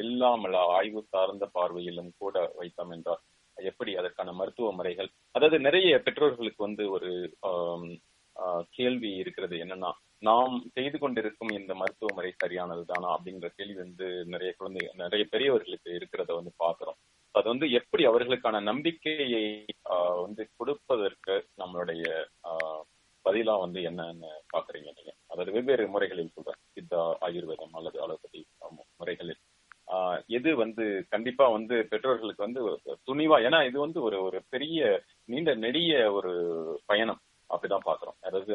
இல்லாமல் 0.00 0.56
ஆய்வு 0.74 1.02
சார்ந்த 1.08 1.46
பார்வையிலும் 1.54 2.10
கூட 2.18 2.36
வைத்தோம் 2.58 2.92
என்றால் 2.92 3.22
எப்படி 3.56 3.92
அதற்கான 3.96 4.30
மருத்துவ 4.32 4.70
முறைகள் 4.72 5.08
அதாவது 5.34 5.58
நிறைய 5.60 5.98
பெற்றோர்களுக்கு 6.06 6.60
வந்து 6.62 6.84
ஒரு 6.96 7.10
ஆஹ் 7.46 7.88
கேள்வி 8.76 9.10
இருக்கிறது 9.22 9.56
என்னன்னா 9.64 9.90
நாம் 10.22 10.54
செய்து 10.76 10.98
கொண்டிருக்கும் 10.98 11.52
இந்த 11.58 11.72
மருத்துவ 11.80 12.10
முறை 12.14 12.30
சரியானது 12.36 12.84
தானா 12.84 13.08
அப்படிங்கிற 13.16 13.48
கேள்வி 13.56 13.78
வந்து 13.82 14.06
நிறைய 14.32 14.52
குழந்தை 14.58 14.84
நிறைய 15.02 15.24
பெரியவர்களுக்கு 15.32 15.90
இருக்கிறத 15.98 16.32
வந்து 16.34 16.52
பாக்குறோம் 16.58 16.98
அது 17.34 17.48
வந்து 17.48 17.66
எப்படி 17.70 18.02
அவர்களுக்கான 18.06 18.62
நம்பிக்கையை 18.62 19.44
ஆஹ் 19.90 20.20
வந்து 20.20 20.48
கொடுப்பதற்கு 20.56 21.34
நம்மளுடைய 21.58 22.02
ஆஹ் 22.42 22.82
பதிலா 23.24 23.54
வந்து 23.58 23.80
என்னன்னு 23.80 24.30
பாக்குறீங்க 24.52 24.90
நீங்க. 24.96 25.12
அதாவது 25.26 25.52
வெவ்வேறு 25.52 25.88
முறைகளில் 25.88 26.34
சொல்றேன் 26.34 26.60
சித்தா 26.74 27.00
ஆயுர்வேதம் 27.20 27.74
அல்லது 27.74 27.98
அலோபதி 28.02 28.40
முறைகளில். 28.98 29.40
ஆஹ் 29.88 30.18
எது 30.28 30.56
வந்து 30.56 30.84
கண்டிப்பா 31.08 31.48
வந்து 31.48 31.86
பெற்றோர்களுக்கு 31.90 32.46
வந்து 32.46 32.60
துணிவா 33.06 33.38
ஏன்னா 33.46 33.66
இது 33.66 33.78
வந்து 33.78 34.02
ஒரு 34.02 34.22
ஒரு 34.22 34.42
பெரிய 34.48 34.78
நீண்ட 35.28 35.54
நெடிய 35.56 36.12
ஒரு 36.12 36.32
பயணம். 36.86 37.20
அப்படிதான் 37.50 37.86
பாக்குறோம். 37.86 38.18
அதாவது 38.20 38.52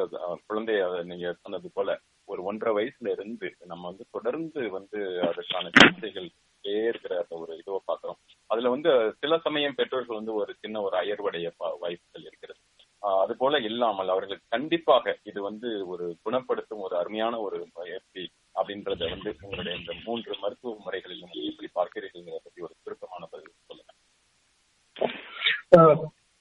குழந்தைய 0.50 0.80
நீங்க 1.04 1.34
சொன்னது 1.42 1.68
போல 1.74 1.90
ஒரு 2.26 2.44
ஒன்றரை 2.44 2.72
வயசுல 2.78 3.12
இருந்து 3.12 3.48
நம்ம 3.66 3.88
வந்து 3.88 4.06
தொடர்ந்து 4.12 4.70
வந்து 4.70 5.00
அதற்கான 5.22 5.70
சிகிச்சைகள் 5.70 6.28
இருக்கிற 6.64 7.14
அந்த 7.22 7.36
ஒரு 7.38 7.54
இதுவை 7.58 7.82
பாக்குறோம். 7.88 8.20
அதுல 8.50 8.70
வந்து 8.70 9.16
சில 9.20 9.38
சமயம் 9.38 9.76
பெற்றோர்கள் 9.76 10.16
வந்து 10.16 10.34
ஒரு 10.34 10.56
சின்ன 10.60 10.82
ஒரு 10.82 10.98
அயர்வடைய 10.98 11.52
வாய்ப்புகள் 11.58 12.00
இருக்கிறது. 12.14 12.60
அது 13.00 13.38
போல 13.38 13.58
இல்லாமல் 13.58 14.08
அவர்களுக்கு 14.08 14.46
கண்டிப்பாக 14.50 15.18
இது 15.24 15.42
வந்து 15.42 15.88
ஒரு 15.88 16.16
குணப்படுத்தும் 16.24 16.80
ஒரு 16.80 16.98
அருமையான 16.98 17.40
ஒரு 17.40 17.68
முயற்சி 17.74 18.30
அப்படின்றத 18.56 19.10
வந்து 19.10 19.36
உங்களுடைய 19.42 19.78
இந்த 19.78 19.94
மூன்று 20.06 20.36
மருத்துவ 20.42 20.78
முறைகளிலும் 20.84 21.30
எப்படி 21.32 21.68
பார்க்கிறீர்கள் 21.68 22.24
பற்றி 22.26 22.62
ஒரு 22.62 22.74
சுருக்கமான 22.84 23.28
பதில் 23.32 23.52
சொல்லுங்க. 23.68 23.94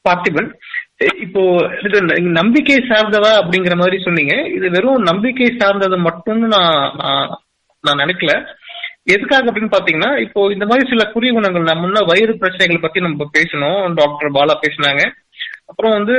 பார்த்திபன் 0.09 0.55
இப்போ 1.21 1.71
இது 1.85 2.21
நம்பிக்கை 2.21 2.77
சார்ந்ததா 2.77 3.39
அப்படிங்கிற 3.39 3.77
மாதிரி 3.77 4.03
சொன்னீங்க. 4.03 4.49
இது 4.49 4.71
வெறும் 4.71 5.03
நம்பிக்கை 5.03 5.55
சார்ந்தது 5.59 5.99
மட்டும்னு 5.99 6.27
நான்- 6.27 7.35
நான் 7.81 7.93
நினைக்கல. 7.97 8.58
எதுக்காக 9.15 9.49
அப்படின்னு 9.51 9.75
பாத்தீங்கன்னா 9.75 10.11
இப்போ 10.27 10.41
இந்த 10.55 10.65
மாதிரி 10.71 10.85
சில 10.93 11.05
குறி 11.15 11.29
குணங்கள் 11.37 11.71
நம்ம 11.71 12.03
வயிறு 12.11 12.33
பிரச்சனைகளை 12.43 12.81
பத்தி 12.83 13.01
நம்ம 13.07 13.27
பேசணும் 13.37 13.81
டாக்டர் 14.01 14.37
பாலா 14.37 14.55
பேசினாங்க. 14.65 15.03
அப்புறம் 15.71 15.95
வந்து 15.97 16.17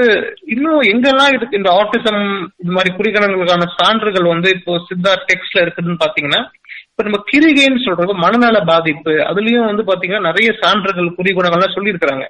இன்னும் 0.53 0.81
எங்கெல்லாம் 0.91 1.33
இதுக்கு 1.35 1.59
இந்த 1.59 1.69
ஆட்டிசம் 1.79 2.21
இந்த 2.61 2.71
மாதிரி 2.75 2.89
குறிகணங்களுக்கான 2.97 3.67
சான்றுகள் 3.79 4.33
வந்து 4.33 4.49
இப்போ 4.57 4.73
சித்தா 4.89 5.13
டெக்ஸ்ட்ல 5.29 5.63
இருக்குதுன்னு 5.65 6.03
பாத்தீங்கன்னா 6.03 6.41
இப்ப 6.89 7.03
நம்ம 7.07 7.19
கிரிகைன்னு 7.31 7.85
சொல்றது 7.87 8.13
மனநல 8.23 8.59
பாதிப்பு 8.71 9.13
அதுலயும் 9.29 9.69
வந்து 9.71 9.83
பாத்தீங்கன்னா 9.89 10.27
நிறைய 10.29 10.49
சான்றுகள் 10.63 11.15
குறிகுணங்கள்லாம் 11.19 11.75
சொல்லியிருக்கிறாங்க. 11.77 12.25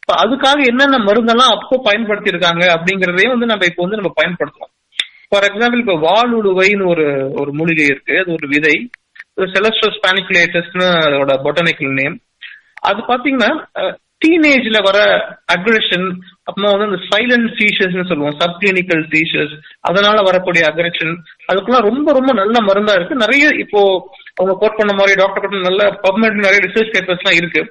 இப்ப 0.00 0.14
அதுக்காக 0.22 0.58
என்னென்ன 0.70 0.96
மருந்தெல்லாம் 1.08 1.54
அப்போ 1.56 1.76
பயன்படுத்தி 1.88 2.32
இருக்காங்க 2.32 2.64
அப்படிங்கறதையும் 2.76 3.34
வந்து 3.34 3.50
நம்ம 3.52 3.66
இப்போ 3.70 3.82
வந்து 3.86 4.00
நம்ம 4.00 4.12
பயன்படுத்தலாம். 4.20 4.72
ஃபார் 5.28 5.46
எக்ஸாம்பிள் 5.50 5.82
இப்ப 5.84 5.96
வாலுழுவைன்னு 6.06 6.86
ஒரு 6.92 7.06
ஒரு 7.40 7.52
மூலிகை 7.60 7.86
இருக்கு 7.92 8.16
அது 8.22 8.32
ஒரு 8.38 8.48
விதை. 8.54 8.74
செலஸ்டோஸ் 9.54 10.02
பானிகுலேட்டஸ்னு 10.04 10.88
அதோட 11.06 11.32
பொட்டானிக்கல் 11.44 11.98
நேம் 12.00 12.16
அது 12.88 13.00
பாத்தீங்கன்னா 13.10 13.50
டீனேஜ்ல 14.22 14.78
வர 14.86 14.98
அக்ரெஷன் 15.54 16.06
அப்புறமா 16.46 16.68
வந்து 16.72 16.86
அந்த 16.88 16.98
சைலண்ட் 17.10 17.48
சீஷர்ஸ்னு 17.58 18.08
சொல்லுவோம் 18.10 18.36
சப் 18.40 18.58
கிளினிக்கல் 18.60 19.02
சீஷர்ஸ் 19.14 19.54
அதனால 19.88 20.16
வரக்கூடிய 20.28 20.62
அக்ரெஷன் 20.70 21.12
அதுக்கெல்லாம் 21.50 21.86
ரொம்ப 21.88 22.12
ரொம்ப 22.18 22.32
நல்ல 22.40 22.56
மருந்தா 22.68 22.94
இருக்கு. 22.96 23.22
நிறைய 23.24 23.44
இப்போ 23.64 23.80
அவங்க 24.38 24.54
கோட் 24.62 24.78
பண்ண 24.78 24.92
மாதிரி 25.00 25.18
டாக்டர் 25.22 25.44
பண்ண 25.44 25.62
நல்ல 25.68 25.84
பப்மெட் 26.06 26.44
நிறைய 26.46 26.60
ரிசர்ச் 26.66 26.94
பேப்பர்ஸ் 26.94 27.22
எல்லாம் 27.22 27.38
இருக்கு. 27.40 27.62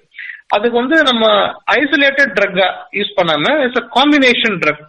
அதுக்கு 0.56 0.76
வந்து 0.82 0.98
நம்ம 1.10 1.24
ஐசோலேட்டட் 1.80 2.34
ட்ரக்கா 2.40 2.68
யூஸ் 3.00 3.18
பண்ணாம 3.20 3.54
it's 3.66 3.82
a 3.82 3.86
combination 3.98 4.58
drug 4.64 4.84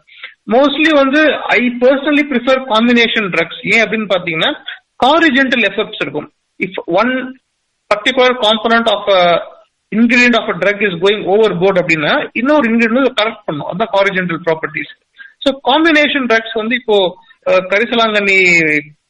mostly 0.54 0.90
வந்து 1.02 1.20
I 1.56 1.60
personally 1.82 2.24
prefer 2.32 2.62
combination 2.72 3.28
drugs 3.34 3.60
ஏன் 3.74 3.82
அப்படின்னு 3.84 4.08
பாத்தீங்கன்னா 4.14 4.50
காரிஜென்டல் 5.04 5.64
எஃபெக்ட்ஸ் 5.70 6.02
இருக்கும். 6.04 6.28
If 6.60 6.80
one 7.00 7.12
particular 7.90 8.34
component 8.46 8.90
of 8.94 9.10
ingredient 9.92 10.38
of 10.40 10.50
drug 10.62 10.82
is 10.88 10.98
going 11.04 11.22
over 11.34 11.54
board 11.62 11.80
அப்படின்னா 11.82 12.12
இன்னொரு 12.40 12.64
இன்கிரீடியன்ட் 12.70 13.18
கரெக்ட் 13.20 13.46
பண்ணும். 13.48 13.68
அதான் 13.72 13.94
corrigental 13.96 14.42
properties 14.48 14.92
so 15.44 15.50
combination 15.70 16.28
drugs 16.30 16.58
வந்து 16.62 16.74
இப்போ 16.80 16.98
கரிசலாங்கண்ணி 17.72 18.38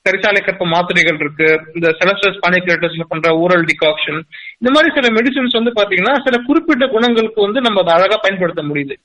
கரிசாலை 0.07 0.41
கற்ப 0.47 0.65
மாத்திரைகள் 0.73 1.19
இருக்கு. 1.23 1.47
இந்த 1.77 1.89
செலஸ்டஸ் 1.99 2.41
பானிகுலேட்டர்ஸ்ல 2.45 3.05
பண்ற 3.13 3.29
ஊரல் 3.43 3.63
டிகாக்ஷன் 3.71 4.19
இந்த 4.61 4.71
மாதிரி 4.75 4.89
சில 4.97 5.11
மெடிசின்ஸ் 5.19 5.57
வந்து 5.59 5.73
பாத்தீங்கன்னா 5.79 6.15
சில 6.27 6.39
குறிப்பிட்ட 6.49 6.87
குணங்களுக்கு 6.95 7.41
வந்து 7.47 7.61
நம்ம 7.67 7.81
அதை 7.83 7.93
அழகா 7.97 8.17
பயன்படுத்த 8.25 8.63
முடியுது. 8.71 8.97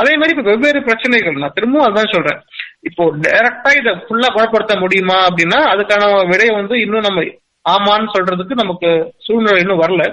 அதே 0.00 0.12
மாதிரி 0.18 0.34
இப்ப 0.34 0.44
வெவ்வேறு 0.50 0.80
பிரச்சனைகள் 0.88 1.40
நான் 1.42 1.56
திரும்பவும் 1.56 1.86
அதான் 1.88 2.12
சொல்றேன். 2.14 2.40
இப்போ 2.88 3.04
டைரக்டா 3.26 3.70
இதை 3.80 3.92
ஃபுல்லா 4.04 4.28
குணப்படுத்த 4.36 4.76
முடியுமா 4.82 5.18
அப்படின்னா 5.28 5.60
அதுக்கான 5.72 6.10
விடையை 6.32 6.52
வந்து 6.60 6.76
இன்னும் 6.84 7.06
நம்ம 7.08 7.24
ஆமான்னு 7.68 8.12
சொல்றதுக்கு 8.14 8.54
நமக்கு 8.62 8.90
சூழ்நிலை 9.18 9.60
இன்னும் 9.60 9.80
வரல. 9.80 10.04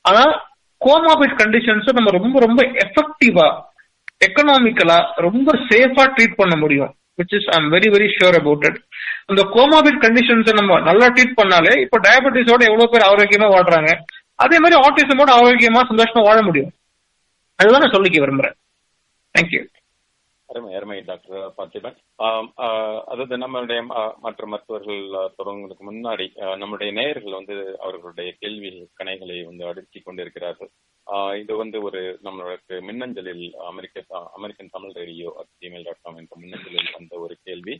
ஆனா 0.00 0.22
கோமாபிட் 0.80 1.38
கண்டிஷன்ஸ் 1.42 1.88
நம்ம 1.92 2.10
ரொம்ப 2.10 2.40
ரொம்ப 2.40 2.62
எஃபெக்டிவா 2.84 3.46
எக்கனாமிக்கலா 4.26 4.98
ரொம்ப 5.16 5.52
சேஃபா 5.70 6.04
ட்ரீட் 6.16 6.36
பண்ண 6.36 6.56
முடியும். 6.56 6.92
Which 7.18 7.34
is 7.38 7.48
I'm 7.56 7.72
very 7.72 7.88
very 7.94 8.08
sure 8.16 8.36
about 8.40 8.64
it 8.64 8.78
அந்த 9.26 9.42
கோமாபிட் 9.54 10.02
கண்டிஷன்ஸை 10.04 10.52
நம்ம 10.52 10.80
நல்லா 10.80 11.06
ட்ரீட் 11.06 11.38
பண்ணாலே 11.40 11.72
இப்போ 11.84 11.98
டயபெட்டிஸோட 11.98 12.62
எவ்வளவு 12.70 12.90
பேர் 12.92 13.08
ஆரோக்கியமா 13.10 13.48
வாழ்றாங்க? 13.54 13.90
அதே 14.34 14.58
மாதிரி 14.58 14.80
ஆட்டிசமோட 14.80 15.30
ஆரோக்கியமா 15.40 15.80
சந்தோஷமா 15.90 16.22
வாழ 16.22 16.42
முடியும். 16.42 16.72
அதுதான் 17.56 17.80
நான் 17.80 17.94
சொல்லிக்க 17.96 18.18
விரும்புறேன். 18.24 18.56
தேங்க்யூ 19.34 19.60
அருமை 20.58 20.76
அருமை 20.76 20.96
டாக்டர் 21.02 21.36
பார்த்திபன் 21.56 21.96
ஆஹ், 22.18 22.48
அதாவது 23.06 23.36
நம்மளுடைய 23.36 23.80
மற்ற 24.20 24.46
மருத்துவர்கள் 24.46 25.02
தொடங்குவதற்கு 25.38 25.84
முன்னாடி 25.88 26.26
நம்முடைய 26.56 26.90
நேயர்கள் 26.92 27.38
வந்து 27.38 27.54
அவர்களுடைய 27.80 28.30
கேள்வி 28.40 28.70
கணைகளை 29.00 29.38
வந்து 29.44 29.64
அடுக்கி 29.66 30.00
கொண்டிருக்கிறார்கள். 30.00 30.70
இது 31.40 31.52
வந்து 31.56 31.78
ஒரு 31.82 32.00
நம்மளுக்கு 32.22 32.74
மின்னஞ்சலில் 32.82 33.44
அமெரிக்க 33.68 34.04
American 34.38 34.72
Tamil 34.72 34.96
radio 34.98 35.30
Gmail 35.60 35.86
dot 35.86 36.02
com 36.02 36.18
என்ற 36.20 36.36
மின்னஞ்சலில் 36.36 36.94
வந்த 36.96 37.14
ஒரு 37.18 37.36
கேள்வி. 37.46 37.76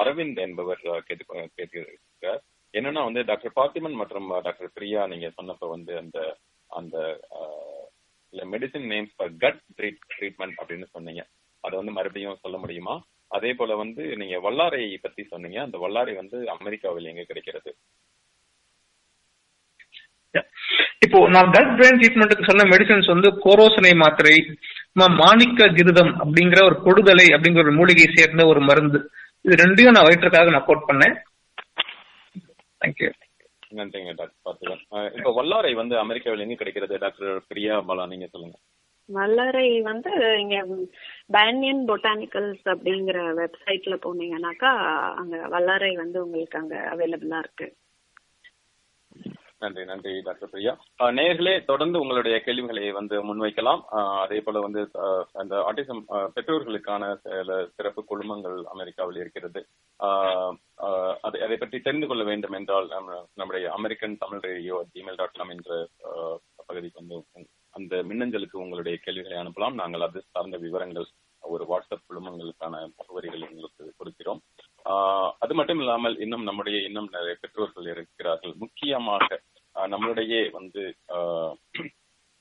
அரவிந்த் 0.00 0.40
என்பவர் 0.46 0.82
கேட்டு 1.08 1.24
கேட்டிருக்கிறார். 1.58 2.42
என்னன்னா 2.74 3.02
வந்து 3.04 3.22
டாக்டர் 3.24 3.56
பாத்திமன் 3.56 4.00
மற்றும் 4.00 4.28
டாக்டர் 4.46 4.74
பிரியா 4.74 5.02
நீங்க 5.06 5.28
சொன்னப்ப 5.36 5.68
வந்து 5.74 5.92
அந்த 6.02 6.18
அந்த 6.70 6.96
medicine 8.32 8.88
names 8.92 9.14
for 9.16 9.34
gut 9.42 9.60
treatment 9.78 10.56
அப்படின்னு 10.60 10.86
சொன்னீங்க. 10.94 11.22
அதை 11.64 11.74
வந்து 11.80 11.96
மறுபடியும் 11.98 12.40
சொல்ல 12.44 12.56
முடியுமா? 12.62 12.94
அதே 13.36 13.50
போல 13.58 13.76
வந்து 13.82 14.02
நீங்க 14.20 14.36
வல்லாரை 14.46 14.82
பத்தி 15.04 15.22
சொன்னீங்க. 15.32 15.58
அந்த 15.66 15.76
வல்லாரை 15.84 16.14
வந்து 16.20 16.36
அமெரிக்காவில் 16.56 17.10
எங்க 17.12 17.24
கிடைக்கிறது? 17.30 17.70
இப்போ 21.04 21.18
நான் 21.34 21.50
கட் 21.54 21.72
பிரெயின் 21.78 21.98
ட்ரீட்மெண்ட்டுக்கு 22.00 22.48
சொன்ன 22.48 22.64
மெடிசன்ஸ் 22.70 23.08
வந்து 23.12 23.28
கோரோசனை 23.44 23.92
மாத்திரை 24.02 24.36
மாணிக்க 25.20 25.66
கிருதம் 25.78 26.12
அப்படிங்கிற 26.24 26.60
ஒரு 26.68 26.76
கொடுதலை 26.86 27.26
அப்படிங்கிற 27.36 27.62
ஒரு 27.66 27.74
மூலிகை 27.78 28.06
சேர்ந்த 28.16 28.44
ஒரு 28.52 28.60
மருந்து. 28.68 29.00
இது 29.46 29.60
ரெண்டையும் 29.62 29.94
நான் 29.96 30.06
வயிற்றுக்காக 30.08 30.52
நான் 30.54 30.68
கோட் 30.68 30.88
பண்ணேன். 30.90 31.16
தேங்க்யூ 32.82 33.10
நன்றிங்க 33.78 34.12
டாக்டர். 34.20 34.40
பார்த்துதான் 34.46 34.82
இப்போ 35.18 35.30
வல்லாரை 35.40 35.72
வந்து 35.82 35.94
அமெரிக்காவில் 36.04 36.44
எங்க 36.46 36.56
கிடைக்கிறது 36.60 37.02
டாக்டர் 37.04 37.38
பிரியா 37.50 37.76
பாலா 37.88 38.06
நீங்க 38.12 38.26
சொல்லுங்க. 38.34 38.56
மலரை 39.08 39.68
வந்து 39.88 40.10
இங்க 40.42 40.56
பேனியன் 41.36 41.82
பொட்டானிக்கல்ஸ் 41.90 42.66
அப்படிங்கிற 42.74 43.20
வெப்சைட்ல 43.40 43.96
போனீங்கன்னாக்கா 44.04 44.72
அங்க 45.20 45.36
வல்லரை 45.54 45.94
வந்து 46.02 46.18
உங்களுக்கு 46.26 46.60
அங்க 46.62 46.76
அவைலபிளா 46.92 47.40
இருக்கு. 47.44 47.66
நன்றி 49.62 49.82
நன்றி 49.90 50.12
டாக்டர் 50.24 50.50
பிரியா. 50.52 50.72
நேர்களே 51.18 51.52
தொடர்ந்து 51.68 52.00
உங்களுடைய 52.00 52.36
கேள்விகளை 52.46 52.82
வந்து 52.92 53.16
முன்வைக்கலாம். 53.28 53.82
அதே 54.24 54.38
போல 54.46 54.60
வந்து 54.66 54.80
அந்த 55.42 55.54
ஆட்டிசம் 55.68 56.02
பெற்றோர்களுக்கான 56.34 57.12
சில 57.22 57.56
சிறப்பு 57.76 58.02
குழுமங்கள் 58.10 58.58
அமெரிக்காவில் 58.74 59.20
இருக்கிறது. 59.22 59.62
அதை 61.26 61.40
அதை 61.46 61.56
பற்றி 61.56 61.80
தெரிந்து 61.80 62.08
கொள்ள 62.08 62.24
வேண்டும் 62.30 62.56
என்றால் 62.60 62.88
நம்முடைய 63.40 63.64
American 63.78 64.20
Tamil 64.24 64.44
radio 64.48 64.78
Gmail 64.94 65.20
dot 65.22 65.38
com 65.38 65.54
என்ற 65.56 65.70
பகுதிக்கு 66.68 67.02
வந்து 67.02 67.18
அந்த 67.78 67.94
மின்னஞ்சலுக்கு 68.08 68.62
உங்களுடைய 68.64 68.96
கேள்விகளை 69.04 69.36
அனுப்பலாம். 69.42 69.78
நாங்கள் 69.80 70.06
அது 70.06 70.18
சார்ந்த 70.32 70.56
விவரங்கள் 70.64 71.08
ஒரு 71.42 71.64
வாட்ஸ்அப் 71.70 72.06
குழுமங்களுக்கான 72.08 72.74
முகவரிகள் 72.98 73.46
உங்களுக்கு 73.48 73.84
கொடுக்கிறோம். 73.98 74.40
அது 75.44 75.52
மட்டும் 75.58 75.80
இல்லாமல் 75.82 76.16
இன்னும் 76.24 76.46
நம்முடைய 76.48 76.78
இன்னும் 76.88 77.10
நிறைய 77.16 77.34
பெற்றோர்கள் 77.42 77.90
இருக்கிறார்கள். 77.94 78.54
முக்கியமாக 78.62 79.40
நம்மளுடைய 79.94 80.34
வந்து 80.58 80.82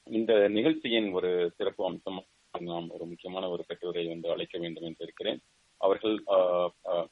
இந்த 0.07 0.31
நிகழ்ச்சியின் 0.57 1.09
ஒரு 1.17 1.31
சிறப்பு 1.57 1.83
அம்சம் 1.89 2.21
நாம் 2.53 2.87
ஒரு 2.95 3.05
முக்கியமான 3.11 3.45
ஒரு 3.53 3.63
பெற்றோரை 3.69 4.03
வந்து 4.13 4.27
அழைக்க 4.33 4.55
வேண்டும் 4.63 4.87
என்று 4.89 5.05
இருக்கிறேன். 5.07 5.39
அவர்கள் 5.81 6.15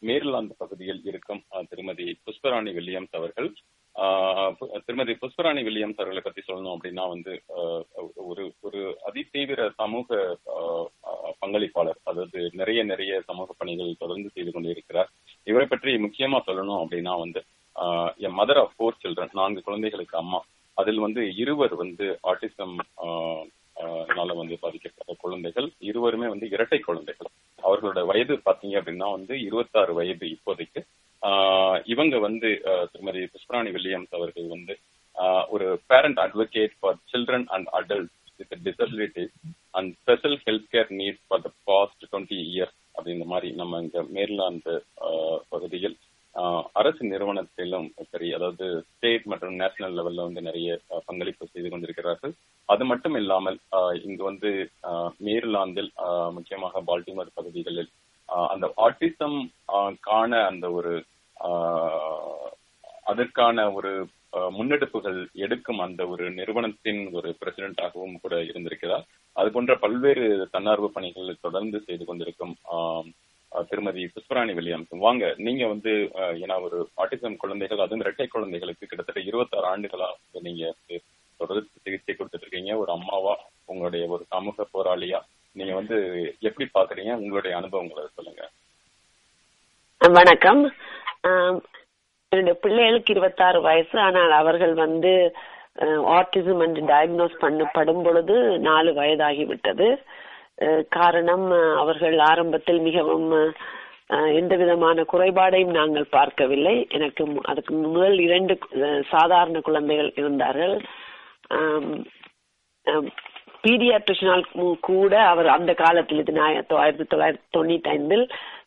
மேரிலாந்து 0.07 0.55
பகுதியில் 0.61 1.01
இருக்கும் 1.11 1.41
திருமதி 1.71 2.05
புஷ்பராணி 2.25 2.71
வில்லியம்ஸ் 2.77 3.17
அவர்கள் 3.19 3.49
திருமதி 4.85 5.13
புஷ்பராணி 5.21 5.61
வில்லியம்ஸ் 5.63 5.99
அவர்களை 5.99 6.21
பத்தி 6.23 6.41
சொல்லணும் 6.41 6.75
அப்படின்னா 6.75 7.03
வந்து 7.09 7.33
ஒரு 8.31 8.43
ஒரு 8.61 8.81
அதிதீவிர 9.07 9.69
சமூக 9.81 10.19
பங்களிப்பாளர் 11.41 11.99
அதாவது 12.03 12.39
நிறைய 12.53 12.79
நிறைய 12.83 13.21
சமூக 13.29 13.49
பணிகள் 13.57 13.99
தொடர்ந்து 13.99 14.29
செய்து 14.29 14.51
கொண்டிருக்கிறார். 14.51 15.09
இவரை 15.47 15.67
பற்றி 15.67 15.91
முக்கியமா 15.97 16.39
சொல்லணும் 16.47 16.81
அப்படின்னா 16.83 17.13
வந்து 17.19 17.41
என் 18.25 18.37
மதர் 18.39 18.59
ஆஃப் 18.63 18.73
ஃபோர் 18.75 18.99
சில்ட்ரன் 19.03 19.37
நான்கு 19.39 19.61
குழந்தைகளுக்கு 19.61 20.17
அம்மா. 20.17 20.39
அதில் 20.77 21.03
வந்து 21.05 21.21
இருவர் 21.35 21.75
வந்து 21.75 22.07
ஆட்டிசம் 22.31 22.75
னால 24.15 24.33
வந்து 24.39 24.55
பாதிக்கப்பட்ட 24.61 25.13
குழந்தைகள். 25.21 25.67
இருவருமே 25.89 26.27
வந்து 26.27 26.47
இரட்டை 26.49 26.79
குழந்தைகள். 26.79 27.29
அவர்களோட 27.63 27.99
வயது 28.05 28.33
பாத்தீங்க 28.47 28.75
அப்படின்னா 28.79 29.07
வந்து 29.11 29.33
இருபத்தாறு 29.41 29.93
வயது 29.93 30.25
இப்போதைக்கு. 30.35 30.81
இவங்க 31.85 32.15
வந்து 32.19 32.49
திருமதி 32.93 33.23
புஷ்பராணி 33.25 33.71
வில்லியம்ஸ் 33.71 34.15
அவர்கள் 34.19 34.47
வந்து 34.47 34.75
ஒரு 35.49 35.67
parent 35.87 36.19
advocate 36.19 36.75
for 36.79 36.99
children 37.11 37.47
and 37.47 37.69
adult 37.79 38.11
with 38.39 38.55
disability 38.67 39.25
and 39.71 39.91
special 39.95 40.37
health 40.45 40.69
care 40.71 40.93
need 41.01 41.19
for 41.27 41.41
the 41.41 41.51
past 41.63 42.05
twenty 42.05 42.39
years 42.51 42.79
அப்படின்ற 42.95 43.25
மாதிரி 43.25 43.49
நம்ம 43.55 43.81
இங்க 43.81 44.01
மேர்லாந்து 44.09 44.75
பகுதியில் 45.49 45.97
அரசு 46.75 47.03
நிறுவனத்திலும் 47.05 47.87
சரி 48.11 48.27
அதாவது 48.33 48.65
ஸ்டேட் 48.89 49.25
மற்றும் 49.25 49.55
நேஷனல் 49.55 49.95
லெவல்ல 49.97 50.25
வந்து 50.27 50.41
நிறைய 50.41 50.69
பங்களிப்பு 51.05 51.45
செய்து 51.47 51.69
கொண்டிருக்கிறார்கள். 51.69 52.33
அது 52.69 52.83
மட்டும் 52.85 53.15
இல்லாமல் 53.15 53.57
இங்கு 54.03 54.23
வந்து 54.23 54.49
மேர்லாந்தில் 55.19 55.91
முக்கியமாக 56.31 56.81
பால்டிமர் 56.89 57.35
பகுதிகளில் 57.39 57.91
அந்த 58.53 58.65
ஆட்டிசம் 58.85 59.37
காண 60.07 60.31
அந்த 60.49 60.65
ஒரு 60.79 60.93
அதற்கான 63.11 63.63
ஒரு 63.77 63.91
முன்னெடுப்புகள் 64.57 65.17
எடுக்கும் 65.45 65.79
அந்த 65.85 66.01
ஒரு 66.11 66.25
நிறுவனத்தின் 66.37 67.01
ஒரு 67.17 67.29
பிரசிடென்டாகவும் 67.39 68.19
கூட 68.21 68.35
இருந்திருக்கிறார். 68.49 69.03
அது 69.35 69.49
போன்ற 69.55 69.73
பல்வேறு 69.83 70.25
தன்னார்வ 70.53 70.89
பணிகளை 70.93 71.35
தொடர்ந்து 71.41 71.77
செய்து 71.87 72.05
கொண்டிருக்கும் 72.05 72.53
திருமதி 73.69 74.03
புஷ்பராணி 74.13 74.53
வில்லியம்ஸ் 74.57 74.93
வாங்க 75.05 75.23
நீங்க 75.47 75.63
வந்து 75.67 75.93
ஏன்னா 76.43 76.57
ஒரு 76.67 76.77
ஆட்டிசம் 77.03 77.39
குழந்தைகள் 77.41 77.83
அதுவும் 77.85 78.03
இரட்டை 78.05 78.27
குழந்தைகளுக்கு 78.27 78.89
கிட்டத்தட்ட 78.91 79.21
இருபத்தாறு 79.29 79.67
ஆண்டுகளா 79.73 80.09
நீங்க 80.47 80.71
தொடர்ந்து 81.39 81.67
சிகிச்சை 81.83 82.13
கொடுத்துட்டு 82.15 82.45
இருக்கீங்க. 82.45 82.71
ஒரு 82.81 82.91
அம்மாவா 82.97 83.33
உங்களுடைய 83.71 84.03
ஒரு 84.15 84.23
சமூக 84.33 84.67
போராளியா 84.75 85.19
நீங்க 85.57 85.73
வந்து 85.79 85.97
எப்படி 86.47 86.65
பாக்குறீங்க? 86.73 87.13
உங்களுடைய 87.21 87.53
அனுபவங்களை 87.59 88.03
சொல்லுங்க. 88.17 88.43
வணக்கம். 90.01 90.61
என்னுடைய 92.31 92.53
பிள்ளைகளுக்கு 92.63 93.13
இருபத்தாறு 93.13 93.59
வயசு. 93.61 93.95
ஆனால் 94.05 94.31
அவர்கள் 94.41 94.73
வந்து 94.85 95.11
ஆட்டிசம் 96.17 96.61
என்று 96.65 96.81
டயக்னோஸ் 96.91 97.35
பண்ணப்படும் 97.43 98.01
பொழுது 98.05 98.35
நாலு 98.69 98.91
வயதாகிவிட்டது. 99.01 99.87
காரணம் 100.97 101.45
அவர்கள் 101.83 102.17
ஆரம்பத்தில் 102.31 102.81
மிகவும் 102.87 103.27
எந்த 104.39 104.53
விதமான 104.61 105.03
குறைபாடையும் 105.11 105.77
நாங்கள் 105.79 106.13
பார்க்கவில்லை. 106.17 106.75
எனக்கு 106.97 107.23
அதுக்கு 107.51 107.73
முதல் 107.95 108.17
இரண்டு 108.27 108.53
சாதாரண 109.13 109.59
குழந்தைகள் 109.67 110.11
இருந்தார்கள். 110.21 110.75
பீடியாட்ரிஷனால் 113.63 114.45
கூட 114.89 115.13
அவர் 115.31 115.47
அந்த 115.55 115.71
காலத்தில் 115.83 116.21
இது 116.23 116.41
ஆயிரத்தி 116.83 117.05
தொள்ளாயிரத்தி 117.11 117.47
தொண்ணூத்தி 117.57 117.89
ஐந்தில் 117.95 118.25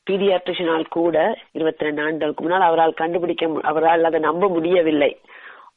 பீடியாட்ரிஷனால் 0.08 0.86
கூட 0.96 1.16
இருபத்தி 1.56 1.86
ரெண்டு 1.86 2.02
ஆண்டுகளுக்கு 2.06 2.44
முன்னால் 2.44 2.68
அவரால் 2.68 3.00
கண்டுபிடிக்க 3.00 3.44
அவரால் 3.70 4.08
அதை 4.08 4.18
நம்ப 4.28 4.48
முடியவில்லை. 4.56 5.12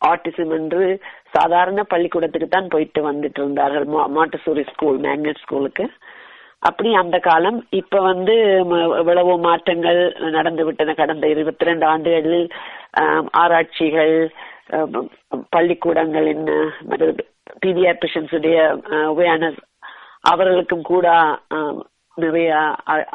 ஆட்டிசம் 0.10 0.52
என்று 0.58 0.84
சாதாரண 1.36 1.84
பள்ளிக்கூடத்துக்கு 1.94 2.50
தான் 2.56 2.72
போயிட்டு 2.74 3.02
வந்துட்டு 3.10 3.40
இருந்தார்கள். 3.42 3.86
மாட்டசூரி 4.18 4.64
ஸ்கூல் 4.72 5.00
மேக்னெட் 5.06 5.44
ஸ்கூலுக்கு. 5.46 5.86
அப்படி 6.68 6.90
அந்த 7.02 7.18
காலம் 7.30 7.58
இப்ப 7.80 8.02
வந்து 8.10 8.36
எவ்வளவோ 9.02 9.34
மாற்றங்கள் 9.48 10.02
நடந்து 10.38 10.64
விட்டன. 10.68 10.96
கடந்த 11.02 11.26
இருபத்தி 11.34 11.70
ரெண்டு 11.70 11.86
ஆண்டுகளில் 11.94 12.48
ஆராய்ச்சிகள் 13.44 14.16
பள்ளிக்கூடங்களின் 15.56 16.46
பீடியாட்ரிஷன்ஸுடைய 17.66 18.58
அவேர்னஸ் 19.12 19.62
அவர்களுக்கும் 20.32 20.86
கூட 20.94 21.08
நிறைய 22.18 22.52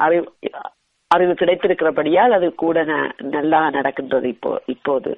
அறிவு 0.07 0.27
அறிவு 1.11 1.33
கிடைத்திருக்கிறபடியால் 1.33 2.37
அது 2.37 2.47
கூட 2.55 2.85
நல்லா 3.37 3.61
நடக்கின்றது 3.71 4.29
இப்போ 4.29 4.51
இப்போது. 4.67 5.13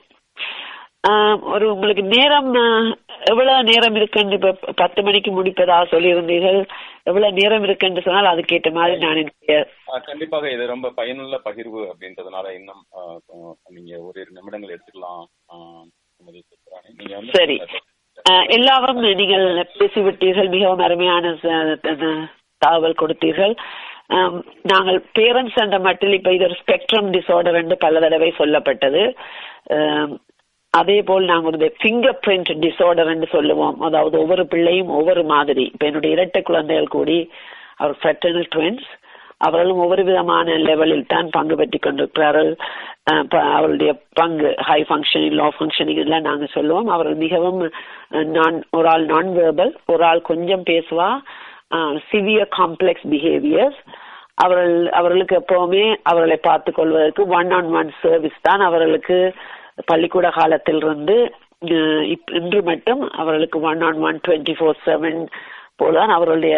ஒரு 1.53 1.65
உங்களுக்கு 1.73 2.03
நேரம் 2.15 2.49
எவ்வளவு 3.31 3.65
நேரம் 3.65 3.97
இருக்குன்னு 3.99 4.37
இப்ப 4.39 4.73
பத்து 4.77 5.01
மணிக்கு 5.03 5.31
முடிப்பதா 5.31 5.77
சொல்லியிருந்தீர்கள். 5.93 6.61
எவ்வளவு 7.03 7.37
நேரம் 7.41 7.65
இருக்குன்னு 7.67 8.05
சொன்னால் 8.07 8.31
அதுக்கேற்ற 8.33 8.71
மாதிரி 8.73 8.97
நான் 9.05 10.07
கண்டிப்பாக 10.11 10.51
இது 10.51 10.67
ரொம்ப 10.67 10.91
பயனுள்ள 11.01 11.39
பகிர்வு 11.45 11.83
அப்படின்றதுனால 11.91 12.47
இன்னும் 12.59 12.83
நீங்க 13.69 14.01
ஒரு 14.09 14.27
நிமிடங்கள் 14.31 14.75
எடுத்துக்கலாம். 14.77 15.25
சரி. 17.39 17.57
எல்லாரும் 18.57 19.01
நீங்கள் 19.21 19.47
பேசிவிட்டீர்கள். 19.81 20.49
மிகவும் 20.55 20.85
அருமையான 20.87 21.33
தகவல் 22.65 23.01
கொடுத்தீர்கள். 23.01 23.55
நாங்கள் 24.73 24.99
பேரண்ட்ஸ் 25.19 25.59
என்ற 25.65 25.77
மட்டில் 25.87 26.17
இப்ப 26.19 26.33
இது 26.37 26.47
ஒரு 26.49 26.57
ஸ்பெக்ட்ரம் 26.63 27.09
டிசார்டர் 27.17 27.59
என்று 27.61 27.77
பல 27.85 28.01
தடவை 28.05 28.31
சொல்லப்பட்டது. 28.41 29.03
அதே 30.81 30.97
போல் 31.09 31.31
நாங்கள் 31.31 31.51
ஒரு 31.51 31.69
ஃபிங்கர் 31.81 32.19
பிரிண்ட் 32.25 32.51
டிசார்டர் 32.65 33.11
என்று 33.15 33.29
சொல்லுவோம். 33.37 33.77
அதாவது 33.89 34.17
ஒவ்வொரு 34.23 34.45
பிள்ளையும் 34.53 34.91
ஒவ்வொரு 34.99 35.23
மாதிரி. 35.35 35.65
இப்ப 35.75 35.87
என்னுடைய 35.91 36.17
இரட்டை 36.17 36.43
குழந்தைகள் 36.43 36.95
கூடி 36.97 37.19
அவர் 37.81 37.95
ஃப்ரெட்டர்னல் 38.01 38.51
ட்வின்ஸ் 38.55 38.89
அவர்களும் 39.41 39.79
ஒவ்வொரு 39.79 40.05
விதமான 40.05 40.57
லெவலில் 40.61 41.07
தான் 41.07 41.29
பங்கு 41.31 41.57
பெற்றுக் 41.57 41.83
கொண்டிருக்கிறார்கள். 41.83 42.51
அவருடைய 43.55 43.93
ப- 43.93 44.03
பங்கு 44.15 44.51
ஹை 44.61 44.79
ஃபங்க்ஷனிங் 44.89 45.39
லோ 45.41 45.49
ஃபங்க்ஷனிங் 45.57 45.99
எல்லாம் 45.99 46.21
நாங்கள் 46.21 46.53
சொல்லுவோம். 46.53 46.89
அவர்கள் 46.89 47.15
மிகவும் 47.17 47.61
நான் 48.33 48.57
ஒரு 48.71 48.89
ஆள் 48.89 49.05
நான் 49.05 49.31
வேர்பல் 49.37 49.73
ஒரு 49.87 50.05
ஆள் 50.05 50.23
கொஞ்சம் 50.23 50.63
பேசுவா 50.63 51.11
சிவியர் 52.11 52.55
காம்ப்ளெக்ஸ் 52.57 53.07
பிஹேவியர்ஸ் 53.11 53.81
அவர்கள் 54.35 54.89
அவர்களுக்கு 54.91 55.35
எப்பவுமே 55.39 55.85
அவர்களை 56.03 56.37
பார்த்து 56.43 56.73
கொள்வதற்கு 56.73 57.27
ஒன் 57.33 57.51
ஆன் 57.51 57.73
ஒன் 57.75 57.91
சர்வீஸ் 58.03 58.39
தான் 58.43 58.61
அவர்களுக்கு 58.61 59.17
பள்ளிக்கூட 59.85 60.31
காலத்திலிருந்து 60.31 61.17
இருந்து 61.63 61.77
இப்- 62.07 62.33
இன்று 62.35 62.63
மட்டும் 62.63 63.11
அவர்களுக்கு 63.13 63.61
one 63.61 63.81
on 63.81 64.01
one 64.01 64.21
twenty 64.29 64.55
four 64.59 64.81
seven 64.85 65.21
போலதான் 65.79 66.13
அவர்களுடைய 66.13 66.57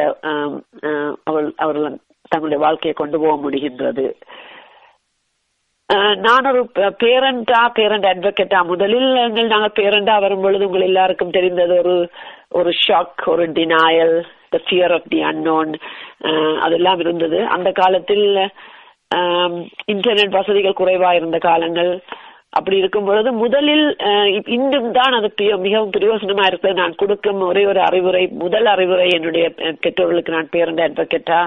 அவர்கள் 1.60 1.96
தங்களுடைய 2.28 2.60
வாழ்க்கையை 2.64 2.94
கொண்டு 2.96 3.16
போக 3.20 3.34
முடிகின்றது. 3.44 4.06
நான் 6.24 6.48
ஒரு 6.50 6.62
பேரண்டா 7.02 7.58
பேரண்ட் 7.74 8.06
அட்வொகேட்டா 8.12 8.60
முதலில் 8.70 9.10
எங்கள் 9.24 9.52
நாங்கள் 9.52 9.76
பேரண்டா 9.78 10.14
வரும் 10.24 10.44
பொழுது 10.44 10.66
உங்கள் 10.68 10.88
எல்லாருக்கும் 10.88 11.36
தெரிந்தது 11.36 11.74
ஒரு 11.82 11.94
ஒரு 12.58 12.70
ஷாக் 12.84 13.22
ஒரு 13.32 13.44
denial 13.58 14.16
the 14.50 14.58
fear 14.66 14.94
of 14.96 15.08
the 15.08 15.20
unknown 15.30 15.72
அதெல்லாம் 16.64 17.00
இருந்தது. 17.04 17.38
அந்த 17.56 17.68
காலத்தில் 17.80 18.26
இன்டர்நெட் 19.92 20.36
வசதிகள் 20.38 20.80
குறைவா 20.80 21.10
இருந்த 21.14 21.38
காலங்கள் 21.48 21.92
அப்படி 22.50 22.76
இருக்கும் 22.80 23.08
பொழுது 23.08 23.30
முதலில் 23.42 23.86
இன்றும் 24.56 24.92
தான் 24.92 25.14
அது 25.18 25.28
மிகவும் 25.64 25.94
பிரயோசனமா 25.96 26.44
இருக்கிறது 26.48 26.80
நான் 26.82 27.00
கொடுக்கும் 27.00 27.40
ஒரே 27.48 27.62
ஒரு 27.66 27.80
அறிவுரை 27.80 28.22
முதல் 28.44 28.68
அறிவுரை 28.74 29.08
என்னுடைய 29.16 29.46
பெற்றோர்களுக்கு 29.84 30.36
நான் 30.36 30.54
பேரண்ட் 30.54 30.86
அட்வொகேட்டா 30.86 31.40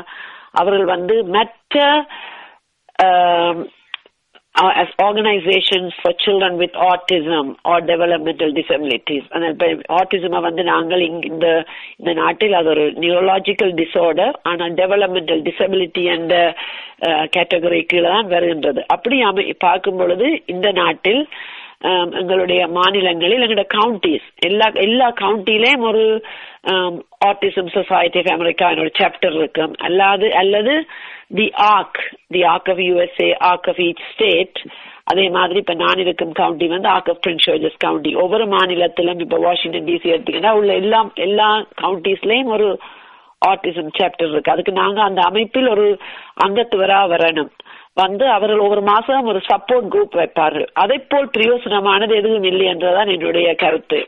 அவர்கள் 0.52 0.86
வந்து 0.86 1.24
மற்ற 1.24 2.06
um, 3.00 3.68
uh, 4.56 4.72
as 4.76 4.88
organizations 5.00 5.94
for 6.02 6.12
children 6.14 6.58
with 6.58 6.72
autism 6.72 7.56
or 7.66 7.82
developmental 7.82 8.52
disabilities. 8.54 9.24
Autism 9.90 10.34
வந்து 10.40 10.64
நாங்கள் 10.64 11.02
இந்த 11.02 11.48
இந்த 11.98 12.14
நாட்டில் 12.14 12.54
அது 12.54 12.70
ஒரு 12.70 12.86
நியூரலாஜிக்கல் 13.04 13.74
டிசார்டர் 13.82 14.34
ஆனா 14.42 14.66
டெவலப்மெண்டல் 14.82 15.44
டிசபிலிட்டி 15.50 16.04
என்ற 16.16 16.34
uh, 17.08 17.26
கேட்டகரி 17.38 17.82
கீழே 17.86 18.10
தான் 18.10 18.28
வருகின்றது. 18.28 18.84
அப்படி 18.88 19.20
பார்க்கும் 19.58 19.98
பொழுது 19.98 20.44
இந்த 20.46 20.72
நாட்டில் 20.72 21.28
எங்களுடைய 21.82 22.68
மாநிலங்களில் 22.68 23.44
எங்களுடைய 23.44 23.68
கவுண்டிஸ் 23.78 24.28
எல்லா 24.40 24.68
எல்லா 24.80 25.08
கவுண்டிலையும் 25.22 25.86
ஒரு 25.90 26.04
ஆட்டிசம் 27.26 27.72
சொசைட்டி 27.76 28.20
ஆஃப் 28.20 28.32
அமெரிக்கா 28.34 28.68
ஒரு 28.84 28.92
சாப்டர் 29.00 29.34
இருக்கும் 29.34 29.74
அல்லாது 29.80 30.30
அல்லது 30.32 30.74
the 31.36 31.48
Arc 31.70 32.02
the 32.28 32.44
Arc 32.44 32.70
of 32.70 32.84
USA 32.90 33.30
Arc 33.52 33.70
of 33.70 33.82
each 33.88 34.04
state 34.14 34.60
அதே 35.04 35.30
மாதிரி 35.30 35.60
இப்ப 35.60 35.74
நான் 35.74 35.98
இருக்கும் 35.98 36.32
கவுண்டி 36.32 36.68
வந்து 36.68 36.88
ஆக் 36.88 37.10
ஆஃப் 37.10 37.22
பிரின்ஸ் 37.28 37.48
ஜார்ஜஸ் 37.48 37.78
கவுண்டி 37.78 38.16
ஒவ்வொரு 38.16 38.48
மாநிலத்திலும் 38.48 39.20
இப்ப 39.20 39.38
வாஷிங்டன் 39.38 39.86
டிசி 39.86 40.14
எடுத்தீங்கன்னா 40.16 40.52
உள்ள 40.52 40.74
எல்லா 40.74 41.10
எல்லா 41.16 41.48
கவுண்டிஸ்லயும் 41.82 42.46
ஒரு 42.46 42.68
ஆட்டிசம் 43.42 43.92
சாப்டர் 44.00 44.32
இருக்கு. 44.32 44.52
அதுக்கு 44.52 44.72
நாங்க 44.72 45.02
அந்த 45.02 45.22
அமைப்பில் 45.22 45.68
ஒரு 45.68 45.86
அங்கத்துவரா 46.46 47.00
வரணும். 47.14 47.52
வந்து 48.02 48.26
அவர்கள் 48.30 48.64
ஒவ்வொரு 48.66 48.82
மாசம் 48.82 49.30
ஒரு 49.32 49.42
சப்போர்ட் 49.50 49.92
குரூப் 49.94 50.20
வைப்பார்கள். 50.22 50.68
அதை 50.74 50.98
போல் 50.98 51.34
பிரயோசனமானது 51.38 52.16
எதுவும் 52.16 52.44
இல்லை 52.44 52.66
என்றுதான் 52.66 53.08
என்னுடைய 53.08 53.56
கருத்து. 53.56 54.00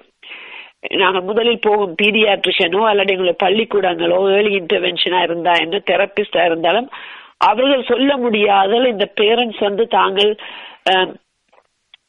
நாங்கள் 1.01 1.21
முதலில் 1.21 1.65
போகும் 1.67 1.95
பீடியாட்ரிஷனோ 2.01 2.81
அல்லது 2.81 3.11
எங்களுடைய 3.13 3.37
பள்ளிக்கூடங்களோ 3.45 4.19
ஏர்லி 4.35 4.53
இன்டர்வென்ஷனா 4.59 5.19
இருந்தா 5.21 5.53
என்ன 5.63 5.81
தெரபிஸ்டா 5.91 6.43
இருந்தாலும் 6.45 6.87
அவர்கள் 7.37 7.89
சொல்ல 7.89 8.11
முடியாத 8.17 8.79
இந்த 8.93 9.05
பேரண்ட்ஸ் 9.21 9.61
வந்து 9.67 9.83
தாங்கள் 9.97 10.31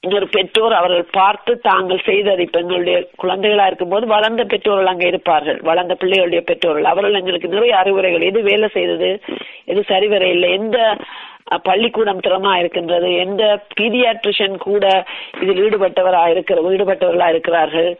இன்னொரு 0.04 0.20
ஒரு 0.22 0.28
பெற்றோர் 0.28 0.72
அவர்கள் 0.72 1.04
பார்த்து 1.12 1.52
தாங்கள் 1.58 2.06
செய்தது. 2.06 2.40
இப்ப 2.42 2.58
எங்களுடைய 2.60 2.96
குழந்தைகளா 3.22 3.66
இருக்கும்போது 3.66 4.04
வளர்ந்த 4.06 4.42
பெற்றோர்கள் 4.44 4.86
அங்க 4.86 5.04
இருப்பார்கள். 5.06 5.58
வளர்ந்த 5.62 5.94
பிள்ளைகளுடைய 6.00 6.40
பெற்றோர்கள். 6.40 6.84
அவர்கள் 6.84 7.18
எங்களுக்கு 7.20 7.48
நிறைய 7.48 7.74
அறிவுரைகள். 7.76 8.20
எது 8.20 8.40
வேலை 8.42 8.68
செய்தது? 8.72 9.10
எது 9.64 9.82
சரிவர 9.82 10.24
இல்லை? 10.28 10.50
எந்த 10.52 10.78
பள்ளிக்கூடம் 11.68 12.24
திறமா 12.26 12.52
இருக்கின்றது. 12.58 13.08
எந்த 13.24 13.42
பீடியாட்ரிஷன் 13.78 14.56
கூட 14.66 14.84
இதில் 15.42 15.62
ஈடுபட்டவரா 15.66 16.24
இருக்கிற 16.34 16.60
ஈடுபட்டவர்களா 16.74 17.28
இருக்கிறார்கள். 17.34 17.90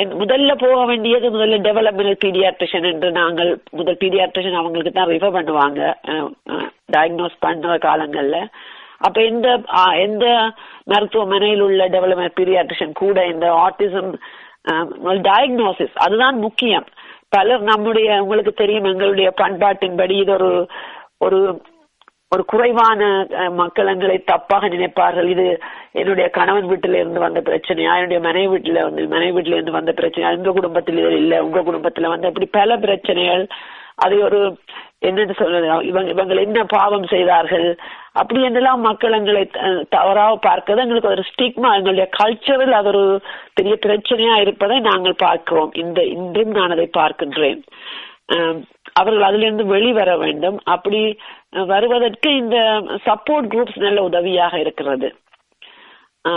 என் 0.00 0.14
முதல்ல 0.20 0.52
போக 0.62 0.78
வேண்டியது 0.90 1.26
முதல்ல 1.34 1.58
டெவலப்மெண்ட் 1.66 2.22
பீடியாட்ரிஷன் 2.24 2.86
என்று 2.92 3.08
நாங்கள் 3.18 3.50
முதல் 3.78 3.98
பீடியாட்ரிஷன் 4.00 4.58
அவங்களுக்கு 4.60 4.92
தான் 4.92 5.10
ரிஃபர் 5.12 5.36
பண்ணுவாங்க. 5.36 5.80
டயக்னோஸ் 6.94 7.36
பண்ற 7.46 7.76
காலங்கள்ல. 7.88 8.38
அப்ப 9.06 9.18
எந்த 9.30 9.48
எந்த 10.06 10.26
மருத்துவமனையில் 10.92 11.62
உள்ள 11.66 11.86
டெவலப்மெண்ட் 11.96 12.38
பீடியாட்ரிஷன் 12.40 12.94
கூட 13.02 13.26
இந்த 13.34 13.46
ஆட்டிசம் 13.66 14.10
டயக்னோசிஸ் 15.28 15.96
அதுதான் 16.04 16.36
முக்கியம். 16.46 16.86
பலர் 17.36 17.62
நம்முடைய 17.70 18.08
உங்களுக்கு 18.22 18.52
தெரியும் 18.62 18.90
எங்களுடைய 18.90 19.28
பண்பாட்டின்படி 19.42 20.16
இது 20.22 20.32
ஒரு 20.38 20.50
ஒரு 21.26 21.38
ஒரு 22.34 22.42
குறைவான 22.52 23.00
மக்கள் 23.60 23.90
எங்களை 23.92 24.16
தப்பாக 24.30 24.68
நினைப்பார்கள். 24.74 25.28
இது 25.34 25.46
என்னுடைய 26.00 26.26
கணவன் 26.38 26.70
வீட்டில 26.70 27.00
இருந்து 27.00 27.24
வந்த 27.26 27.40
பிரச்சனையா? 27.48 27.92
என்னுடைய 27.98 28.20
மனைவி 28.28 28.48
வீட்டுல 28.54 28.82
வந்து 28.86 29.02
மனைவி 29.14 29.34
வீட்டுல 29.36 29.56
இருந்து 29.58 29.78
வந்த 29.78 29.94
பிரச்சனையா? 30.00 30.32
உங்க 30.38 30.54
குடும்பத்தில் 30.58 31.02
இது 31.04 31.20
இல்ல 31.24 31.36
உங்க 31.46 31.60
குடும்பத்துல 31.68 32.12
வந்து 32.14 32.30
இப்படி 32.32 32.48
பல 32.58 32.78
பிரச்சனைகள். 32.86 33.44
அதை 34.04 34.16
ஒரு 34.28 34.40
என்னன்னு 35.08 35.34
சொல்றது? 35.38 35.66
இவங்க 35.90 36.08
இவங்க 36.14 36.34
என்ன 36.46 36.60
பாவம் 36.76 37.06
செய்தார்கள்? 37.12 37.66
அப்படி 38.20 38.40
என்றெல்லாம் 38.46 38.84
மக்கள் 38.88 39.16
எங்களை 39.18 39.42
தவறாக 39.96 40.34
பார்க்கிறது. 40.46 40.84
எங்களுக்கு 40.84 41.12
ஒரு 41.14 41.24
ஸ்டிக்மா 41.30 41.70
எங்களுடைய 41.78 42.06
கல்ச்சரில் 42.18 42.78
அது 42.78 42.88
ஒரு 42.94 43.04
பெரிய 43.58 43.74
பிரச்சனையா 43.86 44.36
இருப்பதை 44.44 44.76
நாங்கள் 44.90 45.22
பார்க்கிறோம். 45.24 45.72
இந்த 45.82 46.00
இன்றும் 46.14 46.54
நான் 46.58 46.74
அதை 46.76 46.88
பார்க்கின்றேன். 47.00 47.60
அவர்கள் 49.00 49.26
அதிலிருந்து 49.28 49.64
வெளிவர 49.74 50.10
வேண்டும். 50.24 50.56
அப்படி 50.74 51.00
வருவதற்கு 51.72 52.28
இந்த 52.42 52.56
சப்போர்ட் 53.08 53.50
குரூப்ஸ் 53.52 53.84
நல்ல 53.84 54.02
உதவியாக 54.10 54.58
இருக்கிறது. 54.64 55.08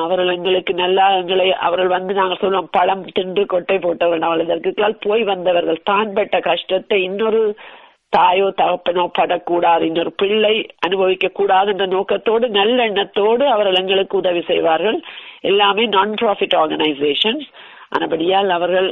அவர்கள் 0.06 0.32
எங்களுக்கு 0.36 0.74
நல்லா 0.84 1.04
எங்களை 1.18 1.48
அவர்கள் 1.68 1.92
வந்து 1.96 2.14
நாங்கள் 2.20 2.40
சொல்லுவோம் 2.42 2.74
பழம் 2.78 3.04
தின்று 3.18 3.44
கொட்டை 3.54 3.78
போட்டவர்கள் 3.84 4.26
அவர்கள் 4.28 4.48
இதற்குள்ளால் 4.48 5.04
போய் 5.06 5.24
வந்தவர்கள். 5.34 5.80
தான் 5.92 6.10
பட்ட 6.18 6.40
கஷ்டத்தை 6.50 6.98
இன்னொரு 7.10 7.42
தாயோ 8.16 8.48
தகப்பனோ 8.60 9.06
படக்கூடாது. 9.20 9.84
இன்னொரு 9.90 10.12
பிள்ளை 10.22 10.54
அனுபவிக்க 10.86 11.28
கூடாது 11.40 11.72
என்ற 11.74 11.86
நோக்கத்தோடு 11.96 12.46
நல்லெண்ணத்தோடு 12.60 13.46
அவர்கள் 13.54 13.80
எங்களுக்கு 13.82 14.16
உதவி 14.22 14.42
செய்வார்கள். 14.52 15.00
எல்லாமே 15.52 15.86
நான் 15.96 16.14
ப்ராஃபிட் 16.22 16.56
ஆர்கனைசேஷன்ஸ் 16.62 17.48
ஆனபடியால் 17.98 18.52
அவர்கள் 18.58 18.90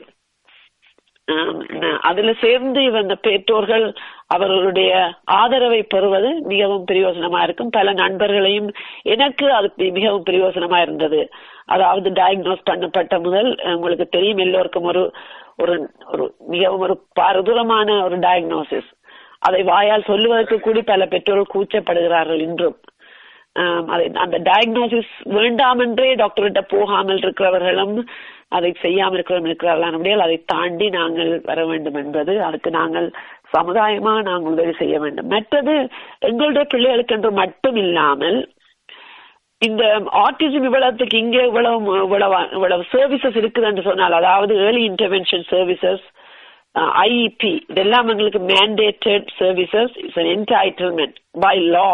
அதுல 2.08 2.32
சேர்ந்து 2.42 2.80
இந்த 2.84 3.16
பெற்றோர்கள் 3.28 3.86
அவர்களுடைய 4.28 4.92
ஆதரவை 5.40 5.80
பெறுவது 5.84 6.30
மிகவும் 6.52 6.86
பிரயோஜனமா 6.92 7.40
இருக்கும். 7.44 7.70
பல 7.70 7.94
நண்பர்களையும் 7.94 8.70
எனக்கு 9.14 9.48
அது 9.54 9.70
மிகவும் 9.98 10.28
பிரயோஜனமா 10.30 10.80
இருந்தது. 10.82 11.22
அதாவது 11.66 12.10
டயக்னோஸ் 12.10 12.68
பண்ணப்பட்ட 12.70 13.18
முதல் 13.20 13.50
உங்களுக்கு 13.76 14.08
தெரியும் 14.08 14.44
எல்லோருக்கும் 14.46 14.90
ஒரு 14.92 15.04
ஒரு 15.58 15.76
ஒரு 16.14 16.26
மிகவும் 16.48 16.84
ஒரு 16.88 16.96
பாரதூரமான 17.20 17.90
ஒரு 18.04 18.18
டயக்னோசிஸ் 18.18 18.90
அதை 19.40 19.62
வாயால் 19.64 20.10
சொல்லுவதற்கு 20.10 20.58
கூடி 20.60 20.82
பல 20.84 21.06
பெற்றோர்கள் 21.06 21.54
கூச்சப்படுகிறார்கள் 21.54 22.42
இன்றும். 22.48 22.78
அதை 23.94 24.06
அந்த 24.24 24.38
டயக்னோசிஸ் 24.48 25.12
வேண்டாம் 25.36 25.82
என்றே 25.84 26.08
டாக்டர்கிட்ட 26.16 26.62
போகாமல் 26.74 27.22
இருக்கிறவர்களும் 27.24 27.94
அதை 28.52 28.70
செய்யாமல் 28.82 29.18
இருக்கிறோம் 29.18 29.48
இருக்கிறார்கள். 29.50 29.96
அப்படியே 29.98 30.16
அதை 30.26 30.38
தாண்டி 30.54 30.88
நாங்கள் 30.98 31.32
வர 31.50 31.60
வேண்டும் 31.72 32.00
என்பது 32.04 32.34
அதுக்கு 32.48 32.70
நாங்கள் 32.80 33.08
சமுதாயமா 33.56 34.14
நாங்கள் 34.30 34.54
உதவி 34.56 34.74
செய்ய 34.82 34.96
வேண்டும். 35.04 35.32
மற்றது 35.36 35.74
எங்களுடைய 36.30 36.66
பிள்ளைகளுக்கு 36.74 37.16
என்று 37.18 37.32
மட்டும் 37.42 37.80
இல்லாமல் 37.86 38.40
இந்த 39.62 39.84
ஆர்டிசம் 40.24 40.68
இவ்வளவுக்கு 40.70 41.18
இங்கே 41.24 41.42
இவ்வளவு 41.50 41.78
இவ்வளவு 42.06 42.38
இவ்வளவு 42.58 42.84
சர்வீசஸ் 42.94 43.40
இருக்குது 43.42 43.68
என்று 43.70 43.88
சொன்னால் 43.88 44.20
அதாவது 44.22 44.54
ஏர்லி 44.66 44.84
இன்டர்வென்ஷன் 44.92 45.46
சர்வீசஸ் 45.54 46.04
ஐஇபி 47.04 47.54
இதெல்லாம் 47.72 48.10
எங்களுக்கு 48.14 48.42
mandated 48.54 49.28
services 49.42 49.94
it's 50.02 50.20
an 50.22 50.32
entitlement 50.36 51.18
by 51.46 51.56
law 51.76 51.92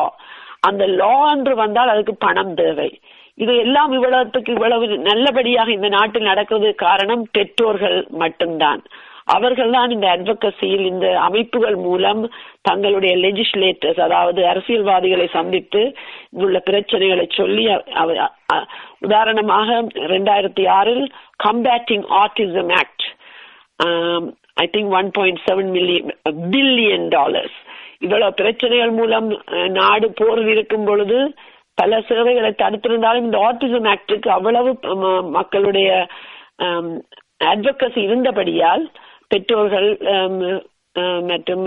அந்த 0.69 0.83
லா 1.01 1.13
என்று 1.35 1.53
வந்தால் 1.63 1.93
அதுக்கு 1.93 2.13
பணம் 2.25 2.53
தேவை. 2.53 2.89
இது 3.41 3.53
எல்லாம் 3.63 3.93
இவ்வளவுக்கு 3.97 4.51
இவ்வளவு 4.55 4.97
நல்லபடியாக 5.07 5.69
இந்த 5.71 5.89
நாட்டில் 5.95 6.29
நடக்கிறது 6.31 6.69
காரணம் 6.83 7.23
பெற்றோர்கள் 7.37 7.97
மட்டும்தான். 8.23 8.81
அவர்கள் 9.27 9.73
தான் 9.75 9.93
இந்த 9.95 10.07
அட்வொகசியில் 10.13 10.85
இந்த 10.91 11.07
அமைப்புகள் 11.25 11.75
மூலம் 11.83 12.21
தங்களுடைய 12.61 13.13
லெஜிஸ்லேட்டர்ஸ் 13.23 14.01
அதாவது 14.05 14.41
அரசியல்வாதிகளை 14.47 15.27
சந்தித்து 15.35 15.81
இங்குள்ள 16.31 16.59
பிரச்சனைகளை 16.69 17.25
சொல்லி 17.31 17.63
உதாரணமாக 19.05 19.77
ரெண்டாயிரத்தி 20.13 20.65
ஆறில் 20.77 21.05
combating 21.45 22.05
autism 22.21 22.73
act 22.79 23.05
I 24.57 24.67
think 24.73 24.91
one 24.99 25.11
point 25.17 25.43
seven 25.47 25.71
million 25.71 26.11
billion 26.51 27.07
dollars 27.09 27.57
இவ்வளவு 28.01 28.37
பிரச்சனைகள் 28.41 28.93
மூலம் 28.93 29.29
நாடு 29.79 30.07
போர் 30.19 30.43
இருக்கும் 30.47 30.85
பொழுது 30.85 31.17
பல 31.77 31.99
சேவைகளை 32.01 32.51
தடுத்திருந்தாலும் 32.53 33.25
இந்த 33.25 33.37
ஆட்டிசம் 33.39 33.89
ஆக்டுக்கு 33.91 34.29
அவ்வளவு 34.29 34.71
மக்களுடைய 35.31 35.89
அட்வொகசி 37.47 37.99
இருந்தபடியால் 38.01 38.83
பெற்றோர்கள் 39.31 39.89
மற்றும் 41.29 41.65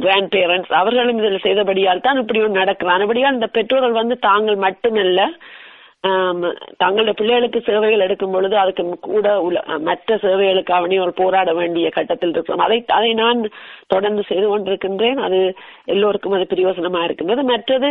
கிராண்ட் 0.00 0.30
பேரண்ட்ஸ் 0.32 0.72
அவர்களும் 0.72 1.20
இதில் 1.20 1.44
செய்தபடியால் 1.44 2.04
தான் 2.06 2.18
இப்படி 2.18 2.40
ஒன்று 2.40 2.60
நடக்கலாம் 2.60 3.04
அப்படியால் 3.04 3.36
இந்த 3.38 3.48
பெற்றோர்கள் 3.56 4.00
வந்து 4.00 4.16
தாங்கள் 4.28 4.58
மட்டுமல்ல 4.58 5.20
தங்களுடைய 6.76 7.12
பிள்ளைகளுக்கு 7.12 7.60
சேவைகள் 7.60 8.00
எடுக்கும் 8.00 8.30
பொழுது 8.30 8.58
அதுக்கு 8.58 8.98
கூட 9.00 9.40
உள்ள 9.40 9.58
மற்ற 9.78 10.16
சேவைகளுக்கு 10.16 10.72
ஒரு 11.00 11.12
போராட 11.12 11.52
வேண்டிய 11.52 11.90
கட்டத்தில் 11.90 12.30
இருக்கிறோம். 12.30 12.60
அதை 12.60 12.84
அதை 12.88 13.14
நான் 13.14 13.40
தொடர்ந்து 13.86 14.22
செய்து 14.22 14.46
கொண்டிருக்கின்றேன். 14.48 15.16
அது 15.18 15.54
எல்லோருக்கும் 15.84 16.32
அது 16.32 16.46
பிரயோசனமா 16.50 17.04
இருக்கின்றது. 17.04 17.42
மற்றது 17.42 17.90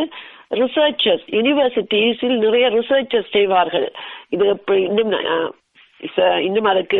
ரிசர்ச்சர்ஸ் 0.54 1.26
யூனிவர்சிட்டிஸில் 1.30 2.38
நிறைய 2.38 2.70
ரிசர்ச்சர்ஸ் 2.70 3.32
செய்வார்கள். 3.32 3.92
இது 4.30 4.46
இன்னும் 4.68 5.12
ஆஹ், 5.12 5.52
Uh, 6.00 6.38
இன்னும் 6.40 6.64
அதுக்கு 6.64 7.00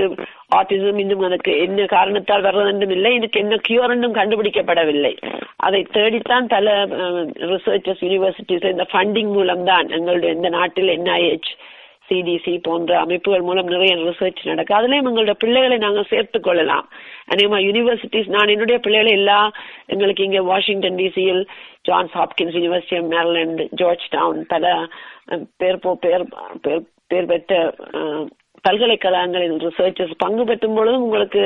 ஆட்டிசம் 0.56 0.98
இன்னும் 1.00 1.22
அதுக்கு 1.22 1.52
என்ன 1.58 1.86
காரணத்தால் 1.86 2.44
வர்றதென்றும் 2.44 2.92
இல்லை. 2.92 3.14
இதுக்கு 3.16 3.40
என்ன 3.40 3.58
கியூர் 3.68 3.92
என்றும் 3.94 4.16
கண்டுபிடிக்கப்படவில்லை. 4.16 5.12
அதை 5.58 5.80
தேடித்தான் 5.92 6.48
பல 6.48 6.74
uh, 6.86 7.22
ரிசர்ச்சர்ஸ் 7.52 8.02
யூனிவர்சிட்டிஸ் 8.06 8.66
இந்த 8.70 8.86
ஃபண்டிங் 8.94 9.32
மூலம்தான் 9.38 9.88
எங்களுடைய 9.90 10.32
இந்த 10.34 10.50
நாட்டில் 10.50 10.92
என்ஐஹெச் 10.98 11.52
சிடிசி 12.10 12.54
போன்ற 12.62 12.92
அமைப்புகள் 13.00 13.42
மூலம் 13.42 13.66
நிறைய 13.66 13.96
ரிசர்ச் 13.96 14.42
நடக்கும் 14.44 14.78
அதுலயும் 14.80 15.10
எங்களுடைய 15.10 15.34
பிள்ளைகளை 15.34 15.78
நாங்கள் 15.78 16.10
சேர்த்துக் 16.10 16.44
கொள்ளலாம். 16.44 16.86
அநேகமா 17.32 17.60
யூனிவர்சிட்டிஸ் 17.68 18.30
நான் 18.30 18.54
என்னுடைய 18.56 18.80
பிள்ளைகளை 18.80 19.12
எல்லா 19.12 19.40
எங்களுக்கு 19.86 20.24
இங்கே 20.24 20.42
Washington 20.52 20.96
டிசியில் 20.96 21.42
Johns 21.82 22.16
Hopkins 22.18 22.58
university 22.60 23.00
of 23.02 23.12
Maryland 23.16 23.64
Georgetown 24.10 24.42
பல 24.48 24.76
uh, 25.32 25.42
பேர் 25.58 25.82
போ 25.86 25.94
பேர் 25.96 26.26
பேர் 27.08 27.26
பெற்ற 27.26 27.54
பல்கலைக்கழகங்களில் 28.68 29.58
ரிசர்ச்சர்ஸ் 29.66 30.22
பங்கு 30.24 30.44
பெற்றும் 30.50 30.78
பொழுதும் 30.78 31.06
உங்களுக்கு 31.08 31.44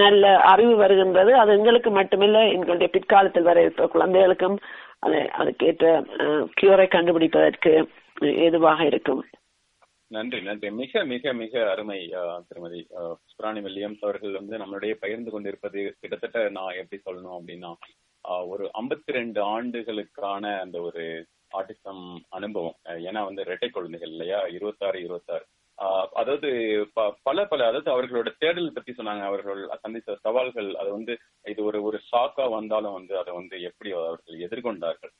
நல்ல 0.00 0.24
அறிவு 0.52 0.74
வருகின்றது. 0.82 1.32
அது 1.42 1.50
எங்களுக்கு 1.58 1.90
மட்டுமில்லை 2.00 2.42
எங்களுடைய 2.54 2.88
பிற்காலத்தில் 2.96 3.48
வர 3.50 3.62
இருக்கிற 3.64 3.88
குழந்தைகளுக்கும் 3.94 4.56
அது 5.06 5.18
அதுக்கேற்ற 5.40 5.86
கியூரை 6.60 6.86
கண்டுபிடிப்பதற்கு 6.94 7.72
ஏதுவாக 8.46 8.80
இருக்கும். 8.90 9.22
நன்றி 10.10 10.38
நன்றி. 10.40 10.68
மிக 10.80 11.02
மிக 11.12 11.32
மிக 11.40 11.54
அருமை 11.72 11.98
திருமதி 12.48 12.80
சுப்ராணி 13.30 13.60
வில்லியம்ஸ் 13.66 14.04
அவர்கள் 14.06 14.38
வந்து 14.38 14.54
நம்மளுடைய 14.62 14.92
பகிர்ந்து 15.02 15.30
கொண்டிருப்பது 15.34 15.80
கிட்டத்தட்ட 16.00 16.44
நான் 16.56 16.78
எப்படி 16.82 16.98
சொல்லணும் 17.06 17.36
அப்படின்னா 17.38 17.72
ஒரு 18.52 18.64
52 18.80 19.16
ரெண்டு 19.18 19.40
ஆண்டுகளுக்கான 19.54 20.44
அந்த 20.62 20.76
ஒரு 20.88 21.04
ஆட்டிசம் 21.58 22.02
அனுபவம். 22.36 22.76
ஏன்னா 23.08 23.20
வந்து 23.28 23.44
இரட்டை 23.46 23.68
குழந்தைகள் 23.76 24.12
இல்லையா? 24.14 24.40
இருபத்தாறு 24.56 24.98
இருபத்தாறு. 25.04 25.44
அதாவது 26.12 26.48
ப- 26.94 27.14
பல 27.22 27.44
பல 27.46 27.66
அதாவது 27.66 27.90
அவர்களோட 27.94 28.36
தேடல் 28.38 28.72
பத்தி 28.72 28.92
சொன்னாங்க. 28.92 29.22
அவர்கள் 29.22 29.60
சந்தித்த 29.80 30.16
சவால்கள் 30.22 30.74
அது 30.74 30.90
வந்து 30.92 31.14
இது 31.44 31.64
ஒரு 31.64 31.82
ஒரு 31.82 32.00
ஷாக்கா 32.10 32.50
வந்தாலும் 32.50 32.92
வந்து 32.92 33.18
அதை 33.18 33.34
வந்து 33.34 33.62
எப்படி 33.62 33.90
அவர்கள் 33.92 34.38
எதிர்கொண்டார்கள்? 34.46 35.12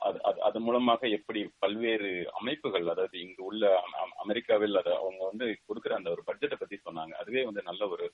அது 0.00 0.18
அது 0.22 0.42
அது 0.42 0.60
மூலமாக 0.60 1.08
எப்படி 1.08 1.40
பல்வேறு 1.58 2.08
அமைப்புகள் 2.40 2.86
அதாவது 2.88 3.20
இங்கு 3.20 3.44
உள்ள 3.44 3.64
அமெரிக்காவில் 4.18 4.76
அதை 4.76 4.92
அவங்க 4.96 5.26
வந்து 5.26 5.46
கொடுக்குற 5.66 5.92
அந்த 5.92 6.10
ஒரு 6.10 6.22
பட்ஜெட்டை 6.26 6.56
பத்தி 6.58 6.76
சொன்னாங்க. 6.78 7.12
அதுவே 7.22 7.44
வந்து 7.44 7.62
நல்ல 7.64 7.88
ஒரு 7.88 8.06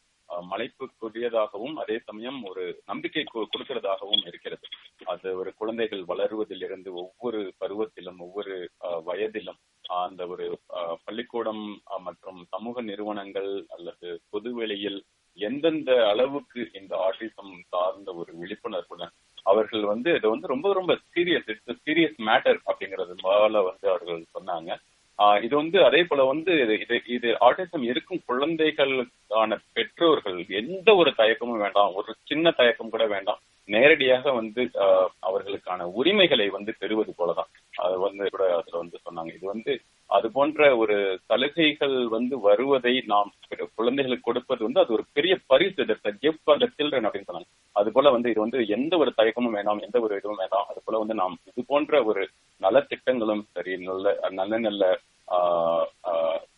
மலைப்புக்குரியதாகவும் 0.51 1.75
அதே 1.75 1.99
சமயம் 2.05 2.41
ஒரு 2.45 2.65
நம்பிக்கை 2.87 3.25
கொடுக்கிறதாகவும் 3.35 4.27
இருக்கிறது. 4.27 4.67
அது 5.07 5.39
ஒரு 5.39 5.55
குழந்தைகள் 5.55 6.05
வளருவதிலிருந்து 6.05 6.93
ஒவ்வொரு 7.05 7.41
பருவத்திலும் 7.61 8.19
ஒவ்வொரு 8.19 8.57
வயதிலும் 9.05 9.61
அந்த 9.89 10.27
ஒரு 10.27 10.59
ஆஹ் 10.74 10.94
பள்ளிக்கூடம் 11.05 11.82
மற்றும் 11.98 12.47
சமூக 12.48 12.81
நிறுவனங்கள் 12.81 13.65
அல்லது 13.69 14.20
பொதுவெளியில் 14.31 15.05
எந்தெந்த 15.35 16.09
அளவுக்கு 16.09 16.70
இந்த 16.73 16.97
ஆட்டிசம் 16.97 17.52
சார்ந்த 17.69 18.15
ஒரு 18.15 18.32
விழிப்புணர்வுடன் 18.32 19.12
அவர்கள் 19.43 19.81
வந்து 19.81 20.15
இது 20.15 20.31
வந்து 20.31 20.47
ரொம்ப 20.47 20.73
ரொம்ப 20.73 20.98
சீரியஸ் 21.15 21.47
இட்ஸ் 21.47 21.82
சீரியஸ் 21.86 22.19
மேட்டர் 22.27 22.59
அப்படிங்கறது 22.66 23.15
முதல்ல 23.23 23.65
வந்து 23.65 23.89
அவர்கள் 23.89 24.24
சொன்னாங்க. 24.39 24.78
ஆஹ் 25.19 25.43
இது 25.43 25.56
வந்து 25.56 25.85
அதே 25.85 26.05
போல 26.05 26.24
வந்து 26.24 26.78
இது 26.78 27.02
இது 27.06 27.36
ஆட்டிசம் 27.40 27.82
இருக்கும் 27.82 28.20
குழந்தைகளுக்கான 28.27 29.59
பெற்றோர்கள் 29.73 30.44
எந்த 30.48 30.94
ஒரு 30.94 31.10
தயக்கமும் 31.10 31.59
வேண்டாம். 31.59 31.94
ஒரு 31.94 32.15
சின்ன 32.24 32.51
தயக்கம் 32.51 32.90
கூட 32.90 33.06
வேண்டாம். 33.06 33.39
நேரடியாக 33.69 34.32
வந்து 34.32 34.62
ஆஹ் 34.74 35.09
அவர்களுக்கான 35.28 35.81
உரிமைகளை 35.93 36.47
வந்து 36.49 36.73
பெறுவது 36.78 37.12
போலதான். 37.19 37.51
அது 37.77 37.97
வந்து 37.99 38.31
கூட 38.31 38.45
அதுல 38.57 38.78
வந்து 38.82 38.99
சொன்னாங்க. 39.07 39.35
இது 39.35 39.47
வந்து 39.47 39.73
அது 40.11 40.27
போன்ற 40.32 40.77
ஒரு 40.77 40.97
சலுகைகள் 41.27 41.97
வந்து 42.09 42.35
வருவதை 42.40 42.95
நாம் 43.07 43.32
குழந்தைகளுக்கு 43.74 44.24
கொடுப்பது 44.24 44.62
வந்து 44.65 44.81
அது 44.81 44.93
ஒரு 44.93 45.05
பெரிய 45.12 45.35
பரிசு. 45.47 45.85
கிஃப்ட் 46.23 46.45
ஃபார் 46.45 46.59
த 46.59 46.69
சில்ட்ரன் 46.78 47.09
அப்படின்னு 47.09 47.31
சொன்னாங்க. 47.31 47.51
அது 47.73 47.93
போல 47.93 48.11
வந்து 48.11 48.31
இது 48.31 48.40
வந்து 48.40 48.61
எந்த 48.77 48.97
ஒரு 48.97 49.12
தயக்கமும் 49.16 49.57
வேண்டாம் 49.59 49.85
எந்த 49.89 50.01
ஒரு 50.01 50.16
இதுவும் 50.16 50.36
வேண்டாம் 50.36 50.66
அது 50.70 50.81
போல 50.85 50.99
வந்து 50.99 51.15
நாம் 51.15 51.36
இது 51.55 51.65
போன்ற 51.66 52.03
ஒரு 52.05 52.23
நலத்திட்டங்களும் 52.62 53.45
சரி 53.53 53.77
நல்ல 53.89 54.16
நல்ல 54.31 54.59
நல்ல 54.59 54.82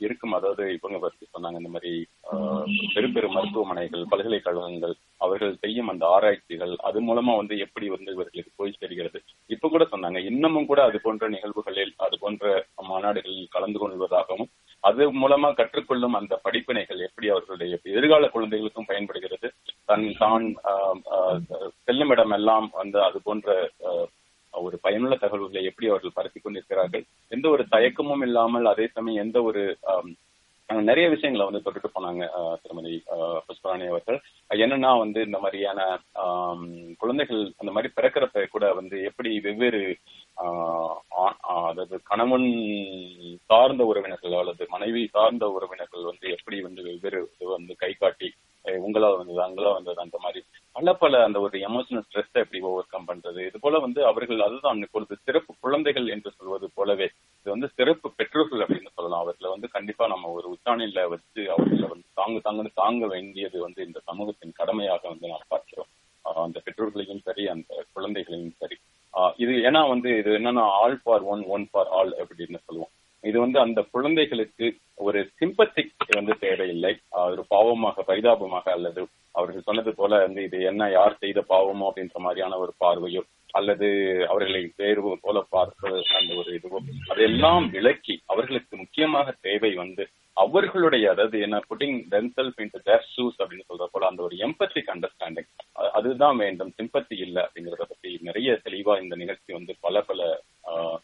இருக்கும். 0.00 0.34
அதாவது 0.36 0.64
இவங்க 0.74 0.98
பத்தி 1.00 1.24
சொன்னாங்க 1.26 1.60
இந்த 1.60 1.72
மாதிரி 1.72 1.92
ஆஹ், 2.30 2.64
பெரு 2.94 3.08
பெரு 3.14 3.28
மருத்துவமனைகள் 3.32 4.04
பல்கலைக்கழகங்கள் 4.12 4.94
அவர்கள் 5.20 5.54
செய்யும் 5.62 5.90
அந்த 5.92 6.04
ஆராய்ச்சிகள் 6.12 6.74
அது 6.88 6.98
மூலமா 7.06 7.32
வந்து 7.36 7.54
எப்படி 7.64 7.86
வந்து 7.90 8.14
இவர்களுக்கு 8.14 8.52
போய் 8.56 8.78
சேர்கிறது. 8.78 9.18
இப்ப 9.50 9.68
கூட 9.68 9.84
சொன்னாங்க 9.90 10.20
இன்னமும் 10.30 10.68
கூட 10.68 10.80
அது 10.84 10.98
போன்ற 11.00 11.28
நிகழ்வுகளில் 11.34 11.92
அது 12.04 12.16
போன்ற 12.18 12.44
மாநாடுகளில் 12.90 13.52
கலந்து 13.52 13.80
கொள்வதாகவும் 13.80 14.50
அது 14.84 15.04
மூலமா 15.20 15.48
கற்றுக்கொள்ளும் 15.54 16.18
அந்த 16.18 16.34
படிப்பினைகள் 16.44 17.00
எப்படி 17.08 17.28
அவர்களுடைய 17.30 17.68
எதிர்கால 17.90 18.28
குழந்தைகளுக்கும் 18.30 18.90
பயன்படுகிறது. 18.90 19.48
தன் 19.88 20.08
தான் 20.20 20.46
ஆஹ், 20.70 20.98
ஆஹ், 21.14 21.40
செல்லும் 21.86 22.12
இடமெல்லாம் 22.14 22.68
வந்து 22.74 22.98
அது 23.02 23.20
போன்ற 23.22 23.48
ஒரு 24.54 24.78
பயனுள்ள 24.80 25.16
தகவல்களை 25.16 25.64
எப்படி 25.64 25.88
அவர்கள் 25.88 26.12
பரப்பிக் 26.12 26.42
கொண்டிருக்கிறார்கள் 26.42 27.04
எந்த 27.32 27.48
ஒரு 27.48 27.64
தயக்கமும் 27.70 28.22
இல்லாமல் 28.22 28.66
அதே 28.66 28.86
சமயம் 28.88 29.22
எந்த 29.22 29.42
ஒரு 29.42 29.62
அஹ் 29.90 30.10
நிறைய 30.84 31.08
விஷயங்களை 31.08 31.46
வந்து 31.46 31.62
தொட்டுட்டு 31.62 31.88
போனாங்க 31.90 32.24
திருமதி 32.62 32.92
புஷ்பராணி 33.46 33.86
அவர்கள். 33.86 34.18
என்னன்னா 34.56 34.98
வந்து 34.98 35.20
இந்த 35.22 35.38
மாதிரியான 35.38 35.80
குழந்தைகள் 36.98 37.52
அந்த 37.56 37.70
மாதிரி 37.70 37.92
பிறக்கிறப்ப 37.96 38.46
கூட 38.48 38.74
வந்து 38.74 39.02
எப்படி 39.02 39.40
வெவ்வேறு 39.40 39.80
ஆஹ், 40.36 40.94
ஆ- 41.18 41.38
அதாவது 41.64 42.00
கணவன் 42.02 42.46
சார்ந்த 43.46 43.84
உறவினர்கள் 43.84 44.32
அல்லது 44.34 44.66
மனைவி 44.68 45.06
சார்ந்த 45.08 45.48
உறவினர்கள் 45.48 46.04
வந்து 46.04 46.30
எப்படி 46.30 46.60
வந்து 46.60 46.82
வெவ்வேறு 46.82 47.20
வந்து 47.50 47.76
கை 47.76 47.92
காட்டி 47.94 48.30
உங்களா 48.64 49.08
வந்தது 49.18 49.40
அங்களா 49.44 49.70
வந்தது 49.76 50.00
அந்த 50.04 50.16
மாதிரி. 50.24 50.40
பல 50.76 50.92
பல 51.02 51.22
அந்த 51.26 51.38
ஒரு 51.46 51.56
எமோஷனல் 51.68 52.04
ஸ்ட்ரெஸ் 52.06 52.40
எப்படி 52.42 52.60
ஓவர் 52.70 52.90
கம் 52.92 53.06
பண்றது? 53.10 53.40
இது 53.48 53.58
போல 53.64 53.78
வந்து 53.84 54.00
அவர்கள் 54.10 54.44
அதுதான் 54.46 54.82
இப்பொழுது 54.86 55.14
சிறப்பு 55.26 55.54
குழந்தைகள் 55.64 56.06
என்று 56.14 56.30
சொல்வது 56.38 56.68
போலவே 56.74 57.08
இது 57.40 57.54
வந்து 57.54 57.68
சிறப்பு 57.78 58.08
பெற்றோர்கள் 58.18 58.64
அப்படின்னு 58.64 58.94
சொல்லலாம். 58.96 59.22
அவர்களை 59.24 59.50
வந்து 59.54 59.70
கண்டிப்பா 59.76 60.06
நம்ம 60.14 60.32
ஒரு 60.38 60.46
உச்சாணியில 60.54 61.06
வச்சு 61.14 61.42
அவர்களை 61.54 61.88
வந்து 61.94 62.06
தாங்க 62.20 62.38
தாங்கன்னு 62.46 62.72
தாங்க 62.82 63.06
வேண்டியது 63.14 63.58
வந்து 63.66 63.80
இந்த 63.88 64.00
சமூகத்தின் 64.10 64.58
கடமையாக 64.60 65.02
வந்து 65.08 65.32
நாம் 65.32 65.50
பார்க்கிறோம். 65.54 65.90
அந்த 66.46 66.58
பெற்றோர்களையும் 66.66 67.24
சரி 67.28 67.44
அந்த 67.54 67.70
குழந்தைகளையும் 67.92 68.56
சரி. 68.62 68.76
இது 69.42 69.52
ஏன்னா 69.68 69.80
வந்து 69.92 70.10
இது 70.18 70.30
என்னன்னா 70.38 70.64
all 70.80 70.98
for 71.02 71.24
one 71.32 71.42
one 71.54 71.64
for 71.70 71.88
all 71.98 72.12
அப்படின்னு 72.22 72.60
சொல்லுவோம். 72.66 72.92
இது 73.24 73.36
வந்து 73.40 73.58
அந்த 73.60 73.80
குழந்தைகளுக்கு 73.90 74.66
ஒரு 75.00 75.20
சிம்பத்திக் 75.38 75.90
வந்து 76.14 76.34
தேவையில்லை. 76.40 76.92
ஒரு 77.26 77.42
பாவமாக 77.50 78.04
பரிதாபமாக 78.04 78.66
அல்லது 78.72 79.02
அவர்கள் 79.34 79.66
சொன்னது 79.66 79.90
போல 79.94 80.20
வந்து 80.22 80.40
இது 80.46 80.58
என்ன 80.66 80.88
யார் 80.92 81.20
செய்த 81.20 81.40
பாவமோ 81.50 81.88
அப்படின்ற 81.88 82.20
மாதிரியான 82.20 82.58
ஒரு 82.58 82.72
பார்வையோ 82.80 83.22
அல்லது 83.54 83.86
அவர்களை 84.28 84.62
தேர்வு 84.76 85.12
போல 85.22 85.38
பார்ப்பது 85.52 86.00
அந்த 86.18 86.32
ஒரு 86.40 86.50
இதுவோ 86.56 86.80
அதையெல்லாம் 87.10 87.64
விளக்கி 87.72 88.14
அவர்களுக்கு 88.28 88.74
முக்கியமாக 88.76 89.34
தேவை 89.42 89.72
வந்து 89.78 90.04
அவர்களுடைய 90.36 91.04
அதாவது 91.12 91.36
என்ன 91.46 91.56
putting 91.68 91.96
themselves 92.12 92.60
into 92.62 92.80
their 92.84 93.08
shoes 93.10 93.40
அப்படின்னு 93.40 93.68
சொல்ற 93.70 93.86
போல 93.88 94.08
அந்த 94.10 94.22
ஒரு 94.26 94.36
எம்பத்திக் 94.44 94.92
அண்டர்ஸ்டாண்டிங் 94.92 95.48
அதுதான் 95.94 96.36
வேண்டும். 96.40 96.72
சிம்பத்தி 96.78 97.16
இல்லை 97.24 97.40
அப்படிங்கறத 97.44 97.86
பத்தி 97.86 98.10
நிறைய 98.22 98.58
தெளிவா 98.66 98.94
இந்த 99.02 99.16
நிகழ்ச்சி 99.16 99.50
வந்து 99.52 99.74
பல 99.82 100.02
பல 100.02 100.20
ஆஹ், 100.70 100.98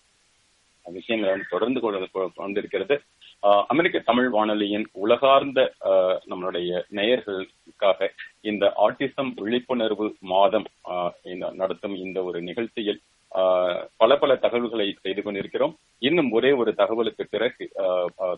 விஷயங்களை 0.92 1.34
வந்து 1.34 1.80
தொடர்ந்து 1.80 2.20
கொண்டிருக்கிறது 2.34 3.00
அமெரிக்க 3.40 3.98
தமிழ் 3.98 4.28
வானொலியின் 4.28 4.86
உலகார்ந்த 4.92 5.72
நம்மளுடைய 6.28 6.82
நேயர்களுக்காக 6.94 8.08
இந்த 8.40 8.72
ஆட்டிசம் 8.76 9.32
விழிப்புணர்வு 9.34 10.14
மாதம் 10.20 10.64
நடத்தும் 11.52 11.94
இந்த 11.94 12.22
ஒரு 12.22 12.42
நிகழ்ச்சியில் 12.42 13.00
பல 13.96 14.16
பல 14.16 14.36
தகவல்களை 14.36 14.96
செய்து 15.00 15.22
கொண்டிருக்கிறோம். 15.22 15.76
இன்னும் 15.98 16.30
ஒரே 16.30 16.52
ஒரு 16.52 16.74
தகவலுக்கு 16.74 17.26
பிறகு 17.30 17.70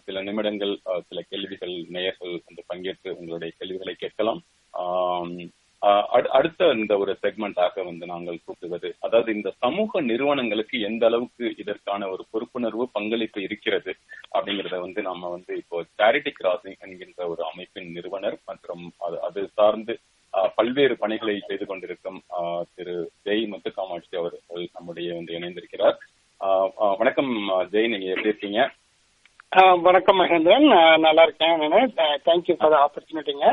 சில 0.05 0.23
நிமிடங்கள் 0.23 0.79
சில 1.07 1.23
கேள்விகள் 1.29 1.85
நேயர்கள் 1.89 2.43
வந்து 2.47 2.65
பங்கேற்று 2.75 3.11
உங்களுடைய 3.11 3.53
கேள்விகளை 3.59 3.95
கேட்கலாம். 3.95 4.43
ஆஹ் 4.79 5.49
அடுத்த 5.81 6.71
இந்த 6.71 6.99
ஒரு 6.99 7.19
செக்மெண்டாக 7.23 7.85
வந்து 7.85 8.07
நாங்கள் 8.07 8.39
கூப்பிடுவது 8.45 8.95
அதாவது 9.01 9.35
இந்த 9.35 9.51
சமூக 9.59 10.01
நிறுவனங்களுக்கு 10.01 10.81
எந்த 10.81 11.07
அளவுக்கு 11.07 11.55
இதற்கான 11.59 12.09
ஒரு 12.09 12.27
பொறுப்புணர்வு 12.33 12.85
பங்களிப்பு 12.93 13.43
இருக்கிறது 13.43 13.95
அப்படிங்கறத 14.33 14.81
வந்து 14.81 15.03
நாம 15.03 15.29
வந்து 15.29 15.57
இப்போ 15.57 15.85
சேரிட்டி 15.99 16.31
கிராசிங் 16.31 16.79
என்கின்ற 16.79 17.29
ஒரு 17.29 17.45
அமைப்பின் 17.45 17.93
நிறுவனர் 17.93 18.39
மற்றும் 18.47 18.93
அது 18.99 19.21
அது 19.21 19.49
சார்ந்து 19.55 19.99
பல்வேறு 20.57 20.97
பணிகளை 20.97 21.43
செய்து 21.47 21.67
கொண்டிருக்கும் 21.67 22.23
ஆஹ் 22.39 22.63
திரு 22.75 23.11
ஜெய் 23.25 23.49
முத்துக்காமாட்சி 23.49 24.17
அவர்கள் 24.17 24.69
நம்முடைய 24.73 25.15
வந்து 25.15 25.39
இணைந்திருக்கிறார். 25.39 25.97
ஆஹ் 26.41 26.97
வணக்கம் 26.99 27.49
ஜெய் 27.51 27.89
நீங்க 27.89 28.07
எப்படி 28.07 28.29
இருக்கீங்க? 28.29 28.71
வணக்கம் 29.83 30.21
மகேந்திரன். 30.21 30.67
நான் 30.67 31.01
நல்லா 31.01 31.23
இருக்கேன். 31.23 31.61
தேங்க்யூ 32.27 32.53
ஃபார் 32.53 32.73
ஆப்பர்ச்சுனிட்டிங்க 32.73 33.47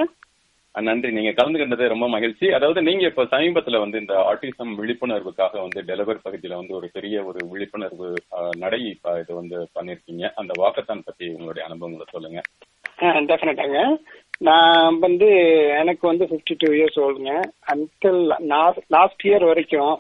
நன்றி. 0.76 1.10
நீங்க 1.11 1.31
கலந்துகிட்டது 1.38 1.85
ரொம்ப 1.91 2.07
மகிழ்ச்சி. 2.14 2.45
அதாவது 2.57 2.80
நீங்க 2.88 3.03
இப்ப 3.11 3.23
சமீபத்துல 3.34 3.80
வந்து 3.84 3.97
இந்த 4.03 4.15
ஆட்டிசம் 4.31 4.72
விழிப்புணர்வுக்காக 4.80 5.53
வந்து 5.65 5.81
டெலிவரி 5.89 6.19
பகுதியில 6.26 6.60
வந்து 6.61 6.73
ஒரு 6.80 6.88
பெரிய 6.93 7.23
ஒரு 7.30 7.39
விழிப்புணர்வு 7.52 8.10
நடை 8.64 8.81
இப்ப 8.89 9.19
இது 9.19 9.34
வந்து 9.41 9.57
பண்ணிருக்கீங்க. 9.77 10.26
அந்த 10.41 10.52
வாக்கத்தான் 10.64 11.06
பத்தி 11.06 11.27
உங்களுடைய 11.35 11.65
அனுபவங்களை 11.68 12.07
சொல்லுங்க. 12.11 12.41
டெஃபினட்டாங்க 13.31 13.80
நான் 14.47 14.99
வந்து 15.06 15.30
எனக்கு 15.81 16.03
வந்து 16.11 16.26
ஃபிஃப்டி 16.30 16.56
டூ 16.57 16.69
இயர்ஸ் 16.77 16.99
ஓல்டுங்க 17.06 17.34
அன்டில் 17.73 18.22
லாஸ்ட் 18.97 19.26
இயர் 19.30 19.45
வரைக்கும் 19.52 19.95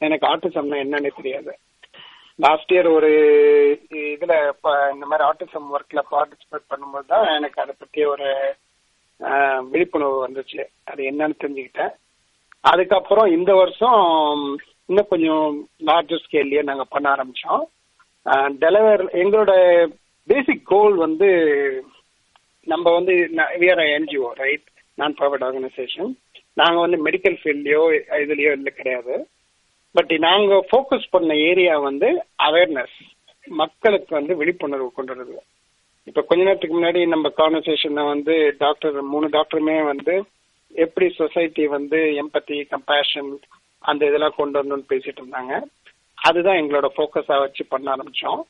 எனக்கு 0.00 0.24
ஆட்டிசம்னா 0.32 0.78
என்னன்னு 0.84 1.10
தெரியாது. 1.18 1.52
லாஸ்ட் 2.44 2.72
இயர் 2.72 2.88
ஒரு 2.96 3.10
இதுல 4.14 4.34
இந்த 4.94 5.04
மாதிரி 5.10 5.24
ஆட்டிசம் 5.30 5.68
ஒர்க்ல 5.76 6.00
பார்ட்டிசிபேட் 6.12 6.70
பண்ணும்போது 6.72 7.10
தான் 7.12 7.26
எனக்கு 7.38 7.62
அதை 7.62 7.74
பத்தி 7.78 8.04
ஒரு 8.04 8.28
விழிப்புணர்வு 9.70 10.28
வந்துச்சு. 10.28 10.64
அது 10.84 11.02
என்னன்னு 11.10 11.36
தெரிஞ்சுக்கிட்டேன். 11.44 11.94
அதுக்கப்புறம் 12.60 13.30
இந்த 13.30 13.54
வருஷம் 13.54 14.00
இன்னும் 14.86 15.08
கொஞ்சம் 15.08 15.68
லார்ஜர் 15.86 16.24
ஸ்கேல்லயே 16.26 16.62
நாங்க 16.62 16.84
பண்ண 16.84 17.14
ஆரம்பிச்சோம். 17.14 17.62
டெலிவர் 18.62 19.02
எங்களோட 19.22 19.52
பேசிக் 20.26 20.66
கோல் 20.66 20.94
வந்து 20.94 21.28
நம்ம 22.64 22.92
வந்து 22.92 23.12
VR 23.60 23.82
NGO 23.96 24.28
right 24.42 24.68
non 24.94 25.14
profit 25.18 25.46
organisation 25.48 26.10
நாங்க 26.52 26.80
வந்து 26.80 26.98
மெடிக்கல் 27.04 27.38
ஃபீல்ட்லயோ 27.42 27.82
இதுலயோ 28.22 28.52
இல்லை 28.52 28.72
கிடையாது. 28.76 29.28
பட் 29.92 30.12
நாங்க 30.18 30.66
ஃபோக்கஸ் 30.70 31.10
பண்ண 31.10 31.36
ஏரியா 31.36 31.78
வந்து 31.78 32.08
அவேர்னஸ் 32.42 32.96
மக்களுக்கு 33.46 34.14
வந்து 34.14 34.36
விழிப்புணர்வு 34.36 34.92
கொண்டு 34.92 35.14
வருது 35.14 35.36
இப்ப 36.08 36.22
கொஞ்ச 36.22 36.42
நேரத்துக்கு 36.44 36.76
முன்னாடி 36.78 37.00
நம்ம 37.08 37.28
கான்வர்சேஷன்ல 37.36 38.02
வந்து 38.08 38.34
டாக்டர் 38.58 39.02
மூணு 39.12 39.28
டாக்டருமே 39.28 39.84
வந்து 39.84 40.14
எப்படி 40.84 41.06
சொசைட்டி 41.10 41.66
வந்து 41.66 41.98
எம்பத்தி 42.22 42.58
கம்பேஷன் 42.74 43.30
அந்த 43.78 44.06
இதெல்லாம் 44.06 44.36
கொண்டு 44.36 44.56
வரணும்னு 44.58 44.90
பேசிட்டு 44.92 45.20
இருந்தாங்க. 45.22 45.54
அதுதான் 46.28 46.56
எங்களோட 46.56 46.88
ஃபோக்கஸா 46.96 47.38
வச்சு 47.38 47.64
பண்ண 47.68 47.94
ஆரம்பிச்சோம். 47.96 48.40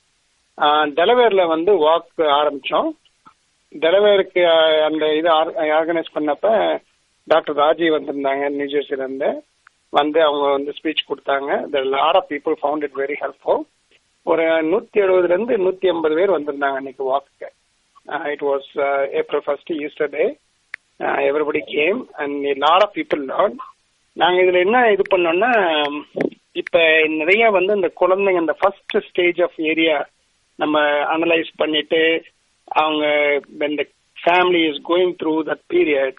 டெலவேர்ல 0.98 1.46
வந்து 1.46 1.72
வாக் 1.86 2.20
ஆரம்பிச்சோம். 2.40 2.90
டெலவேருக்கு 3.84 4.42
அந்த 4.88 5.04
இது 5.16 5.28
ஆர்கனைஸ் 5.78 6.14
பண்ணப்ப 6.14 6.46
டாக்டர் 7.24 7.56
ராஜீவ் 7.56 7.96
வந்திருந்தாங்க 7.96 8.44
நியூஜெர்சில 8.58 9.00
இருந்து. 9.02 9.30
வந்து 9.90 10.18
அவங்க 10.22 10.46
வந்து 10.56 10.74
ஸ்பீச் 10.78 11.08
கொடுத்தாங்க. 11.08 11.50
Lot 11.94 12.18
of 12.20 12.30
people 12.30 12.56
found 12.62 12.84
it 12.86 12.98
very 13.02 13.16
helpful 13.22 13.64
ஒரு 14.26 14.44
நூத்தி 14.70 14.98
எழுபதுல 15.02 15.34
இருந்து 15.34 15.56
நூத்தி 15.58 15.86
ஐம்பது 15.90 16.14
பேர் 16.18 16.36
வந்திருந்தாங்க 16.36 16.78
அன்னைக்கு 16.80 17.04
walk 17.04 17.48
it 18.32 18.44
was 18.48 18.70
April 19.20 19.44
first 19.46 19.72
Easter 19.78 20.12
day 20.14 20.24
everybody 21.28 21.62
came 21.72 22.00
and 22.22 22.44
lot 22.64 22.84
of 22.86 22.96
people 22.96 23.22
lot 23.32 23.56
நாங்க 24.16 24.38
இதுல 24.42 24.60
என்ன 24.66 24.78
இது 24.94 25.04
பண்ணோம்னா 25.12 25.52
இப்ப 26.56 26.78
நிறைய 27.18 27.44
வந்து 27.56 27.72
இந்த 27.78 27.90
குழந்தைங்க 28.00 28.44
இந்த 28.44 28.56
ஃபர்ஸ்ட் 28.60 28.96
ஸ்டேஜ் 29.08 29.40
ஆஃப் 29.46 29.58
ஏரியா 29.70 29.96
நம்ம 30.58 30.76
அனலைஸ் 31.14 31.50
பண்ணிட்டு 31.58 32.02
அவங்க 32.76 33.04
இந்த 33.68 33.82
family 34.18 34.62
is 34.68 34.80
going 34.88 35.12
through 35.20 35.34
that 35.48 35.64
period 35.74 36.16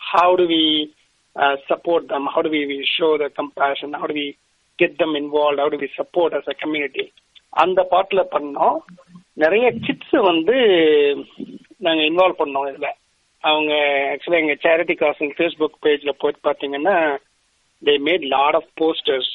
how 0.00 0.32
do 0.40 0.46
we 0.52 0.62
support 1.68 2.06
them 2.12 2.30
how 2.34 2.44
do 2.46 2.62
we 2.70 2.78
show 2.94 3.10
the 3.22 3.28
compassion 3.36 3.94
how 3.94 4.10
do 4.12 4.16
we 4.20 4.26
get 4.78 4.96
them 5.02 5.14
involve 5.20 5.62
how 5.62 5.72
do 5.74 5.80
we 5.84 5.90
support 5.98 6.36
as 6.38 6.50
a 6.52 6.56
community 6.62 7.04
அந்த 7.62 7.80
பாட்டுல 7.92 8.20
பண்ணோம். 8.34 8.76
நிறைய 9.42 9.66
kids 9.86 10.16
வந்து 10.30 10.56
நாங்க 11.86 12.02
involve 12.10 12.40
பண்ணோம் 12.42 12.68
இதுல. 12.70 12.88
அவங்க 13.44 13.72
ஆக்சுவலா 14.12 14.42
எங்க 14.42 14.54
சேரிட்டி 14.64 14.94
காசிங் 15.00 15.34
ஃபேஸ்புக் 15.38 15.82
பேஜ்ல 15.84 16.12
போயிட்டு 16.20 16.46
பாத்தீங்கன்னா 16.48 16.96
they 17.82 17.94
made 18.06 18.24
lot 18.34 18.56
of 18.60 18.70
posters 18.80 19.32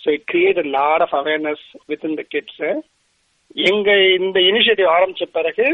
so 0.00 0.08
it 0.16 0.26
create 0.32 0.60
lot 0.78 1.02
of 1.06 1.16
awareness 1.20 1.64
with 1.90 2.06
in 2.08 2.18
the 2.20 2.24
kids 2.34 2.62
எங்க 3.70 3.90
இந்த 4.18 4.38
இனிஷியேட்டிவ் 4.50 4.90
ஆரம்பிச்ச 4.96 5.26
பிறகு 5.38 5.66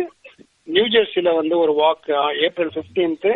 நியூ 0.68 0.86
ஜெர்சில 0.94 1.32
வந்து 1.40 1.54
ஒரு 1.64 1.72
வாக் 1.82 2.08
ஏப்ரல் 2.46 2.72
பிப்டீன்த் 2.76 3.28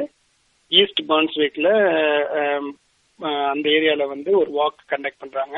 ஈஸ்ட் 0.73 1.03
பான்ஸ்விக்ல 1.11 1.69
அந்த 3.53 3.67
ஏரியால 3.77 4.03
வந்து 4.15 4.31
ஒரு 4.41 4.51
வாக் 4.59 4.81
கண்டக்ட் 4.93 5.23
பண்றாங்க. 5.23 5.57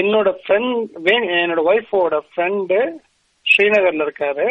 என்னோட 0.00 0.28
ஃப்ரெண்ட் 0.42 1.08
என்னோட 1.42 1.62
ஒய்ஃபோட 1.70 2.16
ஃப்ரெண்டு 2.28 2.78
ஸ்ரீநகர்ல 3.46 4.06
இருக்காரு. 4.06 4.46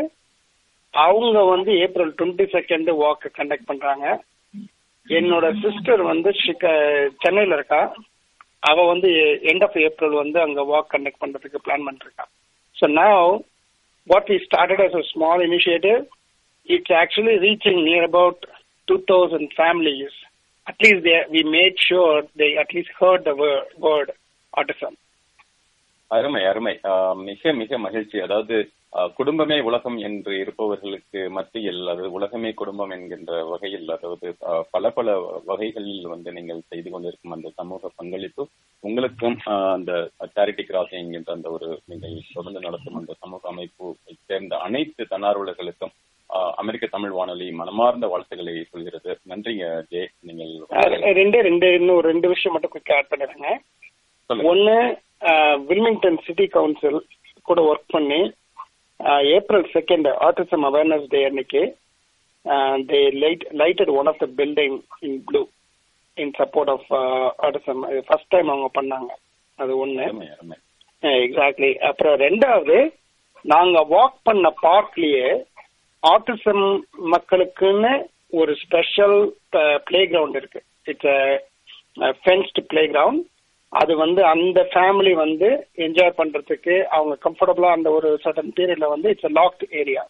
அவங்க 0.93 1.37
வந்து 1.53 1.71
April 1.85 2.13
twenty 2.19 2.45
second 2.55 2.89
walk 3.03 3.25
conduct 3.39 3.69
பண்றாங்க. 3.71 4.05
என்னோட 5.07 5.45
சிஸ்டர் 5.63 6.01
வந்து 6.11 6.29
சென்னையில 7.23 7.57
இருக்கா. 7.57 7.81
அவ 8.69 8.85
வந்து 8.91 9.09
எண்ட் 9.51 9.65
ஆஃப் 9.67 9.77
ஏப்ரல் 9.87 10.15
வந்து 10.21 10.39
அங்க 10.45 10.61
வாக் 10.71 10.93
கண்டக்ட் 10.93 11.23
பண்றதுக்கு 11.23 11.63
பிளான் 11.65 11.85
பண்ணிருக்கா. 11.87 12.25
So 12.77 12.87
now 13.01 13.27
what 14.07 14.31
I 14.35 14.37
started 14.47 14.83
as 14.85 14.97
a 15.01 15.03
small 15.11 15.43
initiative 15.49 15.99
it's 16.69 16.95
actually 17.03 17.35
reaching 17.47 17.81
near 17.89 18.07
about 18.11 18.43
two 18.87 18.95
thousand 19.11 19.51
families 19.59 20.17
at least 20.67 21.09
we 21.35 21.41
made 21.57 21.79
sure 21.87 22.21
they 22.41 22.47
at least 22.63 22.95
heard 23.01 23.25
the 23.29 23.33
word 23.83 24.11
autism 24.53 24.97
அருமை 26.11 26.41
அருமை. 26.49 26.73
மிக 27.27 27.53
மிக 27.61 27.77
மகிழ்ச்சி. 27.85 28.17
அதாவது 28.25 28.55
குடும்பமே 29.17 29.55
உலகம் 29.69 29.97
என்று 30.07 30.33
இருப்பவர்களுக்கு 30.41 31.21
மத்தியில் 31.37 31.81
அது 31.93 32.03
உலகமே 32.17 32.49
குடும்பம் 32.59 32.93
என்கின்ற 32.95 33.31
வகையில் 33.51 33.89
அதாவது 33.95 34.27
பல 34.73 34.91
பல 34.97 35.15
வகைகளில் 35.49 36.05
வந்து 36.13 36.29
நீங்கள் 36.37 36.61
செய்து 36.71 36.89
கொண்டிருக்கும் 36.89 37.35
அந்த 37.35 37.49
சமூக 37.59 37.91
பங்களிப்பு 37.99 38.43
உங்களுக்கும் 38.83 39.37
அந்த 39.75 39.91
சேரிட்டி 40.35 40.65
கிராசிங் 40.69 41.01
என்கின்ற 41.01 41.33
அந்த 41.37 41.49
ஒரு 41.55 41.69
நீங்கள் 41.91 42.15
தொடர்ந்து 42.33 42.65
நடத்தும் 42.67 42.99
அந்த 43.01 43.15
சமூக 43.23 43.47
அமைப்பு 43.53 43.87
சேர்ந்த 44.27 44.55
அனைத்து 44.67 45.05
தன்னார்வலர்களுக்கும் 45.13 45.95
அமெரிக்க 46.61 46.85
தமிழ் 46.93 47.15
வானொலி 47.17 47.47
மனமார்ந்த 47.61 48.07
வாழ்த்துக்களை 48.11 48.53
சொல்கிறது. 48.71 49.11
நன்றிங்க 49.31 49.65
ஜே 49.91 50.03
நீங்கள் 50.27 50.53
ரெண்டே 51.19 51.41
ரெண்டு 51.49 51.67
இன்னும் 51.79 51.97
ஒரு 51.99 52.07
ரெண்டு 52.11 52.29
விஷயம் 52.33 52.55
மட்டும் 52.55 52.73
குயிக் 52.75 52.95
ஆட் 52.97 53.11
பண்ணிடுங்க. 53.11 53.49
ஒன்னு 54.51 54.77
வில்மிங்டன் 55.67 56.19
சிட்டி 56.25 56.45
கவுன்சில் 56.55 56.99
கூட 57.49 57.61
ஒர்க் 57.71 57.93
பண்ணி 57.95 58.21
April 59.37 59.67
second 59.73 60.07
autism 60.27 60.65
awareness 60.69 61.07
day 61.13 61.21
அன்னைக்கு 61.29 61.63
they 62.91 62.99
light 63.23 63.45
lighted 63.61 63.91
one 63.99 64.09
of 64.11 64.21
the 64.23 64.27
building 64.39 64.77
in 65.07 65.19
blue 65.29 65.41
in 66.17 66.33
support 66.39 66.71
of 66.75 66.89
autism 67.47 67.81
first 68.07 68.31
time 68.35 68.51
அவங்க 68.53 68.69
பண்ணாங்க. 68.79 69.11
அது 69.59 69.73
ஒண்ணு. 69.85 70.05
எக்ஸாக்ட்லி 71.25 71.71
அப்புறம் 71.89 72.15
ரெண்டாவது 72.27 72.77
நாங்க 73.53 73.79
வாக் 73.95 74.17
பண்ண 74.27 74.47
பார்க்லயே 74.67 75.27
ஆட்டிசம் 76.03 76.65
மக்களுக்குன்னு 77.13 77.93
ஒரு 78.39 78.53
ஸ்பெஷல் 78.63 79.17
பிளே 79.87 80.01
கிரவுண்ட் 80.11 80.37
இருக்கு. 80.41 80.61
இட்ஸ் 80.91 81.13
ஃபென்ஸ்டு 82.23 82.63
பிளே 82.71 82.83
கிரவுண்ட் 82.87 83.23
அது 83.75 83.93
வந்து 83.97 84.21
அந்த 84.31 84.59
ஃபேமிலி 84.71 85.13
வந்து 85.21 85.47
என்ஜாய் 85.85 86.17
பண்றதுக்கு 86.19 86.75
அவங்க 86.95 87.15
கம்ஃபர்டபுளா 87.25 87.69
அந்த 87.75 87.89
ஒரு 87.97 88.09
சர்டன் 88.23 88.55
பீரியட்ல 88.57 88.89
வந்து 88.91 89.09
it's 89.13 89.29
a 89.29 89.35
locked 89.37 89.63
area 89.79 90.03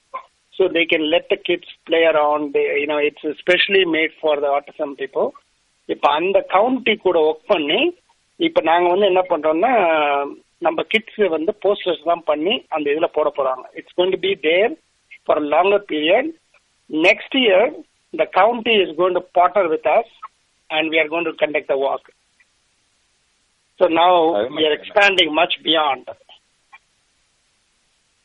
so 0.54 0.66
they 0.74 0.84
can 0.92 1.06
let 1.14 1.30
the 1.32 1.38
kids 1.48 1.76
play 1.88 2.00
around 2.12 2.58
you know 2.80 2.98
it's 3.08 3.30
specially 3.42 3.84
made 3.96 4.16
for 4.20 4.42
the 4.44 4.50
autism 4.58 4.94
people 5.00 5.28
இப்போ 5.90 6.10
அந்த 6.20 6.38
கவுண்டி 6.54 6.94
கூட 7.00 7.18
ஒர்க் 7.28 7.52
பண்ணி 7.52 7.80
இப்போ 8.40 8.62
நாங்கள் 8.70 8.94
வந்து 8.94 9.10
என்ன 9.12 9.22
பண்றோம்னா 9.30 9.74
நம்ம 10.62 10.84
கிட்ஸ் 10.92 11.22
வந்து 11.34 11.52
போஸ்டர்ஸ் 11.64 12.08
தான் 12.08 12.24
பண்ணி 12.28 12.54
அந்த 12.72 12.86
இதில் 12.94 13.16
போட 13.16 13.28
போறாங்க. 13.38 13.64
It's 13.80 13.96
going 13.98 14.14
to 14.14 14.20
be 14.24 14.32
there 14.46 14.72
for 15.24 15.42
longer 15.52 15.86
period 15.92 16.30
next 16.90 17.38
year 17.42 17.70
the 18.14 18.26
county 18.34 18.74
is 18.84 18.94
going 18.98 19.18
to 19.18 19.24
partner 19.38 19.70
with 19.74 19.90
us 19.94 20.14
and 20.70 20.90
we 20.92 21.00
are 21.02 21.12
going 21.14 21.30
to 21.30 21.36
conduct 21.42 21.72
the 21.74 21.78
walk 21.84 22.08
So 23.80 23.88
now 23.90 24.12
we 24.50 24.66
are 24.66 24.74
expanding 24.74 25.34
much 25.34 25.56
beyond. 25.64 26.06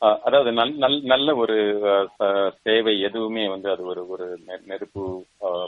Ah, 0.01 0.19
அதாவது 0.23 0.51
நல்- 0.51 0.77
நல்- 0.79 1.03
நல்ல 1.03 1.35
ஒரு 1.35 1.55
சேவை 2.63 3.01
எதுவுமே 3.01 3.47
வந்து 3.47 3.71
அது 3.71 3.85
ஒரு 3.85 4.07
ஒரு 4.07 4.25
நெருப்பு 4.65 5.01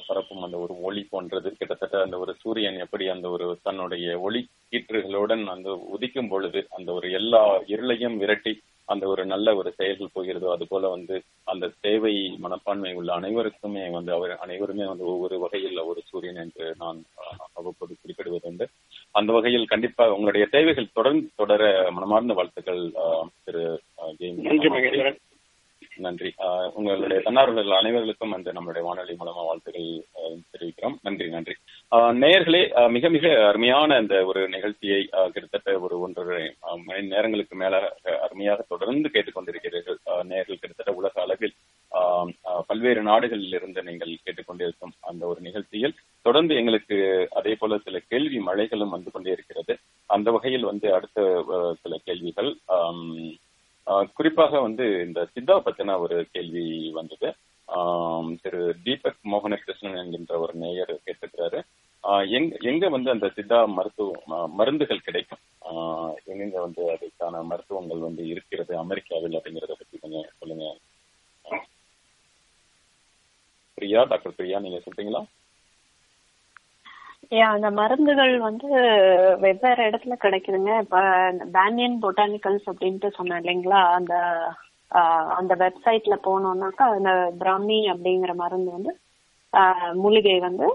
பரப்பும் 0.07 0.43
அந்த 0.43 0.57
ஒரு 0.57 0.81
ஒளி 0.81 1.07
போன்றது 1.10 1.55
கிட்டத்தட்ட 1.57 2.01
அந்த 2.01 2.18
ஒரு 2.18 2.35
சூரியன் 2.41 2.77
எப்படி 2.77 3.07
அந்த 3.07 3.30
ஒரு 3.30 3.60
தன்னுடைய 3.64 4.19
ஒளி 4.19 4.41
கீற்றுகளுடன் 4.72 5.45
அந்த 5.47 5.69
உதிக்கும் 5.93 6.30
பொழுது 6.30 6.68
அந்த 6.69 6.93
ஒரு 6.93 7.11
எல்லா 7.11 7.43
இருளையும் 7.68 8.18
விரட்டி 8.18 8.53
அந்த 8.89 9.03
ஒரு 9.07 9.23
நல்ல 9.27 9.49
ஒரு 9.55 9.69
செயல்கள் 9.76 10.14
போகிறதோ 10.14 10.47
அது 10.53 10.65
போல 10.68 10.89
வந்து 10.89 11.15
அந்த 11.47 11.65
சேவை 11.80 12.14
மனப்பான்மை 12.43 12.91
உள்ள 12.95 13.11
அனைவருக்குமே 13.14 13.84
வந்து 13.93 14.11
அவர் 14.15 14.34
அனைவருமே 14.43 14.85
வந்து 14.88 15.05
ஒவ்வொரு 15.10 15.35
வகையில் 15.43 15.80
ஒரு 15.85 16.01
சூரியன் 16.10 16.41
என்று 16.41 16.65
நான் 16.80 16.99
அவ்வப்போது 17.53 17.93
குறிப்பிடுவது 17.95 18.49
உண்டு. 18.49 18.65
அந்த 19.15 19.31
வகையில் 19.35 19.65
கண்டிப்பா 19.68 20.05
உங்களுடைய 20.14 20.45
தேவைகள் 20.53 20.93
தொடர்ந்து 20.93 21.27
தொடர 21.35 21.64
மனமார்ந்த 21.91 22.34
வாழ்த்துக்கள் 22.34 22.84
திரு 23.45 23.64
அஹ், 23.99 24.15
நன்றி. 25.97 26.30
உங்களுடைய 26.73 27.22
தன்னார்வலர்கள் 27.26 27.80
அனைவர்களுக்கும் 27.80 28.34
அந்த 28.34 28.51
நம்மளுடைய 28.51 28.81
வானொலி 28.81 29.14
மூலமா 29.14 29.43
வாழ்த்துக்கள் 29.43 29.89
தெரிவிக்கிறோம். 30.51 30.95
நன்றி 31.01 31.27
நன்றி. 31.30 31.55
நேயர்களே 32.22 32.61
மிக 32.89 33.10
மிக 33.10 33.26
அருமையான 33.47 33.95
அந்த 33.95 34.26
ஒரு 34.26 34.49
நிகழ்ச்சியை 34.49 35.01
கிட்டத்தட்ட 35.31 35.80
ஒரு 35.80 35.99
ஒன்றரை 35.99 36.41
மணி 36.85 37.07
நேரங்களுக்கு 37.07 37.55
மேல 37.55 37.76
அருமையாக 38.22 38.65
தொடர்ந்து 38.68 39.10
கேட்டுக்கொண்டிருக்கிறீர்கள். 39.10 39.99
அஹ், 40.05 40.23
நேயர்கள் 40.23 40.57
கிட்டத்தட்ட 40.57 40.93
உலக 40.93 41.22
அளவில் 41.22 41.55
ஆஹ், 41.91 42.30
பல்வேறு 42.68 43.01
நாடுகளில் 43.01 43.53
இருந்து 43.53 43.84
நீங்கள் 43.84 44.14
கேட்டுக்கொண்டிருக்கும் 44.22 44.93
அந்த 45.01 45.26
ஒரு 45.26 45.41
நிகழ்ச்சியில் 45.41 45.97
தொடர்ந்து 46.26 46.55
எங்களுக்கு 46.55 46.95
அதே 47.31 47.55
போல 47.55 47.77
சில 47.77 47.99
கேள்வி 48.07 48.39
மழைகளும் 48.41 48.89
வந்து 48.89 49.11
கொண்டே 49.11 49.31
இருக்கிறது. 49.31 49.73
அந்த 50.10 50.31
வகையில் 50.31 50.64
வந்து 50.64 50.88
அடுத்த 50.93 51.19
சில 51.81 51.97
கேள்விகள் 52.03 52.49
குறிப்பாக 54.14 54.60
வந்து 54.60 54.85
இந்த 55.05 55.30
சித்தா 55.34 55.55
பத்தின 55.65 55.99
ஒரு 55.99 56.27
கேள்வி 56.31 56.65
வந்தது. 56.91 57.30
திரு 58.41 58.60
தீபக் 58.84 59.22
மோகனகிருஷ்ணன் 59.31 59.97
என்கின்ற 59.97 60.39
ஒரு 60.39 60.53
நேயர் 60.55 60.93
கேட்டிருக்கிறாரு. 61.05 61.60
ஆஹ், 62.03 62.30
எங்க 62.30 62.55
எங்க 62.61 62.89
வந்து 62.89 63.10
அந்த 63.11 63.27
சித்தா 63.27 63.65
மருத்துவ 63.69 64.10
மருந்துகள் 64.53 64.99
கிடைக்கும்? 64.99 65.41
ஆஹ், 65.65 66.14
எங்கெங்க 66.26 66.60
வந்து 66.60 66.81
அதுக்கான 66.93 67.43
மருத்துவங்கள் 67.43 67.97
வந்து 67.99 68.27
இருக்கிறது 68.27 68.77
அமெரிக்காவில் 68.77 69.38
அப்படிங்கறத 69.38 69.73
பத்தி 69.73 69.97
கொஞ்சம் 69.97 70.30
சொல்லுங்க. 70.39 70.65
பிரியா 73.77 74.03
டாக்டர் 74.03 74.35
பிரியா 74.35 74.60
நீங்க 74.60 74.80
சொல்றீங்களா? 74.80 75.22
அந்த 77.53 77.72
மருந்துகள் 77.72 78.34
வந்து 78.39 78.68
வெவ்வேறு 79.39 79.81
இடத்துல 79.89 80.15
கிடைக்குதுங்க. 80.23 80.72
இப்ப 80.84 80.97
பேனியன் 81.57 81.97
பொட்டானிக்கல்ஸ் 82.03 82.68
அப்படின்ட்டு 82.72 83.10
சொன்னேன் 83.11 83.41
இல்லைங்களா? 83.43 83.81
அந்த 83.97 84.14
அந்த 85.38 85.53
வெப்சைட்ல 85.55 86.15
போனோம்னாக்கா 86.26 86.85
அந்த 86.97 87.11
பிராமி 87.39 87.80
அப்படிங்கிற 87.91 88.34
மருந்து 88.41 88.72
வந்து 88.72 88.91
மூலிகை 90.03 90.39
வந்து 90.39 90.68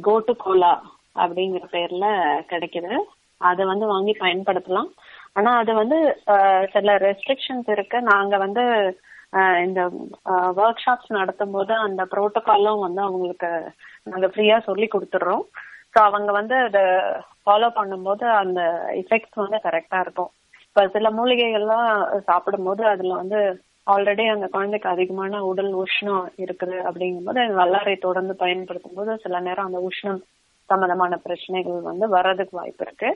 கோட்டு 0.00 0.36
கோலா 0.36 0.72
அப்படிங்கிற 1.16 1.64
பேர்ல 1.74 2.06
கிடைக்குது. 2.52 2.92
அதை 3.40 3.62
வந்து 3.64 3.86
வாங்கி 3.86 4.12
பயன்படுத்தலாம். 4.20 4.90
ஆனா 5.32 5.50
அது 5.58 5.72
வந்து 5.74 5.98
சில 6.72 6.96
ரெஸ்ட்ரிக்ஷன்ஸ் 7.06 7.70
இருக்கு. 7.70 7.98
நாங்க 8.02 8.36
வந்து 8.36 8.64
இந்த 9.64 9.80
ஒர்க் 10.60 10.84
ஷாப்ஸ் 10.84 11.16
நடத்தும் 11.18 11.50
போது 11.50 11.72
அந்த 11.86 12.02
ப்ரோட்டோகாலும் 12.14 12.84
வந்து 12.86 13.00
அவங்களுக்கு 13.00 13.50
நாங்க 14.10 14.26
ஃப்ரீயா 14.26 14.56
சொல்லி 14.68 14.88
கொடுத்துடுறோம். 14.94 15.44
ஸோ 15.94 15.98
அவங்க 16.08 16.30
வந்து 16.32 16.56
அதை 16.68 16.82
ஃபாலோ 17.44 17.68
பண்ணும்போது 17.78 18.24
அந்த 18.42 18.60
எஃபெக்ட்ஸ் 19.02 19.42
வந்து 19.44 19.58
கரெக்டா 19.66 20.00
இருக்கும். 20.00 20.30
இப்ப 20.68 20.84
சில 20.88 21.08
மூலிகைகள்லாம் 21.10 21.88
சாப்பிடும்போது 22.30 22.82
அதுல 22.92 23.14
வந்து 23.14 23.40
ஆல்ரெடி 23.86 24.24
அந்த 24.34 24.46
குழந்தைக்கு 24.46 24.88
அதிகமான 24.88 25.40
உடல் 25.44 25.72
உஷ்ணம் 25.84 26.26
இருக்குது 26.44 26.76
அப்படிங்கும்போது 26.88 27.40
அந்த 27.44 27.56
வல்லாரை 27.62 27.94
தொடர்ந்து 27.98 28.34
பயன்படுத்தும் 28.36 28.98
போது 28.98 29.14
சில 29.16 29.40
நேரம் 29.40 29.68
அந்த 29.68 29.80
உஷ்ணம் 29.88 30.20
சம்பந்தமான 30.70 31.16
பிரச்சனைகள் 31.16 31.80
வந்து 31.90 32.08
வர்றதுக்கு 32.08 32.54
வாய்ப்பு 32.60 32.84
இருக்கு. 32.86 33.10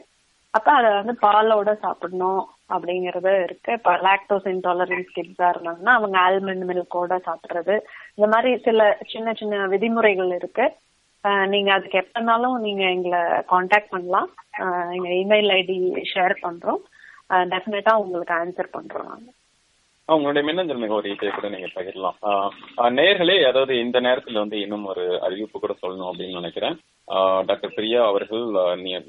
அப்ப 0.56 0.70
அதை 0.78 0.90
வந்து 0.98 1.14
பாலோட 1.26 1.70
சாப்பிடணும் 1.84 2.42
அப்படிங்கறது 2.74 3.32
இருக்கு. 3.46 3.70
இப்ப 3.78 3.92
லாக்டோஸ் 4.06 4.46
இன்டாலரன்ஸ் 4.54 5.14
கிட்ஸா 5.16 5.46
இருந்தாங்கன்னா 5.52 5.92
அவங்க 5.98 6.16
ஆல்மண்ட் 6.26 6.66
மில்கோட 6.70 7.18
சாப்பிடுறது. 7.28 7.76
இந்த 8.16 8.28
மாதிரி 8.34 8.50
சில 8.66 8.88
சின்ன 9.12 9.34
சின்ன 9.40 9.66
விதிமுறைகள் 9.74 10.32
இருக்கு. 10.40 10.66
நீங்க 11.52 11.70
அதுக்கு 11.76 11.96
எப்பனாலும் 12.02 12.56
நீங்க 12.66 12.82
எங்களை 12.94 13.20
காண்டாக்ட் 13.52 13.92
பண்ணலாம். 13.94 14.28
எங்க 14.96 15.08
இமெயில் 15.22 15.50
ஐடி 15.58 15.78
ஷேர் 16.12 16.34
பண்றோம். 16.44 16.82
டெஃபினட்டா 17.52 17.92
உங்களுக்கு 18.02 18.34
ஆன்சர் 18.42 18.74
பண்றோம் 18.76 19.08
நாங்க. 19.10 19.28
உங்களுடைய 20.08 20.42
மின்னஞ்சல் 20.48 20.82
முகவரியை 20.82 21.14
கூட 21.16 21.48
நீங்க 21.52 21.68
பகிரலாம். 21.76 22.18
நேர்களே 22.98 23.36
அதாவது 23.50 23.72
இந்த 23.84 23.98
நேரத்துல 24.06 24.42
வந்து 24.42 24.58
இன்னும் 24.64 24.84
ஒரு 24.92 25.06
அறிவிப்பு 25.26 25.58
கூட 25.64 25.74
சொல்லணும் 25.80 26.10
அப்படின்னு 26.10 26.40
நினைக்கிறேன். 26.40 26.76
டாக்டர் 27.48 27.74
பிரியா 27.74 28.00
அவர்கள் 28.06 28.44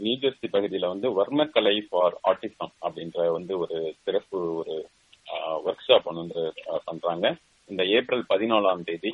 நியூஜெர்சி 0.06 0.48
பகுதியில 0.52 0.88
வந்து 0.94 1.08
வர்மக்கலை 1.20 1.76
ஃபார் 1.90 2.16
ஆர்டிசம் 2.30 2.74
அப்படின்ற 2.88 3.32
வந்து 3.38 3.54
ஒரு 3.64 3.78
சிறப்பு 4.04 4.40
ஒரு 4.60 4.76
ஒர்க் 5.68 5.86
ஷாப் 5.88 6.08
ஒன்று 6.10 6.22
வந்து 6.22 6.44
பண்றாங்க. 6.86 7.36
இந்த 7.70 7.84
ஏப்ரல் 7.96 8.24
பதினாலாம் 8.30 8.84
தேதி 8.90 9.12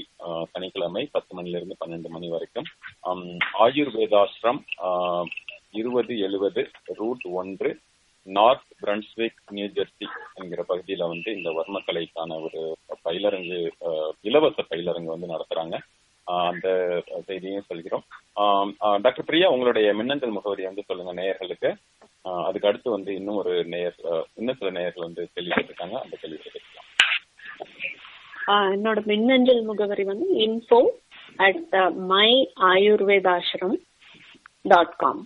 சனிக்கிழமை 0.52 1.04
பத்து 1.12 1.32
மணிலிருந்து 1.36 1.76
பன்னெண்டு 1.86 2.10
மணி 2.16 2.28
வரைக்கும் 2.34 2.68
ஆயுர்வேதாஸ்ரம் 3.66 4.62
இருபது 5.80 6.14
எழுபது 6.20 6.64
ரூட் 7.00 7.26
ஒன்று 7.42 7.72
நார்த் 8.28 8.70
பிரன்ஸ்விக் 8.82 9.40
நியூஜெர்சி 9.56 10.06
என்கிற 10.42 10.62
பகுதியில 10.70 11.08
வந்து 11.14 11.30
இந்த 11.38 11.50
வர்மக்கலைக்கான 11.58 12.38
ஒரு 12.46 12.62
பயிலரங்கு 13.06 13.60
இலவச 14.22 14.66
பயிலரங்கு 14.70 15.14
வந்து 15.16 15.34
நடத்துறாங்க. 15.34 15.78
அந்த 16.28 16.68
செய்தியும் 17.28 17.68
சொல்கிறோம். 17.68 18.04
ஆஹ், 18.38 18.70
டாக்டர் 19.02 19.26
பிரியா 19.26 19.48
உங்களுடைய 19.50 19.94
மின்னஞ்சல் 19.94 20.32
முகவரி 20.32 20.64
வந்து 20.64 20.84
சொல்லுங்க 20.84 21.14
நேயர்களுக்கு. 21.14 21.70
ஆஹ், 22.26 22.44
அதுக்கு 22.46 22.68
அடுத்து 22.68 22.90
வந்து 22.92 23.16
இன்னும் 23.16 23.36
ஒரு 23.36 23.66
நேயர் 23.66 23.98
இன்னும் 24.36 24.58
சில 24.58 24.70
நேயர்கள் 24.72 25.08
வந்து 25.08 25.30
கேள்விப்பட்டிருக்காங்க 25.36 25.98
அந்த 26.02 26.16
கேள்வி 26.16 26.38
கேட்கலாம். 26.38 26.90
ஆஹ் 28.48 28.72
என்னோட 28.74 29.06
மின்னஞ்சல் 29.06 29.64
முகவரி 29.64 30.04
வந்து 30.04 30.28
info 30.46 30.80
at 31.40 31.76
my 32.08 32.30
Ayurvedashram 32.70 33.78
dot 34.66 34.96
com 34.96 35.22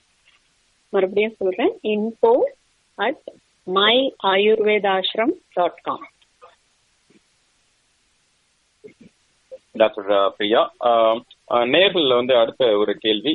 மறுபடியும் 0.93 1.37
சொல்றேன் 1.37 1.73
info 1.87 2.33
at 2.97 3.25
my 3.67 3.95
Ayurvedashram 4.27 5.33
dot 5.53 5.81
com 5.81 6.05
doctor 9.77 10.07
Priya. 10.35 10.61
ஆஹ், 10.87 11.19
வந்து 12.15 12.33
அடுத்த 12.37 12.63
ஒரு 12.77 12.93
கேள்வி 12.97 13.33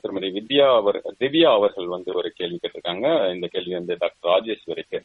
திருமதி 0.00 0.28
வித்யா 0.36 0.68
அவர் 0.76 0.98
திவ்யா 1.20 1.50
அவர்கள் 1.52 1.88
வந்து 1.88 2.10
ஒரு 2.14 2.30
கேள்வி 2.34 2.58
கேட்டிருக்காங்க. 2.58 3.06
இந்த 3.34 3.46
கேள்வி 3.48 3.74
வந்து 3.74 3.96
டாக்டர் 3.98 4.30
ராஜேஸ்வரிக்கு 4.30 5.00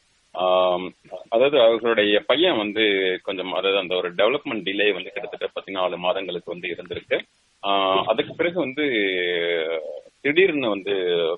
அதாவது 1.32 1.58
அவர்களுடைய 1.62 2.18
பையன் 2.26 2.58
வந்து 2.58 2.84
கொஞ்சம் 3.24 3.52
அதாவது 3.54 3.80
அந்த 3.80 3.94
ஒரு 3.96 4.10
டெவலப்மெண்ட் 4.14 4.66
டிலே 4.68 4.88
வந்து 4.94 5.12
கிட்டத்தட்ட 5.12 5.48
பதினாலு 5.56 5.98
மாதங்களுக்கு 5.98 6.54
வந்து 6.54 6.68
இருந்திருக்கு. 6.68 7.18
அதுக்கு 8.08 8.34
பிறகு 8.36 8.58
வந்து 8.60 8.86
திடீர்னு 10.22 10.70
வந்து 10.70 10.94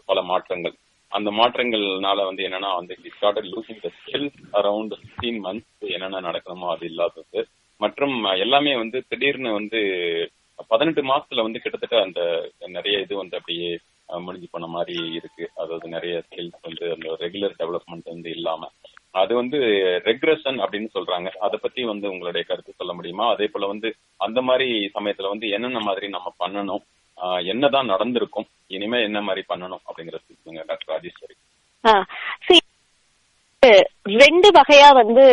பல 0.06 0.22
மாற்றங்கள். 0.24 0.76
அந்த 1.12 1.30
மாற்றங்கள்னால 1.32 2.26
வந்து 2.26 2.44
என்னன்னா 2.44 2.70
வந்து 2.76 2.94
started 3.14 3.50
losing 3.54 3.82
the 3.82 3.90
skills 3.98 4.38
around 4.60 4.94
fifteen 5.00 5.40
months 5.46 5.68
என்னென்ன 5.90 6.22
நடக்கணுமோ 6.22 6.70
அது 6.74 6.86
இல்லாதது. 6.86 7.42
மற்றும் 7.84 8.16
எல்லாமே 8.46 8.74
வந்து 8.82 8.98
திடீர்னு 9.10 9.52
வந்து 9.60 9.80
பதினெட்டு 10.72 11.02
மாசத்துல 11.10 11.46
வந்து 11.46 11.62
கிட்டத்தட்ட 11.62 11.96
அந்த 12.06 12.22
நிறைய 12.76 13.04
இது 13.06 13.14
வந்து 13.22 13.38
அப்படியே 13.40 13.70
முடிஞ்சு 14.26 14.48
போன 14.52 14.68
மாதிரி 14.76 14.96
இருக்கு. 15.20 15.46
அதாவது 15.62 15.88
நிறைய 15.96 16.16
ஸ்கில்ஸ் 16.26 16.66
வந்து 16.68 16.86
அந்த 16.96 17.08
ரெகுலர் 17.24 17.54
டெவலப்மெண்ட் 17.62 18.12
வந்து 18.14 18.30
இல்லாம. 18.38 18.70
அது 19.22 19.32
வந்து 19.40 19.60
ரெக்ரெஷன் 20.10 20.58
அப்படின்னு 20.64 20.90
சொல்றாங்க. 20.98 21.30
அதை 21.46 21.58
பத்தி 21.62 21.82
வந்து 21.92 22.06
உங்களுடைய 22.14 22.44
கருத்து 22.50 22.80
சொல்ல 22.80 22.94
முடியுமா? 22.98 23.26
அதே 23.34 23.48
போல 23.54 23.70
வந்து 23.74 23.90
அந்த 24.26 24.40
மாதிரி 24.50 24.68
சமயத்துல 24.98 25.32
வந்து 25.34 25.48
என்னென்ன 25.58 25.80
மாதிரி 25.88 26.10
நம்ம 26.16 26.34
பண்ணணும்? 26.44 26.84
என்னதான் 27.54 27.92
நடந்திருக்கும்? 27.94 28.48
இனிமே 28.76 29.00
என்ன 29.08 29.20
மாதிரி 29.28 29.44
பண்ணணும்? 29.52 29.84
அப்படிங்கறது 29.90 30.38
சொல்லுங்க 30.44 30.64
டாக்டர் 30.72 30.94
ராஜேஸ்வரி 30.96 31.38
ரெண்டு 34.22 34.48
வகையா 34.56 34.88
வந்து 35.00 35.26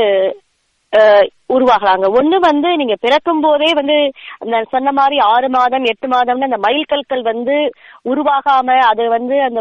உருவாகலாங்க. 1.55 2.06
ஒண்ணு 2.19 2.36
வந்து 2.40 2.69
நீங்க 2.77 2.94
பிறக்கும் 3.05 3.40
போதே 3.40 3.69
வந்து 3.78 3.97
அந்த 4.39 4.56
சொன்ன 4.73 4.93
மாதிரி 4.93 5.16
ஆறு 5.32 5.48
மாதம் 5.48 5.85
எட்டு 5.85 6.06
மாதம்னு 6.09 6.48
அந்த 6.48 6.59
மயில் 6.66 6.89
கற்கள் 6.89 7.23
வந்து 7.23 7.56
உருவாகாம 8.05 8.77
அது 8.90 9.05
வந்து 9.09 9.36
அந்த 9.43 9.60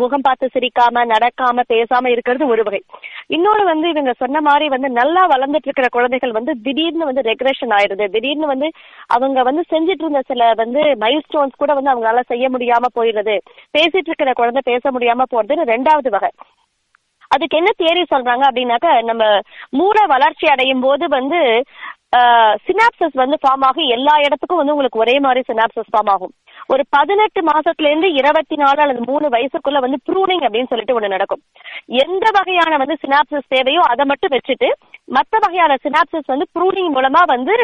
முகம் 0.00 0.24
பார்த்து 0.26 0.52
சிரிக்காம 0.54 1.04
நடக்காம 1.14 1.64
பேசாம 1.72 2.10
இருக்கிறது 2.14 2.46
ஒரு 2.46 2.62
வகை. 2.62 2.80
இன்னொரு 3.28 3.64
வந்து 3.64 3.88
இவங்க 3.88 4.14
சொன்ன 4.22 4.40
மாதிரி 4.40 4.68
வந்து 4.68 4.90
நல்லா 5.00 5.24
வளர்ந்துட்டு 5.26 5.68
இருக்கிற 5.70 5.88
குழந்தைகள் 5.88 6.36
வந்து 6.38 6.54
திடீர்னு 6.66 7.10
வந்து 7.10 7.26
ரெக்ரெஷன் 7.30 7.74
ஆயிடுது. 7.78 8.06
திடீர்னு 8.16 8.52
வந்து 8.54 8.70
அவங்க 9.16 9.42
வந்து 9.42 9.64
செஞ்சுட்டு 9.72 10.04
இருந்த 10.06 10.22
சில 10.32 10.52
வந்து 10.62 10.82
மைல் 11.04 11.24
ஸ்டோன்ஸ் 11.26 11.60
கூட 11.62 11.72
வந்து 11.74 11.92
அவங்களால 11.94 12.22
செய்ய 12.32 12.48
முடியாம 12.48 12.90
போயிடுறது 12.94 13.36
பேசிட்டு 13.78 14.10
இருக்கிற 14.10 14.32
குழந்தை 14.32 14.62
பேச 14.72 14.90
முடியாம 14.90 15.28
போறதுன்னு 15.34 15.70
ரெண்டாவது 15.74 16.10
வகை. 16.10 16.32
அதுக்கு 17.34 17.58
என்ன 17.60 17.70
தியரி 17.80 18.02
சொல்றாங்க 18.12 18.44
அப்படின்னாக்க 18.48 18.88
நம்ம 19.10 19.24
மூளை 19.80 20.04
வளர்ச்சி 20.14 20.46
அடையும் 20.54 20.84
போது 20.86 21.04
வந்து 21.18 21.40
சினாப்சஸ் 22.66 23.14
வந்து 23.20 23.36
ஃபார்ம் 23.42 23.62
ஆகும் 23.66 23.90
எல்லா 23.94 24.14
இடத்துக்கும் 24.24 24.60
வந்து 24.60 24.74
உங்களுக்கு 24.74 25.02
ஒரே 25.04 25.14
மாதிரி 25.26 25.40
சினாப்சஸ் 25.50 25.92
ஃபார்ம் 25.92 26.10
ஆகும். 26.14 26.32
ஒரு 26.72 26.82
பதினெட்டு 26.96 27.40
மாசத்துல 27.50 27.90
இருந்து 27.90 28.08
இருபத்தி 28.20 28.56
நாலு 28.62 28.80
அல்லது 28.84 29.02
மூணு 29.10 29.26
வயசுக்குள்ள 29.34 29.78
வந்து 29.84 29.98
ப்ரூனிங் 30.08 30.44
அப்படின்னு 30.46 30.70
சொல்லிட்டு 30.72 30.96
ஒண்ணு 30.98 31.14
நடக்கும். 31.14 31.42
எந்த 32.04 32.26
வகையான 32.38 32.76
வந்து 32.82 32.96
சினாப்சஸ் 33.04 33.52
தேவையோ 33.54 33.84
அதை 33.92 34.06
மட்டும் 34.10 34.34
வச்சுட்டு 34.36 34.68
மற்ற 35.18 35.40
வகையான 35.46 35.78
சினாப்சஸ் 35.86 36.32
வந்து 36.34 36.48
ப்ரூனிங் 36.56 36.92
மூலமா 36.96 37.22
வந்து 37.34 37.56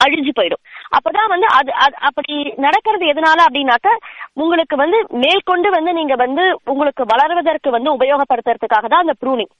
அழிஞ்சு 0.00 0.32
போயிடும். 0.32 0.62
அப்பதான் 0.96 1.30
வந்து 1.30 1.46
அது 1.54 1.70
அது- 1.84 2.00
அப்படி 2.08 2.34
நடக்கிறது 2.58 3.04
எதனால 3.06 3.38
அப்படின்னாக்க 3.46 3.88
உங்களுக்கு 4.36 4.76
வந்து 4.76 4.98
மேற்கொண்டு 5.22 5.68
வந்து 5.70 5.92
நீங்க 5.92 6.14
வந்து 6.16 6.42
உங்களுக்கு 6.66 7.04
வளர்வதற்கு 7.12 7.70
வந்து 7.70 7.94
உபயோகப்படுத்துறதுக்காக 7.96 8.88
தான் 8.88 9.04
அந்த 9.04 9.16
ப்ரூனிங் 9.22 9.52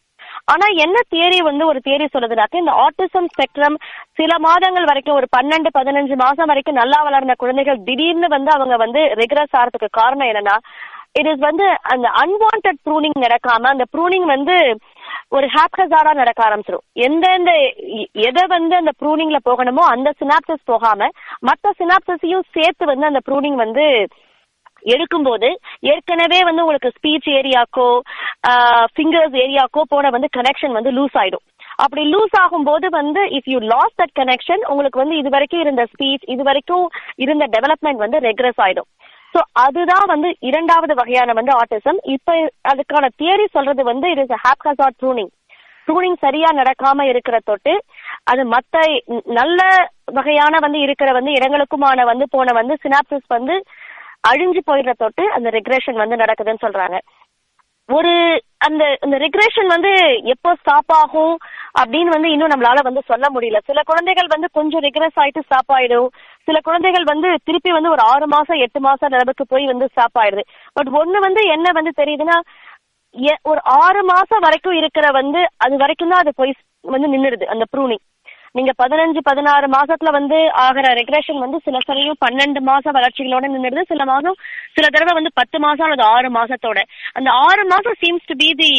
ஆனா 0.53 0.67
என்ன 0.83 0.97
தியரி 1.13 1.39
வந்து 1.43 1.65
ஒரு 1.67 1.79
தியரி 1.85 2.07
சொல்லுதுனாக்க 2.09 2.63
இந்த 2.63 2.73
ஆட்டிசம் 2.85 3.31
ஸ்பெக்ட்ரம் 3.33 3.77
சில 4.19 4.33
மாதங்கள் 4.41 4.89
வரைக்கும் 4.91 5.19
ஒரு 5.19 5.27
பன்னெண்டு 5.37 5.71
பதினஞ்சு 5.75 6.17
மாசம் 6.17 6.51
வரைக்கும் 6.51 6.81
நல்லா 6.81 6.99
வளர்ந்த 7.03 7.35
குழந்தைகள் 7.35 7.85
திடீர்னு 7.85 8.29
வந்து 8.29 8.51
அவங்க 8.51 8.77
வந்து 8.77 9.03
ரெகுலர்ஸ் 9.21 9.59
ஆகிறதுக்கு 9.59 9.91
காரணம் 9.93 10.31
என்னன்னா 10.31 10.57
இட் 11.15 11.31
இஸ் 11.31 11.45
வந்து 11.45 11.67
அந்த 11.93 12.07
அன்வான்ட் 12.23 12.69
ப்ரூனிங் 12.87 13.19
நடக்காம 13.23 13.71
அந்த 13.71 13.85
ப்ரூனிங் 13.93 14.27
வந்து 14.33 14.57
ஒரு 15.33 15.47
ஹாப்கசாரா 15.55 16.13
நடக்க 16.21 16.41
ஆரம்பிச்சிடும் 16.45 16.85
எந்தெந்த 17.07 17.51
எதை 18.29 18.45
வந்து 18.55 18.75
அந்த 18.81 18.93
ப்ரூனிங்ல 19.01 19.39
போகணுமோ 19.49 19.83
அந்த 19.95 20.09
சினாப்சஸ் 20.21 20.65
போகாம 20.73 21.09
மத்த 21.49 21.73
சினாப்சஸையும் 21.81 22.49
சேர்த்து 22.57 22.91
வந்து 22.93 23.09
அந்த 23.11 23.21
ப்ரூனிங் 23.29 23.59
வந்து 23.65 23.85
எடுக்கும்போது 24.93 25.49
ஏற்கனவே 25.93 26.39
வந்து 26.49 26.63
உங்களுக்கு 26.65 26.91
ஸ்பீச் 26.97 27.29
ஏரியாக்கோ 27.39 27.87
ஃபிங்கர்ஸ் 28.95 29.37
ஏரியாக்கோ 29.45 29.83
போன 29.93 30.11
வந்து 30.17 30.29
கனெக்ஷன் 30.37 30.77
வந்து 30.79 30.91
லூஸ் 30.99 31.17
ஆயிடும். 31.23 31.45
அப்படி 31.85 32.03
லூஸ் 32.13 32.37
ஆகும்போது 32.43 32.87
வந்து 33.01 33.23
if 33.39 33.51
you 33.53 33.59
lose 33.73 33.99
that 34.01 34.15
connection 34.21 34.63
உங்களுக்கு 34.73 35.03
வந்து 35.03 35.19
இது 35.23 35.31
வரைக்கும் 35.35 35.65
இருந்த 35.65 35.83
ஸ்பீச் 35.93 36.25
இது 36.35 36.43
வரைக்கும் 36.51 36.87
இருந்த 37.25 37.47
டெவலப்மெண்ட் 37.57 38.05
வந்து 38.05 38.21
ரெக்ரஸ் 38.29 38.63
ஆயிடும். 38.67 38.89
சோ 39.35 39.41
அதுதான் 39.65 40.07
வந்து 40.07 40.29
இரண்டாவது 40.41 40.95
வகையான 40.95 41.33
வந்து 41.33 41.53
ஆட்டிசம் 41.53 41.99
இப்ப 42.15 42.37
அதுக்கான 42.69 43.09
தியரி 43.21 43.47
சொல்றது 43.57 43.83
வந்து 43.85 44.07
இட் 44.11 44.23
இஸ் 44.25 44.33
ஹாப் 44.33 44.45
ஹாப்காசாட் 44.47 44.99
ட்ரூனிங் 45.03 45.33
ட்ரூனிங் 45.89 46.17
சரியா 46.21 46.49
நடக்காம 46.53 47.05
இருக்கிற 47.09 47.37
தொட்டு 47.45 47.75
அது 48.25 48.43
மத்த 48.45 48.83
நல்ல 49.39 49.61
வகையான 50.13 50.59
வந்து 50.59 50.79
இருக்கிற 50.81 51.13
வந்து 51.13 51.31
இடங்களுக்குமான 51.31 52.05
வந்து 52.05 52.27
போன 52.31 52.53
வந்து 52.53 52.75
சினாப்சிஸ் 52.83 53.29
வந்து 53.29 53.55
அழிஞ்சு 54.29 54.61
போயிடுற 54.67 54.93
தொட்டு 54.97 55.25
அந்த 55.33 55.49
ரெக்ரேஷன் 55.51 56.01
வந்து 56.03 56.17
நடக்குதுன்னு 56.17 56.65
சொல்றாங்க. 56.67 56.99
ஒரு 57.89 58.13
அந்த 58.59 58.85
அந்த 59.01 59.17
ரெக்ரேஷன் 59.17 59.67
வந்து 59.67 59.93
எப்போ 60.25 60.51
ஸ்டாப் 60.55 60.93
ஆகும்? 60.93 61.37
அப்படின்னு 61.81 62.09
வந்து 62.09 62.31
இன்னும் 62.31 62.51
நம்மளால 62.51 62.83
வந்து 62.83 63.03
சொல்ல 63.07 63.27
முடியல. 63.35 63.59
சில 63.67 63.83
குழந்தைகள் 63.85 64.27
வந்து 64.27 64.49
கொஞ்சம் 64.53 64.81
ரெக்ரெஸ் 64.81 65.19
ஆயிட்டு 65.21 65.41
ஸ்டாப் 65.41 65.73
ஆயிடும். 65.73 66.09
சில 66.45 66.61
குழந்தைகள் 66.61 67.05
வந்து 67.05 67.35
திருப்பி 67.45 67.73
வந்து 67.73 67.91
ஒரு 67.91 68.03
ஆறு 68.03 68.27
மாசம் 68.27 68.57
எட்டு 68.57 68.81
மாசம் 68.81 69.11
நிலவுக்கு 69.11 69.47
போய் 69.47 69.67
வந்து 69.67 69.89
ஸ்டாப் 69.89 70.19
ஆயிடுது. 70.19 70.41
பட் 70.73 70.89
ஒண்ணு 70.89 71.19
வந்து 71.19 71.47
என்ன 71.47 71.71
வந்து 71.73 71.93
தெரியுதுன்னா 71.97 72.39
எ- 73.15 73.41
ஒரு 73.43 73.61
ஆறு 73.63 74.05
மாசம் 74.05 74.39
வரைக்கும் 74.39 74.73
இருக்கிற 74.73 75.11
வந்து 75.11 75.49
அது 75.57 75.77
வரைக்கும் 75.77 76.09
தான் 76.09 76.19
அது 76.19 76.35
போய் 76.35 76.55
வந்து 76.83 77.09
நின்றுடுது 77.09 77.45
அந்த 77.45 77.65
ப்ரூனிங் 77.77 78.05
நீங்க 78.53 78.73
பதினஞ்சு 78.83 79.19
பதினாறு 79.23 79.67
மாசத்துல 79.67 80.11
வந்து 80.11 80.53
ஆகிற 80.53 80.95
ரெக்ரேஷன் 80.95 81.39
வந்து 81.39 81.61
சில 81.65 81.79
சமயம் 81.87 82.17
பன்னெண்டு 82.27 82.61
மாசம் 82.61 82.95
வளர்ச்சிகளோட 82.95 83.47
நின்றுது 83.49 83.83
சில 83.83 84.05
மாசம் 84.05 84.37
சில 84.75 84.89
தடவை 84.89 85.15
வந்து 85.15 85.31
பத்து 85.35 85.59
மாசம் 85.59 85.85
அல்லது 85.85 86.03
ஆறு 86.03 86.31
மாசத்தோட. 86.31 86.79
அந்த 87.13 87.31
ஆறு 87.31 87.67
மாசம் 87.67 87.93
seems 88.03 88.27
to 88.27 88.35
be 88.37 88.55
the 88.55 88.73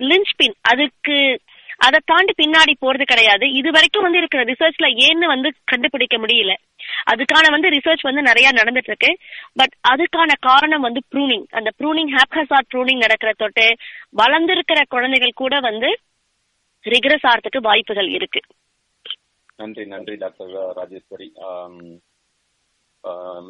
linchpin 0.36 0.54
அதுக்கு 0.62 1.16
அதை 1.86 1.98
தாண்டி 2.04 2.32
பின்னாடி 2.42 2.72
போறது 2.84 3.04
கிடையாது. 3.12 3.46
இது 3.60 3.70
வரைக்கும் 3.70 4.02
வந்து 4.02 4.18
இருக்கிற 4.18 4.42
ரிசர்ச்ல 4.44 4.86
ஏன்னு 5.06 5.26
வந்து 5.34 5.48
கண்டுபிடிக்க 5.64 6.16
முடியல. 6.18 6.52
அதுக்கான 7.12 7.50
வந்து 7.50 7.68
ரிசர்ச் 7.68 8.06
வந்து 8.08 8.22
நிறைய 8.22 8.48
நடந்துட்டு 8.50 8.90
இருக்கு. 8.92 9.10
பட் 9.52 9.74
அதுக்கான 9.92 10.32
காரணம் 10.40 10.80
வந்து 10.80 11.02
ப்ரூனிங் 11.12 11.46
அந்த 11.50 11.70
ப்ரூனிங் 11.78 12.12
ஹாப்ஹசாட் 12.16 12.70
ப்ரூனிங் 12.74 13.04
நடக்கிற 13.04 13.32
தொட்டு 13.36 13.66
வளர்ந்திருக்கிற 14.22 14.82
குழந்தைகள் 14.88 15.40
கூட 15.42 15.60
வந்து 15.60 15.90
ரிக்ரஸ் 16.84 17.26
ஆகிறதுக்கு 17.30 17.60
வாய்ப்புகள் 17.60 18.08
இருக்கு. 18.08 18.40
நன்றி 19.56 19.84
நன்றி 19.86 20.14
டாக்டர் 20.16 20.54
ராஜேஸ்வரி. 20.76 21.28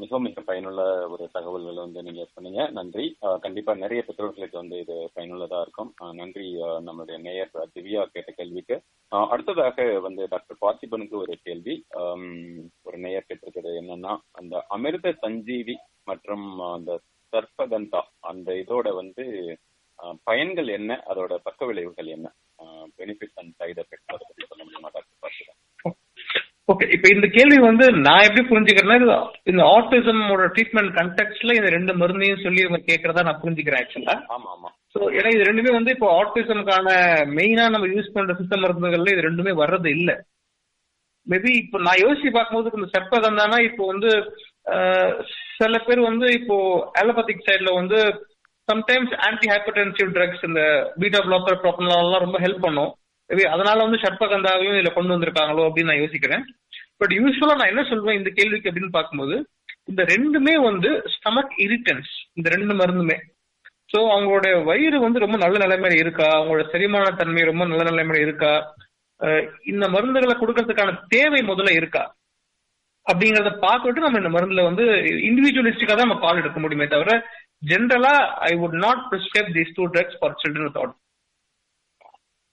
மிக 0.01 0.19
மிக 0.25 0.43
பயனுள்ள 0.49 0.83
ஒரு 1.15 1.25
தகவல்களை 1.35 1.81
வந்து 1.83 2.01
நீங்க 2.07 2.23
சொன்னீங்க. 2.35 2.63
நன்றி. 2.79 3.05
கண்டிப்பா 3.45 3.73
நிறைய 3.83 4.01
பெற்றோர்களுக்கு 4.07 4.57
வந்து 4.61 4.77
இது 4.85 4.97
பயனுள்ளதா 5.17 5.59
இருக்கும். 5.65 5.91
நன்றி 6.21 6.47
நம்மளுடைய 6.87 7.19
நேயர் 7.27 7.53
திவ்யா 7.75 8.03
கேட்ட 8.15 8.33
கேள்விக்கு. 8.39 8.79
அடுத்ததாக 9.33 9.87
வந்து 10.07 10.23
டாக்டர் 10.33 10.63
பார்த்திபனுக்கு 10.65 11.17
ஒரு 11.25 11.37
கேள்வி. 11.47 11.77
ஒரு 12.87 12.99
நேயர் 13.05 13.29
கேட்டிருக்கிறது 13.29 13.77
என்னன்னா 13.83 14.15
அந்த 14.41 14.65
அமிர்த 14.77 15.15
சஞ்சீவி 15.25 15.77
மற்றும் 16.11 16.47
அந்த 16.77 16.99
சர்பகந்தா 17.33 18.03
அந்த 18.33 18.51
இதோட 18.63 18.89
வந்து 19.01 19.25
பயன்கள் 20.29 20.69
என்ன? 20.79 20.93
அதோட 21.11 21.33
பக்க 21.47 21.67
விளைவுகள் 21.69 22.09
என்ன? 22.17 22.29
பெனிஃபிட் 22.99 23.39
அண்ட் 23.41 23.55
சைட் 23.61 23.81
எஃபெக்ட் 23.83 24.13
அதை 24.15 24.25
பத்தி 24.29 24.43
சொல்ல 24.51 24.63
முடியுமா 24.65 24.91
டாக்டர் 24.97 25.23
பார்த்திபன் 25.25 25.61
ஓகே 26.73 26.87
இப்ப 27.05 27.17
இந்த 27.17 27.29
கேள்வி 27.33 27.57
வந்து 27.63 27.87
நான் 28.05 28.27
எப்படி 28.27 28.43
புரிஞ்சுக்கிறேன்னா 28.51 29.17
இந்த 29.51 29.63
ஆட்டிசமோட 29.73 30.45
ட்ரீட்மெண்ட் 30.55 30.93
கண்டெக்ட்ல 30.99 31.57
இந்த 31.59 31.71
ரெண்டு 31.75 31.93
மருந்தையும் 32.01 32.41
சொல்லி 32.45 32.61
இவங்க 32.63 32.81
கேட்கறதா 32.87 33.25
நான் 33.27 33.41
புரிஞ்சுக்கிறேன் 33.43 33.81
ஆக்சுவலா 33.83 34.15
ஆமா 34.35 34.49
ஆமா. 34.55 34.69
ஸோ 34.95 35.01
ஏன்னா 35.17 35.31
இது 35.35 35.49
ரெண்டுமே 35.49 35.73
வந்து 35.77 35.91
இப்போ 35.97 36.09
ஆட்டிசமுக்கான 36.21 36.87
மெயினா 37.37 37.67
நம்ம 37.75 37.91
யூஸ் 37.93 38.09
பண்ற 38.15 38.37
சித்த 38.41 38.61
மருந்துகள்ல 38.63 39.13
இது 39.15 39.27
ரெண்டுமே 39.29 39.55
வர்றது 39.61 39.91
இல்ல. 39.99 40.11
மேபி 41.27 41.53
இப்போ 41.61 41.77
நான் 41.87 42.03
யோசிச்சு 42.05 42.33
பார்க்கும்போது 42.39 42.75
இந்த 42.81 42.89
செப்பகந்தானா 42.97 43.59
இப்போ 43.69 43.83
வந்து 43.93 44.11
சில 45.59 45.77
பேர் 45.87 46.09
வந்து 46.09 46.27
இப்போ 46.41 46.57
அலோபதிக் 47.03 47.47
சைட்ல 47.47 47.79
வந்து 47.81 48.01
சம்டைம்ஸ் 48.69 49.15
ஆன்டி 49.29 49.47
ஹைப்பர்டென்சிவ் 49.55 50.17
ட்ரக்ஸ் 50.17 50.45
இந்த 50.51 50.61
பீட்டா 51.01 51.23
பிளாக்கர் 51.29 51.63
ப்ராப்ளம்லாம் 51.65 52.25
ரொம்ப 52.27 52.39
ஹெல்ப் 52.47 52.67
பண்ணும். 52.67 52.93
மேபி 53.31 53.45
அதனால 53.55 53.79
வந்து 53.87 54.05
சர்ப்பகந்தாவையும் 54.05 54.77
இதுல 54.77 54.93
கொண்டு 54.95 55.15
வந்திருக்காங்களோ 55.15 55.65
அப்படின்னு 55.69 55.93
நான் 55.93 56.05
யோசிக்கிறேன். 56.05 56.45
பட் 57.01 57.15
யூஸ்வலா 57.19 57.55
நான் 57.61 57.73
என்ன 57.73 57.83
சொல்வேன் 57.91 58.19
இந்த 58.21 58.31
கேள்விக்கு 58.39 58.71
அப்படின்னு 58.71 58.97
பார்க்கும்போது 58.99 59.37
இந்த 59.91 60.03
ரெண்டுமே 60.13 60.55
வந்து 60.69 60.91
ஸ்டமக் 61.15 61.55
இரிட்டன்ஸ் 61.65 62.13
இந்த 62.39 62.49
ரெண்டு 62.55 62.75
மருந்துமே. 62.81 63.17
சோ 63.91 63.99
அவங்களுடைய 64.15 64.55
வயிறு 64.69 64.99
வந்து 65.07 65.23
ரொம்ப 65.25 65.37
நல்ல 65.43 65.57
நிலைமையில 65.65 65.99
இருக்கா? 66.03 66.29
அவங்களோட 66.39 66.65
செரிமான 66.73 67.11
தன்மை 67.21 67.43
ரொம்ப 67.51 67.65
நல்ல 67.65 67.85
நிலைமையில 67.91 68.25
இருக்கா? 68.27 68.53
இந்த 69.73 69.85
மருந்துகளை 69.89 70.35
கொடுக்கறதுக்கான 70.39 70.95
தேவை 71.15 71.41
முதல்ல 71.51 71.75
இருக்கா? 71.81 72.05
அப்படிங்கறத 73.07 73.51
பார்த்துட்டு 73.67 74.05
நம்ம 74.05 74.21
இந்த 74.23 74.31
மருந்துல 74.35 74.63
வந்து 74.69 74.85
இண்டிவிஜுவலிஸ்டிக்கா 75.29 75.95
தான் 75.95 76.07
நம்ம 76.07 76.21
கால் 76.23 76.41
எடுக்க 76.43 76.59
முடியுமே 76.61 76.87
தவிர 76.95 77.13
ஜென்ரலா 77.71 78.15
I 78.49 78.53
would 78.63 78.79
not 78.87 79.03
prescribe 79.11 79.51
these 79.57 79.75
two 79.79 79.85
drugs 79.95 80.19
for 80.21 80.39
children 80.43 80.69
with 80.69 80.81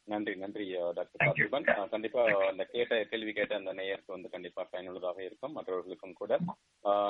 நன்றி 0.07 0.34
நன்றி 0.36 0.65
டாக்டர். 0.95 1.19
பார்த்திபன் 1.22 1.65
கண்டிப்பா 1.91 2.22
அந்த 2.48 2.64
கேட்ட 2.68 2.94
கேள்வி 3.06 3.32
கேட்ட 3.34 3.53
அந்த 3.56 3.73
நேயருக்கு 3.73 4.15
வந்து 4.15 4.30
கண்டிப்பா 4.30 4.61
பயனுள்ளதாக 4.72 5.19
இருக்கும் 5.23 5.53
மற்றவர்களுக்கும் 5.53 6.15
கூட. 6.15 6.32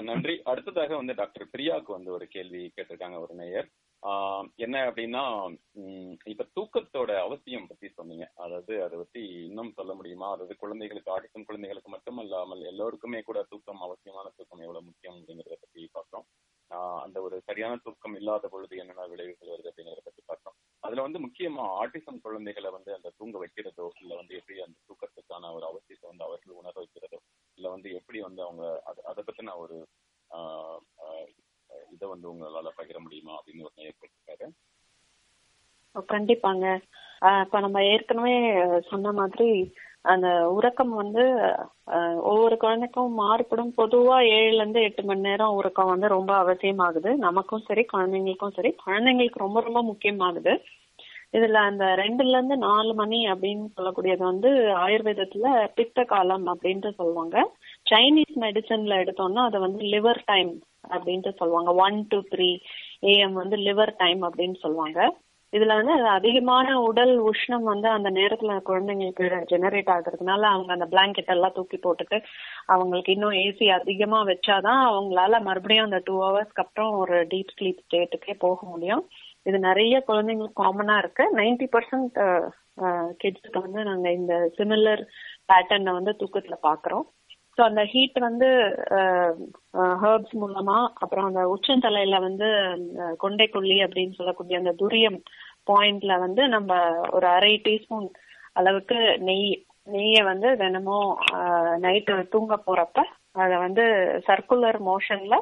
நன்றி. 0.10 0.36
அடுத்ததாக 0.46 0.98
வந்து 0.98 1.16
டாக்டர் 1.16 1.52
பிரியாவுக்கு 1.54 1.92
வந்து 1.92 2.12
ஒரு 2.12 2.28
கேள்வி 2.28 2.64
கேட்டிருக்காங்க 2.70 3.20
ஒரு 3.20 3.36
நேயர். 3.36 3.70
ஆஹ், 4.04 4.46
என்ன 4.58 4.76
அப்படின்னா 4.86 5.24
உம், 5.80 6.14
இப்ப 6.26 6.48
தூக்கத்தோட 6.56 7.12
அவசியம் 7.22 7.68
பத்தி 7.68 7.88
சொன்னீங்க. 7.92 8.26
அதாவது 8.38 8.74
அதை 8.84 8.96
பத்தி 8.98 9.22
இன்னும் 9.44 9.76
சொல்ல 9.76 9.94
முடியுமா? 9.94 10.28
அதாவது 10.32 10.56
குழந்தைகளுக்கு 10.58 11.14
ஆடிக்கும் 11.14 11.46
குழந்தைகளுக்கு 11.46 11.90
மட்டுமல்லாமல் 11.90 12.64
எல்லோருக்குமே 12.66 13.22
கூட 13.22 13.42
தூக்கம் 13.52 13.82
அவசியமான 13.82 14.32
தூக்கம் 14.32 14.64
எவ்வளவு 14.64 14.88
முக்கியம் 14.88 15.18
அப்படிங்கறத 15.18 15.58
பத்தி 15.58 15.84
ஆஹ், 15.96 16.26
அந்த 17.04 17.18
ஒரு 17.22 17.36
சரியான 17.48 17.74
தூக்கம் 17.84 18.16
இல்லாத 18.18 18.48
பொழுது 18.50 18.80
என்னென்ன 18.82 19.08
விளைவுகள் 19.12 19.52
வருது 19.52 19.70
அப்படிங்கிறத 19.70 20.04
பத்தி 20.06 20.22
பார்த்தோம் 20.26 20.56
அதுல 20.84 21.06
வந்து 21.06 21.20
முக்கியமா 21.24 21.64
ஆட்டிசம் 21.80 22.22
குழந்தைகளை 22.24 22.70
வந்து 22.76 22.92
அந்த 22.96 23.12
தூங்க 23.18 23.38
வைக்கிறதோ 23.42 23.88
இல்ல 24.00 24.14
வந்து 24.20 24.34
எப்படி 24.38 24.60
அந்த 24.62 24.78
தூக்கத்துக்கான 24.88 25.52
ஒரு 25.58 25.66
அவசியத்தை 25.70 26.08
வந்து 26.12 26.28
அவர்கள் 26.28 26.60
உணர 26.60 26.76
வைக்கிறதோ 26.78 27.20
இல்ல 27.58 27.70
வந்து 27.74 27.90
எப்படி 27.98 28.20
வந்து 28.26 28.42
அவங்க 28.42 28.64
அதை 28.90 29.04
அதை 29.12 29.24
பத்தின 29.24 29.56
ஒரு 29.64 29.78
ஆஹ், 30.32 30.80
இதை 31.92 32.06
வந்து 32.10 32.30
உங்களால 32.32 32.72
பகிர 32.76 32.98
முடியுமா 33.02 33.34
அப்படின்னு 33.38 33.68
ஒரு 33.68 33.88
ஏற்பட்டிருக்காரு 33.88 34.48
கண்டிப்பாங்க. 36.10 36.66
ஆஹ் 37.22 37.42
இப்ப 37.46 37.60
நம்ம 37.60 37.80
ஏற்கனவே 37.90 38.36
சொன்ன 38.88 39.12
மாதிரி 39.14 39.48
அந்த 40.06 40.28
உறக்கம் 40.50 40.94
வந்து 41.00 41.24
ஒவ்வொரு 42.30 42.56
குழந்தைக்கும் 42.58 43.12
மாறுபடும். 43.14 43.74
பொதுவா 43.78 44.18
ஏழுல 44.36 44.62
இருந்து 44.62 44.82
எட்டு 44.82 45.04
மணி 45.04 45.20
நேரம் 45.20 45.58
உறக்கம் 45.60 45.92
வந்து 45.94 46.08
ரொம்ப 46.08 46.32
அவசியமாகுது. 46.44 47.12
நமக்கும் 47.26 47.66
சரி 47.68 47.84
குழந்தைங்களுக்கும் 47.94 48.56
சரி. 48.56 48.72
குழந்தைங்களுக்கு 48.86 49.44
ரொம்ப 49.46 49.62
ரொம்ப 49.62 49.82
முக்கியமாகுது. 49.84 50.54
இதுல 51.38 51.60
அந்த 51.70 51.86
ரெண்டுல 52.02 52.34
இருந்து 52.38 52.56
நாலு 52.58 52.92
மணி 52.94 53.20
அப்படின்னு 53.32 53.66
சொல்லக்கூடியது 53.78 54.24
வந்து 54.32 54.50
ஆயுர்வேதத்துல 54.86 55.46
பித்த 55.76 56.04
காலம் 56.04 56.46
அப்படின்ட்டு 56.54 56.90
சொல்லுவாங்க. 57.00 57.36
சைனீஸ் 57.92 58.36
மெடிசன்ல 58.46 58.98
எடுத்தோம்னா 59.04 59.44
அதை 59.50 59.60
வந்து 59.60 59.84
லிவர் 59.94 60.22
டைம் 60.26 60.52
அப்படின்ட்டு 60.96 61.32
சொல்லுவாங்க. 61.42 61.72
ஒன் 61.86 62.00
டு 62.08 62.20
த்ரீ 62.34 62.50
ஏஎம் 63.12 63.38
வந்து 63.42 63.58
லிவர் 63.68 63.94
டைம் 63.98 64.22
அப்படின்னு 64.28 64.58
சொல்லுவாங்க. 64.66 65.00
இதுல 65.54 65.76
வந்து 65.80 65.94
அதிகமான 66.08 66.68
உடல் 66.82 67.14
உஷ்ணம் 67.22 67.66
வந்து 67.72 67.88
அந்த 67.90 68.10
நேரத்துல 68.10 68.52
குழந்தைங்களுக்கு 68.70 69.26
ஜெனரேட் 69.52 69.90
ஆகுறதுனால 69.96 70.42
அவங்க 70.54 70.72
அந்த 70.74 70.88
பிளாங்கெட் 70.94 71.34
எல்லாம் 71.36 71.56
தூக்கி 71.56 71.78
போட்டுட்டு 71.78 72.18
அவங்களுக்கு 72.66 73.12
இன்னும் 73.12 73.36
ஏசி 73.44 73.68
அதிகமா 73.80 74.20
வச்சாதான் 74.24 74.82
அவங்களால 74.92 75.42
மறுபடியும் 75.42 75.88
அந்த 75.90 76.00
டூ 76.06 76.16
ஹவர்ஸ்க்கு 76.24 76.64
அப்புறம் 76.66 76.94
ஒரு 77.02 77.18
டீப் 77.34 77.54
ஸ்லீப் 77.56 77.84
ஸ்டேட்டுக்கே 77.86 78.36
போக 78.46 78.60
முடியும். 78.66 79.04
இது 79.50 79.60
நிறைய 79.60 79.96
குழந்தைங்களுக்கு 80.08 80.62
காமனா 80.64 80.98
இருக்கு. 80.98 81.24
நைன்டி 81.40 81.68
பர்சன்ட் 81.76 82.18
கிட்ஸ்க்கு 83.24 83.60
வந்து 83.66 83.82
நாங்க 83.90 84.08
இந்த 84.20 84.34
சிமிலர் 84.58 85.02
பேட்டர்னை 85.52 85.92
வந்து 86.00 86.14
தூக்கத்துல 86.22 86.58
பாக்குறோம். 86.70 87.06
ஸோ 87.58 87.62
அந்த 87.62 87.82
ஹீட் 87.92 88.18
வந்து 88.20 88.50
ஹர்ப்ஸ் 90.04 90.36
மூலமா 90.42 90.78
அப்புறம் 91.04 91.28
அந்த 91.30 91.42
உச்சந்தலையில 91.54 92.20
வந்து 92.20 92.48
கொண்டை 93.20 93.48
கொல்லி 93.48 93.78
அப்படின்னு 93.86 94.18
சொல்லக்கூடிய 94.20 94.60
அந்த 94.60 94.74
துரியம் 94.82 95.18
பாயிண்ட்ல 95.70 96.14
வந்து 96.20 96.44
நம்ம 96.48 96.72
ஒரு 97.12 97.28
அரை 97.36 97.54
டீஸ்பூன் 97.66 98.08
அளவுக்கு 98.54 98.98
நெய் 99.22 99.50
நெய்யை 99.88 100.22
வந்து 100.24 100.50
தினமும் 100.58 101.12
நைட்டு 101.86 102.16
தூங்க 102.34 102.56
போறப்ப 102.68 103.00
அதை 103.36 103.56
வந்து 103.58 103.84
சர்க்குலர் 104.28 104.80
மோஷன்ல 104.88 105.36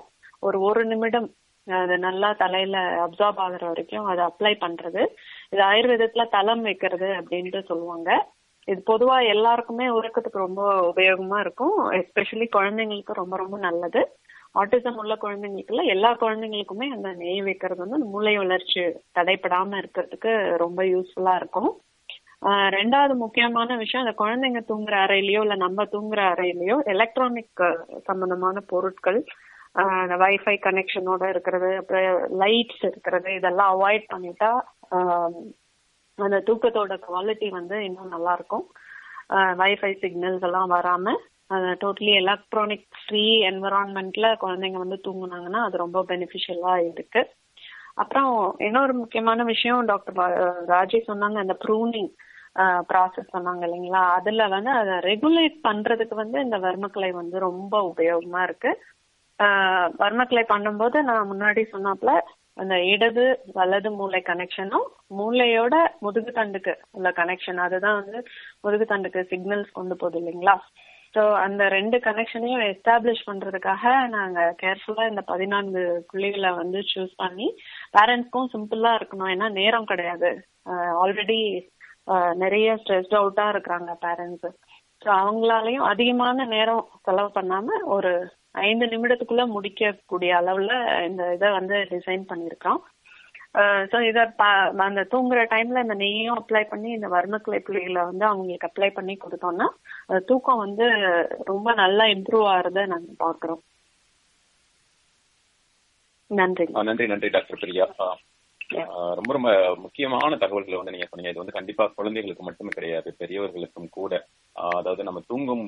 ஒரு 0.44 0.58
ஒரு 0.62 0.82
நிமிடம் 0.86 1.28
அது 1.68 1.96
நல்லா 2.00 2.30
தலையில 2.36 2.78
அப்சார்ப் 3.06 3.42
ஆகுற 3.46 3.64
வரைக்கும் 3.68 4.06
அதை 4.06 4.22
அப்ளை 4.28 4.54
பண்றது. 4.62 5.02
இது 5.52 5.62
ஆயுர்வேதத்துல 5.68 6.24
தலம் 6.30 6.64
வைக்கிறது 6.68 7.10
அப்படின்ட்டு 7.20 7.62
சொல்லுவாங்க. 7.68 8.10
இது 8.70 8.80
பொதுவா 8.86 9.18
எல்லாருக்குமே 9.34 9.86
உறக்கத்துக்கு 9.90 10.46
ரொம்ப 10.46 10.62
உபயோகமா 10.92 11.38
இருக்கும். 11.40 11.78
எஸ்பெஷலி 12.00 12.48
குழந்தைங்களுக்கு 12.58 13.14
ரொம்ப 13.14 13.36
ரொம்ப 13.38 13.58
நல்லது. 13.58 14.02
ஆட்டிசம் 14.56 15.00
உள்ள 15.02 15.14
குழந்தைங்களுக்குல 15.16 15.84
எல்லா 15.86 16.12
குழந்தைங்களுக்குமே 16.22 16.88
அந்த 16.96 17.10
நெய் 17.14 17.42
வைக்கிறது 17.42 17.82
வந்து 17.86 18.00
மூளை 18.14 18.34
வளர்ச்சி 18.38 18.82
தடைப்படாம 19.18 19.78
இருக்கிறதுக்கு 19.82 20.32
ரொம்ப 20.58 20.84
யூஸ்ஃபுல்லா 20.86 21.34
இருக்கும். 21.36 21.70
ரெண்டாவது 22.76 23.14
முக்கியமான 23.16 23.76
விஷயம் 23.76 24.04
அந்த 24.04 24.16
குழந்தைங்க 24.18 24.62
தூங்குற 24.68 24.96
அறையிலயோ 25.06 25.42
இல்ல 25.42 25.56
நம்ம 25.56 25.86
தூங்குற 25.94 26.22
அறையிலயோ 26.34 26.78
எலக்ட்ரானிக் 26.94 27.64
சம்பந்தமான 28.06 28.60
பொருட்கள் 28.68 29.20
அந்த 30.02 30.16
வைஃபை 30.18 30.56
கனெக்ஷனோட 30.60 31.24
இருக்கிறது 31.30 31.70
அப்புறம் 31.78 32.06
லைட்ஸ் 32.40 32.84
இருக்கிறது 32.90 33.30
இதெல்லாம் 33.34 33.74
அவாய்ட் 33.76 34.06
பண்ணிட்டா 34.14 34.52
அந்த 36.26 36.38
தூக்கத்தோட 36.48 36.96
குவாலிட்டி 37.08 37.48
வந்து 37.50 37.76
இன்னும் 37.88 38.14
நல்லா 38.16 38.34
இருக்கும் 38.34 38.66
வைஃபை 39.62 39.92
சிக்னல்ஸ் 40.04 40.46
எல்லாம் 40.48 40.72
வராம 40.76 41.14
டோட்டலி 41.82 42.14
எலக்ட்ரானிக் 42.22 42.88
ஃப்ரீ 43.02 43.26
என்வரான்மெண்ட்ல 43.50 44.28
குழந்தைங்க 44.44 44.80
வந்து 44.84 44.98
தூங்குனாங்கன்னா 45.08 45.62
அது 45.68 45.78
ரொம்ப 45.78 46.00
பெனிஃபிஷியலா 46.10 46.74
இருக்கு. 46.92 47.22
அப்புறம் 47.96 48.34
இன்னொரு 48.68 48.94
முக்கியமான 48.94 49.44
விஷயம் 49.44 49.88
டாக்டர் 49.92 50.18
ராஜி 50.74 51.00
சொன்னாங்க 51.08 51.38
அந்த 51.38 51.56
ப்ரூனிங் 51.64 52.12
ப்ராசஸ் 52.90 53.34
சொன்னாங்க 53.36 53.64
இல்லைங்களா? 53.68 54.04
அதுல 54.18 54.48
வந்து 54.48 54.72
அதை 54.82 54.96
ரெகுலேட் 55.10 55.58
பண்றதுக்கு 55.68 56.16
வந்து 56.16 56.38
இந்த 56.46 56.58
வர்மக்கலை 56.58 57.12
வந்து 57.22 57.38
ரொம்ப 57.40 57.76
உபயோகமா 57.92 58.42
இருக்கு. 58.44 58.72
வர்மக்கலை 60.02 60.44
பண்ணும்போது 60.54 60.98
நான் 61.10 61.30
முன்னாடி 61.32 61.62
சொன்னாப்ல 61.74 62.14
அந்த 62.62 62.76
இடது 62.94 63.26
வலது 63.58 63.90
மூளை 64.00 64.20
கனெக்ஷனும் 64.30 64.88
மூளையோட 65.20 65.76
முதுகு 66.06 66.32
தண்டுக்கு 66.38 66.74
உள்ள 66.98 67.10
கனெக்ஷன் 67.20 67.60
அதுதான் 67.66 68.00
வந்து 68.02 68.20
முதுகு 68.66 68.86
தண்டுக்கு 68.92 69.22
சிக்னல்ஸ் 69.32 69.78
கொண்டு 69.80 69.96
போகுது 69.96 70.20
இல்லைங்களா? 70.22 70.56
ஸோ 71.16 71.22
அந்த 71.46 71.64
ரெண்டு 71.76 71.98
கனெக்ஷனையும் 72.08 72.64
எஸ்டாப்ளிஷ் 72.72 73.28
பண்றதுக்காக 73.30 73.84
நாங்க 74.16 74.40
கேர்ஃபுல்லா 74.64 75.06
இந்த 75.12 75.22
பதினான்கு 75.32 75.84
புள்ளிகளை 76.12 76.52
வந்து 76.62 76.82
சூஸ் 76.92 77.14
பண்ணி 77.24 77.48
பேரண்ட்ஸ்க்கும் 77.98 78.52
சிம்பிளா 78.54 78.92
இருக்கணும். 79.00 79.32
ஏன்னா 79.36 79.48
நேரம் 79.60 79.90
கிடையாது. 79.92 80.32
ஆல்ரெடி 81.04 81.40
நிறைய 82.44 82.68
ஸ்ட்ரெஸ்ட் 82.82 83.16
அவுட்டா 83.22 83.46
இருக்கிறாங்க 83.54 83.92
பேரண்ட்ஸ் 84.06 84.48
ஸோ 85.02 85.10
அவங்களாலையும் 85.22 85.88
அதிகமான 85.92 86.46
நேரம் 86.56 86.86
செலவு 87.06 87.30
பண்ணாம 87.36 87.78
ஒரு 87.96 88.12
ஐந்து 88.56 88.86
நிமிடத்துக்குள்ள 88.86 89.44
முடிக்கக்கூடிய 89.48 90.32
அளவுல 90.40 90.72
இந்த 91.08 91.24
இதை 91.34 91.50
வந்து 91.52 91.76
டிசைன் 91.92 92.24
பண்ணிருக்கோம் 92.32 92.80
ஸோ 93.92 93.98
இதை 94.10 94.24
அந்த 94.88 95.06
தூங்குற 95.12 95.40
டைம்ல 95.54 95.84
இந்த 95.86 95.96
நெய்யும் 96.04 96.40
அப்ளை 96.40 96.64
பண்ணி 96.64 96.90
இந்த 96.92 97.08
வர்மக்கலை 97.08 97.60
புள்ளிகளை 97.60 98.04
வந்து 98.06 98.26
அவங்களுக்கு 98.26 98.70
அப்ளை 98.70 98.90
பண்ணி 98.90 99.16
கொடுத்தோம்னா 99.18 99.68
தூக்கம் 100.32 100.64
வந்து 100.66 100.88
ரொம்ப 101.44 101.74
நல்லா 101.74 102.06
இம்ப்ரூவ் 102.16 102.48
ஆகுறத 102.54 102.86
நாங்க 102.94 103.14
பாக்குறோம் 103.26 103.64
நன்றி. 106.32 106.66
நன்றி 106.90 107.06
நன்றி 107.08 107.30
டாக்டர் 107.36 107.62
பிரியா. 107.62 107.86
ரொம்ப 109.18 109.32
ரொம்ப 109.36 109.52
முக்கியமான 109.84 110.38
தகவல்களை 110.42 110.78
வந்து 110.78 110.94
நீங்க 110.96 111.08
சொன்னீங்க. 111.10 111.32
இது 111.32 111.42
வந்து 111.44 111.56
கண்டிப்பா 111.56 111.84
குழந்தைகளுக்கு 111.96 112.44
மட்டுமே 112.44 112.72
கிடையாது 112.76 113.10
பெரியவர்களுக்கும் 113.22 113.90
கூட. 113.98 114.12
அதாவது 114.76 115.02
நம்ம 115.08 115.20
தூங்கும் 115.28 115.64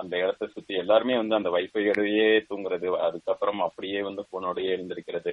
அந்த 0.00 0.14
இடத்தை 0.22 0.46
சுத்தி 0.48 0.72
எல்லாருமே 0.82 1.14
வந்து 1.20 1.38
அந்த 1.38 1.50
வைஃபையோடயே 1.56 2.28
தூங்குறது 2.50 2.88
அதுக்கப்புறம் 3.06 3.60
அப்படியே 3.66 4.00
வந்து 4.08 4.22
போனோடயே 4.32 4.72
இருந்திருக்கிறது 4.76 5.32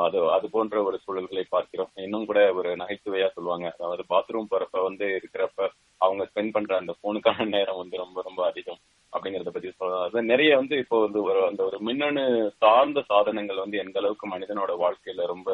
அது 0.00 0.18
அது 0.36 0.46
போன்ற 0.54 0.76
ஒரு 0.88 0.96
சூழல்களை 1.04 1.44
பார்க்கிறோம். 1.48 1.90
இன்னும் 2.06 2.28
கூட 2.30 2.40
ஒரு 2.60 2.70
நகைச்சுவையா 2.82 3.28
சொல்லுவாங்க. 3.36 3.66
அதாவது 3.76 4.02
பாத்ரூம் 4.12 4.50
போறப்ப 4.52 4.82
வந்து 4.88 5.06
இருக்கிறப்ப 5.18 5.68
அவங்க 6.00 6.22
ஸ்பெண்ட் 6.30 6.54
பண்ற 6.56 6.72
அந்த 6.80 6.92
போனுக்கான 7.04 7.46
நேரம் 7.56 7.80
வந்து 7.82 7.96
ரொம்ப 8.04 8.18
ரொம்ப 8.28 8.40
அதிகம் 8.50 8.80
அப்படிங்கறத 9.12 9.52
பத்தி 9.52 9.70
சொல்லலாம். 9.72 10.04
அது 10.06 10.22
நிறைய 10.32 10.50
வந்து 10.56 10.74
இப்போ 10.82 10.96
வந்து 11.06 11.20
ஒரு 11.28 11.40
அந்த 11.48 11.62
ஒரு 11.68 11.78
மின்னணு 11.88 12.24
சார்ந்த 12.62 13.00
சாதனங்கள் 13.10 13.62
வந்து 13.64 13.80
எந்த 13.84 13.98
அளவுக்கு 14.02 14.26
மனிதனோட 14.34 14.72
வாழ்க்கையில 14.84 15.26
ரொம்ப 15.26 15.48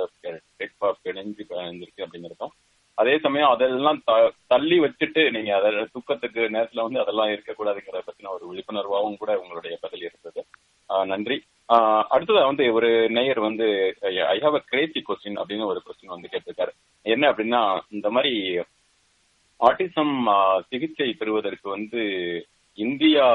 டெக்பா 0.60 0.90
பிணைஞ்சு 1.04 1.44
பிணைஞ்சிருக்கு 1.50 2.04
அப்படிங்கிறதும் 2.06 2.54
அதே 2.98 3.14
சமயம் 3.18 3.52
அதெல்லாம் 3.52 3.98
தள்ளி 4.48 4.76
வச்சுட்டு 4.82 5.22
நீங்க 5.32 5.50
அத 5.56 5.72
தூக்கத்துக்கு 5.94 6.42
நேரத்துல 6.54 6.84
வந்து 6.86 7.02
அதெல்லாம் 7.02 7.32
இருக்கக்கூடாதுங்கிறத 7.32 8.02
பத்தின 8.06 8.32
ஒரு 8.36 8.44
விழிப்புணர்வாகவும் 8.50 9.20
கூட 9.20 9.32
உங்களுடைய 9.40 9.74
பதில் 9.82 10.06
இருந்தது. 10.06 10.42
நன்றி. 11.06 11.36
அடுத்ததா 12.14 12.42
வந்து 12.46 12.64
ஒரு 12.74 12.88
நேயர் 13.16 13.40
வந்து 13.40 13.66
I 14.28 14.38
have 14.38 14.58
a 14.58 14.62
crazy 14.66 15.00
question 15.02 15.38
அப்படின்னு 15.40 15.70
ஒரு 15.72 15.80
கொஸ்டின் 15.86 16.14
வந்து 16.14 16.30
கேட்டிருக்காரு. 16.32 16.72
என்ன 17.06 17.24
அப்படின்னா 17.30 17.62
இந்த 17.90 18.10
மாதிரி 18.10 18.32
ஆட்டிசம் 19.60 20.14
சிகிச்சை 20.70 21.08
பெறுவதற்கு 21.14 21.66
வந்து 21.70 22.00
இந்தியா 22.78 23.26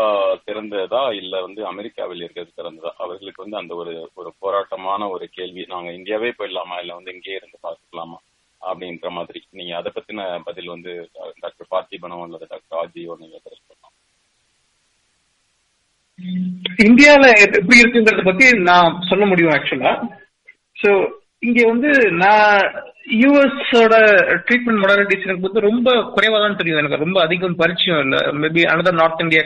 சிறந்ததா 0.46 1.04
இல்ல 1.20 1.36
வந்து 1.42 1.62
அமெரிக்காவில் 1.66 2.24
இருக்கிறது 2.24 2.52
சிறந்ததா? 2.58 2.92
அவர்களுக்கு 2.98 3.44
வந்து 3.44 3.58
அந்த 3.58 3.74
ஒரு 3.76 3.94
ஒரு 4.16 4.30
போராட்டமான 4.40 5.08
ஒரு 5.10 5.28
கேள்வி. 5.38 5.64
நாங்க 5.68 5.92
இந்தியாவே 5.92 6.30
போயிடலாமா? 6.40 6.78
இல்ல 6.82 7.00
வந்து 7.00 7.16
இங்கேயே 7.16 7.40
இருந்து 7.40 7.60
பார்த்துக்கலாமா? 7.64 8.20
அப்படின்ற 8.70 9.10
மாதிரி. 9.18 9.40
நீங்க 9.60 9.74
அதை 9.80 9.92
பத்தின 9.96 10.28
பதில் 10.48 10.74
வந்து 10.76 10.92
டாக்டர் 11.44 11.72
பார்த்திபனோ 11.74 12.20
அல்லது 12.26 12.52
டாக்டர் 12.54 12.80
ஆஜியோ 12.82 13.16
நீங்க 13.24 13.38
சொல்லலாம் 13.44 13.96
இந்தியால 16.88 17.26
எப்படி 17.58 17.82
இருக்குங்கிறத 17.82 18.24
பத்தி 18.26 18.48
நான் 18.70 18.98
சொல்ல 19.10 19.26
முடியும் 19.32 19.54
ஆக்சுவலா 19.56 19.94
சோ 20.78 20.90
இங்க 21.48 21.60
வந்து 21.70 21.92
நான் 22.24 22.58
யூஎஸோட 23.22 23.94
ட்ரீட்மெண்ட் 24.48 24.82
மொடாலிட்டிஸ் 24.82 25.26
எனக்கு 25.28 25.48
வந்து 25.48 25.64
ரொம்ப 25.68 25.90
குறைவா 26.16 26.40
தான் 26.44 26.58
தெரியும் 26.60 26.82
எனக்கு. 26.82 27.04
ரொம்ப 27.04 27.18
அதிகம் 27.26 27.60
பரிச்சயம் 27.62 28.02
இல்லை. 28.04 28.20
Maybe 28.42 28.62
another 28.74 29.00
north 29.00 29.24
India 29.26 29.44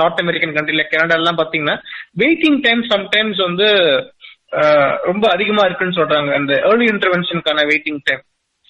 north 0.00 0.22
American 0.24 0.54
கண்ட்ரில 0.56 0.84
கனடா 0.92 1.16
எல்லாம் 1.20 1.40
பாத்தீங்கன்னா 1.40 1.76
வெயிட்டிங் 2.22 2.60
டைம் 2.66 2.82
சம்டைம்ஸ் 2.92 3.40
வந்து 3.48 3.68
ரொம்ப 5.10 5.24
அதிகமா 5.34 5.64
இருக்குன்னு 5.66 5.98
சொல்றாங்க. 6.00 6.30
அந்த 6.40 6.52
early 6.70 6.86
இன்டர்வென்ஷனுக்கான 6.94 7.64
waiting 7.72 8.00
time 8.08 8.22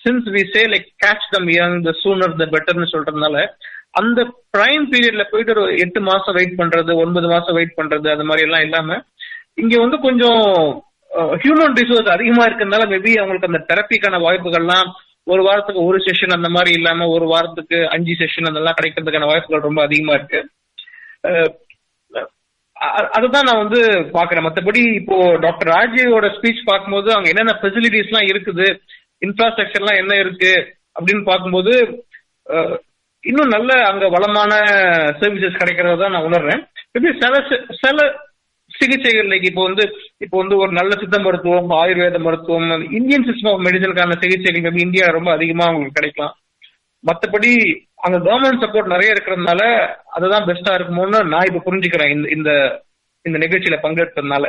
since 0.04 0.28
we 0.34 0.42
say 0.54 0.62
like 0.72 0.88
catch 1.04 1.26
them 1.34 1.50
young 1.56 1.76
the 1.86 1.92
sooner 2.02 2.34
the 2.40 2.46
பெட்டர்னு 2.54 2.92
சொல்றதுனால 2.94 3.36
அந்த 4.00 4.20
பிரைம் 4.54 4.86
பீரியட்ல 4.92 5.24
போயிட்டு 5.30 5.54
ஒரு 5.56 5.74
எட்டு 5.84 6.00
மாசம் 6.08 6.36
வெயிட் 6.38 6.58
பண்றது 6.60 6.92
ஒன்பது 7.02 7.26
மாசம் 7.34 7.56
வெயிட் 7.58 7.78
பண்றது 7.80 8.08
அது 8.14 8.24
மாதிரி 8.28 8.46
எல்லாம் 8.46 8.64
இல்லாம 8.66 8.98
இங்க 9.62 9.74
வந்து 9.80 9.96
கொஞ்சம் 10.06 10.42
ஹியூமன் 11.42 11.78
ரிசோர்ஸ் 11.80 12.14
அதிகமா 12.14 12.44
இருக்கிறதுனால 12.46 12.84
மேபி 12.92 13.12
அவங்களுக்கு 13.20 13.50
அந்த 13.50 13.60
தெரப்பிக்கான 13.70 14.20
வாய்ப்புகள்லாம் 14.26 14.88
ஒரு 15.26 15.42
வாரத்துக்கு 15.46 15.82
ஒரு 15.88 15.98
செஷன் 16.06 16.36
அந்த 16.36 16.48
மாதிரி 16.54 16.70
இல்லாம 16.78 17.08
ஒரு 17.16 17.26
வாரத்துக்கு 17.32 17.78
அஞ்சு 17.96 18.14
செஷன் 18.20 18.50
அதெல்லாம் 18.50 18.78
கிடைக்கிறதுக்கான 18.78 19.28
வாய்ப்புகள் 19.30 19.66
ரொம்ப 19.68 19.80
அதிகமா 19.86 20.14
இருக்கு. 20.18 20.40
அதுதான் 23.16 23.46
நான் 23.48 23.62
வந்து 23.64 23.80
பாக்குறேன். 24.16 24.44
மற்றபடி 24.46 24.80
இப்போ 25.00 25.16
டாக்டர் 25.44 25.70
ராஜீவோட 25.74 26.28
ஸ்பீச் 26.36 26.68
பார்க்கும்போது 26.70 27.10
அங்க 27.16 27.28
என்னென்ன 27.32 27.54
ஃபெசிலிட்டிஸ் 27.60 28.10
எல்லாம் 28.10 28.30
இருக்குது 28.32 28.66
இன்ஃப்ராஸ்ட்ரக்சர்லாம் 29.26 30.00
என்ன 30.02 30.12
இருக்கு 30.16 30.52
அப்படின்னு 30.96 31.22
பார்க்கும்போது 31.30 31.74
இன்னும் 33.24 33.54
நல்ல 33.54 33.72
அங்க 33.88 34.04
வளமான 34.08 34.52
சர்வீசஸ் 35.20 35.60
கிடைக்கிறதா 35.60 36.06
நான் 36.14 36.28
உணர்றேன். 36.28 36.62
சில 37.22 37.34
சில 37.82 37.98
சிகிச்சைகள் 38.70 39.30
லைக் 39.30 39.46
இப்போ 39.48 39.62
வந்து 39.62 39.84
இப்போ 40.24 40.36
வந்து 40.38 40.56
ஒரு 40.56 40.72
நல்ல 40.72 40.92
சித்த 41.00 41.16
மருத்துவம் 41.18 41.70
ஆயுர்வேத 41.80 42.18
மருத்துவம் 42.18 42.84
இந்தியன் 42.98 43.26
சிஸ்டம் 43.28 43.50
ஆஃப் 43.52 43.64
மெடிசனுக்கான 43.66 44.16
சிகிச்சைகள் 44.22 44.68
வந்து 44.68 44.86
இந்தியா 44.86 45.06
ரொம்ப 45.16 45.30
அதிகமா 45.32 45.64
அவங்களுக்கு 45.68 45.98
கிடைக்கலாம். 46.00 46.34
மற்றபடி 47.04 47.52
அங்க 48.06 48.16
கவர்மெண்ட் 48.18 48.62
சப்போர்ட் 48.64 48.92
நிறைய 48.94 49.14
இருக்கிறதுனால 49.14 49.62
அதுதான் 50.16 50.46
பெஸ்டா 50.48 50.72
இருக்குமோன்னு 50.78 51.20
நான் 51.32 51.48
இப்ப 51.50 51.62
புரிஞ்சுக்கிறேன். 51.66 52.12
இந்த 52.14 52.28
இந்த 52.36 52.50
இந்த 53.24 53.38
நிகழ்ச்சியில 53.44 53.78
பங்கெடுத்ததுனால 53.84 54.44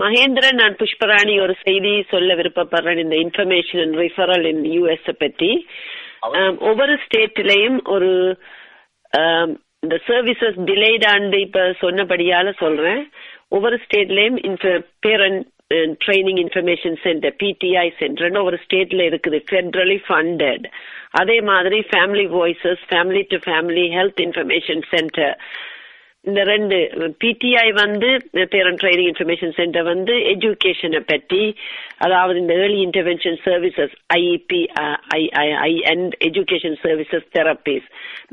மகேந்திரன் 0.00 0.60
நான் 0.60 0.78
புஷ்பராணி 0.80 1.34
ஒரு 1.40 1.54
செய்தி 1.64 1.92
சொல்ல 2.10 2.34
விருப்பப்படுறேன். 2.34 3.00
இந்த 3.04 3.16
இன்ஃபர்மேஷன் 3.24 3.92
ரிஃபரல் 4.02 4.46
இன் 4.50 4.64
யூஎஸ் 4.74 5.10
பற்றி 5.22 5.50
ஒவ்வொரு 6.68 6.94
ஸ்டேட்லயும் 7.04 7.78
ஒரு 7.86 8.10
ஆம், 9.12 9.52
இந்த 9.84 9.96
சர்வீசஸ் 10.08 10.58
டிலேட் 10.70 11.04
ஆண்டு 11.12 11.36
இப்ப 11.46 11.60
சொன்னபடியால 11.82 12.48
சொல்றேன். 12.62 13.02
ஒவ்வொரு 13.48 13.76
ஸ்டேட்லயும் 13.84 14.38
parent 15.06 15.44
training 16.04 16.40
information 16.42 16.98
centre 17.04 17.36
PTI 17.40 17.86
சென்டர்னு 18.00 18.42
ஒரு 18.48 18.58
ஸ்டேட்ல 18.64 19.04
இருக்குது 19.10 19.38
ஃபெட்ரலி 19.48 19.98
ஃபண்டட் 20.08 20.66
அதே 21.20 21.38
மாதிரி 21.50 21.78
family 21.90 22.26
voices 22.36 22.82
family 22.90 23.22
to 23.32 23.38
family 23.46 23.84
health 23.96 24.22
information 24.26 24.84
centre 24.92 25.34
இந்த 26.26 26.40
ரெண்டு 26.44 26.76
பிடிஐ 27.20 27.66
வந்து 27.76 28.08
பேரண்ட் 28.52 28.80
ட்ரைனிங் 28.80 29.10
இன்ஃபர்மேஷன் 29.10 29.54
சென்டர் 29.58 29.86
வந்து 29.90 30.14
எஜுகேஷனை 30.32 31.00
பற்றி 31.10 31.42
அதாவது 31.98 32.36
இந்த 32.40 32.54
early 32.62 32.80
intervention 32.86 33.38
services 33.44 33.94
IEP 34.16 34.60
I 35.62 35.72
and 35.92 36.14
education 36.28 36.78
services 36.82 37.28
therapies 37.36 37.86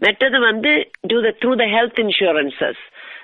மற்றது 0.06 0.40
வந்து 0.50 0.72
to 1.12 1.20
the 1.28 1.32
through 1.42 1.54
the 1.56 1.68
health 1.76 2.02
insurances 2.06 2.82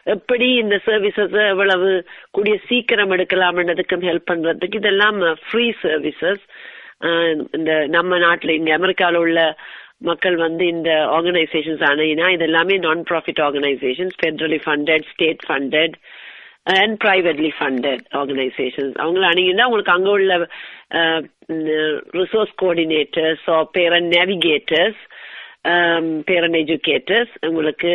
எப்படி 0.07 0.47
இந்த 0.55 0.75
சர்வீசஸ் 0.85 1.35
எவ்வளவு 1.47 1.89
கூடிய 2.31 2.55
சீக்கிரம் 2.69 3.13
எடுக்கலாம்ன்றதுக்கும் 3.15 4.07
ஹெல்ப் 4.09 4.29
பண்றதுக்கு 4.29 4.81
இதெல்லாம் 4.81 5.17
ஃப்ரீ 5.43 5.65
சர்வீசஸ் 5.83 6.43
இந்த 7.57 7.73
நம்ம 7.89 8.17
நாட்டில் 8.19 8.57
இங்க 8.57 8.71
அமெரிக்காவில் 8.73 9.21
உள்ள 9.21 9.41
மக்கள் 10.01 10.35
வந்து 10.37 10.63
இந்த 10.67 10.89
ஆர்கனைசேஷன்ஸ் 11.17 11.83
அணையினா 11.91 12.27
இது 12.33 12.45
எல்லாமே 12.45 12.75
non 12.77 13.03
profit 13.11 13.41
organisations 13.47 14.15
federally 14.19 14.59
funded 14.65 15.07
state 15.13 15.43
funded 15.47 15.95
and 16.75 16.95
privately 17.03 17.51
funded 17.57 18.03
organisations 18.11 18.95
அவங்கள 19.03 19.25
அணுகினா 19.31 19.67
உங்களுக்கு 19.69 19.95
அங்க 19.95 20.09
உள்ள 20.09 20.33
resource 22.19 22.53
coordinators 22.61 23.45
parent 23.71 24.11
navigators 24.17 25.01
parent 26.27 26.57
educators 26.57 27.33
உங்களுக்கு 27.47 27.91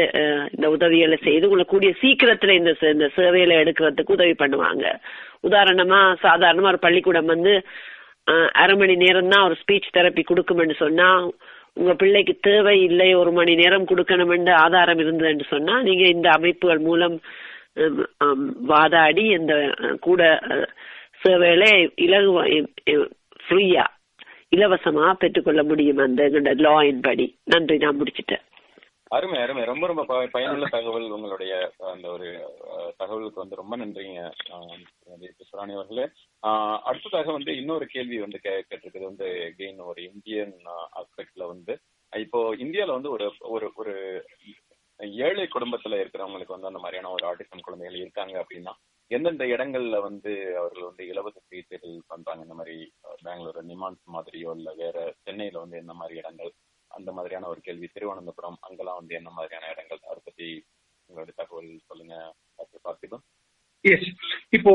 இந்த 0.55 0.66
உதவிகளை 0.70 1.16
செய்து 1.26 1.47
உங்களுக்கு 1.47 1.74
கூடிய 1.74 1.93
சீக்கிரத்துல 2.02 2.55
இந்த 2.56 2.72
இந்த 2.93 3.06
சேவையில 3.16 3.56
எடுக்கிறதுக்கு 3.62 4.16
உதவி 4.18 4.35
பண்ணுவாங்க. 4.43 4.85
உதாரணமா 5.48 6.01
சாதாரணமா 6.26 6.70
ஒரு 6.72 6.81
பள்ளிக்கூடம் 6.86 7.32
வந்து 7.35 7.55
அரை 8.62 8.74
மணி 8.76 8.94
நேரம் 8.97 9.28
தான் 9.28 9.47
ஒரு 9.48 9.56
ஸ்பீச் 9.62 9.94
தெரப்பி 9.97 10.22
கொடுக்கும்னு 10.24 10.76
சொன்னா 10.85 11.09
உங்க 11.76 11.92
பிள்ளைக்கு 11.94 12.34
தேவை 12.40 12.74
இல்லை 12.82 13.09
ஒரு 13.14 13.32
மணி 13.32 13.55
நேரம் 13.55 13.86
கொடுக்கணும்னு 13.86 14.52
ஆதாரம் 14.64 14.98
இருந்ததுன்னு 14.98 15.46
சொன்னா 15.48 15.82
நீங்க 15.82 16.05
இந்த 16.06 16.28
அமைப்புகள் 16.30 16.78
மூலம் 16.78 17.16
வாதாடி 18.66 19.24
இந்த 19.38 19.55
கூட 20.01 20.22
சேவையில 21.24 21.64
இலகு 21.96 21.98
இலகுவா 22.06 22.44
ஃப்ரீயா 23.44 23.84
இலவசமா 24.56 25.12
பெற்றுக்கொள்ள 25.12 25.62
முடியும் 25.62 25.98
அந்த 25.98 26.55
லாயின் 26.66 27.01
படி. 27.02 27.26
நன்றி 27.44 27.76
நான் 27.76 27.98
முடிச்சிட்டேன். 28.01 28.44
அருமை 29.10 29.39
அருமை. 29.39 29.64
ரொம்ப 29.64 29.86
ரொம்ப 29.86 30.05
ப- 30.05 30.26
பயனுள்ள 30.26 30.66
தகவல் 30.70 31.10
உங்களுடைய 31.10 31.55
அந்த 31.86 32.09
ஒரு 32.09 32.28
தகவலுக்கு 32.97 33.40
வந்து 33.40 33.56
ரொம்ப 33.56 33.76
நன்றிங்க 33.76 34.20
அஹ், 34.51 34.78
அவர்களே. 35.74 36.06
அடுத்ததாக 36.82 37.32
வந்து 37.32 37.56
இன்னொரு 37.56 37.86
கேள்வி 37.86 38.20
வந்து 38.20 38.39
கே 38.39 38.55
கேட்டிருக்குது. 38.60 39.02
வந்து 39.02 39.26
எகெயின் 39.48 39.85
ஒரு 39.85 40.02
இந்தியன் 40.05 40.55
ஆஸ்பெக்ட்ல 40.94 41.47
வந்து 41.47 41.74
இப்போ 42.12 42.56
இந்தியால 42.56 42.86
வந்து 42.89 43.10
ஒரு 43.10 43.26
ஒரு 43.47 43.72
ஒரு 43.74 43.94
ஏழை 45.20 45.48
குடும்பத்துல 45.48 46.01
இருக்கிறவங்களுக்கு 46.01 46.55
வந்து 46.56 46.66
அந்த 46.66 46.78
மாதிரியான 46.78 47.10
ஒரு 47.10 47.24
ஆட்டிசம் 47.26 47.60
குழந்தைகள் 47.60 47.98
இருக்காங்க 47.98 48.35
அப்படின்னா 48.40 48.72
எந்தெந்த 49.10 49.44
இடங்கள்ல 49.44 50.01
வந்து 50.01 50.32
அவர்கள் 50.59 50.82
வந்து 50.82 51.06
இலவச 51.06 51.40
சிகிச்சைகள் 51.40 52.02
பண்றாங்க? 52.06 52.43
இந்த 52.43 52.55
மாதிரி 52.55 52.76
பெங்களூர் 53.22 53.66
நிமான்ஸ் 53.66 54.05
மாதிரியோ 54.12 54.51
இல்ல 54.55 54.72
வேற 54.74 54.97
சென்னையில 55.22 55.59
வந்து 55.59 55.76
எந்த 55.76 55.93
மாதிரி 55.93 56.18
இடங்கள்? 56.18 56.52
அந்த 56.97 57.11
மாதிரியான 57.16 57.49
ஒரு 57.53 57.61
கேள்வி. 57.66 57.87
திருவனந்தபுரம் 57.95 58.59
அங்கெல்லாம் 58.66 58.99
வந்து 59.01 59.19
என்ன 59.21 59.31
மாதிரியான 59.37 59.69
இடங்கள்? 59.75 60.01
அதை 60.11 60.21
பத்தி 60.25 60.49
உங்களுடைய 61.09 61.35
தகவல் 61.41 61.71
சொல்லுங்க 61.91 62.15
டாக்டர் 62.59 62.85
பார்த்திபன். 62.87 63.25
எஸ் 63.85 64.11
இப்போ 64.59 64.73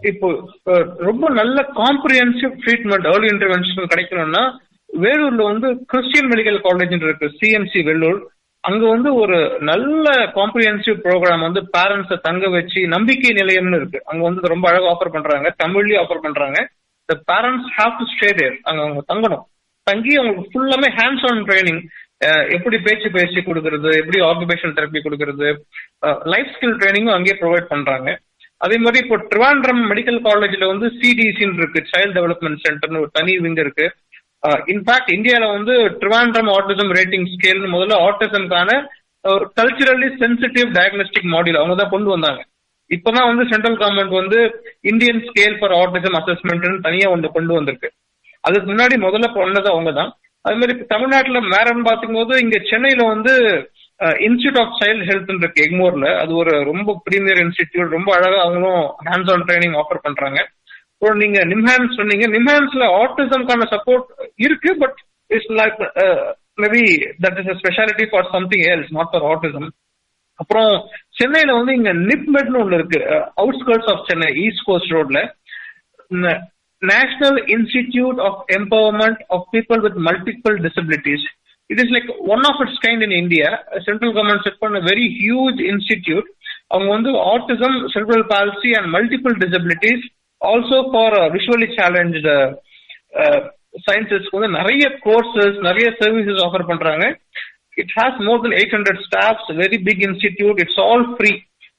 இப்போ 0.00 0.28
ரொம்ப 1.08 1.24
நல்ல 1.40 1.58
காம்ப்ரிஹென்சிவ் 1.82 2.52
ட்ரீட்மெண்ட் 2.64 3.06
ஏர்லி 3.12 3.28
இன்டர்வென்ஷன் 3.34 3.92
கிடைக்கணும்னா 3.92 4.42
வேலூர்ல 5.04 5.42
வந்து 5.52 5.68
கிறிஸ்டியன் 5.92 6.30
மெடிக்கல் 6.32 6.60
காலேஜ் 6.66 6.94
இருக்கு 7.06 7.26
சிஎம்சி 7.40 7.80
வேலூர். 7.88 8.20
அங்க 8.64 8.84
வந்து 8.92 9.10
ஒரு 9.22 9.36
நல்ல 9.70 10.06
காம்ப்ரிஹென்சிவ் 10.36 10.96
ப்ரோக்ராம் 11.04 11.44
வந்து 11.46 11.60
பேரண்ட்ஸை 11.76 12.16
தங்க 12.20 12.48
வச்சு 12.54 12.80
நம்பிக்கை 12.94 13.30
நிலையம்னு 13.40 13.78
இருக்கு. 13.80 13.98
அங்க 14.04 14.22
வந்து 14.28 14.52
ரொம்ப 14.52 14.66
அழகா 14.70 14.88
ஆஃபர் 14.94 15.14
பண்றாங்க 15.16 15.50
தமிழ்லயும் 15.64 16.02
ஆஃபர் 16.02 16.24
பண்றாங்க. 16.26 16.58
The 17.08 17.14
parents 17.30 17.68
have 17.76 17.92
to 18.00 18.06
stay 18.14 18.30
there 18.40 18.56
அங்க 18.62 18.80
அவங்க 18.86 19.02
தங்கணும். 19.12 19.44
தங்கி 19.90 20.12
அவங்களுக்கு 20.18 20.52
ஃபுல்லாமே 20.52 20.90
ஹேண்ட்ஸ் 21.00 21.26
ஆன் 21.30 21.42
ட்ரைனிங் 21.48 21.82
எப்படி 22.56 22.76
பேச்சு 22.86 23.08
பயிற்சி 23.16 23.40
கொடுக்கறது 23.48 23.90
எப்படி 24.00 24.18
ஆக்குபேஷனல் 24.28 24.76
தெரப்பி 24.78 25.00
கொடுக்கறது 25.04 25.48
லைஃப் 26.32 26.50
ஸ்கில் 26.54 26.78
ட்ரைனிங்கும் 26.80 27.16
அங்கேயே 27.16 27.36
ப்ரொவைட் 27.42 27.72
பண்றாங்க. 27.74 28.08
அதே 28.64 28.76
மாதிரி 28.84 29.02
இப்போ 29.04 29.16
ட்ரிவாண்ட்ரம் 29.32 29.82
மெடிக்கல் 29.90 30.20
காலேஜ்ல 30.26 30.68
வந்து 30.72 30.86
சிடிசின்னு 31.00 31.60
இருக்கு 31.62 31.80
சைல்ட் 31.92 32.16
டெவலப்மெண்ட் 32.18 32.62
சென்டர்னு 32.64 33.02
ஒரு 33.04 33.10
தனி 33.18 33.34
விங் 33.44 33.60
இருக்கு. 33.64 33.86
இன்ஃபேக்ட் 34.72 35.12
இந்தியால 35.16 35.44
வந்து 35.56 35.74
ட்ரிவாண்ட்ரம் 36.02 36.50
ஆட்டிசம் 36.56 36.90
ரேட்டிங் 36.98 37.28
ஸ்கேல்னு 37.34 37.70
முதல்ல 37.76 38.00
ஆட்டிசம்கான 38.08 38.70
ஒரு 39.24 39.46
கல்ச்சுரலி 39.58 40.08
சென்சிட்டிவ் 40.24 40.68
டயக்னோஸ்டிக் 40.78 41.30
மாடியூல் 41.34 41.60
அவங்க 41.60 41.76
தான் 41.80 41.94
கொண்டு 41.94 42.10
வந்தாங்க. 42.14 42.40
இப்பதான் 42.90 43.30
வந்து 43.30 43.44
சென்ட்ரல் 43.52 43.78
கவர்மெண்ட் 43.80 44.18
வந்து 44.20 44.38
இந்தியன் 44.90 45.22
ஸ்கேல் 45.28 45.56
ஃபார் 45.60 45.76
ஆட்டிசம் 45.80 46.18
அசஸ்மெண்ட்னு 46.20 46.84
தனியா 46.88 47.08
ஒன்று 47.14 47.30
கொண்டு 47.38 47.52
வந்திருக்கு. 47.58 47.90
அதுக்கு 48.48 48.66
முன்னாடி 48.72 48.96
முதல்ல 49.06 49.28
பண்ணது 49.38 49.68
அவங்க 49.74 49.92
தான் 50.00 50.10
அது 50.44 50.58
மாதிரி 50.58 50.74
இப்ப 50.76 50.86
தமிழ்நாட்டுல 50.94 51.40
வேறன்னு 51.54 51.88
பார்க்கும்போது 51.88 52.32
இங்க 52.44 52.56
சென்னையில 52.70 53.06
வந்து 53.14 53.32
இன்ஸ்டியூட் 54.26 54.58
ஆஃப் 54.62 54.74
சைல்ட் 54.80 55.06
ஹெல்த் 55.08 55.30
இருக்கு 55.42 55.64
எக்மோர்ல. 55.66 56.08
அது 56.22 56.32
ஒரு 56.42 56.52
ரொம்ப 56.70 56.90
பிரீமியர் 57.06 57.40
இன்ஸ்டிடியூட் 57.44 57.96
ரொம்ப 57.96 58.10
அழகா 58.16 58.38
அவங்களும் 58.44 58.84
ஹேண்ட்ஸ் 59.08 59.32
ஆன் 59.34 59.44
ட்ரைனிங் 59.48 59.76
ஆஃபர் 59.80 60.04
பண்றாங்க. 60.06 60.38
அப்புறம் 60.92 61.18
நீங்க 61.22 61.38
நிம்ஹான்ஸ் 61.52 61.98
சொன்னீங்க. 61.98 62.26
நிம்ஹான்ஸ்ல 62.36 62.84
ஆட்டிசம்கான 63.00 63.66
சப்போர்ட் 63.74 64.06
இருக்கு 64.46 64.70
but 64.82 65.00
it's 65.30 65.52
like 65.60 65.80
maybe 66.64 66.84
that 67.24 67.40
is 67.42 67.50
a 67.54 67.56
speciality 67.60 68.06
for 68.12 68.30
something 68.36 68.64
else 68.74 68.94
not 68.98 69.10
for 69.12 69.26
autism 69.32 69.68
அப்புறம் 70.38 70.72
சென்னையில 71.18 71.56
வந்து 71.58 71.72
இங்க 71.78 71.92
நிப்மெட்னு 72.08 72.60
ஒன்று 72.62 72.78
இருக்கு. 72.80 73.00
Outskirts 73.42 73.90
of 73.94 74.04
Chennai 74.10 74.28
east 74.44 74.66
coast 74.68 74.94
ரோட்ல 74.96 75.20
national 76.82 77.38
institute 77.54 78.18
of 78.28 78.40
empowerment 78.58 79.20
of 79.36 79.46
people 79.54 79.80
with 79.86 79.98
multiple 80.08 80.56
disabilities 80.66 81.26
it 81.70 81.80
is 81.84 81.92
like 81.96 82.10
one 82.34 82.44
of 82.50 82.60
its 82.64 82.82
kind 82.86 83.04
in 83.06 83.16
India 83.22 83.48
central 83.88 84.14
government 84.16 84.44
set 84.46 84.62
பண்ண 84.64 84.80
very 84.90 85.06
huge 85.20 85.60
institute 85.72 86.28
அவங்க 86.70 86.90
வந்து 86.96 87.10
autism 87.34 87.76
cerebral 87.94 88.26
palsy 88.34 88.70
and 88.78 88.90
multiple 88.96 89.36
disabilities 89.44 90.06
also 90.40 90.78
for 90.90 91.16
visually 91.36 91.68
challenge 91.78 92.20
சயின்சஸ்க்கு 93.86 94.36
வந்து 94.36 94.56
நிறைய 94.58 94.84
courses 95.06 95.56
நிறைய 95.68 95.88
services 96.00 96.40
offer 96.46 96.68
பண்றாங்க. 96.70 97.04
It 97.82 97.92
has 97.98 98.16
more 98.28 98.40
than 98.44 98.56
eight 98.60 98.74
hundred 98.76 99.02
staffs 99.06 99.50
very 99.60 99.78
big 99.88 100.02
institute 100.08 100.60
it's 100.64 100.80
all 100.86 101.04
free 101.14 101.32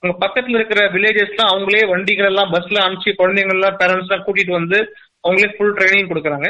உங்க 0.03 0.13
பக்கத்துல 0.23 0.57
இருக்கிற 0.57 0.81
வில்லேஜஸ்லாம் 0.93 1.51
அவங்களே 1.53 1.81
வண்டிகள் 1.91 2.30
எல்லாம் 2.31 2.51
பஸ்ல 2.53 2.84
அனுப்பிச்சு 2.85 3.19
குழந்தைங்க 3.21 3.55
எல்லாம் 3.57 3.77
பேரண்ட்ஸ் 3.81 4.07
எல்லாம் 4.07 4.26
கூட்டிட்டு 4.27 4.53
வந்து 4.59 4.77
அவங்களே 5.23 5.49
ஃபுல் 5.55 5.77
ட்ரைனிங் 5.80 6.09
கொடுக்குறாங்க. 6.11 6.49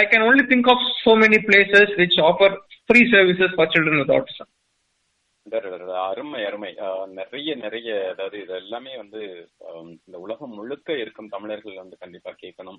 I 0.00 0.02
can 0.10 0.24
only 0.28 0.44
think 0.52 0.70
of 0.72 0.86
so 1.02 1.12
many 1.22 1.38
places 1.48 1.92
which 2.00 2.18
offer 2.30 2.56
free 2.88 3.02
services 3.14 3.54
for 3.58 3.72
children 3.74 4.02
with 4.02 4.14
autism 4.16 4.50
அருமை 6.08 6.40
அருமை. 6.48 6.70
நிறைய 7.18 7.50
நிறைய 7.62 7.88
அதாவது 8.10 8.36
இது 8.42 8.52
எல்லாமே 8.62 8.92
வந்து 9.00 9.20
இந்த 10.04 10.16
உலகம் 10.24 10.54
முழுக்க 10.58 10.98
இருக்கும் 11.02 11.32
தமிழர்கள் 11.34 11.80
வந்து 11.82 11.96
கண்டிப்பா 12.02 12.30
கேட்கணும். 12.42 12.78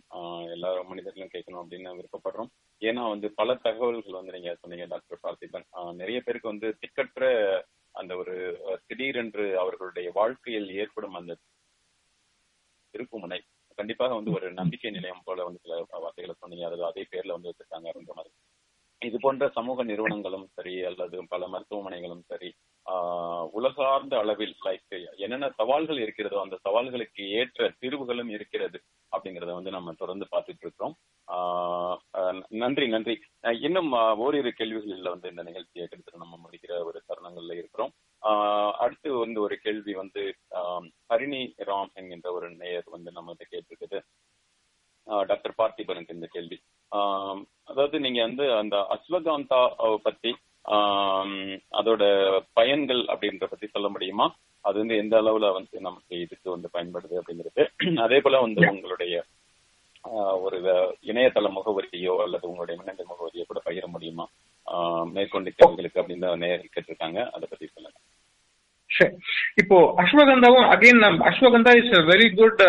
எல்லா 0.56 0.70
மனிதர்களும் 0.92 1.34
கேட்கணும் 1.34 1.62
அப்படின்னு 1.64 1.98
விருப்பப்படுறோம். 2.00 2.52
ஏன்னா 2.82 3.04
வந்து 3.14 3.30
பல 3.40 3.58
தகவல்கள் 3.68 4.20
வந்து 4.20 4.36
நீங்க 4.38 4.54
சொன்னீங்க 4.62 4.88
டாக்டர் 4.94 5.24
பார்த்திபன். 5.26 5.68
நிறைய 6.02 6.20
பேருக்கு 6.26 6.54
வந்து 6.54 6.70
திக்கற்ற 6.84 7.34
அந்த 7.92 8.16
ஒரு 8.16 8.36
திடீரென்று 8.88 9.46
அவர்களுடைய 9.60 10.12
வாழ்க்கையில் 10.14 10.70
ஏற்படும் 10.74 11.14
அந்த 11.14 11.34
திருப்புமுனை 12.94 13.40
கண்டிப்பாக 13.78 14.14
வந்து 14.14 14.32
ஒரு 14.32 14.54
நம்பிக்கை 14.54 14.92
நிலையம் 14.92 15.26
போல 15.26 15.44
வந்து 15.44 15.60
சில 15.60 15.76
வார்த்தைகளை 16.00 16.36
சொன்னீங்க. 16.40 16.66
அதாவது 16.66 16.86
அதே 16.86 17.04
பேர்ல 17.12 17.36
வந்து 17.36 17.50
வச்சிருக்காங்க 17.50 17.88
அப்படின்ற 17.90 18.14
மாதிரி. 18.14 18.34
இது 19.02 19.18
போன்ற 19.20 19.44
சமூக 19.50 19.84
நிறுவனங்களும் 19.84 20.48
சரி 20.56 20.74
அல்லது 20.90 21.18
பல 21.28 21.48
மருத்துவமனைகளும் 21.48 22.26
சரி 22.32 22.50
உலகார்ந்த 23.58 24.14
அளவில் 24.22 24.56
லைக் 24.66 24.96
என்னென்ன 25.24 25.48
சவால்கள் 25.60 26.00
இருக்கிறதோ 26.04 26.38
அந்த 26.42 26.58
சவால்களுக்கு 26.66 27.24
ஏற்ற 27.40 27.70
தீர்வுகளும் 27.82 28.32
இருக்கிறது 28.38 28.80
அப்படிங்கறத 29.12 29.52
வந்து 29.58 29.72
நம்ம 29.78 29.94
தொடர்ந்து 30.02 30.26
பார்த்துட்டு 30.32 30.66
இருக்கிறோம் 30.66 30.96
நன்றி 32.62 32.86
நன்றி. 32.88 33.16
இன்னும் 33.68 33.92
ஓரிரு 34.26 34.52
கேள்விகளில் 34.60 35.14
வந்து 35.14 35.32
இந்த 35.34 35.44
நிகழ்ச்சியை 35.50 35.86
கிட்டத்தட்ட 35.86 36.24
நம்ம 36.24 36.40
முடிக்கிற 36.44 36.74
ஒரு 36.90 37.00
தருணங்கள்ல 37.10 37.58
இருக்கிறோம். 37.62 37.94
அடுத்து 38.84 39.10
வந்து 39.24 39.40
ஒரு 39.46 39.56
கேள்வி 39.66 39.94
வந்து 40.02 40.24
ஹரிணி 41.12 41.42
ராம் 41.70 41.92
என்கின்ற 42.00 42.28
ஒரு 42.38 42.50
நேயர் 42.62 42.90
வந்து 42.96 43.12
நம்ம 43.18 43.36
கேட்டிருக்குது. 43.54 44.00
டாக்டர் 45.30 45.60
பார்த்திபனுக்கு 45.62 46.18
இந்த 46.18 46.28
கேள்வி. 46.36 46.60
அதாவது 47.70 47.98
நீங்க 48.06 48.20
வந்து 48.28 48.46
அந்த 48.62 48.78
அஸ்வகாந்தா 48.96 49.60
பத்தி 50.08 50.32
அதோட 51.80 52.04
பயன்கள் 52.58 53.04
அப்படின்ற 53.12 53.46
பத்தி 53.52 53.68
சொல்ல 53.68 53.88
முடியுமா? 53.94 54.26
அது 54.66 54.78
வந்து 54.82 54.96
எந்த 55.04 55.16
அளவுல 55.22 55.48
வந்து 55.58 55.76
நமக்கு 55.88 56.14
இதுக்கு 56.26 56.48
வந்து 56.56 56.68
பயன்படுது 56.74 57.16
அப்படிங்கிறது. 57.22 57.64
அதே 58.06 58.18
போல 58.26 58.42
வந்து 58.46 58.62
உங்களுடைய 58.74 59.24
ஒரு 60.44 60.58
இணையதள 61.10 61.48
முகவரியோ 61.56 62.14
அல்லது 62.26 62.46
உங்களுடைய 62.50 62.76
மின்னஞ்சல் 62.80 63.12
முகவரியோ 63.12 63.44
கூட 63.48 63.60
பகிர 63.66 63.88
முடியுமா? 63.96 64.26
மேற்கொண்டு 65.16 65.50
கேள்விகளுக்கு 65.58 66.02
அப்படின்னு 66.02 66.30
நேரில் 66.44 66.74
கேட்டிருக்காங்க. 66.74 67.20
அதை 67.36 67.46
பத்தி 67.50 67.66
சொல்லுங்க. 67.74 67.98
சரி 68.90 69.14
இப்போ 69.62 69.78
அஸ்வகந்தாவும் 70.04 70.68
again 70.74 71.04
ashwagandha 71.30 71.74
is 71.82 71.94
very 72.12 72.28
good 72.40 72.64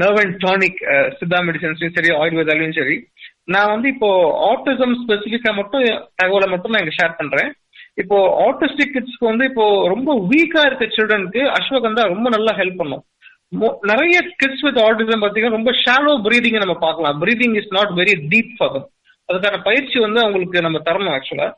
nerve 0.00 0.18
and 0.22 0.36
tonic 0.46 0.80
Siddha 1.18 1.38
மெடிசன்ஸ்லயும் 1.48 1.96
சரி 1.98 2.10
ஆயுர்வேதாலையும் 2.20 2.78
சரி 2.80 2.96
நான் 3.54 3.72
வந்து 3.74 3.88
இப்போ 3.94 4.10
ஆட்டிசம் 4.50 4.94
ஸ்பெசிபிக்கா 5.02 5.52
மட்டும் 5.58 5.84
தகவலை 6.20 6.48
மட்டும் 6.54 6.72
நான் 6.74 6.82
இங்க 6.84 6.94
ஷேர் 6.98 7.18
பண்றேன். 7.20 7.50
இப்போ 8.02 8.16
ஆட்டிஸ்டிக் 8.46 8.92
கிட்ஸ்க்கு 8.96 9.30
வந்து 9.30 9.44
இப்போ 9.50 9.66
ரொம்ப 9.92 10.10
வீக்கா 10.32 10.62
இருக்க 10.68 10.86
சில்ட்ரனுக்கு 10.96 11.42
அஸ்வகந்தா 11.58 12.02
ரொம்ப 12.14 12.28
நல்லா 12.36 12.52
ஹெல்ப் 12.60 12.80
பண்ணும். 12.80 13.04
நிறைய 13.90 14.16
கிட்ஸ் 14.40 14.64
வித் 14.66 14.80
ஆட்டிசம் 14.86 15.22
பாத்தீங்கன்னா 15.24 15.56
ரொம்ப 15.58 15.72
ஷாலோ 15.84 16.12
பிரீதிங் 16.26 16.58
நம்ம 16.64 16.76
பார்க்கலாம். 16.86 17.16
Breathing 17.22 17.56
is 17.60 17.72
not 17.76 17.92
very 18.00 18.14
deep 18.32 18.52
for 18.58 18.78
அதுக்கான 19.28 19.60
பயிற்சி 19.68 19.96
வந்து 20.06 20.20
அவங்களுக்கு 20.24 20.66
நம்ம 20.66 20.78
தரணும் 20.88 21.14
ஆக்சுவலா 21.16 21.48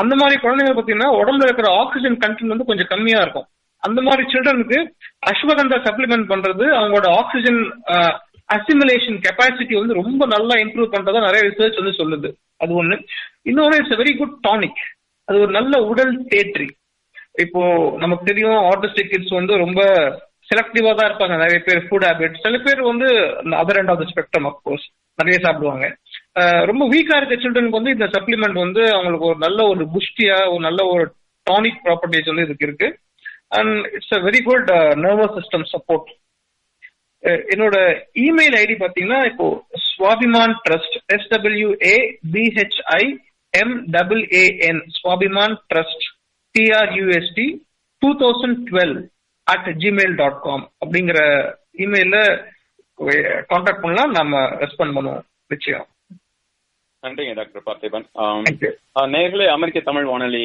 அந்த 0.00 0.14
மாதிரி 0.20 0.36
குழந்தைங்க 0.44 0.74
பாத்தீங்கன்னா 0.76 1.10
உடம்புல 1.20 1.48
இருக்கிற 1.48 1.68
ஆக்சிஜன் 1.82 2.20
கண்டென்ட் 2.22 2.54
வந்து 2.54 2.68
கொஞ்சம் 2.70 2.90
கம்மியா 2.92 3.18
இருக்கும். 3.24 3.48
அந்த 3.86 4.00
மாதிரி 4.06 4.22
சில்ட்ரனுக்கு 4.32 4.78
அஸ்வகந்தா 5.30 5.78
சப்ளிமெண்ட் 5.86 6.26
பண்றது 6.32 6.64
அவங்களோட 6.78 7.06
ஆக்சிஜன் 7.20 7.60
அசிமுலேஷன் 8.56 9.18
கெப்பாசிட்டி 9.26 9.74
வந்து 9.80 9.98
ரொம்ப 10.00 10.22
நல்லா 10.34 10.54
இம்ப்ரூவ் 10.64 10.94
பண்றதா 10.94 11.20
நிறைய 11.26 11.42
ரிசர்ச் 11.48 11.80
வந்து 11.80 11.98
சொல்லுது. 12.00 12.28
அது 12.62 12.72
ஒண்ணு. 12.80 12.96
இன்னொன்னு 13.50 13.78
இட்ஸ் 13.80 14.00
வெரி 14.02 14.12
குட் 14.20 14.36
டானிக் 14.48 14.82
அது 15.28 15.36
ஒரு 15.44 15.52
நல்ல 15.58 15.74
உடல் 15.90 16.12
தேற்றி. 16.32 16.66
இப்போ 17.44 17.62
நமக்கு 18.02 18.24
தெரியும் 18.30 18.60
ஆட்டிஸ்டிக் 18.70 19.12
கிட்ஸ் 19.12 19.38
வந்து 19.38 19.54
ரொம்ப 19.64 19.80
செலக்டிவா 20.50 20.90
தான் 20.98 21.08
இருப்பாங்க. 21.10 21.36
நிறைய 21.42 21.58
பேர் 21.66 21.80
ஃபுட் 21.86 22.06
ஹேபிட் 22.08 22.42
சில 22.44 22.58
பேர் 22.66 22.80
வந்து 22.90 23.08
other 23.62 23.78
end 23.82 23.92
of 23.92 24.02
the 24.02 24.06
spectrum 24.12 24.48
course 24.66 24.86
நிறைய 25.18 25.36
சாப்பிடுவாங்க. 25.44 25.86
ரொம்ப 26.70 26.84
வீக்கா 26.92 27.16
இருக்க 27.20 27.34
சில்ட்ரனுக்கு 27.44 27.80
வந்து 27.80 27.94
இந்த 27.96 28.06
சப்ளிமெண்ட் 28.14 28.58
வந்து 28.64 28.82
அவங்களுக்கு 28.96 29.28
ஒரு 29.30 29.40
நல்ல 29.46 29.60
ஒரு 29.72 29.84
புஷ்டியா 29.94 30.36
ஒரு 30.52 30.62
நல்ல 30.68 30.80
ஒரு 30.92 31.04
டானிக் 31.46 31.80
ப்ராப்பர்ட்டிஸ் 31.86 32.30
வந்து 32.32 32.46
இதுக்கு 32.46 32.66
இருக்கு. 32.68 32.88
And 33.58 33.78
it's 33.96 34.14
a 34.18 34.20
very 34.28 34.40
good 34.48 34.70
nervous 35.04 35.36
system 35.38 35.66
support 35.74 36.10
என்னோட 37.52 37.76
இமெயில் 38.26 38.56
ஐடி 38.62 38.76
பாத்தீங்கன்னா 38.84 39.20
இப்போ 39.30 39.48
Swabhiman 39.88 40.54
trust 40.66 40.96
SWA 41.16 41.96
BHI 42.34 43.02
M 43.54 43.74
double 43.96 44.22
AN 44.42 44.82
Swabhiman 44.98 45.56
trust 45.72 46.06
TRUST 46.54 47.46
two 48.02 48.10
thousand 48.22 48.58
twelve 48.70 48.96
at 49.46 49.68
Gmail 49.84 50.14
dot 50.22 50.42
com 50.46 50.64
அப்படிங்கிற 50.82 51.20
இமெயில 51.84 52.16
கான்டாக்ட் 53.50 53.82
பண்ணலாம். 53.84 54.12
நம்ம 54.18 54.40
ரெஸ்பாண்ட் 54.62 54.94
பண்ணுவோம். 54.96 55.22
நிச்சயம். 55.52 55.86
நன்றிங்க 57.02 57.32
டாக்டர் 57.38 57.64
பார்த்திபன். 57.68 58.04
நேயர்களே 59.14 59.46
அமெரிக்க 59.54 59.78
தமிழ் 59.88 60.10
வானொலி 60.10 60.42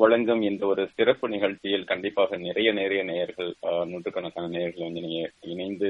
வழங்கும் 0.00 0.42
இந்த 0.46 0.62
ஒரு 0.66 0.82
சிறப்பு 0.94 1.26
நிகழ்ச்சியில் 1.28 1.86
கண்டிப்பாக 1.86 2.36
நிறைய 2.42 2.68
நிறைய 2.72 3.00
நேயர்கள் 3.08 3.50
ஆஹ், 3.68 3.84
நூற்றுக்கணக்கான 3.88 4.50
நேயர்கள் 4.52 4.86
வந்து 4.86 5.04
நீங்க 5.04 5.20
இணைந்து 5.50 5.88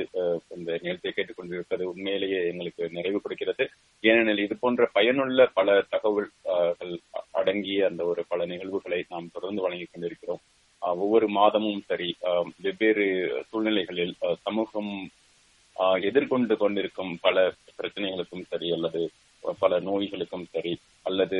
இந்த 0.56 0.70
நிகழ்ச்சியை 0.78 1.12
கேட்டுக்கொண்டிருப்பது 1.12 1.84
உண்மையிலேயே 1.90 2.40
எங்களுக்கு 2.48 2.88
நிறைவு 2.92 3.18
கொடுக்கிறது. 3.20 3.64
ஏனெனில் 4.04 4.44
இது 4.44 4.56
போன்ற 4.58 4.84
பயனுள்ள 4.94 5.46
பல 5.54 5.68
தகவல்கள் 5.94 6.94
அடங்கிய 7.34 7.86
அந்த 7.86 8.04
ஒரு 8.06 8.24
பல 8.28 8.46
நிகழ்வுகளை 8.46 9.00
நாம் 9.08 9.32
தொடர்ந்து 9.32 9.62
வழங்கிக் 9.62 9.92
கொண்டிருக்கிறோம். 9.92 10.42
ஒவ்வொரு 10.98 11.26
மாதமும் 11.36 11.80
சரி 11.88 12.10
ஆஹ், 12.28 12.46
வெவ்வேறு 12.62 13.06
சூழ்நிலைகளில் 13.50 14.14
சமூகம் 14.44 14.92
ஆஹ் 15.76 16.00
எதிர்கொண்டு 16.06 16.54
கொண்டிருக்கும் 16.58 17.12
பல 17.20 17.36
பிரச்சனைகளுக்கும் 17.78 18.48
சரி 18.48 18.68
அல்லது 18.72 19.02
பல 19.58 19.80
நோய்களுக்கும் 19.80 20.46
சரி 20.50 20.72
அல்லது 21.02 21.38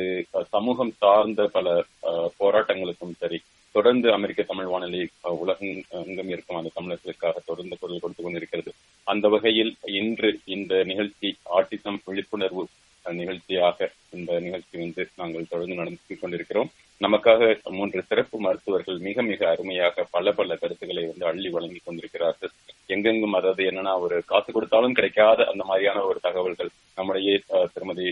சமூகம் 0.49 0.93
சார்ந்த 0.97 1.47
பல 1.47 1.67
அஹ், 2.03 2.29
போராட்டங்களுக்கும் 2.39 3.15
சரி 3.17 3.39
தொடர்ந்து 3.75 4.11
அமெரிக்க 4.11 4.43
தமிழ் 4.43 4.65
வானொலி 4.65 5.01
உலகம் 5.37 5.73
எங்கும் 6.01 6.29
இருக்கும் 6.29 6.57
அந்த 6.57 6.71
தமிழர்களுக்காக 6.75 7.41
தொடர்ந்து 7.45 7.77
குரல் 7.77 7.99
கொடுத்து 7.99 8.23
கொண்டிருக்கிறது. 8.23 8.71
அந்த 9.07 9.27
வகையில் 9.27 9.71
இன்று 9.93 10.39
இந்த 10.47 10.83
நிகழ்ச்சி 10.83 11.29
ஆட்டிசம் 11.57 12.01
விழிப்புணர்வு 12.05 12.63
நிகழ்ச்சியாக 13.05 13.87
இந்த 14.13 14.31
நிகழ்ச்சி 14.39 14.75
வந்து 14.77 15.03
நாங்கள் 15.15 15.49
தொடர்ந்து 15.49 15.77
நடத்தி 15.77 16.15
கொண்டிருக்கிறோம். 16.15 16.69
நமக்காக 17.01 17.43
மூன்று 17.77 18.01
சிறப்பு 18.09 18.37
மருத்துவர்கள் 18.39 18.97
மிக 19.05 19.21
மிக 19.23 19.41
அருமையாக 19.49 20.05
பல 20.11 20.33
பல 20.33 20.57
கருத்துக்களை 20.57 21.03
வந்து 21.07 21.25
அள்ளி 21.27 21.49
வழங்கி 21.51 21.79
கொண்டிருக்கிறார்கள். 21.81 22.51
எங்கெங்கும் 22.89 23.37
அதாவது 23.39 23.63
என்னன்னா 23.69 23.93
ஒரு 24.03 24.17
காசு 24.27 24.49
கொடுத்தாலும் 24.51 24.97
கிடைக்காத 24.97 25.47
அந்த 25.51 25.63
மாதிரியான 25.65 26.03
ஒரு 26.09 26.19
தகவல்கள் 26.21 26.69
நம்முடைய 26.97 27.27
அஹ், 27.53 27.69
திருமதி 27.73 28.07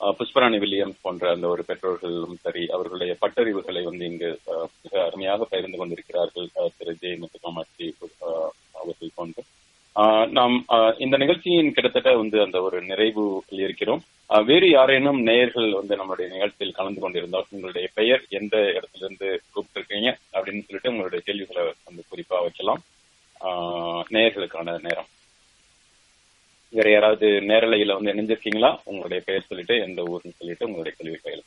புஷ்பராணி 0.00 0.58
வில்லியம்ஸ் 0.60 1.02
போன்ற 1.02 1.24
அந்த 1.32 1.46
ஒரு 1.48 1.62
பெற்றோர்களும் 1.68 2.36
சரி 2.42 2.62
அவர்களுடைய 2.74 3.12
பட்டறிவுகளை 3.22 3.82
வந்து 3.86 4.04
இங்கு 4.10 4.28
அஹ், 4.52 4.68
மிக 4.84 4.94
அருமையாக 5.04 5.46
பகிர்ந்து 5.46 5.78
கொண்டிருக்கிறார்கள் 5.78 6.48
அஹ், 6.56 6.72
திரு 6.76 6.94
ஜெய் 7.00 7.20
முத்துகாமாட்சி 7.22 7.86
அஹ், 8.26 8.50
அவர்கள் 8.80 9.16
போன்ற. 9.16 9.38
நாம் 10.30 10.64
இந்த 10.98 11.16
நிகழ்ச்சியின் 11.16 11.72
கிட்டத்தட்ட 11.72 12.16
வந்து 12.16 12.40
அந்த 12.40 12.62
ஒரு 12.62 12.82
நிறைவு 12.82 13.44
இருக்கிறோம். 13.48 14.02
வேறு 14.44 14.68
யாரேனும் 14.68 15.22
நேயர்கள் 15.22 15.72
வந்து 15.72 15.96
நம்மளுடைய 15.96 16.28
நிகழ்ச்சியில் 16.28 16.74
கலந்து 16.74 17.00
கொண்டிருந்தால் 17.00 17.44
உங்களுடைய 17.50 17.88
பெயர் 17.94 18.24
எந்த 18.28 18.56
இடத்துல 18.56 19.04
இருந்து 19.04 19.40
கூப்பிட்டுருக்கீங்க 19.54 20.16
அப்படின்னு 20.32 20.64
சொல்லிட்டு 20.64 20.90
உங்களுடைய 20.90 21.24
கேள்விகளை 21.24 21.72
வந்து 21.84 22.02
குறிப்பா 22.10 22.40
வைக்கலாம். 22.40 22.82
ஆஹ் 23.40 24.02
நேயர்களுக்கான 24.10 24.80
நேரம். 24.82 25.06
வேற 26.68 26.90
யாராவது 26.90 27.26
நேரலையில 27.26 28.02
வந்து 28.02 28.12
இணைஞ்சிருக்கீங்களா? 28.12 28.78
உங்களுடைய 28.84 29.22
பெயர் 29.26 29.44
சொல்லிட்டு 29.46 29.80
எந்த 29.80 30.02
ஊர்னு 30.02 30.30
சொல்லிட்டு 30.36 30.66
உங்களுடைய 30.66 30.98
கேள்வி 30.98 31.18
பயிலும். 31.22 31.44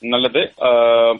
நல்லது. 0.00 0.52
ஆஹ் 0.60 1.18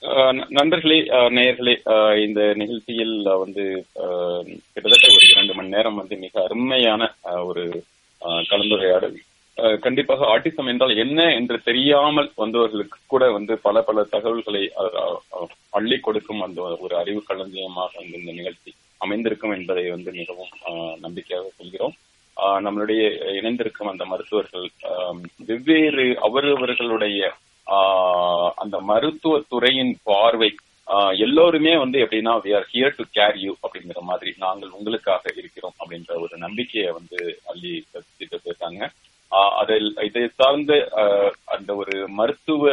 அஹ் 0.00 0.44
நண்பர்களே 0.48 1.00
ஆஹ் 1.00 1.30
நேயர்களே 1.30 1.74
இந்த 2.22 2.52
நிகழ்ச்சியில் 2.54 3.22
வந்து 3.22 3.84
ஆஹ் 3.94 4.42
கிட்டத்தட்ட 4.72 5.06
ஒரு 5.06 5.26
இரண்டு 5.30 5.54
மணி 5.54 5.68
நேரம் 5.68 5.94
வந்து 5.94 6.16
மிக 6.16 6.42
அருமையான 6.42 7.14
ஒரு 7.44 7.84
ஆஹ் 8.20 8.44
கலந்துரையாடல். 8.50 9.16
ஆஹ் 9.56 9.78
கண்டிப்பாக 9.78 10.38
ஆட்டிசம் 10.38 10.66
என்றால் 10.66 10.96
என்ன 10.96 11.34
என்று 11.34 11.60
தெரியாமல் 11.60 12.30
வந்தவர்களுக்கு 12.36 12.98
கூட 13.06 13.30
வந்து 13.30 13.58
பல 13.58 13.82
பல 13.82 14.04
தகவல்களை 14.04 14.72
அள்ளி 15.70 15.98
கொடுக்கும் 15.98 16.40
அந்த 16.40 16.76
ஒரு 16.80 16.96
அறிவு 16.96 17.22
களஞ்சியமாக 17.22 17.90
வந்து 17.94 18.18
இந்த 18.18 18.32
நிகழ்ச்சி 18.32 18.72
அமைந்திருக்கும் 18.98 19.54
என்பதை 19.54 19.90
வந்து 19.90 20.12
மிகவும் 20.12 20.52
ஆஹ் 20.66 20.96
நம்பிக்கையாக 21.00 21.50
சொல்கிறோம். 21.56 21.94
நம்மளுடைய 22.40 23.02
இணைந்திருக்கும் 23.34 23.88
அந்த 23.88 24.04
மருத்துவர்கள் 24.04 24.68
வெவ்வேறு 25.46 26.18
அவரவர்களுடைய 26.20 27.32
அந்த 28.56 28.80
மருத்துவ 28.80 29.42
துறையின் 29.48 29.96
பார்வை 30.02 30.50
எல்லோருமே 31.18 31.76
வந்து 31.76 31.98
எப்படின்னா 31.98 32.32
we 32.42 32.54
are 32.54 32.66
here 32.72 32.96
to 32.96 33.04
care 33.14 33.36
you 33.36 33.54
அப்படிங்கிற 33.62 34.00
மாதிரி 34.00 34.34
நாங்கள் 34.38 34.68
உங்களுக்காக 34.68 35.34
இருக்கிறோம் 35.36 35.74
அப்படின்ற 35.78 36.20
ஒரு 36.20 36.36
நம்பிக்கையை 36.36 36.92
வந்து 36.92 37.40
அள்ளி 37.46 37.84
கற்பித்து 37.92 38.36
போயிருக்காங்க. 38.38 38.82
ஆஹ் 39.32 39.54
அதில் 39.54 39.96
இதை 40.02 40.28
சார்ந்த 40.34 40.72
அந்த 41.44 41.74
ஒரு 41.74 42.08
மருத்துவ 42.08 42.64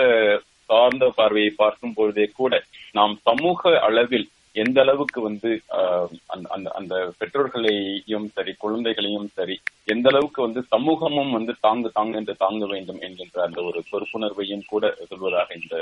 சார்ந்த 0.66 1.12
பார்வையை 1.16 1.54
பார்க்கும் 1.58 1.94
பொழுதே 1.94 2.30
கூட 2.36 2.64
நாம் 2.92 3.20
சமூக 3.24 3.80
அளவில் 3.80 4.28
எந்த 4.58 4.82
அளவுக்கு 4.82 5.22
வந்து 5.22 5.50
ஆஹ் 5.70 6.08
அந்த- 6.26 6.50
அந்த 6.50 6.72
அந்த 6.72 6.94
பெற்றோர்களையும் 7.20 8.26
சரி 8.28 8.54
குழந்தைகளையும் 8.58 9.28
சரி 9.28 9.56
எந்த 9.86 10.10
அளவுக்கு 10.10 10.42
வந்து 10.42 10.62
சமூகமும் 10.64 11.32
வந்து 11.32 11.54
தாங்கு 11.64 11.92
தாங்க 11.94 12.18
என்று 12.18 12.36
தாங்க 12.36 12.66
வேண்டும் 12.66 13.02
என்கின்ற 13.02 13.44
அந்த 13.44 13.62
ஒரு 13.62 13.84
பொறுப்புணர்வையும் 13.92 14.66
கூட 14.66 14.94
சொல்வதாக 15.10 15.50
இந்த 15.56 15.76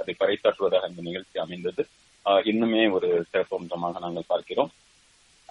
அதை 0.00 0.14
பறைசாற்றுவதாக 0.18 0.88
இந்த 0.88 1.02
நிகழ்ச்சி 1.02 1.38
அமைந்தது. 1.38 1.86
ஆஹ் 2.24 2.42
இன்னுமே 2.50 2.92
ஒரு 2.92 3.24
சிறப்பு 3.30 3.56
அம்சமாக 3.56 3.98
நாங்கள் 3.98 4.22
பார்க்கிறோம். 4.26 4.70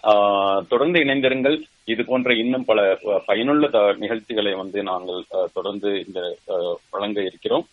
ஆஹ் 0.03 0.67
தொடர்ந்து 0.67 0.99
இணைந்திருங்கள். 0.99 1.57
இது 1.85 2.05
போன்ற 2.05 2.33
இன்னும் 2.35 2.65
பல 2.65 2.99
பயனுள்ள 3.25 3.93
நிகழ்ச்சிகளை 3.95 4.53
வந்து 4.53 4.83
நாங்கள் 4.83 5.23
அஹ், 5.31 5.47
தொடர்ந்து 5.53 6.03
இந்த 6.07 6.21
வழங்க 6.91 7.21
இருக்கிறோம். 7.21 7.65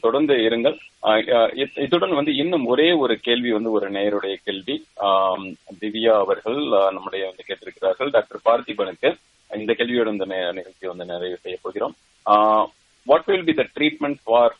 தொடர்ந்து 0.00 0.34
இருங்கள். 0.34 0.78
இத்துடன் 1.74 2.14
வந்து 2.14 2.36
இன்னும் 2.36 2.66
ஒரே 2.66 2.92
ஒரு 2.92 3.16
கேள்வி 3.16 3.52
வந்து 3.52 3.70
ஒரு 3.70 3.90
நேயருடைய 3.90 4.34
கேள்வி. 4.44 4.84
திவ்யா 5.80 6.12
அவர்கள் 6.12 6.54
நம்முடைய 6.92 7.24
வந்து 7.24 7.44
கேட்டிருக்கிறார்கள். 7.46 8.10
டாக்டர் 8.10 8.40
பார்த்திபனுக்கு 8.44 9.16
இந்த 9.56 9.72
கேள்வியோட 9.72 10.12
இந்த 10.12 10.24
நே- 10.24 10.86
வந்து 10.86 11.04
நிறைவு 11.04 11.36
செய்ய 11.36 11.58
போகிறோம். 11.62 11.94
What 13.04 13.24
will 13.24 13.44
be 13.44 13.52
the 13.52 13.66
treatment 13.74 14.16
for 14.24 14.56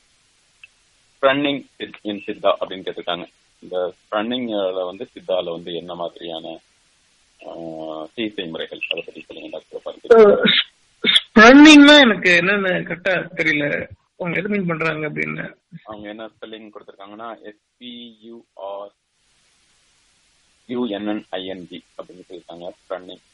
ஸ்ப்ரன்னிங் 1.20 1.64
in 2.02 2.22
Siddha 2.26 2.54
அப்படின்னு 2.60 2.88
கேட்டிருக்காங்க. 2.88 3.26
இந்த 3.60 3.92
ஸ்ப்ரன்னிங்ல 3.92 4.84
வந்து 4.84 5.08
சித்தால 5.14 5.50
வந்து 5.50 5.74
என்ன 5.74 5.94
மாதிரியான 5.94 6.58
சிகிச்சை 8.14 8.46
முறைகள்? 8.46 8.78
அதை 8.90 9.04
பத்தி 9.06 9.20
சொல்லுங்க 9.20 9.58
டாக்டர் 9.58 9.94
பார்த்திபன். 9.94 10.42
ஸ்ப்ரன்னிங்னா 11.04 12.00
எனக்கு 12.00 12.38
என்னன்னு 12.42 12.82
கரெக்டா 12.82 13.28
தெரியல. 13.36 13.88
அவங்க 14.20 14.38
எது 14.38 14.48
மீன் 14.48 14.66
பண்றாங்க 14.66 15.10
அப்படின்னு. 15.10 15.44
அவங்க 15.84 16.08
என்ன 16.08 16.24
ஸ்பெல்லிங் 16.26 16.70
கொடுத்திருக்காங்கன்னா 16.70 17.28
எஸ்பியூஆர் 17.44 18.92
யூஎன்என்ஐஎன்ஜி 20.68 21.78
அப்படின்னு 21.98 22.26
சொல்லியிருக்காங்க 22.28 22.68
ஸ்ப்ரன்னிங் 22.78 23.24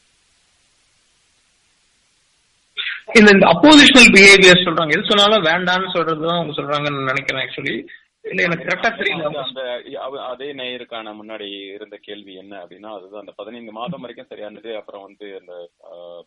இந்த 3.14 3.30
இந்த 3.32 3.46
அப்போசிஷனல் 3.46 4.12
பிஹேவியர் 4.14 4.64
சொல்றாங்க. 4.66 4.90
எது 4.90 5.08
சொன்னாலும் 5.08 5.44
வேண்டாம்னு 5.44 5.94
சொல்றதுதான் 5.94 6.36
அவங்க 6.36 6.52
சொல்றாங்கன்னு 6.52 7.04
நினைக்கிறேன் 7.04 7.42
ஆக்சுவலி 7.44 7.74
இல்ல 8.22 8.42
எனக்கு 8.42 8.64
கரெக்டா 8.64 8.90
தெரியல. 8.92 9.28
அந்த- 9.38 10.22
அதே 10.24 10.52
நேயருக்கான 10.52 11.12
முன்னாடி 11.14 11.46
இருந்த 11.74 11.96
கேள்வி 12.00 12.34
என்ன 12.34 12.56
அப்படின்னா 12.56 12.90
அதுதான் 12.96 13.20
அந்த 13.20 13.32
பதினைந்து 13.36 13.72
மாதம் 13.72 14.00
வரைக்கும் 14.00 14.26
சரியானது 14.28 14.76
அப்புறம் 14.76 15.02
வந்து 15.02 15.38
அந்த 15.40 15.54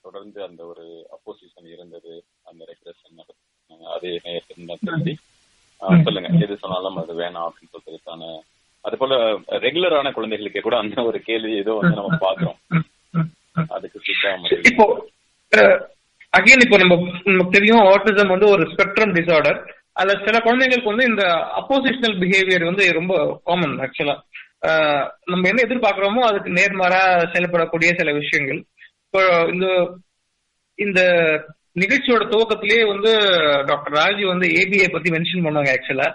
தொடர்ந்து 0.01 0.43
அந்த 0.43 0.65
ஒரு 0.65 0.85
அப்போசிஷன் 1.11 1.73
இருந்தது 1.73 2.13
அந்த 2.43 2.65
ரெக்ரெஷன் 2.65 3.19
அதே 3.93 4.11
ஆஹ், 5.81 5.99
சொல்லுங்க. 6.05 6.29
எது 6.43 6.53
சொன்னாலும் 6.61 6.99
அது 6.99 7.13
வேணாம் 7.17 7.47
அப்படின்னு 7.47 7.73
சொல்றதுக்கான 7.73 8.31
அது 8.85 8.95
போல 8.97 9.15
ரெகுலரான 9.63 10.07
குழந்தைகளுக்கு 10.13 10.61
கூட 10.61 10.75
அந்த 10.79 10.95
ஒரு 11.09 11.19
கேள்வி 11.27 11.51
ஏதோ 11.59 11.73
வந்து 11.79 11.97
நம்ம 11.99 12.17
பாக்குறோம். 12.23 12.57
அதுக்கு 13.71 13.97
இப்போ 14.69 14.85
அகைன் 16.33 16.63
இப்போ 16.65 16.77
நம்ம 16.81 16.95
நமக்கு 17.27 17.55
தெரியும் 17.55 17.81
ஆட்டிசம் 17.89 18.33
வந்து 18.33 18.47
ஒரு 18.53 18.63
ஸ்பெக்ட்ரம் 18.71 19.13
டிசார்டர் 19.17 19.59
அதுல 19.95 20.13
சில 20.21 20.37
குழந்தைங்களுக்கு 20.41 20.91
வந்து 20.91 21.09
இந்த 21.09 21.23
அப்போசிஷனல் 21.59 22.15
பிஹேவியர் 22.21 22.69
வந்து 22.69 22.85
ரொம்ப 22.93 23.15
காமன் 23.45 23.75
ஆக்சுவலா 23.83 24.15
நம்ம 25.27 25.43
என்ன 25.49 25.61
எதிர்பார்க்கிறோமோ 25.65 26.21
அதுக்கு 26.27 26.49
நேர்மாறா 26.57 27.01
செயல்படக்கூடிய 27.33 27.89
சில 27.99 28.11
விஷயங்கள். 28.17 28.59
இப்போ 29.05 29.21
இந்த 29.53 29.67
இந்த 30.79 30.99
நிகழ்ச்சியோட 31.75 32.23
துவக்கத்திலேயே 32.33 32.83
வந்து 32.91 33.11
டாக்டர் 33.65 33.95
ராஜி 33.99 34.23
வந்து 34.31 34.47
ஏபிஐ 34.59 34.89
பத்தி 34.91 35.09
மென்ஷன் 35.09 35.45
பண்ணுவாங்க 35.45 35.71
ஆக்சுவலா 35.75 36.09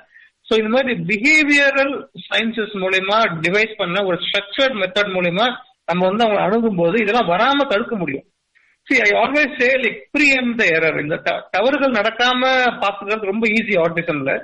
சோ 0.49 0.55
இந்த 0.59 0.71
மாதிரி 0.75 0.93
பிஹேவியரல் 1.09 1.95
சயின்சஸ் 2.29 2.75
மூலயமா 2.85 3.19
டிவைஸ் 3.47 3.73
பண்ண 3.77 4.05
ஒரு 4.05 4.19
ஸ்ட்ரக்சர்ட் 4.27 4.77
மெத்தட் 4.83 5.15
மூலயமா 5.17 5.47
நம்ம 5.91 6.03
வந்து 6.07 6.25
அவங்க 6.25 6.41
அணுகும் 6.43 6.79
போது 6.81 6.97
இதெல்லாம் 7.03 7.31
வராம 7.31 7.67
தடுக்க 7.69 7.95
முடியும். 7.97 8.27
See 8.87 8.97
I 9.07 9.11
always 9.23 9.57
say 9.61 9.69
like 9.83 9.99
preempt 10.15 10.53
the 10.61 10.65
error 10.77 10.99
இந்த 11.03 11.17
தவறுகள் 11.57 11.99
நடக்காம 11.99 12.43
பாத்துக்கிறது 12.83 13.31
ரொம்ப 13.33 13.47
ஈஸி 13.49 13.75
ஆர்டிசன்ல 13.85 14.35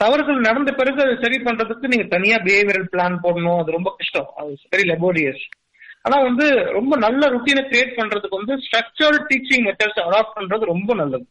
தவறுகள் 0.00 0.38
நடந்த 0.40 0.70
பிறகு 0.72 1.00
அதை 1.04 1.14
சரி 1.24 1.36
பண்றதுக்கு 1.44 1.90
நீங்க 1.92 2.06
தனியா 2.16 2.36
பிஹேவியரல் 2.46 2.88
பிளான் 2.92 3.18
போடணும். 3.24 3.58
அது 3.62 3.76
ரொம்ப 3.78 3.90
கஷ்டம். 3.98 4.30
அது 4.40 4.52
வெரி 4.72 4.86
லெபோரியஸ் 4.92 5.44
ஆனா 6.04 6.16
வந்து 6.22 6.46
ரொம்ப 6.76 6.94
நல்ல 6.96 7.28
ருட்டீனை 7.34 7.62
கிரியேட் 7.68 7.96
பண்றதுக்கு 7.98 8.40
வந்து 8.40 8.54
ஸ்ட்ரக்சர்ட் 8.64 9.26
டீச்சிங் 9.30 9.64
மெத்தட்ஸ் 9.68 10.00
அடாப்ட் 10.06 10.36
பண்றது 10.38 10.72
ரொம்ப 10.72 10.94
நல்லது. 10.94 11.26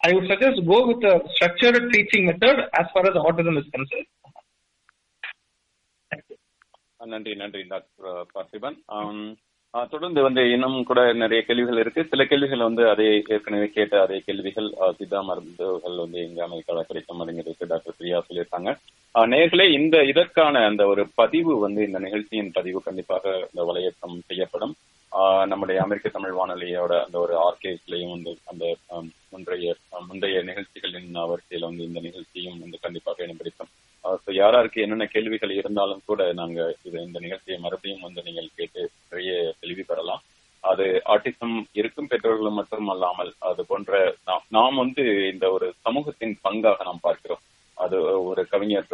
I 0.00 0.10
would 0.14 0.30
suggest 0.32 0.62
go 0.70 0.78
with 0.90 1.06
structured 1.34 1.88
teaching 1.94 2.26
method 2.30 2.62
as 2.80 2.90
far 2.92 3.08
as 3.10 3.20
autism 3.28 3.58
is 3.62 3.70
concern 3.76 4.08
நன்றி 7.12 7.32
நன்றி 7.34 7.62
டாக்டர் 7.72 8.26
பார்த்திபன். 8.34 8.76
தொடர்ந்து 9.74 10.20
வந்து 10.22 10.42
இன்னும் 10.54 10.76
கூட 10.88 11.00
நிறைய 11.20 11.40
கேள்விகள் 11.44 11.78
இருக்கு. 11.82 12.02
சில 12.10 12.22
கேள்விகள் 12.30 12.64
வந்து 12.66 12.82
அதே 12.90 13.06
ஏற்கனவே 13.34 13.66
கேட்ட 13.76 13.94
அதே 14.02 14.18
கேள்விகள் 14.26 14.68
சித்தா 14.98 15.20
மருந்துகள் 15.28 15.96
வந்து 16.02 16.18
எங்க 16.26 16.40
அமெரிக்காவில் 16.46 16.88
கிடைக்கும் 16.88 17.20
அப்படிங்கிறதுக்கு 17.20 17.70
டாக்டர் 17.70 17.96
பிரியா 17.98 18.18
சொல்லியிருக்காங்க. 18.26 18.70
நேர்களே 19.32 19.66
இந்த 19.78 19.96
இதற்கான 20.10 20.64
அந்த 20.70 20.82
ஒரு 20.92 21.02
பதிவு 21.20 21.54
வந்து 21.64 21.80
இந்த 21.88 21.98
நிகழ்ச்சியின் 22.06 22.52
பதிவு 22.58 22.80
கண்டிப்பாக 22.82 23.34
இந்த 23.48 23.64
வலையற்றம் 23.70 24.18
செய்யப்படும். 24.26 24.74
நம்முடைய 25.52 25.78
அமெரிக்க 25.84 26.08
தமிழ் 26.08 26.36
வானொலியோட 26.36 26.92
அந்த 27.04 27.16
ஒரு 27.24 27.34
ஆர்கேஸ்லயும் 27.46 28.14
வந்து 28.16 28.32
அந்த 28.52 28.64
முன்றைய 29.32 29.74
முந்தைய 29.90 30.04
முந்தைய 30.08 30.38
நிகழ்ச்சிகளின் 30.50 31.10
வரிசையில 31.32 31.68
வந்து 31.70 31.88
இந்த 31.88 32.00
நிகழ்ச்சியும் 32.08 32.60
வந்து 32.60 32.78
கண்டிப்பாக 32.84 33.24
இடம்பிடிக்கும் 33.26 33.72
யாராருக்கு 34.34 34.82
என்னென்ன 34.82 35.06
கேள்விகள் 35.06 35.52
இருந்தாலும் 35.52 36.02
கூட 36.06 36.32
நாங்க 36.32 36.58
இது 36.84 36.96
இந்த 37.02 37.18
நிகழ்ச்சியை 37.20 37.58
மறுபடியும் 37.60 38.00
வந்து 38.00 38.22
நீங்கள் 38.22 38.48
கேட்டு 38.56 38.80
நிறைய 39.10 39.32
தெளிவு 39.60 39.84
பெறலாம். 39.84 40.22
அது 40.64 40.84
ஆட்டிசம் 41.04 41.66
இருக்கும் 41.72 42.06
பெற்றோர்களும் 42.06 42.54
மட்டும் 42.54 42.88
அல்லாமல் 42.88 43.32
அது 43.40 43.66
போன்ற 43.66 43.92
நாம் 44.26 44.44
நாம் 44.48 44.76
வந்து 44.76 45.04
இந்த 45.32 45.52
ஒரு 45.52 45.74
சமூகத்தின் 45.80 46.38
பங்காக 46.44 46.84
நாம் 46.84 47.00
பார்க்கிறோம். 47.00 47.42
அது 47.76 47.96
ஒரு 48.24 48.46
கவிஞர் 48.46 48.90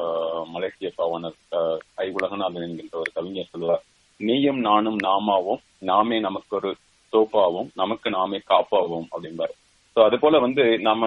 ஆஹ், 0.00 0.44
மலேசிய 0.46 0.90
பாவனர் 0.96 1.38
ஆஹ், 1.52 1.78
ஐ. 1.96 2.08
உலகநாதன் 2.10 2.62
என்கின்ற 2.62 2.98
ஒரு 2.98 3.10
கவிஞர் 3.14 3.52
சொல்லுவார். 3.52 3.84
நீயும் 4.20 4.60
நானும் 4.60 4.98
நாமாவும் 5.00 5.60
நாமே 5.82 6.20
நமக்கு 6.20 6.56
ஒரு 6.56 6.70
சோப்பாவும் 7.12 7.68
நமக்கு 7.74 8.10
நாமே 8.10 8.38
காப்பாவும் 8.44 9.08
அப்படிம்பாரு. 9.12 9.54
சோ 9.98 10.02
அது 10.08 10.16
போல 10.18 10.38
வந்து 10.38 10.64
நம்ம 10.78 11.04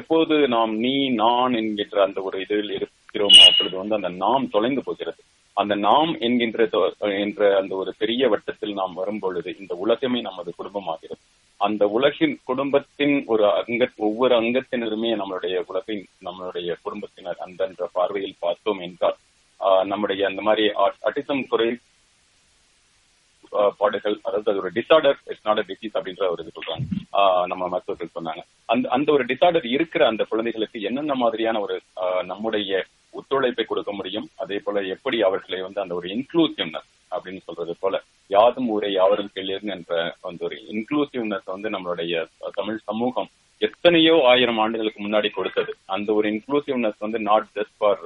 எப்போது 0.00 0.34
நாம் 0.48 0.72
நீ 0.76 0.92
நான் 1.14 1.54
என்கின்ற 1.54 1.96
அந்த 2.02 2.18
ஒரு 2.22 2.36
இதில் 2.40 2.70
இருக்கிறோமோ 2.76 3.40
அப்பொழுது 3.46 3.74
வந்து 3.76 3.94
அந்த 3.94 4.10
நாம் 4.24 4.44
தொலைந்து 4.50 4.82
போகிறது. 4.82 5.20
அந்த 5.56 5.74
நாம் 5.86 6.12
என்கின்ற 6.20 6.68
என்ற 7.22 7.48
அந்த 7.60 7.72
ஒரு 7.74 7.90
பெரிய 7.98 8.28
வட்டத்தில் 8.28 8.74
நாம் 8.74 8.94
வரும் 8.94 9.18
பொழுது 9.18 9.56
இந்த 9.58 9.74
உலகமே 9.74 10.20
நமது 10.20 10.52
குடும்பமாகிறது. 10.58 11.20
அந்த 11.60 11.82
உலகின் 11.88 12.36
குடும்பத்தின் 12.44 13.16
ஒரு 13.26 13.44
அங்க 13.52 13.88
ஒவ்வொரு 14.08 14.34
அங்கத்தினருமே 14.40 15.10
நம்மளுடைய 15.22 15.56
உலகின் 15.66 16.04
நம்மளுடைய 16.24 16.76
குடும்பத்தினர் 16.82 17.42
அந்தன்ற 17.46 17.86
பார்வையில் 17.92 18.40
பார்த்தோம் 18.40 18.80
என்றால் 18.80 19.18
நம்முடைய 19.84 20.22
அந்த 20.26 20.42
மாதிரி 20.42 20.66
அட்டிசம் 21.08 21.44
குறை 21.48 21.68
பாடல்கள் 23.80 24.16
அதாவது 24.26 24.50
அது 24.52 24.62
ஒரு 24.62 24.70
disorder 24.78 25.18
it's 25.30 25.46
not 25.48 25.62
a 25.62 25.66
disease 25.70 25.96
அப்படின்ற 25.98 26.24
ஒரு 26.34 26.42
இது 26.44 26.56
சொல்றாங்க. 26.58 26.84
நம்ம 27.52 27.62
மருத்துவர்கள் 27.72 28.16
சொன்னாங்க 28.18 28.42
அந்த 28.74 28.86
அந்த 28.96 29.08
ஒரு 29.16 29.24
டிசார்டர் 29.30 29.66
இருக்கிற 29.76 30.02
அந்த 30.10 30.22
குழந்தைகளுக்கு 30.30 30.86
என்னென்ன 30.88 31.14
மாதிரியான 31.22 31.60
ஒரு 31.66 31.76
நம்முடைய 32.30 32.84
ஒத்துழைப்பை 33.14 33.64
கொடுக்க 33.66 33.90
முடியும்? 33.98 34.26
அதே 34.42 34.56
போல 34.64 34.80
எப்படி 34.94 35.18
அவர்களை 35.28 35.60
வந்து 35.66 35.82
அந்த 35.84 35.94
ஒரு 35.98 36.08
இன்க்ளூசிவ்னஸ் 36.16 36.88
அப்படின்னு 37.14 37.42
சொல்றது 37.46 37.74
போல 37.80 38.00
யாதும் 38.30 38.68
ஊரே 38.74 38.88
யாவரும் 38.92 39.30
கேளீர்னு 39.36 39.74
என்ற 39.76 40.00
அந்த 40.28 40.40
ஒரு 40.48 40.56
இன்க்ளூசிவ்னஸ் 40.72 41.46
வந்து 41.54 41.68
நம்மளுடைய 41.74 42.24
தமிழ் 42.58 42.80
சமூகம் 42.88 43.30
எத்தனையோ 43.60 44.16
ஆயிரம் 44.32 44.60
ஆண்டுகளுக்கு 44.64 45.00
முன்னாடி 45.04 45.28
கொடுத்தது. 45.30 45.72
அந்த 45.94 46.08
ஒரு 46.18 46.26
இன்க்ளூசிவ்னஸ் 46.32 47.00
வந்து 47.04 47.18
நாட் 47.28 47.48
ஜஸ்ட் 47.56 47.76
ஃபார் 47.78 48.02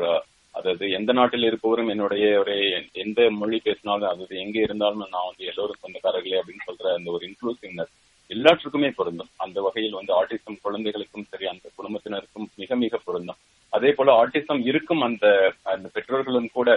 அதாவது 0.55 0.91
எந்த 0.91 1.13
நாட்டில் 1.13 1.43
இருப்பவரும் 1.43 1.89
என்னுடைய 1.89 2.39
ஒரு 2.39 2.55
எந்த 2.93 3.31
மொழி 3.31 3.59
பேசினாலும் 3.65 4.09
அதாவது 4.09 4.39
எங்க 4.39 4.59
இருந்தாலும் 4.61 5.05
நான் 5.11 5.29
வந்து 5.29 5.45
எல்லோரும் 5.45 5.83
சொந்தக்காரர்களே 5.83 6.41
அப்படின்னு 6.41 6.67
சொல்ற 6.67 6.95
அந்த 6.95 7.11
ஒரு 7.11 7.25
இன்க்ளூசிவ்னஸ் 7.29 7.93
எல்லாற்றுக்குமே 8.31 8.91
பொருந்தும். 8.91 9.31
அந்த 9.37 9.61
வகையில் 9.61 9.93
வந்து 9.93 10.13
ஆட்டிசம் 10.21 10.61
குழந்தைகளுக்கும் 10.63 11.27
சரி 11.31 11.47
அந்த 11.47 11.67
குடும்பத்தினருக்கும் 11.77 12.47
மிக 12.57 12.77
மிக 12.77 13.01
பொருந்தும். 13.05 13.41
அதே 13.73 13.91
போல 13.93 14.27
ஆட்டிசம் 14.27 14.63
இருக்கும் 14.65 15.01
அந்த 15.01 15.27
அந்த 15.63 15.89
பெற்றோர்களும் 15.93 16.49
கூட 16.53 16.69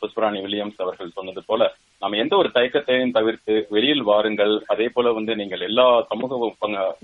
புஷ்பராணி 0.00 0.38
வில்லியம்ஸ் 0.44 0.82
அவர்கள் 0.84 1.16
சொன்னது 1.18 1.42
போல 1.48 1.62
நாம் 2.02 2.20
எந்த 2.22 2.34
ஒரு 2.40 2.48
தயக்கத்தையும் 2.54 3.14
தவிர்த்து 3.16 3.54
வெளியில் 3.74 4.04
வாருங்கள். 4.10 4.52
அதே 4.72 4.86
போல 4.94 5.12
வந்து 5.16 5.32
நீங்கள் 5.40 5.64
எல்லா 5.68 5.86
சமூக 6.10 6.38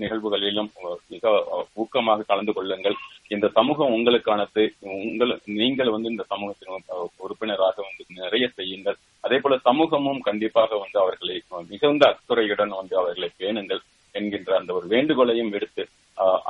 நிகழ்வுகளிலும் 0.03 0.69
மிக 1.13 1.33
ஊக்கமாக 1.81 2.25
கலந்து 2.31 2.53
கொள்ளுங்கள். 2.57 2.95
இந்த 3.35 3.47
சமூகம் 3.57 3.93
உங்களுக்கானது. 3.97 4.63
உங்கள் 4.95 5.33
நீங்கள் 5.61 5.93
வந்து 5.95 6.11
இந்த 6.13 6.25
சமூகத்தின் 6.33 6.87
உறுப்பினராக 7.25 7.77
வந்து 7.87 8.03
நிறைய 8.23 8.47
செய்யுங்கள். 8.59 8.97
அதே 9.27 9.39
போல 9.43 9.57
சமூகமும் 9.69 10.25
கண்டிப்பாக 10.29 10.79
வந்து 10.83 10.99
அவர்களை 11.03 11.37
மிகுந்த 11.71 12.05
அக்கறையுடன் 12.13 12.73
வந்து 12.79 12.95
அவர்களை 13.03 13.29
பேணுங்கள் 13.41 13.83
என்கின்ற 14.15 14.51
அந்த 14.59 14.71
ஒரு 14.79 14.85
வேண்டுகோளையும் 14.93 15.53
விடுத்து 15.55 15.83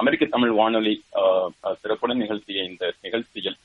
அமெரிக்க 0.02 0.26
தமிழ் 0.34 0.54
வானொலி 0.58 0.94
சிறப்புடன் 1.82 2.22
நிகழ்த்திய 2.24 2.60
இந்த 2.72 2.86
நிகழ்ச்சியில் 3.06 3.58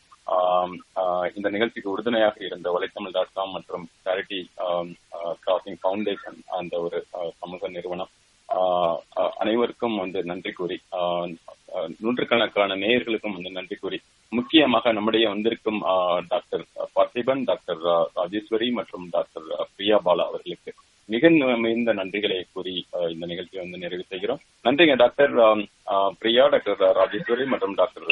இந்த 1.37 1.49
நிகழ்ச்சிக்கு 1.51 1.89
உறுதுணையாக 1.91 2.37
இருந்த 2.45 2.69
ஒலைத்தமிழ் 2.73 3.15
டாட் 3.15 3.33
காம் 3.33 3.55
மற்றும் 3.55 3.85
சேரிட்டி 4.05 4.41
கிராசிங் 5.43 5.81
பவுண்டேஷன் 5.83 6.39
அந்த 6.57 6.75
ஒரு 6.81 6.99
சமூக 7.41 7.69
நிறுவனம் 7.69 8.13
ஆஹ், 8.49 8.97
அனைவருக்கும் 9.39 9.97
வந்து 9.99 10.21
நன்றி 10.25 10.53
கூறி 10.53 10.77
நூற்றுக்கணக்கான 12.01 12.77
நேயர்களுக்கும் 12.77 13.37
வந்து 13.37 13.51
நன்றி 13.51 13.77
கூறி 13.77 13.99
முக்கியமாக 14.33 14.93
நம்முடைய 14.93 15.25
வந்திருக்கும் 15.29 15.81
ஆஹ், 15.89 16.21
டாக்டர் 16.29 16.65
பார்த்திபன் 16.97 17.43
டாக்டர் 17.45 17.81
ரா- 17.83 18.09
ராஜேஸ்வரி 18.17 18.69
மற்றும் 18.79 19.07
டாக்டர் 19.11 19.47
பிரியா 19.75 19.99
பாலா 20.05 20.27
அவர்களுக்கு 20.27 20.73
மிக 21.09 21.29
மிகுந்த 21.63 21.93
நன்றிகளை 21.95 22.37
கூறி 22.49 22.75
இந்த 23.11 23.25
நிகழ்ச்சியை 23.27 23.63
வந்து 23.65 23.79
நிறைவு 23.79 24.05
செய்கிறோம். 24.05 24.41
நன்றிங்க 24.65 24.95
டாக்டர் 24.97 25.33
பிரியா 26.21 26.45
டாக்டர் 26.49 26.81
ராஜேஸ்வரி 26.97 27.47
மற்றும் 27.47 27.75
டாக்டர் 27.75 28.07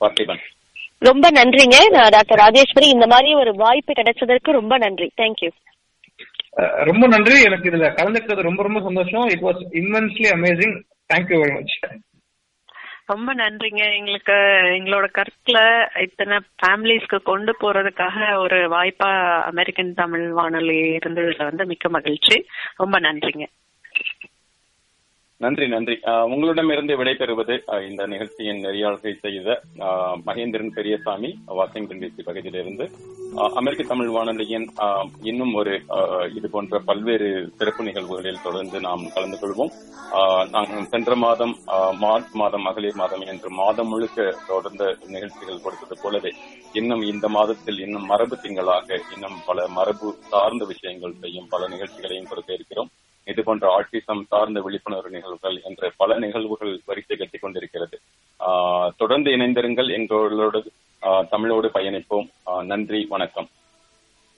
பார்த்திபன் 0.00 0.42
ரொம்ப 0.98 1.30
நன்றிங்க. 1.30 1.76
நான் 1.90 2.08
டாக்டர் 2.08 2.38
ராஜேஸ்வரி 2.38 2.88
இந்த 2.88 3.06
மாதிரி 3.06 3.34
ஒரு 3.34 3.54
வாய்ப்பு 3.54 3.92
கிடைச்சதற்கு 3.92 4.50
ரொம்ப 4.58 4.78
நன்றி. 4.78 5.10
தேங்க்யூ 5.16 5.50
ரொம்ப 6.84 7.06
நன்றி. 7.06 7.42
எனக்கு 7.42 7.70
இதுல 7.70 7.88
கலந்துக்கிறது 7.98 8.46
ரொம்ப 8.48 8.62
ரொம்ப 8.62 8.80
சந்தோஷம். 8.80 9.26
It 9.28 9.42
was 9.42 9.62
immensely 9.80 10.28
amazing 10.36 10.76
thank you 11.14 11.36
very 11.42 11.54
much 11.54 12.00
ரொம்ப 13.06 13.34
நன்றிங்க. 13.34 13.96
எங்களுக்கு 13.96 14.32
எங்களோட 14.78 15.06
கருத்துல 15.18 15.58
இத்தனை 16.02 16.38
ஃபேமிலிஸ்க்கு 16.58 17.22
கொண்டு 17.22 17.52
போறதுக்காக 17.60 18.38
ஒரு 18.38 18.68
வாய்ப்பா 18.68 19.42
அமெரிக்கன் 19.42 19.94
தமிழ் 19.94 20.28
வானொலி 20.30 20.80
இருந்ததுல 20.96 21.44
வந்து 21.44 21.66
மிக்க 21.66 21.88
மகிழ்ச்சி. 21.88 22.46
ரொம்ப 22.76 22.98
நன்றிங்க. 23.00 23.46
நன்றி 25.40 25.66
நன்றி. 25.68 25.94
ஆஹ் 26.10 26.24
உங்களிடமிருந்து 26.34 26.94
விடைபெறுவது 27.00 27.54
இந்த 27.88 28.06
நிகழ்ச்சியின் 28.12 28.62
நெறியாளர்கள் 28.64 29.20
செய்த 29.24 29.48
மகேந்திரன் 30.28 30.72
பெரியசாமி 30.78 31.30
வாஷிங்டன் 31.58 32.00
டிசி 32.04 32.22
பகுதியிலிருந்து. 32.28 32.84
ஆஹ் 33.36 33.52
அமெரிக்க 33.60 33.84
தமிழ் 33.90 34.10
வானொலியின் 34.16 34.66
இன்னும் 35.22 35.52
ஒரு 35.60 35.74
இது 36.36 36.48
போன்ற 36.54 36.80
பல்வேறு 36.88 37.28
சிறப்பு 37.58 37.84
நிகழ்வுகளில் 37.84 38.44
தொடர்ந்து 38.46 38.80
நாம் 38.86 39.04
கலந்து 39.14 39.38
கொள்வோம். 39.42 39.72
நாங்கள் 40.54 40.90
சென்ற 40.92 41.14
மாதம் 41.24 41.54
மார்ச் 42.04 42.34
மாதம் 42.42 42.66
மகளிர் 42.68 43.00
மாதம் 43.02 43.24
என்று 43.32 43.50
மாதம் 43.60 43.88
முழுக்க 43.88 44.28
தொடர்ந்த 44.48 44.84
நிகழ்ச்சிகள் 45.16 45.64
கொடுத்தது 45.66 45.96
போலவே 46.02 46.32
இன்னும் 46.72 47.02
இந்த 47.12 47.28
மாதத்தில் 47.28 47.82
இன்னும் 47.86 48.08
மரபு 48.12 48.38
திங்களாக 48.42 48.98
இன்னும் 49.14 49.38
பல 49.46 49.68
மரபு 49.78 50.08
சார்ந்த 50.32 50.64
விஷயங்கள் 50.64 51.20
செய்யும் 51.20 51.52
பல 51.54 51.68
நிகழ்ச்சிகளையும் 51.68 52.30
கொடுக்க 52.32 52.52
இருக்கிறோம். 52.52 52.90
இது 53.28 53.42
போன்ற 53.42 53.80
ஆட்டிசம் 53.80 54.26
சார்ந்த 54.28 54.60
விழிப்புணர்வு 54.60 55.10
நிகழ்வுகள் 55.10 55.60
என்ற 55.64 55.92
பல 55.96 56.18
நிகழ்வுகள் 56.18 56.80
வரிசை 56.86 57.16
கட்டிக் 57.16 57.40
கொண்டிருக்கிறது. 57.40 58.00
ஆஹ் 58.46 58.90
தொடர்ந்து 58.96 59.30
இணைந்திருங்கள். 59.30 59.92
எங்களோடு 59.92 60.70
தமிழோடு 61.30 61.68
பயணிப்போம். 61.68 62.30
ஆஹ் 62.46 62.64
நன்றி. 62.64 63.06
வணக்கம். 63.08 63.48